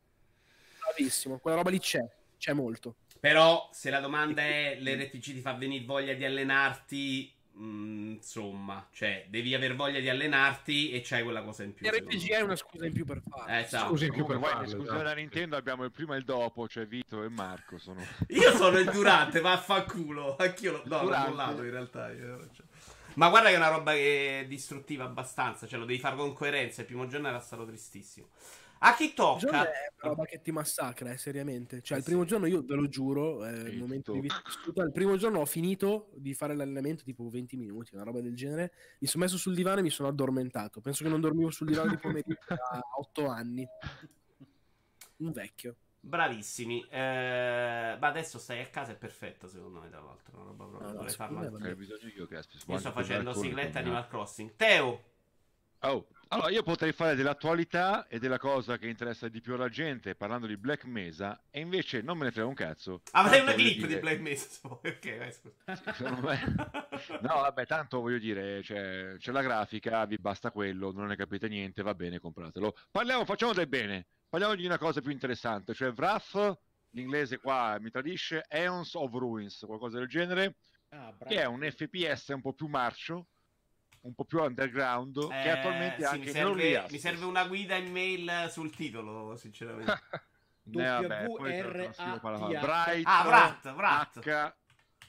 bravissimo, 0.93 1.37
quella 1.37 1.57
roba 1.57 1.69
lì 1.69 1.79
c'è, 1.79 2.03
c'è 2.37 2.53
molto. 2.53 2.95
Però 3.19 3.69
se 3.73 3.89
la 3.89 3.99
domanda 3.99 4.41
è 4.41 4.77
l'RPG 4.79 5.21
ti 5.21 5.41
fa 5.41 5.53
venire 5.53 5.83
voglia 5.83 6.13
di 6.13 6.23
allenarti, 6.23 7.33
mh, 7.51 7.63
mm, 7.63 8.11
insomma, 8.13 8.87
cioè 8.93 9.25
devi 9.27 9.53
aver 9.53 9.75
voglia 9.75 9.99
di 9.99 10.07
allenarti 10.07 10.91
e 10.91 11.01
c'hai 11.03 11.23
quella 11.23 11.43
cosa 11.43 11.63
in 11.63 11.73
più. 11.73 11.85
L'RPG 11.89 12.29
è 12.29 12.41
una 12.41 12.55
scusa 12.55 12.85
in 12.85 12.93
più 12.93 13.03
per 13.05 13.21
farlo. 13.27 13.47
Eh, 13.51 13.59
esatto. 13.59 13.89
Scusa 13.89 14.05
in 14.05 14.13
più 14.13 14.25
per 14.25 14.39
farlo. 14.39 14.67
Scusa 14.67 14.83
esatto. 14.83 15.03
da 15.03 15.13
Nintendo 15.13 15.57
abbiamo 15.57 15.83
il 15.83 15.91
prima 15.91 16.15
e 16.15 16.19
il 16.19 16.23
dopo, 16.23 16.67
cioè 16.69 16.87
Vito 16.87 17.23
e 17.23 17.29
Marco 17.29 17.77
sono... 17.77 18.01
Io 18.29 18.55
sono 18.55 18.77
il 18.77 18.89
durante, 18.89 19.41
vaffanculo. 19.41 20.37
Anch'io 20.37 20.71
lo... 20.71 20.83
No, 20.85 21.03
l'ho 21.03 21.17
mollato 21.17 21.63
in 21.63 21.71
realtà. 21.71 22.09
Ma 23.15 23.27
guarda 23.27 23.49
che 23.49 23.55
è 23.55 23.57
una 23.57 23.67
roba 23.67 23.91
che 23.91 24.39
è 24.39 24.45
distruttiva 24.45 25.03
abbastanza, 25.03 25.67
cioè 25.67 25.77
lo 25.77 25.83
devi 25.83 25.99
fare 25.99 26.15
con 26.15 26.31
coerenza. 26.31 26.81
Il 26.81 26.87
primo 26.87 27.05
giorno 27.07 27.27
era 27.27 27.41
stato 27.41 27.65
tristissimo. 27.65 28.29
A 28.79 28.95
chi 28.95 29.13
tocca? 29.13 29.47
È 29.47 29.91
una 30.01 30.13
roba 30.13 30.25
che 30.25 30.41
ti 30.41 30.51
massacra, 30.51 31.11
eh, 31.11 31.17
seriamente. 31.17 31.81
Cioè, 31.81 31.97
il 31.97 32.03
primo 32.03 32.23
giorno 32.23 32.45
io 32.45 32.63
ve 32.63 32.75
lo 32.75 32.87
giuro, 32.87 33.45
eh, 33.45 33.51
il 33.51 33.77
momento 33.77 34.13
di 34.13 34.21
vissuta, 34.21 34.83
il 34.83 34.91
primo 34.91 35.17
giorno 35.17 35.39
ho 35.39 35.45
finito 35.45 36.11
di 36.15 36.33
fare 36.33 36.55
l'allenamento 36.55 37.03
tipo 37.03 37.27
20 37.29 37.57
minuti, 37.57 37.93
una 37.95 38.03
roba 38.03 38.21
del 38.21 38.35
genere. 38.35 38.71
Mi 38.99 39.07
sono 39.07 39.23
messo 39.25 39.37
sul 39.37 39.53
divano 39.53 39.79
e 39.79 39.81
mi 39.83 39.89
sono 39.89 40.07
addormentato. 40.07 40.79
Penso 40.79 41.03
che 41.03 41.09
non 41.09 41.19
dormivo 41.19 41.49
sul 41.49 41.67
divano 41.67 41.89
di 41.89 41.97
pomeriggio 41.97 42.37
da 42.47 42.81
8 42.97 43.27
anni. 43.27 43.67
Un 45.17 45.31
vecchio. 45.31 45.75
Bravissimi, 46.01 46.85
eh, 46.89 47.97
ma 47.99 48.07
adesso 48.07 48.39
stai 48.39 48.61
a 48.61 48.67
casa 48.67 48.93
è 48.93 48.95
perfetto 48.95 49.47
secondo 49.47 49.81
me. 49.81 49.89
Tra 49.89 49.99
l'altro, 49.99 50.37
una 50.37 50.45
roba 50.45 50.65
proprio. 50.65 51.01
No, 51.01 51.09
farlo 51.09 51.57
eh, 51.57 51.75
io, 52.15 52.27
io 52.29 52.77
sto 52.77 52.91
facendo 52.91 53.33
sigletta 53.33 53.79
Animal 53.79 54.07
Crossing. 54.07 54.55
Teo, 54.55 55.03
Oh. 55.81 56.05
Allora, 56.31 56.51
io 56.51 56.61
potrei 56.61 56.91
fare 56.91 57.15
dell'attualità 57.15 58.05
e 58.07 58.19
della 58.19 58.37
cosa 58.37 58.77
che 58.77 58.87
interessa 58.87 59.27
di 59.27 59.41
più 59.41 59.55
alla 59.55 59.67
gente 59.67 60.13
parlando 60.13 60.45
di 60.45 60.57
Black 60.57 60.83
Mesa, 60.83 61.41
e 61.49 61.59
invece 61.59 62.03
non 62.03 62.19
me 62.19 62.25
ne 62.25 62.31
frega 62.31 62.47
un 62.47 62.53
cazzo. 62.53 63.01
Avrei 63.13 63.41
una 63.41 63.53
clip 63.53 63.77
dire... 63.77 63.87
di 63.87 63.99
Black 63.99 64.19
Mesa. 64.19 64.59
Ok, 64.63 65.17
vai, 66.21 66.39
no, 67.21 67.33
vabbè, 67.33 67.65
tanto 67.65 67.99
voglio 67.99 68.19
dire, 68.19 68.61
cioè, 68.61 69.15
c'è 69.17 69.31
la 69.31 69.41
grafica, 69.41 70.05
vi 70.05 70.17
basta 70.17 70.51
quello, 70.51 70.91
non 70.91 71.07
ne 71.07 71.15
capite 71.15 71.47
niente, 71.47 71.81
va 71.81 71.95
bene, 71.95 72.19
compratelo. 72.19 72.77
Parliamo, 72.91 73.25
facciamo 73.25 73.53
del 73.53 73.67
bene. 73.67 74.05
Parliamo 74.29 74.53
di 74.53 74.67
una 74.67 74.77
cosa 74.77 75.01
più 75.01 75.09
interessante, 75.09 75.73
cioè 75.73 75.93
Wrath, 75.95 76.59
l'inglese 76.91 77.39
qua 77.39 77.75
mi 77.79 77.89
tradisce, 77.89 78.45
Aeons 78.47 78.93
of 78.93 79.11
Ruins, 79.13 79.63
qualcosa 79.65 79.97
del 79.97 80.07
genere, 80.07 80.57
ah, 80.89 81.11
che 81.27 81.41
è 81.41 81.45
un 81.45 81.67
FPS 81.67 82.27
un 82.27 82.41
po' 82.41 82.53
più 82.53 82.67
marcio 82.67 83.29
un 84.01 84.13
po' 84.13 84.23
più 84.23 84.39
underground 84.39 85.17
eh, 85.17 85.41
che 85.43 85.49
attualmente 85.49 85.97
sì, 85.97 86.03
anche 86.03 86.25
mi 86.25 86.31
serve, 86.31 86.85
mi 86.89 86.99
serve 86.99 87.25
una 87.25 87.45
guida 87.45 87.75
in 87.75 87.91
mail 87.91 88.47
sul 88.49 88.73
titolo 88.73 89.35
sinceramente. 89.35 89.99
W-R-A-T 90.71 92.59
Bright 92.59 93.03
ah 93.05 93.23
Brat, 93.23 93.73
Brat. 93.73 94.19
H 94.19 94.53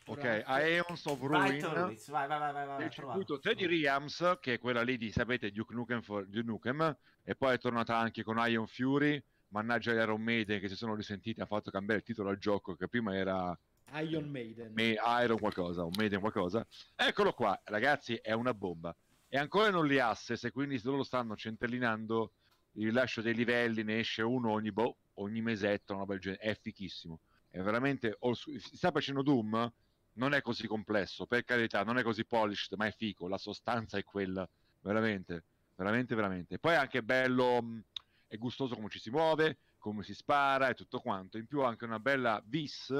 ok 0.06 0.42
Aeons 0.46 1.04
of 1.04 1.20
Ruin. 1.20 1.60
vai 1.60 1.98
vai 2.08 2.26
vai, 2.26 2.52
vai, 2.52 2.66
vai 2.66 2.84
il 2.84 2.90
circuito 2.90 3.38
3 3.38 3.54
di 3.54 3.66
Riams 3.66 4.38
che 4.40 4.54
è 4.54 4.58
quella 4.58 4.82
lì 4.82 4.96
di 4.96 5.10
sapete 5.12 5.50
Duke 5.50 5.74
Nukem, 5.74 6.00
for, 6.00 6.26
Duke 6.26 6.46
Nukem 6.46 6.96
e 7.22 7.34
poi 7.34 7.54
è 7.54 7.58
tornata 7.58 7.96
anche 7.96 8.22
con 8.22 8.42
Iron 8.48 8.66
Fury 8.66 9.22
mannaggia 9.48 9.92
gli 9.92 9.96
Iron 9.96 10.22
Maiden 10.22 10.60
che 10.60 10.68
si 10.68 10.76
sono 10.76 10.94
risentiti 10.94 11.40
ha 11.40 11.46
fatto 11.46 11.70
cambiare 11.70 12.00
il 12.00 12.06
titolo 12.06 12.30
al 12.30 12.38
gioco 12.38 12.74
che 12.74 12.88
prima 12.88 13.14
era 13.14 13.56
Iron 13.94 14.28
Maiden. 14.28 14.74
Iron 14.76 15.38
qualcosa, 15.38 15.84
un 15.84 15.92
Maiden 15.96 16.20
qualcosa. 16.20 16.66
Eccolo 16.94 17.32
qua, 17.32 17.60
ragazzi, 17.64 18.14
è 18.16 18.32
una 18.32 18.54
bomba. 18.54 18.94
E 19.28 19.38
ancora 19.38 19.70
non 19.70 19.86
li 19.86 19.98
assess, 19.98 20.44
e 20.44 20.50
quindi 20.50 20.78
se 20.78 20.88
lo 20.88 21.02
stanno 21.02 21.36
centellinando 21.36 22.32
il 22.72 22.86
rilascio 22.86 23.20
dei 23.20 23.34
livelli, 23.34 23.82
ne 23.82 24.00
esce 24.00 24.22
uno 24.22 24.50
ogni, 24.50 24.72
boh, 24.72 24.96
ogni 25.14 25.40
mesetto, 25.40 25.94
una 25.94 26.04
bel 26.04 26.18
genere. 26.18 26.42
È 26.42 26.58
fichissimo. 26.60 27.20
È 27.48 27.60
veramente... 27.60 28.18
Si 28.32 28.76
sta 28.76 28.90
facendo 28.90 29.22
Doom, 29.22 29.72
non 30.14 30.34
è 30.34 30.40
così 30.40 30.66
complesso, 30.66 31.26
per 31.26 31.44
carità, 31.44 31.82
non 31.84 31.98
è 31.98 32.02
così 32.02 32.24
polished, 32.24 32.76
ma 32.76 32.86
è 32.86 32.92
fico. 32.92 33.28
La 33.28 33.38
sostanza 33.38 33.98
è 33.98 34.04
quella, 34.04 34.48
veramente, 34.80 35.44
veramente, 35.76 36.14
veramente. 36.14 36.58
Poi 36.58 36.72
è 36.72 36.76
anche 36.76 37.02
bello, 37.02 37.82
è 38.26 38.36
gustoso 38.36 38.74
come 38.74 38.88
ci 38.88 38.98
si 38.98 39.10
muove, 39.10 39.58
come 39.78 40.02
si 40.02 40.14
spara 40.14 40.68
e 40.68 40.74
tutto 40.74 41.00
quanto. 41.00 41.38
In 41.38 41.46
più 41.46 41.62
anche 41.62 41.84
una 41.84 42.00
bella 42.00 42.42
vis 42.44 42.92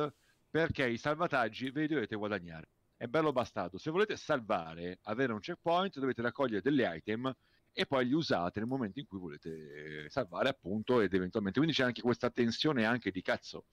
perché 0.51 0.89
i 0.89 0.99
salvataggi 0.99 1.71
ve 1.71 1.83
li 1.83 1.87
dovete 1.87 2.17
guadagnare. 2.17 2.69
È 2.97 3.07
bello 3.07 3.33
bastardo. 3.33 3.79
Se 3.79 3.91
volete 3.91 4.17
salvare, 4.17 4.99
avere 5.05 5.33
un 5.33 5.41
checkpoint, 5.41 5.99
dovete 5.99 6.21
raccogliere 6.21 6.61
delle 6.61 6.97
item 6.97 7.35
e 7.73 7.87
poi 7.87 8.07
li 8.07 8.13
usate 8.13 8.59
nel 8.59 8.69
momento 8.69 8.99
in 8.99 9.07
cui 9.07 9.19
volete 9.19 10.11
salvare, 10.11 10.49
appunto, 10.49 11.01
ed 11.01 11.15
eventualmente. 11.15 11.59
Quindi 11.61 11.77
c'è 11.77 11.85
anche 11.85 12.03
questa 12.03 12.31
tensione 12.31 12.85
anche 12.85 13.11
di 13.11 13.23
cazzo. 13.23 13.67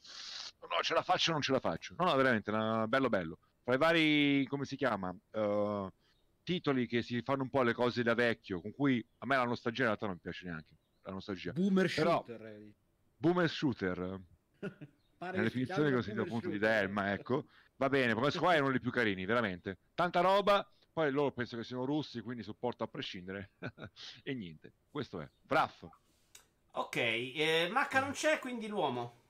No, 0.61 0.81
ce 0.81 0.93
la 0.93 1.01
faccio 1.01 1.31
o 1.31 1.33
non 1.33 1.41
ce 1.41 1.51
la 1.51 1.59
faccio. 1.59 1.95
No, 1.97 2.05
no, 2.05 2.15
veramente, 2.15 2.51
no, 2.51 2.87
bello 2.87 3.09
bello. 3.09 3.39
Fra 3.63 3.73
i 3.73 3.77
vari, 3.77 4.45
come 4.47 4.65
si 4.65 4.77
chiama? 4.77 5.13
Uh, 5.31 5.91
titoli 6.43 6.87
che 6.87 7.01
si 7.01 7.21
fanno 7.21 7.43
un 7.43 7.49
po' 7.49 7.63
le 7.63 7.73
cose 7.73 8.03
da 8.03 8.13
vecchio, 8.13 8.61
con 8.61 8.71
cui 8.71 9.05
a 9.17 9.25
me 9.25 9.35
la 9.35 9.43
nostalgia 9.43 9.81
in 9.81 9.87
realtà 9.87 10.07
non 10.07 10.19
piace 10.19 10.45
neanche. 10.45 10.75
La 11.01 11.11
nostalgia. 11.11 11.51
Boomer 11.51 11.93
Però, 11.93 12.23
shooter. 12.25 12.71
Boomer 13.17 13.49
shooter. 13.49 14.21
Pare 15.17 15.37
la 15.37 15.43
definizione 15.43 15.91
così 15.91 16.13
dal 16.13 16.27
punto 16.27 16.49
di 16.49 16.59
Delma, 16.59 17.11
ecco. 17.11 17.45
Va 17.77 17.89
bene, 17.89 18.13
come 18.13 18.31
qua 18.31 18.53
è 18.53 18.59
uno 18.59 18.71
dei 18.71 18.79
più 18.79 18.91
carini, 18.91 19.25
veramente. 19.25 19.77
Tanta 19.93 20.21
roba, 20.21 20.67
poi 20.93 21.11
loro 21.11 21.31
penso 21.31 21.57
che 21.57 21.63
siano 21.63 21.85
russi, 21.85 22.21
quindi 22.21 22.43
supporto 22.43 22.83
a 22.83 22.87
prescindere. 22.87 23.51
e 24.23 24.33
niente, 24.33 24.73
questo 24.89 25.21
è. 25.21 25.29
Braff. 25.41 25.85
Ok, 26.71 26.95
eh, 26.95 27.69
Macca 27.71 27.99
non 27.99 28.11
c'è, 28.11 28.39
quindi 28.39 28.67
l'uomo. 28.67 29.21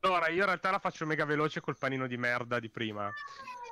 Allora, 0.00 0.28
io 0.28 0.40
in 0.40 0.46
realtà 0.46 0.70
la 0.70 0.78
faccio 0.78 1.04
mega 1.04 1.24
veloce 1.24 1.60
col 1.60 1.76
panino 1.76 2.06
di 2.06 2.16
merda 2.16 2.58
di 2.58 2.70
prima. 2.70 3.10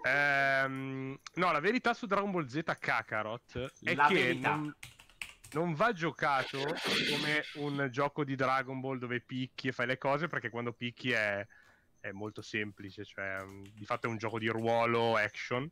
Ehm, 0.03 1.19
no, 1.35 1.53
la 1.53 1.61
verità 1.61 1.95
su 1.95 2.07
Dragon 2.07 2.31
Ball 2.31 2.47
Z 2.47 2.63
Kakarot 2.79 3.73
è 3.83 3.95
la 3.95 4.07
che 4.07 4.15
verità. 4.15 4.55
Non 4.55 4.75
non 5.53 5.75
va 5.75 5.93
giocato 5.93 6.59
come 6.59 7.45
un 7.55 7.89
gioco 7.91 8.25
di 8.25 8.35
Dragon 8.35 8.81
Ball 8.81 8.99
dove 8.99 9.21
picchi 9.21 9.69
e 9.69 9.73
fai 9.73 9.87
le 9.87 9.99
cose, 9.99 10.27
perché 10.27 10.51
quando 10.51 10.73
picchi 10.73 11.13
è, 11.13 11.47
è 12.01 12.11
molto 12.11 12.43
semplice, 12.43 13.05
cioè 13.05 13.39
di 13.73 13.85
fatto 13.85 14.07
è 14.07 14.11
un 14.11 14.17
gioco 14.17 14.39
di 14.39 14.49
ruolo 14.49 15.17
action. 15.17 15.71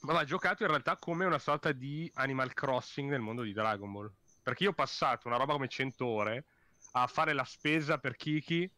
Ma 0.00 0.12
va 0.12 0.24
giocato 0.24 0.62
in 0.62 0.68
realtà 0.68 0.96
come 0.96 1.24
una 1.24 1.38
sorta 1.38 1.72
di 1.72 2.10
Animal 2.14 2.54
Crossing 2.54 3.10
nel 3.10 3.20
mondo 3.20 3.42
di 3.42 3.52
Dragon 3.52 3.90
Ball. 3.90 4.12
Perché 4.42 4.64
io 4.64 4.70
ho 4.70 4.74
passato 4.74 5.28
una 5.28 5.36
roba 5.36 5.54
come 5.54 5.68
100 5.68 6.06
ore 6.06 6.44
a 6.92 7.06
fare 7.06 7.32
la 7.32 7.44
spesa 7.44 7.98
per 7.98 8.16
Kiki, 8.16 8.70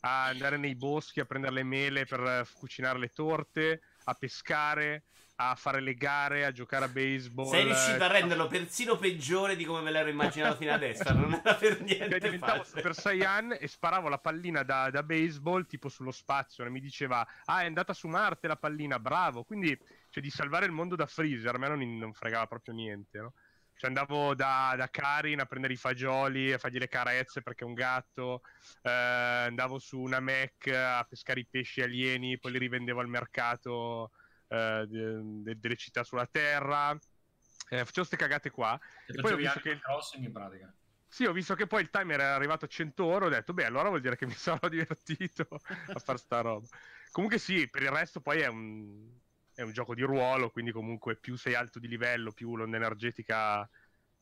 a 0.00 0.26
andare 0.26 0.56
nei 0.56 0.74
boschi 0.74 1.20
a 1.20 1.24
prendere 1.24 1.54
le 1.54 1.62
mele 1.62 2.04
per 2.04 2.46
cucinare 2.54 2.98
le 2.98 3.08
torte, 3.08 3.82
a 4.04 4.14
pescare, 4.14 5.04
a 5.50 5.54
fare 5.54 5.80
le 5.80 5.94
gare, 5.94 6.44
a 6.44 6.52
giocare 6.52 6.84
a 6.84 6.88
baseball. 6.88 7.50
Sei 7.50 7.64
riuscito 7.64 8.02
a 8.02 8.06
renderlo 8.06 8.46
persino 8.46 8.96
peggiore 8.96 9.56
di 9.56 9.64
come 9.64 9.80
me 9.80 9.90
l'ero 9.90 10.08
immaginato 10.08 10.56
fino 10.56 10.72
adesso. 10.72 11.12
Non 11.12 11.32
era 11.32 11.54
per 11.54 11.80
niente. 11.80 12.18
Diventavo 12.18 12.64
Super 12.64 12.94
Saiyan 12.94 13.56
e 13.58 13.66
sparavo 13.66 14.08
la 14.08 14.18
pallina 14.18 14.62
da, 14.62 14.90
da, 14.90 15.02
baseball 15.02 15.66
tipo 15.66 15.88
sullo 15.88 16.10
spazio. 16.10 16.64
E 16.64 16.70
mi 16.70 16.80
diceva: 16.80 17.26
Ah, 17.44 17.62
è 17.62 17.66
andata 17.66 17.92
su 17.92 18.08
Marte 18.08 18.46
la 18.46 18.56
pallina, 18.56 18.98
bravo. 18.98 19.44
Quindi 19.44 19.78
cioè 20.10 20.22
di 20.22 20.30
salvare 20.30 20.66
il 20.66 20.72
mondo 20.72 20.94
da 20.94 21.06
Freezer, 21.06 21.54
a 21.54 21.58
me 21.58 21.68
non, 21.68 21.98
non 21.98 22.12
fregava 22.12 22.46
proprio 22.46 22.74
niente, 22.74 23.18
no? 23.18 23.32
Cioè 23.74 23.88
andavo 23.88 24.34
da, 24.34 24.74
da, 24.76 24.88
Karin 24.88 25.40
a 25.40 25.46
prendere 25.46 25.72
i 25.72 25.76
fagioli, 25.76 26.52
a 26.52 26.58
fargli 26.58 26.78
le 26.78 26.86
carezze 26.86 27.42
perché 27.42 27.64
è 27.64 27.66
un 27.66 27.74
gatto, 27.74 28.42
eh, 28.82 28.90
andavo 28.90 29.78
su 29.78 29.98
una 29.98 30.20
Mac 30.20 30.68
a 30.68 31.04
pescare 31.08 31.40
i 31.40 31.46
pesci 31.50 31.80
alieni, 31.80 32.38
poi 32.38 32.52
li 32.52 32.58
rivendevo 32.58 33.00
al 33.00 33.08
mercato 33.08 34.12
eh, 34.52 34.86
de, 34.86 35.20
de, 35.42 35.58
delle 35.58 35.76
città 35.76 36.04
sulla 36.04 36.26
Terra, 36.26 36.90
eh, 36.92 37.78
facevo 37.78 37.92
queste 37.92 38.16
cagate 38.16 38.50
qua. 38.50 38.78
E, 39.06 39.14
e 39.16 39.20
poi 39.20 39.32
ho 39.32 39.36
visto 39.36 39.60
che... 39.60 39.78
crossing 39.80 40.24
in 40.24 40.32
pratica. 40.32 40.74
Sì, 41.08 41.24
ho 41.24 41.32
visto 41.32 41.54
che 41.54 41.66
poi 41.66 41.82
il 41.82 41.90
timer 41.90 42.20
era 42.20 42.34
arrivato 42.34 42.64
a 42.64 42.68
100 42.68 43.04
ore, 43.04 43.26
ho 43.26 43.28
detto, 43.28 43.52
beh, 43.52 43.66
allora 43.66 43.88
vuol 43.88 44.00
dire 44.00 44.16
che 44.16 44.26
mi 44.26 44.32
sarò 44.36 44.68
divertito 44.68 45.46
a 45.50 45.98
fare 45.98 46.18
sta 46.18 46.40
roba. 46.40 46.66
Comunque 47.10 47.38
sì, 47.38 47.68
per 47.68 47.82
il 47.82 47.90
resto 47.90 48.20
poi 48.20 48.40
è 48.40 48.46
un, 48.46 49.10
è 49.54 49.62
un 49.62 49.72
gioco 49.72 49.94
di 49.94 50.02
ruolo, 50.02 50.50
quindi 50.50 50.72
comunque 50.72 51.16
più 51.16 51.36
sei 51.36 51.54
alto 51.54 51.78
di 51.78 51.88
livello, 51.88 52.32
più 52.32 52.56
l'onda 52.56 52.76
energetica 52.76 53.68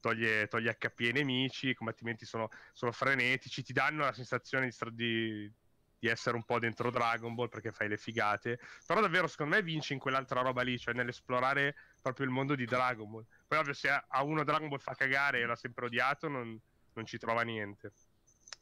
toglie, 0.00 0.48
toglie 0.48 0.76
HP 0.76 1.00
ai 1.00 1.12
nemici, 1.12 1.68
i 1.68 1.74
combattimenti 1.74 2.24
sono, 2.24 2.48
sono, 2.72 2.90
frenetici, 2.90 3.62
ti 3.62 3.72
danno 3.72 4.04
la 4.04 4.12
sensazione 4.12 4.68
di, 4.68 4.72
di, 4.92 5.52
di, 6.00 6.08
essere 6.08 6.34
un 6.34 6.44
po' 6.44 6.58
dentro 6.58 6.90
Dragon 6.90 7.34
Ball 7.34 7.48
perché 7.48 7.70
fai 7.70 7.88
le 7.88 7.96
figate, 7.96 8.58
però 8.86 9.00
davvero 9.00 9.26
secondo 9.26 9.54
me 9.54 9.62
vinci 9.62 9.92
in 9.92 9.98
quell'altra 9.98 10.40
roba 10.40 10.62
lì, 10.62 10.78
cioè 10.78 10.94
nell'esplorare 10.94 11.76
proprio 12.00 12.26
il 12.26 12.32
mondo 12.32 12.54
di 12.54 12.64
Dragon 12.64 13.08
Ball. 13.08 13.24
Poi 13.46 13.58
ovvio 13.58 13.74
se 13.74 13.88
a 13.90 14.22
uno 14.22 14.42
Dragon 14.42 14.68
Ball 14.68 14.78
fa 14.78 14.94
cagare 14.94 15.40
e 15.40 15.46
l'ha 15.46 15.56
sempre 15.56 15.84
odiato 15.86 16.28
non, 16.28 16.58
non 16.94 17.06
ci 17.06 17.18
trova 17.18 17.42
niente. 17.42 17.92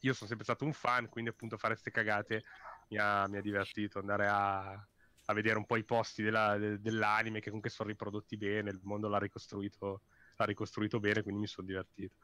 Io 0.01 0.13
sono 0.13 0.29
sempre 0.29 0.45
stato 0.45 0.65
un 0.65 0.73
fan, 0.73 1.09
quindi 1.09 1.31
appunto 1.31 1.57
fare 1.57 1.73
queste 1.73 1.91
cagate 1.91 2.45
mi 2.89 2.99
ha, 2.99 3.27
mi 3.29 3.39
ha 3.39 3.41
divertito, 3.41 3.99
andare 3.99 4.29
a 4.29 4.89
a 5.31 5.35
vedere 5.35 5.59
un 5.59 5.67
po' 5.67 5.77
i 5.77 5.85
posti 5.85 6.23
della, 6.23 6.57
de, 6.57 6.81
dell'anime 6.81 7.41
che 7.41 7.47
comunque 7.47 7.71
sono 7.71 7.89
riprodotti 7.89 8.37
bene, 8.37 8.71
il 8.71 8.81
mondo 8.83 9.09
l'ha 9.09 9.19
ricostruito, 9.19 10.03
l'ha 10.37 10.45
ricostruito 10.45 11.01
bene, 11.01 11.23
quindi 11.23 11.41
mi 11.43 11.47
sono 11.47 11.67
divertito. 11.67 12.17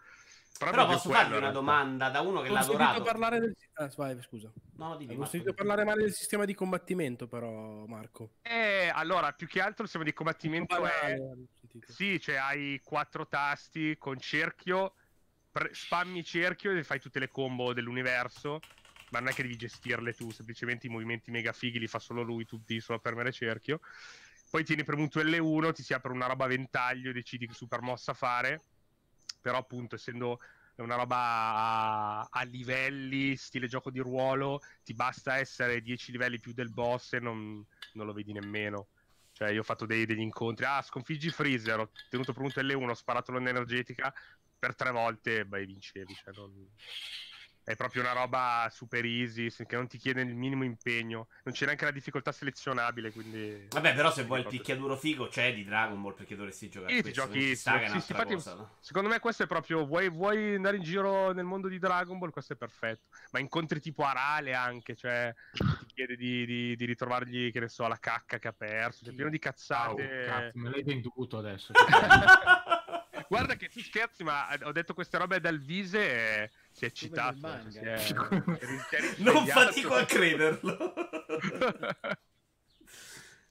Però, 0.57 0.71
Però 0.71 0.87
posso 0.87 1.11
farvi 1.11 1.37
una 1.37 1.51
domanda 1.51 2.11
da 2.11 2.21
uno 2.21 2.41
che 2.41 2.49
l'ha 2.49 2.61
adorato. 2.61 3.03
parlare 3.03 3.41
del... 3.41 3.57
ah, 3.75 3.91
vai, 3.97 4.17
scusa. 4.23 4.53
No, 4.77 4.97
dimmi, 4.97 5.17
Ho 5.17 5.25
sentito 5.25 5.53
parlare 5.53 5.85
male 5.85 6.03
del 6.03 6.13
sistema 6.13 6.45
di 6.45 6.55
combattimento, 6.55 7.27
però, 7.27 7.85
Marco. 7.87 8.35
Eh, 8.43 8.89
allora, 8.95 9.33
più 9.33 9.49
che 9.49 9.61
altro 9.61 9.83
il 9.83 9.89
sistema 9.89 10.05
di 10.05 10.13
combattimento 10.13 10.85
è... 10.87 11.17
Sì, 11.89 12.21
cioè 12.21 12.37
hai 12.37 12.81
quattro 12.85 13.27
tasti 13.27 13.97
con 13.99 14.19
cerchio, 14.21 14.95
pre- 15.51 15.75
spammi 15.75 16.23
cerchio 16.23 16.71
e 16.71 16.85
fai 16.85 17.01
tutte 17.01 17.19
le 17.19 17.29
combo 17.29 17.73
dell'universo 17.73 18.61
ma 19.11 19.21
non 19.21 19.29
è 19.29 19.33
che 19.33 19.43
devi 19.43 19.57
gestirle 19.57 20.13
tu, 20.13 20.33
semplicemente 20.33 20.89
i 20.89 20.91
movimenti 20.91 21.31
mega 21.31 21.53
fighi 21.53 21.79
li 21.79 21.87
fa 21.87 22.01
solo 22.01 22.23
lui, 22.23 22.45
tu 22.45 22.61
devi 22.65 22.81
solo 22.81 22.99
premere 22.99 23.31
cerchio. 23.31 23.81
Poi 24.51 24.65
tieni 24.65 24.83
premuto 24.83 25.21
L1, 25.21 25.73
ti 25.73 25.85
si 25.85 25.95
apre 25.95 26.11
una 26.11 26.27
roba 26.27 26.47
a 26.47 26.49
ventaglio, 26.49 27.13
decidi 27.13 27.47
che 27.47 27.55
super 27.55 27.81
mossa 27.81 28.13
fare, 28.13 28.61
però 29.45 29.59
appunto 29.59 29.97
essendo 29.97 30.41
una 30.77 30.97
roba 30.97 31.17
a, 31.19 32.29
a, 32.31 32.43
livelli, 32.45 33.37
stile 33.37 33.67
gioco 33.67 33.91
di 33.91 33.99
ruolo, 33.99 34.63
ti 34.83 34.95
basta 34.95 35.37
essere 35.37 35.83
10 35.83 36.13
livelli 36.13 36.41
più 36.41 36.55
del 36.55 36.73
boss 36.73 37.13
e 37.13 37.21
non, 37.21 37.63
non 37.93 38.07
lo 38.07 38.15
vedi 38.15 38.33
nemmeno. 38.33 38.89
Cioè, 39.33 39.51
io 39.51 39.61
ho 39.61 39.65
fatto 39.65 39.85
dei, 39.85 40.07
degli 40.07 40.21
incontri. 40.21 40.65
Ah, 40.65 40.81
sconfiggi 40.81 41.29
Freezer, 41.29 41.79
ho 41.79 41.91
tenuto 42.09 42.33
premuto 42.33 42.63
L1, 42.63 42.89
ho 42.89 42.95
sparato 42.95 43.33
l'energetica 43.33 44.15
per 44.59 44.75
tre 44.75 44.91
volte, 44.91 45.45
beh, 45.45 45.67
vincevi. 45.67 46.15
Cioè, 46.15 46.33
non 46.35 46.71
è 47.65 47.77
proprio 47.77 48.03
una 48.03 48.13
roba 48.13 48.69
super 48.71 49.05
easy 49.05 49.51
che 49.51 49.77
non 49.77 49.87
ti 49.87 49.97
chiede 49.97 50.21
il 50.21 50.35
minimo 50.35 50.65
impegno 50.65 51.29
non 51.45 51.55
c'è 51.55 51.65
neanche 51.65 51.87
la 51.87 51.91
difficoltà 51.91 52.31
selezionabile 52.31 53.11
quindi 53.11 53.67
vabbè 53.71 53.95
però 53.95 54.13
se 54.13 54.25
vuoi 54.25 54.41
il 54.41 54.47
picchiaduro 54.47 54.97
figo 54.97 55.29
c'è 55.29 55.55
di 55.55 55.65
Dragon 55.65 56.01
Ball 56.01 56.15
perché 56.15 56.37
dovresti 56.37 56.69
giocare 56.69 56.95
sì, 56.95 57.01
questo 57.01 57.23
giochi 57.23 57.57
sì, 57.57 57.57
sì, 57.57 57.71
infatti, 57.95 58.35
cosa, 58.35 58.55
no? 58.55 58.77
secondo 58.81 59.09
me 59.09 59.19
questo 59.19 59.45
è 59.45 59.47
proprio 59.47 59.87
vuoi, 59.87 60.11
vuoi, 60.11 60.57
andare 60.57 60.77
in 60.77 60.83
giro 60.83 61.33
nel 61.33 61.45
mondo 61.45 61.69
di 61.69 61.79
Dragon 61.79 62.19
Ball 62.19 62.31
questo 62.31 62.53
è 62.53 62.57
perfetto 62.57 63.09
ma 63.33 63.39
incontri 63.39 63.81
tipo 63.81 64.05
Arale 64.05 64.53
anche 64.53 64.95
cioè 64.95 65.35
ti 65.53 65.87
chiede 65.95 66.17
di, 66.17 66.45
di, 66.45 66.77
di 66.77 66.85
ritrovargli 66.85 67.51
che 67.51 67.61
ne 67.61 67.69
so 67.69 67.89
la 67.89 67.99
cacca 67.99 68.39
che 68.39 68.49
ha 68.49 68.53
perso 68.53 69.09
è 69.09 69.13
pieno 69.13 69.31
di 69.31 69.39
cazzate. 69.39 70.03
Oh, 70.03 70.27
cazzo, 70.27 70.59
me 70.59 70.71
l'hai 70.71 70.83
venduto 70.83 71.39
adesso 71.39 71.73
guarda 73.29 73.57
che 73.57 73.69
tu 73.69 73.81
scherzi 73.81 74.23
ma 74.23 74.49
ho 74.63 74.73
detto 74.73 74.95
queste 74.95 75.19
robe 75.19 75.41
dal 75.41 75.59
vise 75.59 76.43
e 76.43 76.51
si 76.75 76.85
è 76.85 76.89
eccitato. 76.89 77.71
Si 77.71 77.79
è... 77.79 78.13
non 79.23 79.47
fatico 79.47 79.95
a 79.95 80.05
crederlo. 80.05 80.95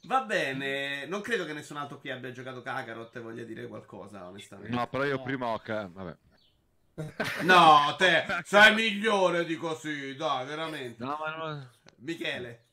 Va 0.05 0.23
bene, 0.23 1.05
non 1.05 1.21
credo 1.21 1.45
che 1.45 1.53
nessun 1.53 1.77
altro 1.77 1.97
qui 1.97 2.11
abbia 2.11 2.33
giocato 2.33 2.61
Kakarot 2.61 3.15
e 3.15 3.21
voglia 3.21 3.45
dire 3.45 3.65
qualcosa, 3.67 4.25
onestamente. 4.27 4.75
No, 4.75 4.85
però 4.89 5.05
io 5.05 5.15
no. 5.15 5.23
prima 5.23 5.47
ho... 5.47 5.61
Vabbè. 5.63 6.17
No, 7.43 7.95
te 7.97 8.25
sei 8.43 8.75
migliore 8.75 9.45
di 9.45 9.55
così, 9.55 10.13
dai, 10.15 10.45
veramente. 10.45 11.01
No, 11.01 11.17
ma 11.17 11.35
no. 11.35 11.69
Michele. 11.99 12.65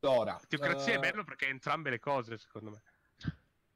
Ora. 0.00 0.40
Teocrazia 0.48 0.94
uh... 0.94 0.96
è 0.96 0.98
bello 0.98 1.22
perché 1.22 1.46
è 1.46 1.50
entrambe 1.50 1.90
le 1.90 2.00
cose, 2.00 2.38
secondo 2.38 2.70
me. 2.70 2.82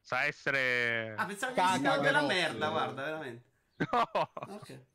Sa 0.00 0.24
essere... 0.24 1.14
Ah, 1.16 1.26
pensavo 1.26 1.52
che 1.52 1.60
fosse 1.60 2.00
della 2.00 2.22
merda, 2.22 2.70
guarda, 2.70 3.02
veramente. 3.02 3.50
No. 3.76 4.30
Ok. 4.54 4.90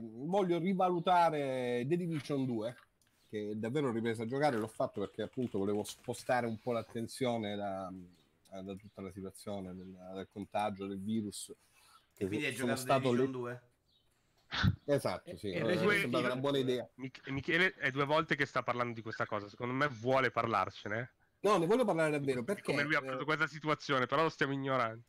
Voglio 0.00 0.58
rivalutare 0.58 1.84
The 1.86 1.96
Division 1.96 2.44
2 2.44 2.76
che 3.28 3.52
davvero 3.56 3.88
ho 3.88 3.92
ripreso 3.92 4.22
a 4.22 4.26
giocare 4.26 4.56
l'ho 4.56 4.68
fatto 4.68 5.00
perché 5.00 5.22
appunto 5.22 5.58
volevo 5.58 5.84
spostare 5.84 6.46
un 6.46 6.58
po' 6.58 6.72
l'attenzione 6.72 7.56
da, 7.56 7.92
da 8.62 8.74
tutta 8.74 9.02
la 9.02 9.12
situazione 9.12 9.74
del, 9.74 9.94
del, 10.14 10.28
contagio 10.32 10.86
del 10.86 10.98
virus 10.98 11.52
che 12.14 12.26
quindi 12.26 12.46
hai 12.46 12.54
giocato 12.54 12.80
stato 12.80 13.10
Division 13.10 13.30
2 13.30 13.62
esatto 14.86 15.36
sì 15.36 15.50
è, 15.50 15.62
è 15.62 15.76
stata 15.76 16.18
una 16.18 16.36
buona 16.36 16.58
idea. 16.58 16.88
Michele 17.26 17.74
è 17.74 17.90
due 17.90 18.06
volte 18.06 18.34
che 18.34 18.46
sta 18.46 18.62
parlando 18.62 18.94
di 18.94 19.02
questa 19.02 19.26
cosa 19.26 19.48
secondo 19.48 19.74
me 19.74 19.88
vuole 19.88 20.30
parlarcene. 20.30 21.12
No 21.40 21.58
ne 21.58 21.66
voglio 21.66 21.84
parlare 21.84 22.10
davvero 22.10 22.42
perché 22.42 22.62
come 22.62 22.82
lui 22.82 22.94
ha 22.94 23.00
preso 23.00 23.20
eh... 23.20 23.24
questa 23.24 23.46
situazione 23.46 24.06
però 24.06 24.22
lo 24.22 24.30
stiamo 24.30 24.54
ignorando 24.54 25.04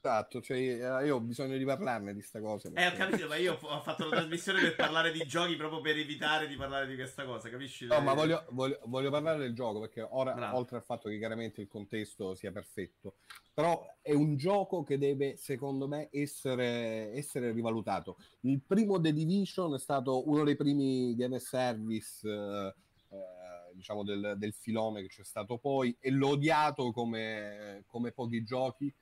Esatto, 0.00 0.40
cioè, 0.40 0.56
eh, 0.56 1.06
io 1.06 1.16
ho 1.16 1.20
bisogno 1.20 1.56
di 1.56 1.64
parlarne 1.64 2.12
di 2.12 2.20
questa 2.20 2.40
cosa. 2.40 2.70
Perché... 2.70 2.88
Eh, 2.88 2.94
ho 2.94 2.96
capito, 2.96 3.26
ma 3.26 3.34
io 3.34 3.58
ho 3.60 3.80
fatto 3.80 4.04
la 4.04 4.16
trasmissione 4.18 4.60
per 4.60 4.76
parlare 4.76 5.10
di 5.10 5.24
giochi 5.26 5.56
proprio 5.56 5.80
per 5.80 5.96
evitare 5.96 6.46
di 6.46 6.54
parlare 6.54 6.86
di 6.86 6.94
questa 6.94 7.24
cosa, 7.24 7.50
capisci? 7.50 7.86
No, 7.86 8.00
ma 8.00 8.14
voglio, 8.14 8.44
voglio, 8.50 8.78
voglio 8.84 9.10
parlare 9.10 9.38
del 9.38 9.54
gioco 9.54 9.80
perché 9.80 10.06
ora, 10.08 10.34
Bravo. 10.34 10.56
oltre 10.56 10.76
al 10.76 10.84
fatto 10.84 11.08
che 11.08 11.18
chiaramente 11.18 11.60
il 11.60 11.66
contesto 11.66 12.36
sia 12.36 12.52
perfetto, 12.52 13.16
però 13.52 13.84
è 14.00 14.12
un 14.12 14.36
gioco 14.36 14.84
che 14.84 14.98
deve, 14.98 15.36
secondo 15.36 15.88
me, 15.88 16.08
essere, 16.12 17.12
essere 17.14 17.50
rivalutato. 17.50 18.18
Il 18.42 18.62
primo 18.64 19.00
The 19.00 19.12
Division 19.12 19.74
è 19.74 19.80
stato 19.80 20.28
uno 20.28 20.44
dei 20.44 20.54
primi 20.54 21.16
game 21.16 21.40
service. 21.40 22.28
Eh, 22.28 22.74
eh, 23.10 23.74
diciamo 23.74 24.04
del, 24.04 24.34
del, 24.36 24.52
filone 24.52 25.00
che 25.00 25.08
c'è 25.08 25.24
stato 25.24 25.56
poi 25.56 25.96
e 25.98 26.10
l'ho 26.10 26.30
odiato 26.30 26.90
come, 26.92 27.84
come 27.86 28.12
pochi 28.12 28.42
giochi 28.44 28.92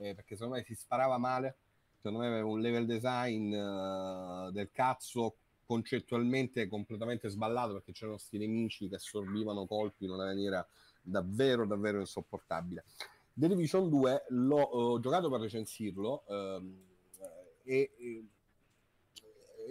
eh, 0.00 0.14
perché 0.14 0.34
secondo 0.34 0.56
me 0.56 0.64
si 0.64 0.74
sparava 0.74 1.18
male, 1.18 1.56
secondo 1.96 2.18
me 2.18 2.26
aveva 2.26 2.46
un 2.46 2.60
level 2.60 2.86
design 2.86 3.54
uh, 3.54 4.50
del 4.50 4.70
cazzo 4.72 5.36
concettualmente 5.66 6.66
completamente 6.66 7.28
sballato 7.28 7.74
perché 7.74 7.92
c'erano 7.92 8.16
questi 8.16 8.38
nemici 8.38 8.88
che 8.88 8.96
assorbivano 8.96 9.66
colpi 9.66 10.04
in 10.04 10.10
una 10.10 10.24
maniera 10.24 10.66
davvero 11.02 11.66
davvero 11.66 12.00
insopportabile. 12.00 12.84
The 13.32 13.48
Division 13.48 13.88
2 13.88 14.24
l'ho 14.30 14.76
uh, 14.76 15.00
giocato 15.00 15.30
per 15.30 15.40
recensirlo 15.40 16.24
uh, 16.26 16.88
e, 17.62 17.92
e 17.96 18.24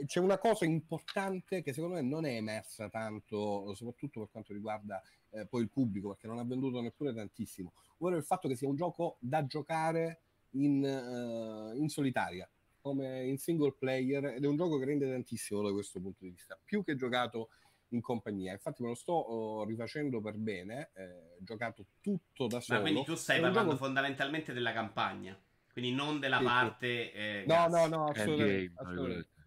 c'è 0.06 0.20
una 0.20 0.38
cosa 0.38 0.66
importante 0.66 1.62
che 1.62 1.74
secondo 1.74 1.96
me 1.96 2.02
non 2.02 2.26
è 2.26 2.36
emersa 2.36 2.90
tanto, 2.90 3.74
soprattutto 3.76 4.20
per 4.20 4.30
quanto 4.32 4.54
riguarda 4.54 5.02
eh, 5.32 5.46
poi 5.46 5.62
il 5.62 5.70
pubblico, 5.70 6.10
perché 6.10 6.28
non 6.28 6.40
ha 6.40 6.44
venduto 6.44 6.82
neppure 6.82 7.14
tantissimo, 7.14 7.74
ovvero 7.98 8.18
il 8.18 8.24
fatto 8.24 8.48
che 8.48 8.56
sia 8.56 8.68
un 8.68 8.76
gioco 8.76 9.18
da 9.20 9.46
giocare 9.46 10.22
in, 10.52 10.84
uh, 10.84 11.76
in 11.78 11.90
solitaria, 11.90 12.50
come 12.82 13.26
in 13.26 13.38
single 13.38 13.76
player, 13.78 14.26
ed 14.26 14.44
è 14.44 14.48
un 14.48 14.56
gioco 14.56 14.78
che 14.80 14.86
rende 14.86 15.08
tantissimo 15.10 15.62
da 15.62 15.72
questo 15.72 16.00
punto 16.00 16.24
di 16.24 16.32
vista, 16.32 16.58
più 16.64 16.84
che 16.84 16.96
giocato 16.96 17.50
in 17.90 18.02
compagnia. 18.02 18.54
Infatti 18.54 18.82
me 18.82 18.90
lo 18.90 18.96
sto 18.96 19.32
uh, 19.32 19.66
rifacendo 19.66 20.22
per 20.22 20.36
bene, 20.38 20.92
eh, 20.96 21.38
giocato 21.40 21.86
tutto 22.02 22.48
da 22.48 22.60
solo. 22.60 22.80
Ma 22.80 22.86
quindi 22.86 23.04
tu 23.04 23.16
stai 23.16 23.40
parlando 23.40 23.72
gioco... 23.72 23.84
fondamentalmente 23.84 24.54
della 24.54 24.74
campagna, 24.74 25.40
quindi 25.72 25.92
non 25.92 26.20
della 26.20 26.38
sì, 26.38 26.44
parte... 26.44 27.12
Eh, 27.14 27.44
no, 27.48 27.68
no, 27.68 27.88
no, 27.88 28.06
assolutamente. 28.06 28.74
assolutamente. 28.76 29.38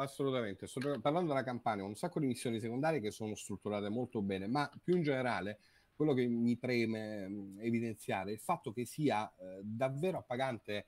Assolutamente, 0.00 0.68
sto 0.68 1.00
parlando 1.00 1.32
della 1.32 1.42
campagna, 1.42 1.82
un 1.82 1.96
sacco 1.96 2.20
di 2.20 2.26
missioni 2.26 2.60
secondarie 2.60 3.00
che 3.00 3.10
sono 3.10 3.34
strutturate 3.34 3.88
molto 3.88 4.22
bene, 4.22 4.46
ma 4.46 4.70
più 4.80 4.94
in 4.94 5.02
generale 5.02 5.58
quello 5.96 6.14
che 6.14 6.24
mi 6.28 6.56
preme 6.56 7.26
mh, 7.26 7.58
evidenziare 7.62 8.30
è 8.30 8.34
il 8.34 8.38
fatto 8.38 8.72
che 8.72 8.84
sia 8.84 9.28
eh, 9.28 9.60
davvero 9.60 10.18
appagante 10.18 10.86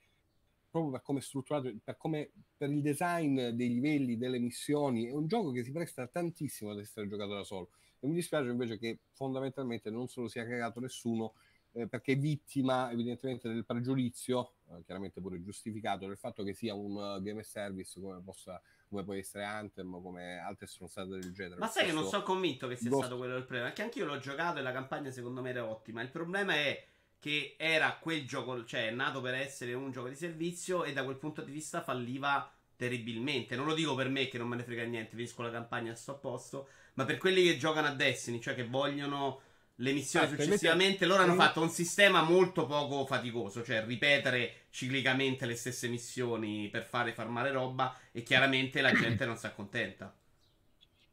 proprio 0.69 0.93
per 0.93 1.01
come 1.01 1.19
è 1.19 1.21
strutturato, 1.21 1.69
per, 1.83 1.97
come, 1.97 2.31
per 2.55 2.69
il 2.69 2.81
design 2.81 3.49
dei 3.49 3.67
livelli, 3.67 4.17
delle 4.17 4.39
missioni, 4.39 5.07
è 5.07 5.11
un 5.11 5.27
gioco 5.27 5.51
che 5.51 5.65
si 5.65 5.73
presta 5.73 6.07
tantissimo 6.07 6.71
ad 6.71 6.79
essere 6.79 7.09
giocato 7.09 7.33
da 7.33 7.43
solo. 7.43 7.71
E 7.99 8.07
mi 8.07 8.13
dispiace 8.13 8.49
invece 8.49 8.77
che 8.77 8.99
fondamentalmente 9.11 9.89
non 9.89 10.07
se 10.07 10.21
lo 10.21 10.29
sia 10.29 10.47
cagato 10.47 10.79
nessuno 10.79 11.33
eh, 11.73 11.87
perché 11.87 12.13
è 12.13 12.17
vittima 12.17 12.89
evidentemente 12.91 13.49
del 13.49 13.65
pregiudizio, 13.65 14.53
eh, 14.69 14.83
chiaramente 14.85 15.19
pure 15.19 15.41
giustificato, 15.41 16.07
del 16.07 16.17
fatto 16.17 16.43
che 16.43 16.53
sia 16.53 16.73
un 16.73 16.95
uh, 16.95 17.21
game 17.21 17.43
service 17.43 17.99
come, 17.99 18.21
possa, 18.21 18.61
come 18.91 19.05
può 19.05 19.13
essere 19.13 19.45
Anthem 19.45 19.93
o 19.93 20.01
come 20.01 20.37
altre 20.37 20.67
stronzate 20.67 21.07
del 21.07 21.31
genere. 21.31 21.59
Ma 21.59 21.67
sai 21.67 21.85
che 21.85 21.93
non 21.93 22.05
sono 22.05 22.23
convinto 22.23 22.67
che 22.67 22.75
sia 22.75 22.89
Ghost... 22.89 23.05
stato 23.05 23.17
quello 23.17 23.37
il 23.37 23.43
problema, 23.43 23.67
perché 23.67 23.83
anch'io 23.83 24.05
l'ho 24.05 24.19
giocato 24.19 24.59
e 24.59 24.61
la 24.61 24.73
campagna 24.73 25.09
secondo 25.11 25.41
me 25.41 25.49
era 25.49 25.65
ottima. 25.65 26.01
Il 26.01 26.09
problema 26.09 26.53
è 26.53 26.85
che 27.17 27.55
era 27.57 27.97
quel 28.01 28.27
gioco, 28.27 28.65
cioè 28.65 28.87
è 28.87 28.91
nato 28.91 29.21
per 29.21 29.35
essere 29.35 29.73
un 29.73 29.91
gioco 29.91 30.09
di 30.09 30.15
servizio 30.15 30.83
e 30.83 30.91
da 30.91 31.05
quel 31.05 31.15
punto 31.15 31.41
di 31.41 31.51
vista 31.51 31.81
falliva 31.81 32.53
terribilmente. 32.75 33.55
Non 33.55 33.65
lo 33.65 33.73
dico 33.73 33.95
per 33.95 34.09
me 34.09 34.27
che 34.27 34.37
non 34.37 34.49
me 34.49 34.57
ne 34.57 34.63
frega 34.63 34.83
niente, 34.83 35.15
finisco 35.15 35.41
la 35.41 35.51
campagna 35.51 35.93
e 35.93 35.95
sto 35.95 36.11
a 36.11 36.15
posto, 36.15 36.67
ma 36.95 37.05
per 37.05 37.17
quelli 37.17 37.43
che 37.43 37.57
giocano 37.57 37.87
a 37.87 37.93
Destiny, 37.93 38.41
cioè 38.41 38.55
che 38.55 38.67
vogliono 38.67 39.41
le 39.75 39.93
missioni 39.93 40.25
ah, 40.25 40.29
successivamente, 40.29 41.05
loro 41.05 41.23
hanno 41.23 41.35
fatto 41.35 41.61
un 41.61 41.69
sistema 41.69 42.21
molto 42.21 42.65
poco 42.65 43.05
faticoso, 43.05 43.63
cioè 43.63 43.83
ripetere 43.85 44.65
ciclicamente 44.69 45.45
le 45.45 45.55
stesse 45.55 45.87
missioni 45.87 46.69
per 46.69 46.83
fare 46.83 47.13
farmare 47.13 47.51
roba 47.51 47.97
e 48.11 48.21
chiaramente 48.21 48.81
la 48.81 48.91
gente 48.91 49.25
non 49.25 49.37
si 49.37 49.45
accontenta. 49.47 50.15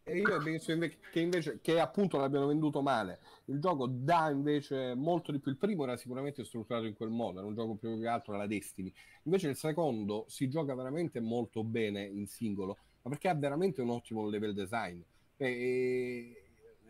E 0.09 0.17
io 0.17 0.43
penso 0.43 0.73
invece 0.73 0.99
che, 1.13 1.21
invece 1.21 1.59
che 1.61 1.79
appunto 1.79 2.17
l'abbiano 2.17 2.47
venduto 2.47 2.81
male. 2.81 3.21
Il 3.47 3.61
gioco 3.61 3.87
dà 3.87 4.31
invece 4.31 4.95
molto 4.95 5.33
di 5.33 5.39
più. 5.39 5.51
Il 5.51 5.59
primo 5.59 5.83
era 5.83 5.99
sicuramente 5.99 6.45
strutturato 6.45 6.87
in 6.87 6.95
quel 6.95 7.11
modo, 7.11 7.39
era 7.39 7.47
un 7.47 7.55
gioco 7.55 7.75
più 7.75 8.01
che 8.01 8.07
altro 8.07 8.35
alla 8.35 8.47
Destiny. 8.47 8.91
Invece 9.25 9.49
il 9.49 9.57
secondo 9.57 10.25
si 10.29 10.49
gioca 10.49 10.75
veramente 10.75 11.21
molto 11.21 11.63
bene 11.63 12.05
in 12.05 12.27
singolo, 12.27 12.79
ma 13.03 13.11
perché 13.11 13.29
ha 13.29 13.35
veramente 13.35 13.83
un 13.83 13.91
ottimo 13.91 14.27
level 14.27 14.55
design. 14.55 14.99
E 15.37 16.38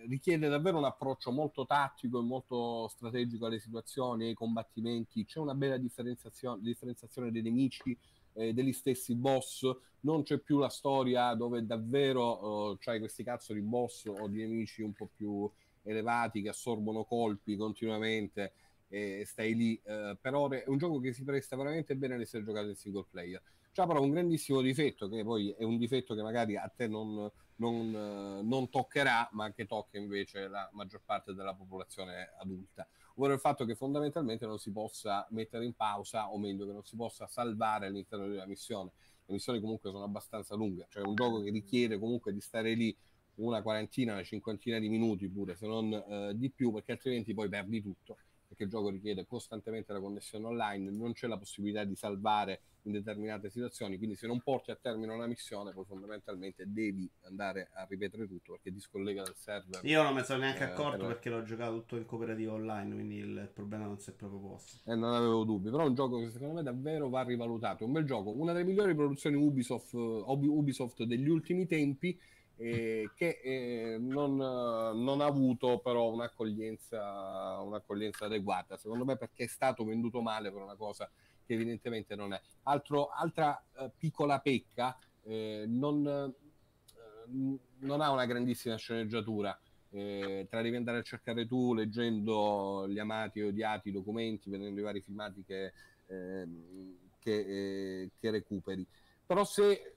richiede 0.07 0.49
davvero 0.49 0.79
un 0.79 0.85
approccio 0.85 1.31
molto 1.31 1.67
tattico 1.67 2.19
e 2.21 2.23
molto 2.23 2.89
strategico 2.89 3.47
alle 3.47 3.59
situazioni, 3.59 4.29
ai 4.29 4.35
combattimenti. 4.35 5.25
C'è 5.25 5.39
una 5.39 5.55
bella 5.55 5.77
differenziazione, 5.77 6.63
differenziazione 6.63 7.31
dei 7.31 7.43
nemici 7.43 7.97
eh, 8.35 8.53
degli 8.53 8.73
stessi 8.73 9.15
boss, 9.15 9.69
non 10.01 10.23
c'è 10.23 10.39
più 10.39 10.59
la 10.59 10.69
storia 10.69 11.35
dove 11.35 11.67
davvero 11.67 12.71
uh, 12.71 12.77
c'hai 12.79 13.01
questi 13.01 13.25
cazzo 13.25 13.53
di 13.53 13.61
boss 13.61 14.07
o 14.07 14.29
di 14.29 14.39
nemici 14.39 14.83
un 14.83 14.93
po' 14.93 15.09
più 15.13 15.51
elevati 15.83 16.43
che 16.43 16.51
assorbono 16.51 17.05
colpi 17.05 17.57
continuamente 17.57 18.53
e 18.89 19.25
stai 19.27 19.55
lì 19.55 19.81
uh, 19.85 20.17
per 20.21 20.35
ore. 20.35 20.65
È 20.65 20.69
un 20.69 20.79
gioco 20.79 21.01
che 21.01 21.13
si 21.13 21.25
presta 21.25 21.57
veramente 21.57 21.97
bene 21.97 22.15
ad 22.15 22.21
essere 22.21 22.45
giocato 22.45 22.69
in 22.69 22.77
single 22.77 23.07
player. 23.11 23.43
C'ha 23.73 23.87
però 23.87 24.03
un 24.03 24.11
grandissimo 24.11 24.61
difetto, 24.61 25.09
che 25.09 25.23
poi 25.23 25.51
è 25.51 25.63
un 25.63 25.79
difetto 25.79 26.15
che 26.15 26.23
magari 26.23 26.57
a 26.57 26.71
te 26.75 26.89
non, 26.89 27.31
non, 27.57 28.41
non 28.43 28.69
toccherà, 28.71 29.29
ma 29.33 29.53
che 29.53 29.67
tocca 29.67 29.99
invece 29.99 30.49
la 30.49 30.69
maggior 30.73 31.03
parte 31.05 31.35
della 31.35 31.55
popolazione 31.55 32.33
adulta 32.41 32.87
ovvero 33.19 33.35
il 33.35 33.41
fatto 33.41 33.65
che 33.65 33.75
fondamentalmente 33.75 34.47
non 34.47 34.59
si 34.59 34.71
possa 34.71 35.27
mettere 35.31 35.65
in 35.65 35.75
pausa, 35.75 36.31
o 36.31 36.39
meglio, 36.39 36.67
che 36.67 36.73
non 36.73 36.85
si 36.85 36.97
possa 36.97 37.27
salvare 37.27 37.87
all'interno 37.87 38.27
della 38.29 38.47
missione. 38.47 38.93
Le 39.27 39.35
missioni 39.35 39.61
comunque 39.61 39.91
sono 39.91 40.05
abbastanza 40.05 40.55
lunghe, 40.55 40.87
cioè 40.89 41.03
un 41.03 41.15
gioco 41.15 41.43
che 41.43 41.51
richiede 41.51 41.99
comunque 41.99 42.33
di 42.33 42.41
stare 42.41 42.73
lì 42.75 42.97
una 43.37 43.61
quarantina, 43.61 44.13
una 44.13 44.23
cinquantina 44.23 44.79
di 44.79 44.89
minuti 44.89 45.29
pure, 45.29 45.55
se 45.55 45.67
non 45.67 45.93
eh, 45.93 46.33
di 46.35 46.51
più, 46.51 46.73
perché 46.73 46.93
altrimenti 46.93 47.35
poi 47.35 47.49
perdi 47.49 47.83
tutto 47.83 48.17
perché 48.49 48.65
il 48.65 48.71
gioco 48.71 48.89
richiede 48.89 49.27
costantemente 49.27 49.93
la 49.93 50.01
connessione 50.01 50.47
online, 50.47 50.91
non 50.91 51.13
c'è 51.13 51.27
la 51.27 51.37
possibilità 51.37 51.85
di 51.85 51.95
salvare 51.95 52.63
in 52.83 52.93
determinate 52.93 53.51
situazioni, 53.51 53.99
quindi 53.99 54.17
se 54.17 54.27
non 54.27 54.41
porti 54.41 54.71
a 54.71 54.79
termine 54.81 55.13
una 55.13 55.27
missione 55.27 55.73
poi 55.73 55.85
fondamentalmente 55.85 56.65
devi 56.67 57.09
andare 57.23 57.69
a 57.75 57.85
ripetere 57.87 58.27
tutto 58.27 58.53
perché 58.53 58.73
ti 58.73 58.81
scollega 58.81 59.23
dal 59.23 59.37
server. 59.37 59.85
Io 59.85 60.03
non 60.03 60.15
me 60.15 60.21
ne 60.21 60.27
sono 60.27 60.41
neanche 60.41 60.63
eh, 60.63 60.71
accorto 60.71 60.99
per... 60.99 61.07
perché 61.09 61.29
l'ho 61.29 61.43
giocato 61.43 61.75
tutto 61.75 61.97
in 61.97 62.07
cooperativa 62.07 62.55
online, 62.55 62.95
quindi 62.95 63.17
il 63.17 63.51
problema 63.53 63.85
non 63.85 63.99
si 63.99 64.11
è 64.11 64.13
proprio 64.15 64.41
posto. 64.41 64.79
E 64.91 64.93
eh, 64.93 64.97
non 64.97 65.13
avevo 65.13 65.45
dubbi, 65.45 65.71
però 65.71 65.85
è 65.85 65.89
un 65.89 65.95
gioco 65.95 66.19
che 66.19 66.31
secondo 66.31 66.55
me 66.55 66.63
davvero 66.63 67.11
va 67.11 67.23
rivalutato, 67.23 67.85
è 67.85 67.87
un 67.87 67.93
bel 67.93 68.05
gioco, 68.05 68.31
una 68.31 68.53
delle 68.53 68.65
migliori 68.65 68.95
produzioni 68.95 69.37
Ubisoft, 69.37 69.93
Ubisoft 69.93 71.03
degli 71.03 71.29
ultimi 71.29 71.67
tempi 71.67 72.19
eh, 72.61 73.11
che 73.15 73.41
eh, 73.43 73.99
non, 73.99 74.35
non, 74.37 75.21
ha 75.21 75.25
avuto 75.25 75.79
però 75.79 76.11
un'accoglienza, 76.11 77.61
un'accoglienza, 77.63 78.25
adeguata, 78.25 78.77
secondo 78.77 79.05
me 79.05 79.17
perché 79.17 79.45
è 79.45 79.47
stato 79.49 79.85
venduto 79.85 80.21
male 80.21 80.51
per 80.51 80.63
una 80.63 80.75
cosa 80.75 81.09
che 81.47 81.55
evidentemente 81.55 82.17
non 82.17 82.33
è. 82.33 82.41
Altro, 82.65 83.09
altra 83.09 83.63
eh, 83.79 83.91
piccola 83.97 84.41
pecca, 84.41 84.99
eh, 85.23 85.65
non, 85.69 86.05
eh, 86.07 87.59
non, 87.79 88.01
ha 88.01 88.11
una 88.11 88.27
grandissima 88.27 88.77
sceneggiatura. 88.77 89.57
Eh, 89.91 90.47
te 90.51 90.57
la 90.57 90.63
devi 90.63 90.77
andare 90.77 90.99
a 90.99 91.03
cercare 91.03 91.47
tu 91.47 91.73
leggendo 91.73 92.87
gli 92.89 92.99
amati 92.99 93.39
e 93.39 93.45
odiati 93.45 93.93
documenti, 93.93 94.51
vedendo 94.51 94.81
i 94.81 94.83
vari 94.83 95.01
filmati 95.01 95.45
che, 95.45 95.73
ehm, 96.07 96.97
che, 97.21 98.11
che 98.19 98.31
recuperi. 98.31 98.87
Però 99.25 99.45
se 99.45 99.95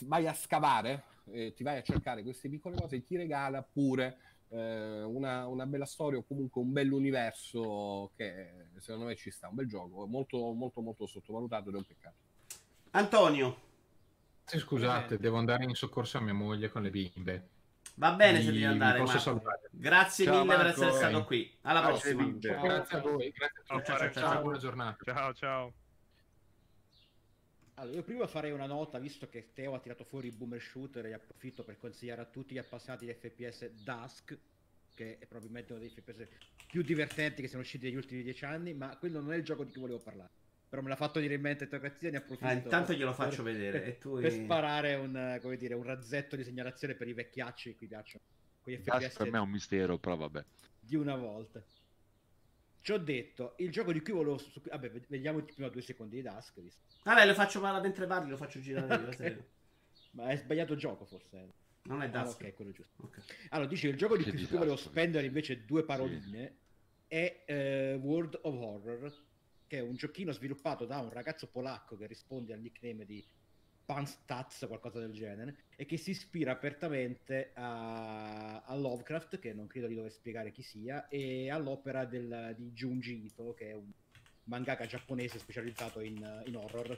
vai 0.00 0.26
a 0.26 0.34
scavare, 0.34 1.04
eh, 1.32 1.52
ti 1.54 1.62
vai 1.62 1.78
a 1.78 1.82
cercare 1.82 2.22
queste 2.22 2.48
piccole 2.48 2.76
cose 2.76 2.96
e 2.96 3.04
ti 3.04 3.16
regala 3.16 3.62
pure 3.62 4.18
eh, 4.48 5.02
una, 5.02 5.46
una, 5.46 5.66
bella 5.66 5.86
storia 5.86 6.18
o 6.18 6.24
comunque 6.24 6.60
un 6.60 6.72
bell'universo 6.72 8.12
che 8.16 8.68
secondo 8.78 9.06
me 9.06 9.16
ci 9.16 9.30
sta, 9.30 9.48
un 9.48 9.56
bel 9.56 9.66
gioco, 9.66 10.06
molto 10.06 10.52
molto 10.52 10.80
molto 10.80 11.06
sottovalutato 11.06 11.68
ed 11.68 11.74
è 11.74 11.78
un 11.78 11.84
peccato. 11.84 12.16
Antonio. 12.90 13.72
Sì, 14.44 14.58
scusate, 14.58 15.18
devo 15.18 15.38
andare 15.38 15.64
in 15.64 15.74
soccorso 15.74 16.18
a 16.18 16.20
mia 16.20 16.34
moglie 16.34 16.68
con 16.68 16.82
le 16.82 16.90
bimbe. 16.90 17.48
Va 17.96 18.12
bene 18.12 18.40
se 18.40 18.46
devi 18.46 18.64
andare. 18.64 19.02
Grazie 19.70 20.24
ciao, 20.24 20.34
mille 20.34 20.46
Marco, 20.46 20.62
per 20.62 20.70
essere 20.70 20.92
stato 20.92 21.24
qui. 21.24 21.56
Alla 21.62 21.80
grazie 21.80 22.14
prossima. 22.14 22.40
Ciao. 22.40 22.62
Grazie 22.62 22.96
a 22.96 23.00
voi. 23.00 23.32
Grazie 23.32 23.62
a 23.66 23.76
tutti. 23.76 23.84
Ciao, 23.84 23.98
ciao, 23.98 24.10
ciao, 24.12 24.42
buona 24.42 24.58
giornata. 24.58 25.12
Ciao, 25.12 25.32
ciao. 25.34 25.72
Allora, 27.76 27.96
io 27.96 28.02
prima 28.04 28.26
farei 28.26 28.52
una 28.52 28.66
nota, 28.66 28.98
visto 28.98 29.28
che 29.28 29.52
Teo 29.52 29.74
ha 29.74 29.80
tirato 29.80 30.04
fuori 30.04 30.28
il 30.28 30.36
boomer 30.36 30.60
shooter 30.60 31.06
e 31.06 31.12
approfitto 31.12 31.64
per 31.64 31.76
consigliare 31.76 32.20
a 32.20 32.24
tutti 32.24 32.54
gli 32.54 32.58
appassionati 32.58 33.04
di 33.04 33.12
FPS 33.12 33.68
Dusk, 33.82 34.38
che 34.94 35.18
è 35.18 35.26
probabilmente 35.26 35.72
uno 35.72 35.80
dei 35.80 35.90
FPS 35.90 36.28
più 36.68 36.82
divertenti 36.82 37.42
che 37.42 37.48
siano 37.48 37.62
usciti 37.62 37.86
negli 37.86 37.96
ultimi 37.96 38.22
dieci 38.22 38.44
anni, 38.44 38.74
ma 38.74 38.96
quello 38.96 39.20
non 39.20 39.32
è 39.32 39.36
il 39.36 39.42
gioco 39.42 39.64
di 39.64 39.72
cui 39.72 39.80
volevo 39.80 39.98
parlare. 39.98 40.30
Però 40.68 40.82
me 40.82 40.88
l'ha 40.88 40.96
fatto 40.96 41.18
dire 41.20 41.34
in 41.34 41.40
mente 41.40 41.68
Teocrazia 41.68 42.10
ne 42.10 42.18
approfitto. 42.18 42.46
Ah, 42.46 42.52
intanto 42.52 42.92
glielo 42.92 43.12
faccio 43.12 43.42
per, 43.42 43.52
vedere. 43.52 43.80
Per, 43.80 43.96
tu 43.96 44.20
per 44.20 44.32
sparare 44.32 44.94
un, 44.94 45.40
dire, 45.58 45.74
un, 45.74 45.82
razzetto 45.82 46.36
di 46.36 46.44
segnalazione 46.44 46.94
per 46.94 47.08
i 47.08 47.12
vecchiacci 47.12 47.70
che 47.70 47.76
qui 47.76 47.86
piacciono. 47.88 48.22
FPS 48.62 49.16
per 49.16 49.30
me 49.30 49.38
è 49.38 49.40
un 49.40 49.50
mistero, 49.50 49.98
però 49.98 50.16
vabbè. 50.16 50.44
Di 50.78 50.96
una 50.96 51.16
volta. 51.16 51.62
Ci 52.84 52.92
ho 52.92 52.98
detto, 52.98 53.54
il 53.60 53.70
gioco 53.70 53.94
di 53.94 54.02
cui 54.02 54.12
volevo... 54.12 54.38
Vabbè, 54.68 54.90
vediamo 55.08 55.42
prima 55.42 55.70
due 55.70 55.80
secondi 55.80 56.20
di. 56.20 56.60
Visto. 56.60 56.82
Vabbè, 57.04 57.24
lo 57.24 57.32
faccio 57.32 57.58
male 57.58 57.80
mentre 57.80 58.06
parli, 58.06 58.28
lo 58.28 58.36
faccio 58.36 58.60
girare 58.60 59.26
io. 59.26 59.46
Ma 60.12 60.28
è 60.28 60.36
sbagliato 60.36 60.76
gioco 60.76 61.06
forse. 61.06 61.48
Non 61.84 62.02
è 62.02 62.10
Dusk. 62.10 62.42
Ah, 62.42 62.48
ok, 62.48 62.54
quello 62.54 62.72
giusto. 62.72 63.02
Okay. 63.04 63.24
Allora, 63.48 63.68
dice, 63.70 63.88
il 63.88 63.96
gioco 63.96 64.18
di 64.18 64.24
cui 64.24 64.44
volevo 64.44 64.76
spendere 64.76 65.24
invece 65.24 65.64
due 65.64 65.82
paroline 65.82 66.56
sì. 67.08 67.14
è 67.14 67.96
uh, 67.96 68.04
World 68.04 68.38
of 68.42 68.54
Horror, 68.54 69.24
che 69.66 69.78
è 69.78 69.80
un 69.80 69.94
giochino 69.94 70.32
sviluppato 70.32 70.84
da 70.84 70.98
un 70.98 71.08
ragazzo 71.08 71.46
polacco 71.46 71.96
che 71.96 72.06
risponde 72.06 72.52
al 72.52 72.60
nickname 72.60 73.06
di 73.06 73.26
Panstats, 73.84 74.64
qualcosa 74.66 74.98
del 74.98 75.12
genere, 75.12 75.56
e 75.76 75.84
che 75.84 75.96
si 75.96 76.10
ispira 76.10 76.52
apertamente 76.52 77.50
a, 77.54 78.62
a, 78.62 78.74
Lovecraft, 78.76 79.38
che 79.38 79.52
non 79.52 79.66
credo 79.66 79.86
di 79.86 79.94
dover 79.94 80.12
spiegare 80.12 80.52
chi 80.52 80.62
sia, 80.62 81.08
e 81.08 81.50
all'opera 81.50 82.04
del, 82.04 82.54
di 82.56 82.70
Junji 82.72 83.26
Ito, 83.26 83.52
che 83.54 83.70
è 83.70 83.74
un 83.74 83.90
mangaka 84.44 84.86
giapponese 84.86 85.38
specializzato 85.38 86.00
in, 86.00 86.42
in 86.46 86.56
horror. 86.56 86.96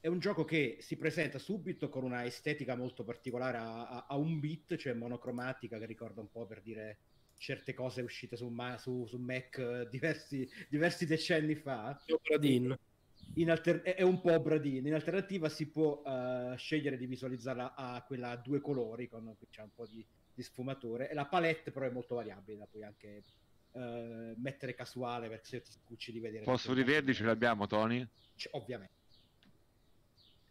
È 0.00 0.06
un 0.06 0.18
gioco 0.18 0.44
che 0.44 0.78
si 0.80 0.96
presenta 0.96 1.38
subito 1.38 1.88
con 1.88 2.04
una 2.04 2.24
estetica 2.24 2.76
molto 2.76 3.02
particolare 3.02 3.56
a, 3.56 3.88
a, 3.88 4.06
a, 4.08 4.16
un 4.16 4.38
beat, 4.38 4.76
cioè 4.76 4.92
monocromatica, 4.92 5.78
che 5.78 5.86
ricorda 5.86 6.20
un 6.20 6.30
po' 6.30 6.46
per 6.46 6.60
dire 6.60 6.98
certe 7.38 7.72
cose 7.72 8.02
uscite 8.02 8.36
su, 8.36 8.52
su, 8.78 9.06
su 9.06 9.16
Mac 9.18 9.88
diversi, 9.88 10.48
diversi 10.68 11.06
decenni 11.06 11.54
fa. 11.54 11.98
Opera 12.08 12.36
alter- 13.46 13.82
è 13.82 14.02
un 14.02 14.20
po' 14.20 14.38
Bradin. 14.40 14.86
In 14.86 14.94
alternativa 14.94 15.48
si 15.48 15.68
può 15.68 16.02
uh, 16.04 16.56
scegliere 16.56 16.96
di 16.96 17.06
visualizzarla 17.06 17.74
a 17.74 18.02
quella 18.02 18.30
a 18.30 18.36
due 18.36 18.60
colori, 18.60 19.08
con 19.08 19.34
c'è 19.50 19.62
un 19.62 19.72
po' 19.74 19.86
di, 19.86 20.04
di, 20.34 20.42
sfumature. 20.42 21.08
E 21.08 21.14
la 21.14 21.26
palette 21.26 21.70
però 21.70 21.86
è 21.86 21.90
molto 21.90 22.16
variabile, 22.16 22.58
la 22.58 22.66
puoi 22.66 22.82
anche 22.82 23.22
uh, 23.72 24.34
mettere 24.36 24.74
casuale 24.74 25.28
per 25.28 25.40
se 25.44 25.62
ti 25.62 25.70
scucci 25.70 26.10
di 26.10 26.20
vedere. 26.20 26.44
Fosfori 26.44 26.82
verdi 26.82 27.14
ce 27.14 27.24
l'abbiamo, 27.24 27.66
Tony? 27.66 28.06
C- 28.34 28.48
ovviamente. 28.52 28.96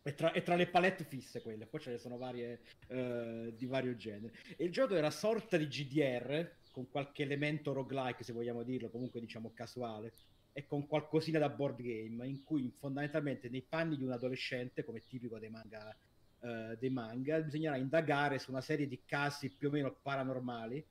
E 0.04 0.14
tra, 0.14 0.32
e 0.32 0.42
tra, 0.42 0.56
le 0.56 0.68
palette 0.68 1.04
fisse 1.04 1.42
quelle, 1.42 1.66
poi 1.66 1.82
ce 1.82 1.92
ne 1.92 1.98
sono 1.98 2.18
varie 2.18 2.62
uh, 2.88 3.52
di 3.54 3.66
vario 3.66 3.94
genere. 3.96 4.34
E 4.56 4.64
il 4.64 4.72
gioco 4.72 4.96
è 4.96 5.00
una 5.00 5.12
sorta 5.12 5.58
di 5.58 5.68
GDR, 5.68 6.50
con 6.72 6.90
qualche 6.90 7.24
elemento 7.24 7.74
roguelike, 7.74 8.24
se 8.24 8.32
vogliamo 8.32 8.64
dirlo, 8.64 8.90
comunque 8.90 9.20
diciamo 9.20 9.52
casuale 9.54 10.14
e 10.58 10.66
con 10.66 10.88
qualcosina 10.88 11.38
da 11.38 11.50
board 11.50 11.84
game 11.84 12.26
in 12.28 12.44
cui 12.44 12.74
fondamentalmente 12.80 13.48
nei 13.48 13.62
panni 13.62 13.96
di 13.96 14.04
un 14.04 14.12
adolescente, 14.12 14.84
come 14.84 15.04
tipico 15.06 15.38
dei 15.38 15.52
manga, 15.52 15.96
uh, 16.40 16.76
dei 16.80 16.90
manga 16.90 17.40
bisognerà 17.42 17.78
indagare 17.78 18.40
su 18.40 18.50
una 18.50 18.62
serie 18.62 18.88
di 18.88 19.00
casi 19.06 19.52
più 19.52 19.68
o 19.68 19.72
meno 19.72 19.96
paranormali 20.02 20.84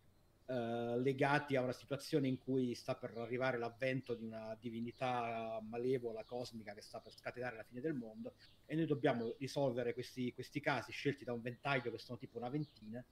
eh, 0.49 1.01
legati 1.01 1.57
a 1.57 1.63
una 1.63 1.73
situazione 1.73 2.29
in 2.29 2.39
cui 2.39 2.73
sta 2.77 2.95
per 2.95 3.17
arrivare 3.17 3.59
l'avvento 3.59 4.15
di 4.15 4.23
una 4.23 4.57
divinità 4.61 5.61
malevola, 5.69 6.23
cosmica, 6.23 6.73
che 6.73 6.83
sta 6.83 7.01
per 7.01 7.13
scatenare 7.13 7.57
la 7.57 7.65
fine 7.65 7.81
del 7.81 7.95
mondo, 7.95 8.35
e 8.67 8.77
noi 8.77 8.87
dobbiamo 8.87 9.35
risolvere 9.39 9.93
questi, 9.93 10.33
questi 10.33 10.61
casi 10.61 10.93
scelti 10.93 11.25
da 11.25 11.33
un 11.33 11.41
ventaglio 11.41 11.91
che 11.91 11.99
sono 11.99 12.17
tipo 12.17 12.39
una 12.39 12.49
ventina, 12.49 13.05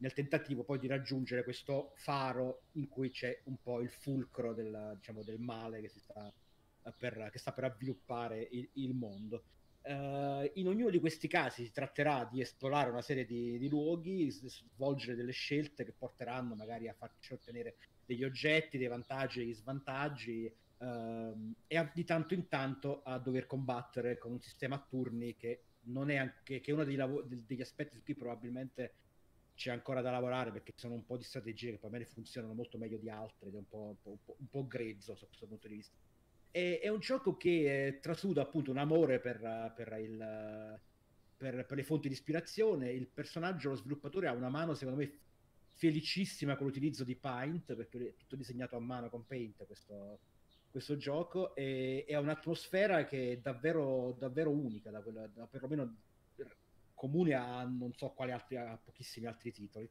nel 0.00 0.12
tentativo 0.12 0.64
poi 0.64 0.78
di 0.78 0.86
raggiungere 0.86 1.44
questo 1.44 1.92
faro 1.96 2.62
in 2.72 2.88
cui 2.88 3.10
c'è 3.10 3.40
un 3.44 3.56
po' 3.62 3.80
il 3.80 3.90
fulcro 3.90 4.54
del, 4.54 4.94
diciamo, 4.96 5.22
del 5.22 5.38
male 5.38 5.80
che, 5.80 5.88
sta 5.88 6.32
per, 6.96 7.28
che 7.30 7.38
sta 7.38 7.52
per 7.52 7.64
avviluppare 7.64 8.48
il, 8.50 8.68
il 8.74 8.94
mondo. 8.94 9.44
Uh, 9.82 10.50
in 10.54 10.68
ognuno 10.68 10.90
di 10.90 10.98
questi 10.98 11.26
casi 11.26 11.64
si 11.64 11.72
tratterà 11.72 12.28
di 12.30 12.40
esplorare 12.40 12.90
una 12.90 13.00
serie 13.00 13.24
di, 13.24 13.58
di 13.58 13.68
luoghi, 13.68 14.30
svolgere 14.30 15.16
delle 15.16 15.32
scelte 15.32 15.84
che 15.84 15.94
porteranno 15.96 16.54
magari 16.54 16.86
a 16.88 16.94
farci 16.94 17.32
ottenere 17.32 17.76
degli 18.04 18.24
oggetti, 18.24 18.76
dei 18.76 18.88
vantaggi 18.88 19.40
e 19.40 19.44
degli 19.44 19.54
svantaggi, 19.54 20.52
uh, 20.78 21.54
e 21.66 21.76
a, 21.76 21.90
di 21.92 22.04
tanto 22.04 22.34
in 22.34 22.48
tanto 22.48 23.02
a 23.02 23.18
dover 23.18 23.46
combattere 23.46 24.18
con 24.18 24.32
un 24.32 24.40
sistema 24.40 24.76
a 24.76 24.86
turni 24.86 25.36
che 25.36 25.62
non 25.84 26.10
è 26.10 26.16
anche 26.16 26.60
che 26.60 26.72
uno 26.72 26.84
lav- 26.84 27.24
degli 27.24 27.62
aspetti 27.62 27.96
su 27.96 28.02
cui 28.02 28.14
probabilmente 28.14 28.92
c'è 29.60 29.70
ancora 29.70 30.00
da 30.00 30.10
lavorare 30.10 30.52
perché 30.52 30.72
sono 30.74 30.94
un 30.94 31.04
po' 31.04 31.18
di 31.18 31.22
strategie 31.22 31.72
che 31.72 31.76
per 31.76 31.90
me 31.90 32.02
funzionano 32.06 32.54
molto 32.54 32.78
meglio 32.78 32.96
di 32.96 33.10
altre 33.10 33.48
ed 33.48 33.54
è 33.54 33.58
un 33.58 33.68
po', 33.68 33.94
un 34.02 34.16
po', 34.24 34.36
un 34.38 34.48
po 34.48 34.66
grezzo 34.66 35.12
da 35.12 35.26
questo 35.26 35.46
punto 35.46 35.68
di 35.68 35.74
vista. 35.74 35.94
È, 36.50 36.80
è 36.82 36.88
un 36.88 36.98
gioco 36.98 37.36
che 37.36 37.88
eh, 37.88 37.98
trasuda 38.00 38.40
appunto 38.40 38.70
un 38.70 38.78
amore 38.78 39.20
per, 39.20 39.38
per, 39.76 39.94
il, 40.00 40.80
per, 41.36 41.66
per, 41.66 41.76
le 41.76 41.82
fonti 41.82 42.08
di 42.08 42.14
ispirazione. 42.14 42.90
Il 42.90 43.06
personaggio, 43.08 43.68
lo 43.68 43.74
sviluppatore, 43.74 44.28
ha 44.28 44.32
una 44.32 44.48
mano 44.48 44.72
secondo 44.72 44.98
me 44.98 45.12
felicissima 45.76 46.56
con 46.56 46.66
l'utilizzo 46.66 47.04
di 47.04 47.16
Paint 47.16 47.74
perché 47.74 47.98
è 47.98 48.14
tutto 48.16 48.36
disegnato 48.36 48.76
a 48.76 48.80
mano 48.80 49.10
con 49.10 49.26
Paint 49.26 49.66
questo, 49.66 50.20
questo 50.70 50.96
gioco 50.96 51.54
e, 51.54 52.06
e, 52.08 52.14
ha 52.14 52.20
un'atmosfera 52.20 53.04
che 53.04 53.32
è 53.32 53.36
davvero, 53.36 54.16
davvero 54.18 54.48
unica, 54.48 54.90
da 54.90 55.02
quella, 55.02 55.26
da 55.26 55.46
perlomeno 55.46 55.96
comune 57.00 57.32
a 57.32 57.64
non 57.64 57.94
so 57.94 58.10
quali 58.10 58.30
altri, 58.30 58.58
a 58.58 58.76
pochissimi 58.76 59.24
altri 59.24 59.50
titoli. 59.52 59.88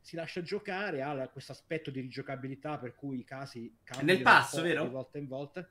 Si 0.00 0.14
lascia 0.14 0.40
giocare, 0.40 1.02
ha 1.02 1.28
questo 1.28 1.50
aspetto 1.50 1.90
di 1.90 1.98
rigiocabilità 2.00 2.78
per 2.78 2.94
cui 2.94 3.18
i 3.18 3.24
casi 3.24 3.76
cambiano 3.82 4.12
nel 4.12 4.22
passo, 4.22 4.62
vero? 4.62 4.84
di 4.84 4.90
volta 4.90 5.18
in 5.18 5.26
volta. 5.26 5.68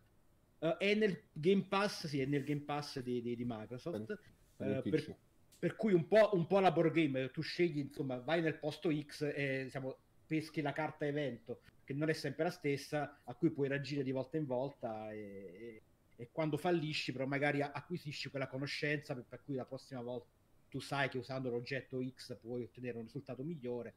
Uh, 0.60 0.76
è 0.77 0.93
nel 0.95 1.23
Game 1.31 1.68
Pass, 1.69 2.07
sì, 2.07 2.19
è 2.19 2.26
nel 2.26 2.43
Game 2.43 2.64
Pass 2.64 2.99
di, 2.99 3.22
di, 3.22 3.34
di 3.38 3.45
Microsoft. 3.47 4.19
Per, 4.57 4.77
uh, 4.77 4.89
per, 4.89 5.18
per, 5.57 5.76
cui 5.77 5.93
un 5.93 6.05
po', 6.05 6.31
un 6.34 6.47
po' 6.47 6.60
la 6.60 6.72
board 6.72 6.91
game, 6.91 7.31
tu 7.31 7.41
scegli, 7.41 7.80
insomma, 7.80 8.18
vai 8.18 8.41
nel 8.41 8.60
posto 8.60 8.91
X 8.93 9.31
e 9.34 9.64
diciamo, 9.64 9.95
peschi 10.27 10.60
la 10.60 10.73
carta 10.73 11.05
evento, 11.05 11.61
che 11.85 11.93
non 11.93 12.10
è 12.10 12.14
sempre 12.14 12.43
la 12.43 12.49
stessa, 12.49 13.22
a 13.23 13.34
cui 13.35 13.51
puoi 13.51 13.69
reagire 13.69 14.03
di 14.03 14.11
volta 14.11 14.35
in 14.35 14.45
volta 14.45 15.14
e, 15.14 15.18
e, 15.18 15.81
e 16.18 16.30
quando 16.34 16.57
fallisci, 16.57 17.14
però 17.14 17.26
magari 17.26 17.61
acquisisci 17.61 18.30
quella 18.30 18.47
conoscenza 18.47 19.14
per, 19.14 19.23
per 19.30 19.43
cui 19.43 19.55
la 19.55 19.65
prossima 19.65 20.01
volta 20.01 20.41
tu 20.73 20.79
sai 20.79 21.07
che 21.07 21.19
usando 21.19 21.51
l'oggetto 21.51 22.03
X 22.03 22.35
puoi 22.39 22.63
ottenere 22.63 22.97
un 22.97 23.03
risultato 23.03 23.43
migliore. 23.43 23.93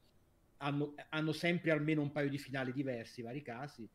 Hanno, 0.59 0.95
hanno 1.09 1.33
sempre 1.33 1.71
almeno 1.71 2.03
un 2.03 2.13
paio 2.13 2.29
di 2.29 2.37
finali 2.37 2.71
diversi, 2.71 3.23
vari 3.23 3.41
casi 3.41 3.89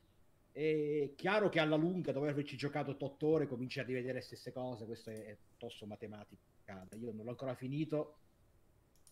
è 0.52 1.14
chiaro 1.16 1.50
che 1.50 1.60
alla 1.60 1.78
lunga, 1.78 2.12
dopo 2.12 2.26
averci 2.26 2.58
giocato 2.58 2.96
8 3.00 3.28
ore, 3.28 3.48
cominci 3.48 3.80
a 3.80 3.84
rivedere 3.84 4.16
le 4.16 4.22
stesse 4.22 4.52
cose. 4.52 4.86
Questo 4.86 5.10
è, 5.10 5.26
è 5.26 5.38
tosto 5.58 5.86
matematica. 5.86 6.42
Io 7.00 7.14
non 7.14 7.24
l'ho 7.24 7.30
ancora 7.30 7.56
finito. 7.56 8.18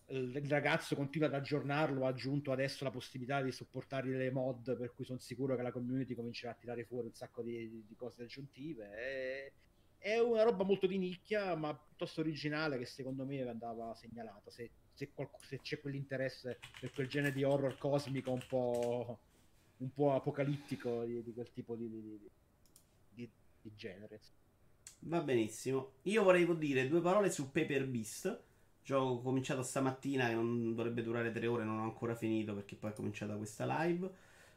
Il 0.08 0.48
ragazzo 0.48 0.96
continua 0.96 1.28
ad 1.28 1.34
aggiornarlo. 1.34 2.04
Ha 2.04 2.08
aggiunto 2.08 2.52
adesso 2.52 2.84
la 2.84 2.90
possibilità 2.90 3.40
di 3.40 3.52
supportare 3.52 4.08
le 4.08 4.30
mod, 4.30 4.76
per 4.76 4.92
cui 4.92 5.04
sono 5.04 5.18
sicuro 5.18 5.56
che 5.56 5.62
la 5.62 5.72
community 5.72 6.14
comincerà 6.14 6.52
a 6.52 6.56
tirare 6.56 6.84
fuori 6.84 7.06
un 7.06 7.14
sacco 7.14 7.42
di, 7.42 7.84
di 7.86 7.94
cose 7.94 8.22
aggiuntive. 8.22 8.90
È, 8.90 9.52
è, 10.00 10.18
una 10.18 10.42
roba 10.42 10.64
molto 10.64 10.86
di 10.86 10.98
nicchia, 10.98 11.54
ma 11.54 11.74
piuttosto 11.74 12.20
originale, 12.20 12.78
che 12.78 12.86
secondo 12.86 13.24
me 13.24 13.48
andava 13.48 13.94
segnalata. 13.94 14.50
Se, 14.50 14.70
se, 14.92 15.12
qualc- 15.12 15.44
se 15.44 15.60
c'è 15.60 15.80
quell'interesse 15.80 16.58
per 16.80 16.92
quel 16.92 17.06
genere 17.06 17.32
di 17.32 17.44
horror 17.44 17.78
cosmico 17.78 18.32
un 18.32 18.42
po' 18.48 19.18
un 19.80 19.92
po' 19.92 20.14
apocalittico 20.14 21.04
di, 21.04 21.22
di 21.22 21.32
quel 21.32 21.50
tipo 21.52 21.74
di, 21.74 21.88
di, 21.88 23.30
di, 23.62 23.72
genere. 23.74 24.20
Va 25.00 25.20
benissimo. 25.20 25.92
Io 26.02 26.22
vorrei 26.22 26.46
dire 26.58 26.88
due 26.88 27.00
parole 27.00 27.30
su 27.30 27.50
Paper 27.50 27.86
Beast. 27.86 28.42
Gioco 28.82 29.20
cominciato 29.20 29.62
stamattina 29.62 30.28
che 30.28 30.34
non 30.34 30.74
dovrebbe 30.74 31.02
durare 31.02 31.30
tre 31.30 31.46
ore, 31.46 31.64
non 31.64 31.78
ho 31.78 31.84
ancora 31.84 32.14
finito 32.14 32.54
perché 32.54 32.76
poi 32.76 32.90
è 32.90 32.94
cominciata 32.94 33.36
questa 33.36 33.84
live. 33.84 34.10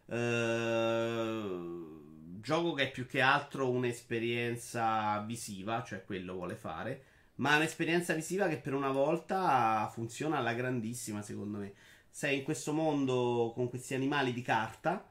Uh, 0.06 2.12
gioco 2.44 2.74
che 2.74 2.84
è 2.84 2.91
più 2.91 3.07
che 3.07 3.22
altro 3.22 3.72
un'esperienza 3.72 5.20
visiva, 5.22 5.82
cioè 5.84 6.03
quello 6.03 6.34
vuole 6.34 6.56
fare, 6.56 7.03
ma 7.36 7.56
un'esperienza 7.56 8.14
visiva 8.14 8.48
che 8.48 8.57
per 8.57 8.74
una 8.74 8.91
volta 8.91 9.90
funziona 9.91 10.38
alla 10.38 10.53
grandissima, 10.53 11.22
secondo 11.22 11.57
me. 11.57 11.74
Sei 12.10 12.40
in 12.40 12.44
questo 12.44 12.74
mondo 12.74 13.53
con 13.56 13.70
questi 13.70 13.95
animali 13.95 14.34
di 14.34 14.41
carta 14.44 15.10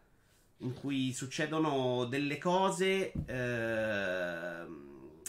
in 0.59 0.75
cui 0.75 1.13
succedono 1.13 2.05
delle 2.05 2.39
cose 2.39 3.13
eh, 3.27 4.67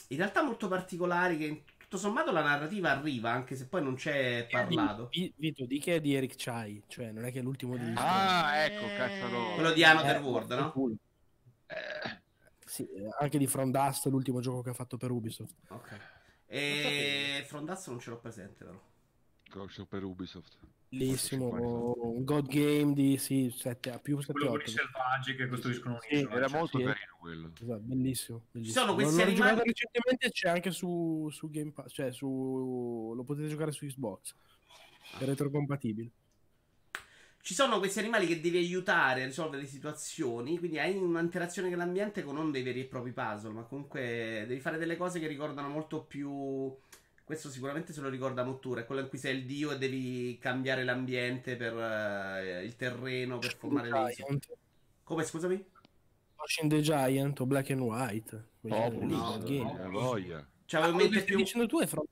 in 0.07 0.17
realtà 0.17 0.43
molto 0.43 0.67
particolari 0.67 1.37
che 1.37 1.63
tutto 1.77 1.97
sommato 1.97 2.31
la 2.31 2.43
narrativa 2.43 2.91
arriva 2.91 3.31
anche 3.31 3.55
se 3.55 3.65
poi 3.65 3.81
non 3.81 3.95
c'è 3.95 4.47
parlato. 4.49 5.09
di, 5.11 5.33
Vito 5.35 5.65
di 5.65 5.79
che 5.79 5.95
è 5.95 6.01
di 6.01 6.13
Eric 6.13 6.35
Chai? 6.37 6.83
Cioè 6.87 7.11
non 7.11 7.25
è 7.25 7.31
che 7.31 7.39
è 7.39 7.41
l'ultimo 7.41 7.75
di 7.77 7.91
ah 7.95 8.65
ecco 8.65 8.85
cazzo 8.95 9.53
quello 9.55 9.71
di 9.71 9.83
Another 9.83 10.17
eh, 10.17 10.19
World 10.19 10.51
no? 10.51 10.97
Eh. 12.81 12.85
Sì, 12.85 12.87
anche 13.19 13.37
di 13.37 13.47
Frondast 13.47 14.07
l'ultimo 14.07 14.39
gioco 14.39 14.61
che 14.61 14.69
ha 14.71 14.73
fatto 14.73 14.97
per 14.97 15.11
Ubisoft 15.11 15.55
ok 15.67 15.99
e 16.45 17.43
Frondast 17.47 17.87
non 17.89 17.99
ce 17.99 18.09
l'ho 18.09 18.19
presente 18.19 18.65
però 18.65 18.81
Gioco 19.43 19.85
per 19.85 20.03
Ubisoft 20.03 20.57
Bellissimo, 20.89 21.95
un 21.95 22.23
God 22.23 22.47
Game 22.47 22.93
di 22.93 23.17
sì, 23.17 23.49
7 23.49 23.89
a 23.89 23.97
più 23.97 24.19
7 24.19 24.31
quello 24.31 24.49
con 24.51 24.61
i 24.61 24.67
selvaggi 24.67 25.35
che 25.35 25.47
costruiscono 25.47 25.97
sì, 26.07 26.27
era 26.29 26.47
molto 26.49 26.77
sì. 26.77 26.83
carino 26.83 27.17
quello. 27.19 27.51
Esatto, 27.59 27.81
bellissimo, 27.81 28.45
bellissimo. 28.51 28.63
Ci 28.63 28.71
sono 28.71 28.93
questi 28.93 29.21
animali 29.23 29.61
recentemente 29.63 30.29
c'è 30.29 30.49
anche 30.49 30.69
su, 30.69 31.29
su 31.31 31.49
Game 31.49 31.71
Pass, 31.71 31.91
cioè 31.93 32.11
su 32.11 33.13
lo 33.15 33.23
potete 33.23 33.47
giocare 33.47 33.71
su 33.71 33.87
Xbox. 33.87 34.35
È 35.17 35.23
retrocompatibile. 35.23 36.11
Ci 37.43 37.53
sono 37.53 37.79
questi 37.79 37.99
animali 37.99 38.25
che 38.25 38.39
devi 38.39 38.55
aiutare 38.55 39.23
a 39.23 39.25
risolvere 39.25 39.63
le 39.63 39.67
situazioni, 39.67 40.57
quindi 40.57 40.79
hai 40.79 40.95
un'interazione 40.95 41.67
con 41.67 41.77
l'ambiente 41.77 42.23
con 42.23 42.35
non 42.35 42.51
dei 42.51 42.63
veri 42.63 42.79
e 42.79 42.85
propri 42.85 43.11
puzzle, 43.11 43.51
ma 43.51 43.63
comunque 43.63 44.45
devi 44.47 44.61
fare 44.61 44.77
delle 44.77 44.95
cose 44.95 45.19
che 45.19 45.27
ricordano 45.27 45.67
molto 45.67 46.05
più 46.05 46.73
questo 47.25 47.49
sicuramente 47.49 47.91
se 47.91 47.99
lo 47.99 48.07
ricorda 48.07 48.45
Mottura, 48.45 48.79
è 48.79 48.85
quello 48.85 49.01
in 49.01 49.09
cui 49.09 49.17
sei 49.17 49.35
il 49.35 49.45
dio 49.45 49.71
e 49.71 49.77
devi 49.77 50.37
cambiare 50.39 50.85
l'ambiente 50.85 51.57
per 51.57 51.73
uh, 51.73 52.63
il 52.63 52.77
terreno 52.77 53.39
per 53.39 53.57
formare 53.57 53.89
le 53.89 54.11
isole. 54.11 54.39
Come 55.03 55.23
scusami? 55.25 55.65
Ocean 56.35 56.69
the 56.69 56.79
Giant 56.79 57.37
o 57.41 57.45
Black 57.45 57.71
and 57.71 57.81
White. 57.81 58.47
Oh, 58.61 58.89
no, 58.89 59.37
no, 59.41 59.89
voglia. 59.89 60.47
Cioè, 60.63 60.81
ah, 60.81 60.95
che 60.95 61.23
più... 61.23 61.35
dicendo 61.35 61.67
tu 61.67 61.81
è 61.81 61.87
From 61.87 62.05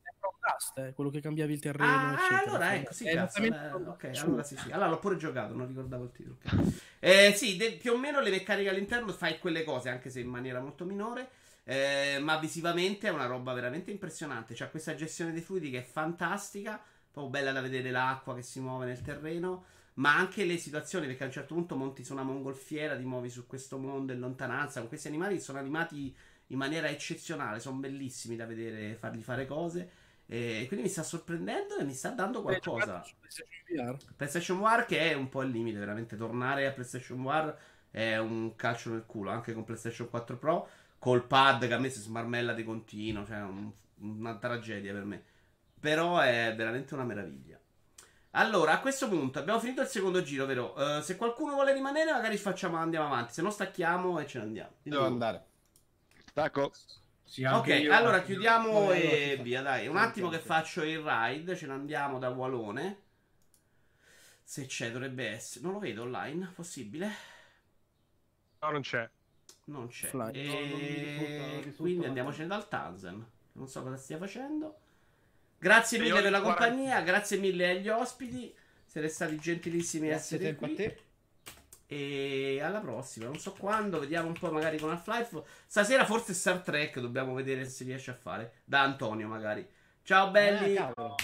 Dust, 0.62 0.78
eh? 0.78 0.94
quello 0.94 1.10
che 1.10 1.20
cambiavi 1.20 1.54
il 1.54 1.60
terreno. 1.60 1.92
Ah, 1.92 2.14
eccetera. 2.14 2.52
allora 2.52 2.76
ecco, 2.76 2.94
sì, 2.94 3.06
cazzo, 3.06 3.42
eh, 3.42 3.72
ok, 3.72 4.12
allora 4.22 4.44
sì, 4.44 4.56
sì. 4.56 4.72
Allora 4.72 4.90
l'ho 4.90 5.00
pure 5.00 5.18
giocato, 5.18 5.56
non 5.56 5.68
ricordavo 5.68 6.04
il 6.04 6.12
titolo. 6.12 6.38
Okay. 6.44 6.80
Eh, 7.00 7.34
sì, 7.36 7.58
de- 7.58 7.74
più 7.74 7.94
o 7.94 7.98
meno 7.98 8.22
le 8.22 8.30
meccaniche 8.30 8.70
all'interno 8.70 9.12
fai 9.12 9.40
quelle 9.40 9.64
cose, 9.64 9.90
anche 9.90 10.12
se 10.12 10.20
in 10.20 10.28
maniera 10.28 10.60
molto 10.60 10.86
minore. 10.86 11.30
Eh, 11.64 12.20
ma 12.22 12.38
visivamente 12.38 13.08
è 13.08 13.12
una 13.12 13.26
roba 13.26 13.54
veramente 13.54 13.90
impressionante. 13.90 14.54
C'ha 14.54 14.68
questa 14.68 14.94
gestione 14.94 15.32
dei 15.32 15.42
fluidi 15.42 15.72
che 15.72 15.80
è 15.80 15.84
fantastica. 15.84 16.80
Proprio 17.12 17.32
bella 17.32 17.52
da 17.52 17.62
vedere 17.62 17.90
l'acqua 17.90 18.36
che 18.36 18.44
si 18.44 18.60
muove 18.60 18.86
nel 18.86 19.02
terreno. 19.02 19.66
Ma 19.96 20.16
anche 20.16 20.46
le 20.46 20.58
situazioni, 20.58 21.08
perché 21.08 21.24
a 21.24 21.26
un 21.26 21.32
certo 21.32 21.56
punto 21.56 21.76
monti 21.76 22.04
su 22.04 22.14
una 22.14 22.24
mongolfiera, 22.24 22.96
ti 22.96 23.04
muovi 23.04 23.30
su 23.30 23.48
questo 23.48 23.78
mondo 23.78 24.14
in 24.14 24.20
lontananza. 24.20 24.80
Con 24.80 24.90
questi 24.90 25.08
animali 25.08 25.36
che 25.36 25.42
sono 25.42 25.58
animati 25.58 26.16
in 26.48 26.58
maniera 26.58 26.88
eccezionale. 26.88 27.60
Sono 27.60 27.80
bellissimi 27.80 28.36
da 28.36 28.46
vedere, 28.46 28.96
fargli 28.96 29.22
fare 29.22 29.46
cose. 29.46 30.01
E 30.32 30.64
quindi 30.68 30.86
mi 30.86 30.90
sta 30.90 31.04
sorprendendo 31.04 31.76
e 31.76 31.84
mi 31.84 31.94
sta 31.94 32.12
dando 32.12 32.42
qualcosa. 32.42 33.04
PlayStation, 33.20 33.98
PlayStation 34.16 34.60
War 34.60 34.86
che 34.86 35.12
è 35.12 35.14
un 35.14 35.28
po' 35.28 35.42
il 35.42 35.50
limite, 35.50 35.78
veramente. 35.78 36.16
Tornare 36.16 36.66
a 36.66 36.72
PlayStation 36.72 37.20
War 37.22 37.54
è 37.90 38.16
un 38.16 38.56
calcio 38.56 38.92
nel 38.92 39.06
culo, 39.06 39.30
anche 39.30 39.52
con 39.52 39.66
PlayStation 39.66 40.10
4 40.10 40.38
Pro 40.38 40.70
col 41.00 41.26
pad 41.26 41.68
che 41.68 41.74
a 41.74 41.80
me 41.80 41.90
si 41.90 42.00
smarmella 42.00 42.54
di 42.54 42.64
continuo, 42.64 43.26
cioè 43.26 43.42
un, 43.42 43.70
una 43.98 44.38
tragedia 44.38 44.94
per 44.94 45.04
me. 45.04 45.22
Però 45.78 46.20
è 46.20 46.54
veramente 46.56 46.94
una 46.94 47.04
meraviglia. 47.04 47.60
Allora, 48.32 48.72
a 48.72 48.80
questo 48.80 49.10
punto 49.10 49.38
abbiamo 49.38 49.60
finito 49.60 49.82
il 49.82 49.88
secondo 49.88 50.22
giro, 50.24 50.46
vero? 50.46 50.74
Uh, 50.78 51.02
se 51.02 51.18
qualcuno 51.18 51.56
vuole 51.56 51.74
rimanere, 51.74 52.14
magari 52.14 52.38
facciamo, 52.38 52.78
andiamo 52.78 53.08
avanti. 53.08 53.34
Se 53.34 53.42
no, 53.42 53.50
stacchiamo 53.50 54.18
e 54.18 54.28
ce 54.28 54.38
ne 54.38 54.44
andiamo. 54.46 54.72
Devo 54.82 55.06
andare. 55.06 55.44
Stacco. 56.24 56.72
Sì, 57.32 57.46
ok, 57.46 57.88
allora 57.90 58.24
chiudiamo 58.24 58.92
e 58.92 59.40
via. 59.42 59.62
Dai, 59.62 59.88
un 59.88 59.96
attimo 59.96 60.28
che 60.28 60.40
faccio 60.40 60.84
il 60.84 61.00
ride. 61.00 61.56
Ce 61.56 61.66
ne 61.66 61.72
andiamo 61.72 62.20
da 62.20 62.28
Walone. 62.28 63.04
Se 64.44 64.66
c'è, 64.66 64.92
dovrebbe 64.92 65.30
essere. 65.30 65.64
Non 65.64 65.76
lo 65.76 65.80
vedo 65.80 66.02
online, 66.02 66.52
possibile? 66.54 67.10
No, 68.60 68.72
non 68.72 68.82
c'è. 68.82 69.10
Non 69.64 69.88
c'è. 69.88 70.08
E... 70.34 70.44
No, 70.44 71.46
non 71.46 71.56
risulta, 71.56 71.78
quindi 71.78 72.06
andiamocene 72.06 72.48
dal 72.48 72.68
Tanzen. 72.68 73.26
Non 73.54 73.68
so 73.70 73.82
cosa 73.82 73.96
stia 73.96 74.18
facendo. 74.18 74.78
Grazie 75.58 76.00
mille 76.00 76.22
per 76.22 76.32
la 76.32 76.42
40... 76.42 76.66
compagnia, 76.66 77.00
grazie 77.00 77.38
mille 77.38 77.70
agli 77.70 77.88
ospiti. 77.88 78.54
Siete 78.86 79.08
stati 79.08 79.40
gentilissimi 79.40 80.12
a 80.12 80.16
essere 80.16 80.54
qui. 80.56 80.74
A 80.74 80.76
te. 80.76 81.02
E 81.94 82.62
alla 82.64 82.80
prossima, 82.80 83.26
non 83.26 83.38
so 83.38 83.52
quando, 83.52 84.00
vediamo 84.00 84.30
un 84.30 84.34
po' 84.40 84.50
magari 84.50 84.80
con 84.80 84.92
Half-Life. 84.92 85.44
Stasera 85.68 86.06
forse 86.06 86.34
Star 86.34 86.62
Trek 86.62 86.98
dobbiamo 87.02 87.34
vedere 87.34 87.66
se 87.66 87.72
si 87.72 87.84
riesce 87.84 88.12
a 88.12 88.14
fare. 88.14 88.62
Da 88.64 88.80
Antonio 88.80 89.28
magari. 89.28 89.68
Ciao 90.02 90.32
belli. 90.32 90.72
Eh, 90.72 90.76
ciao. 90.78 91.16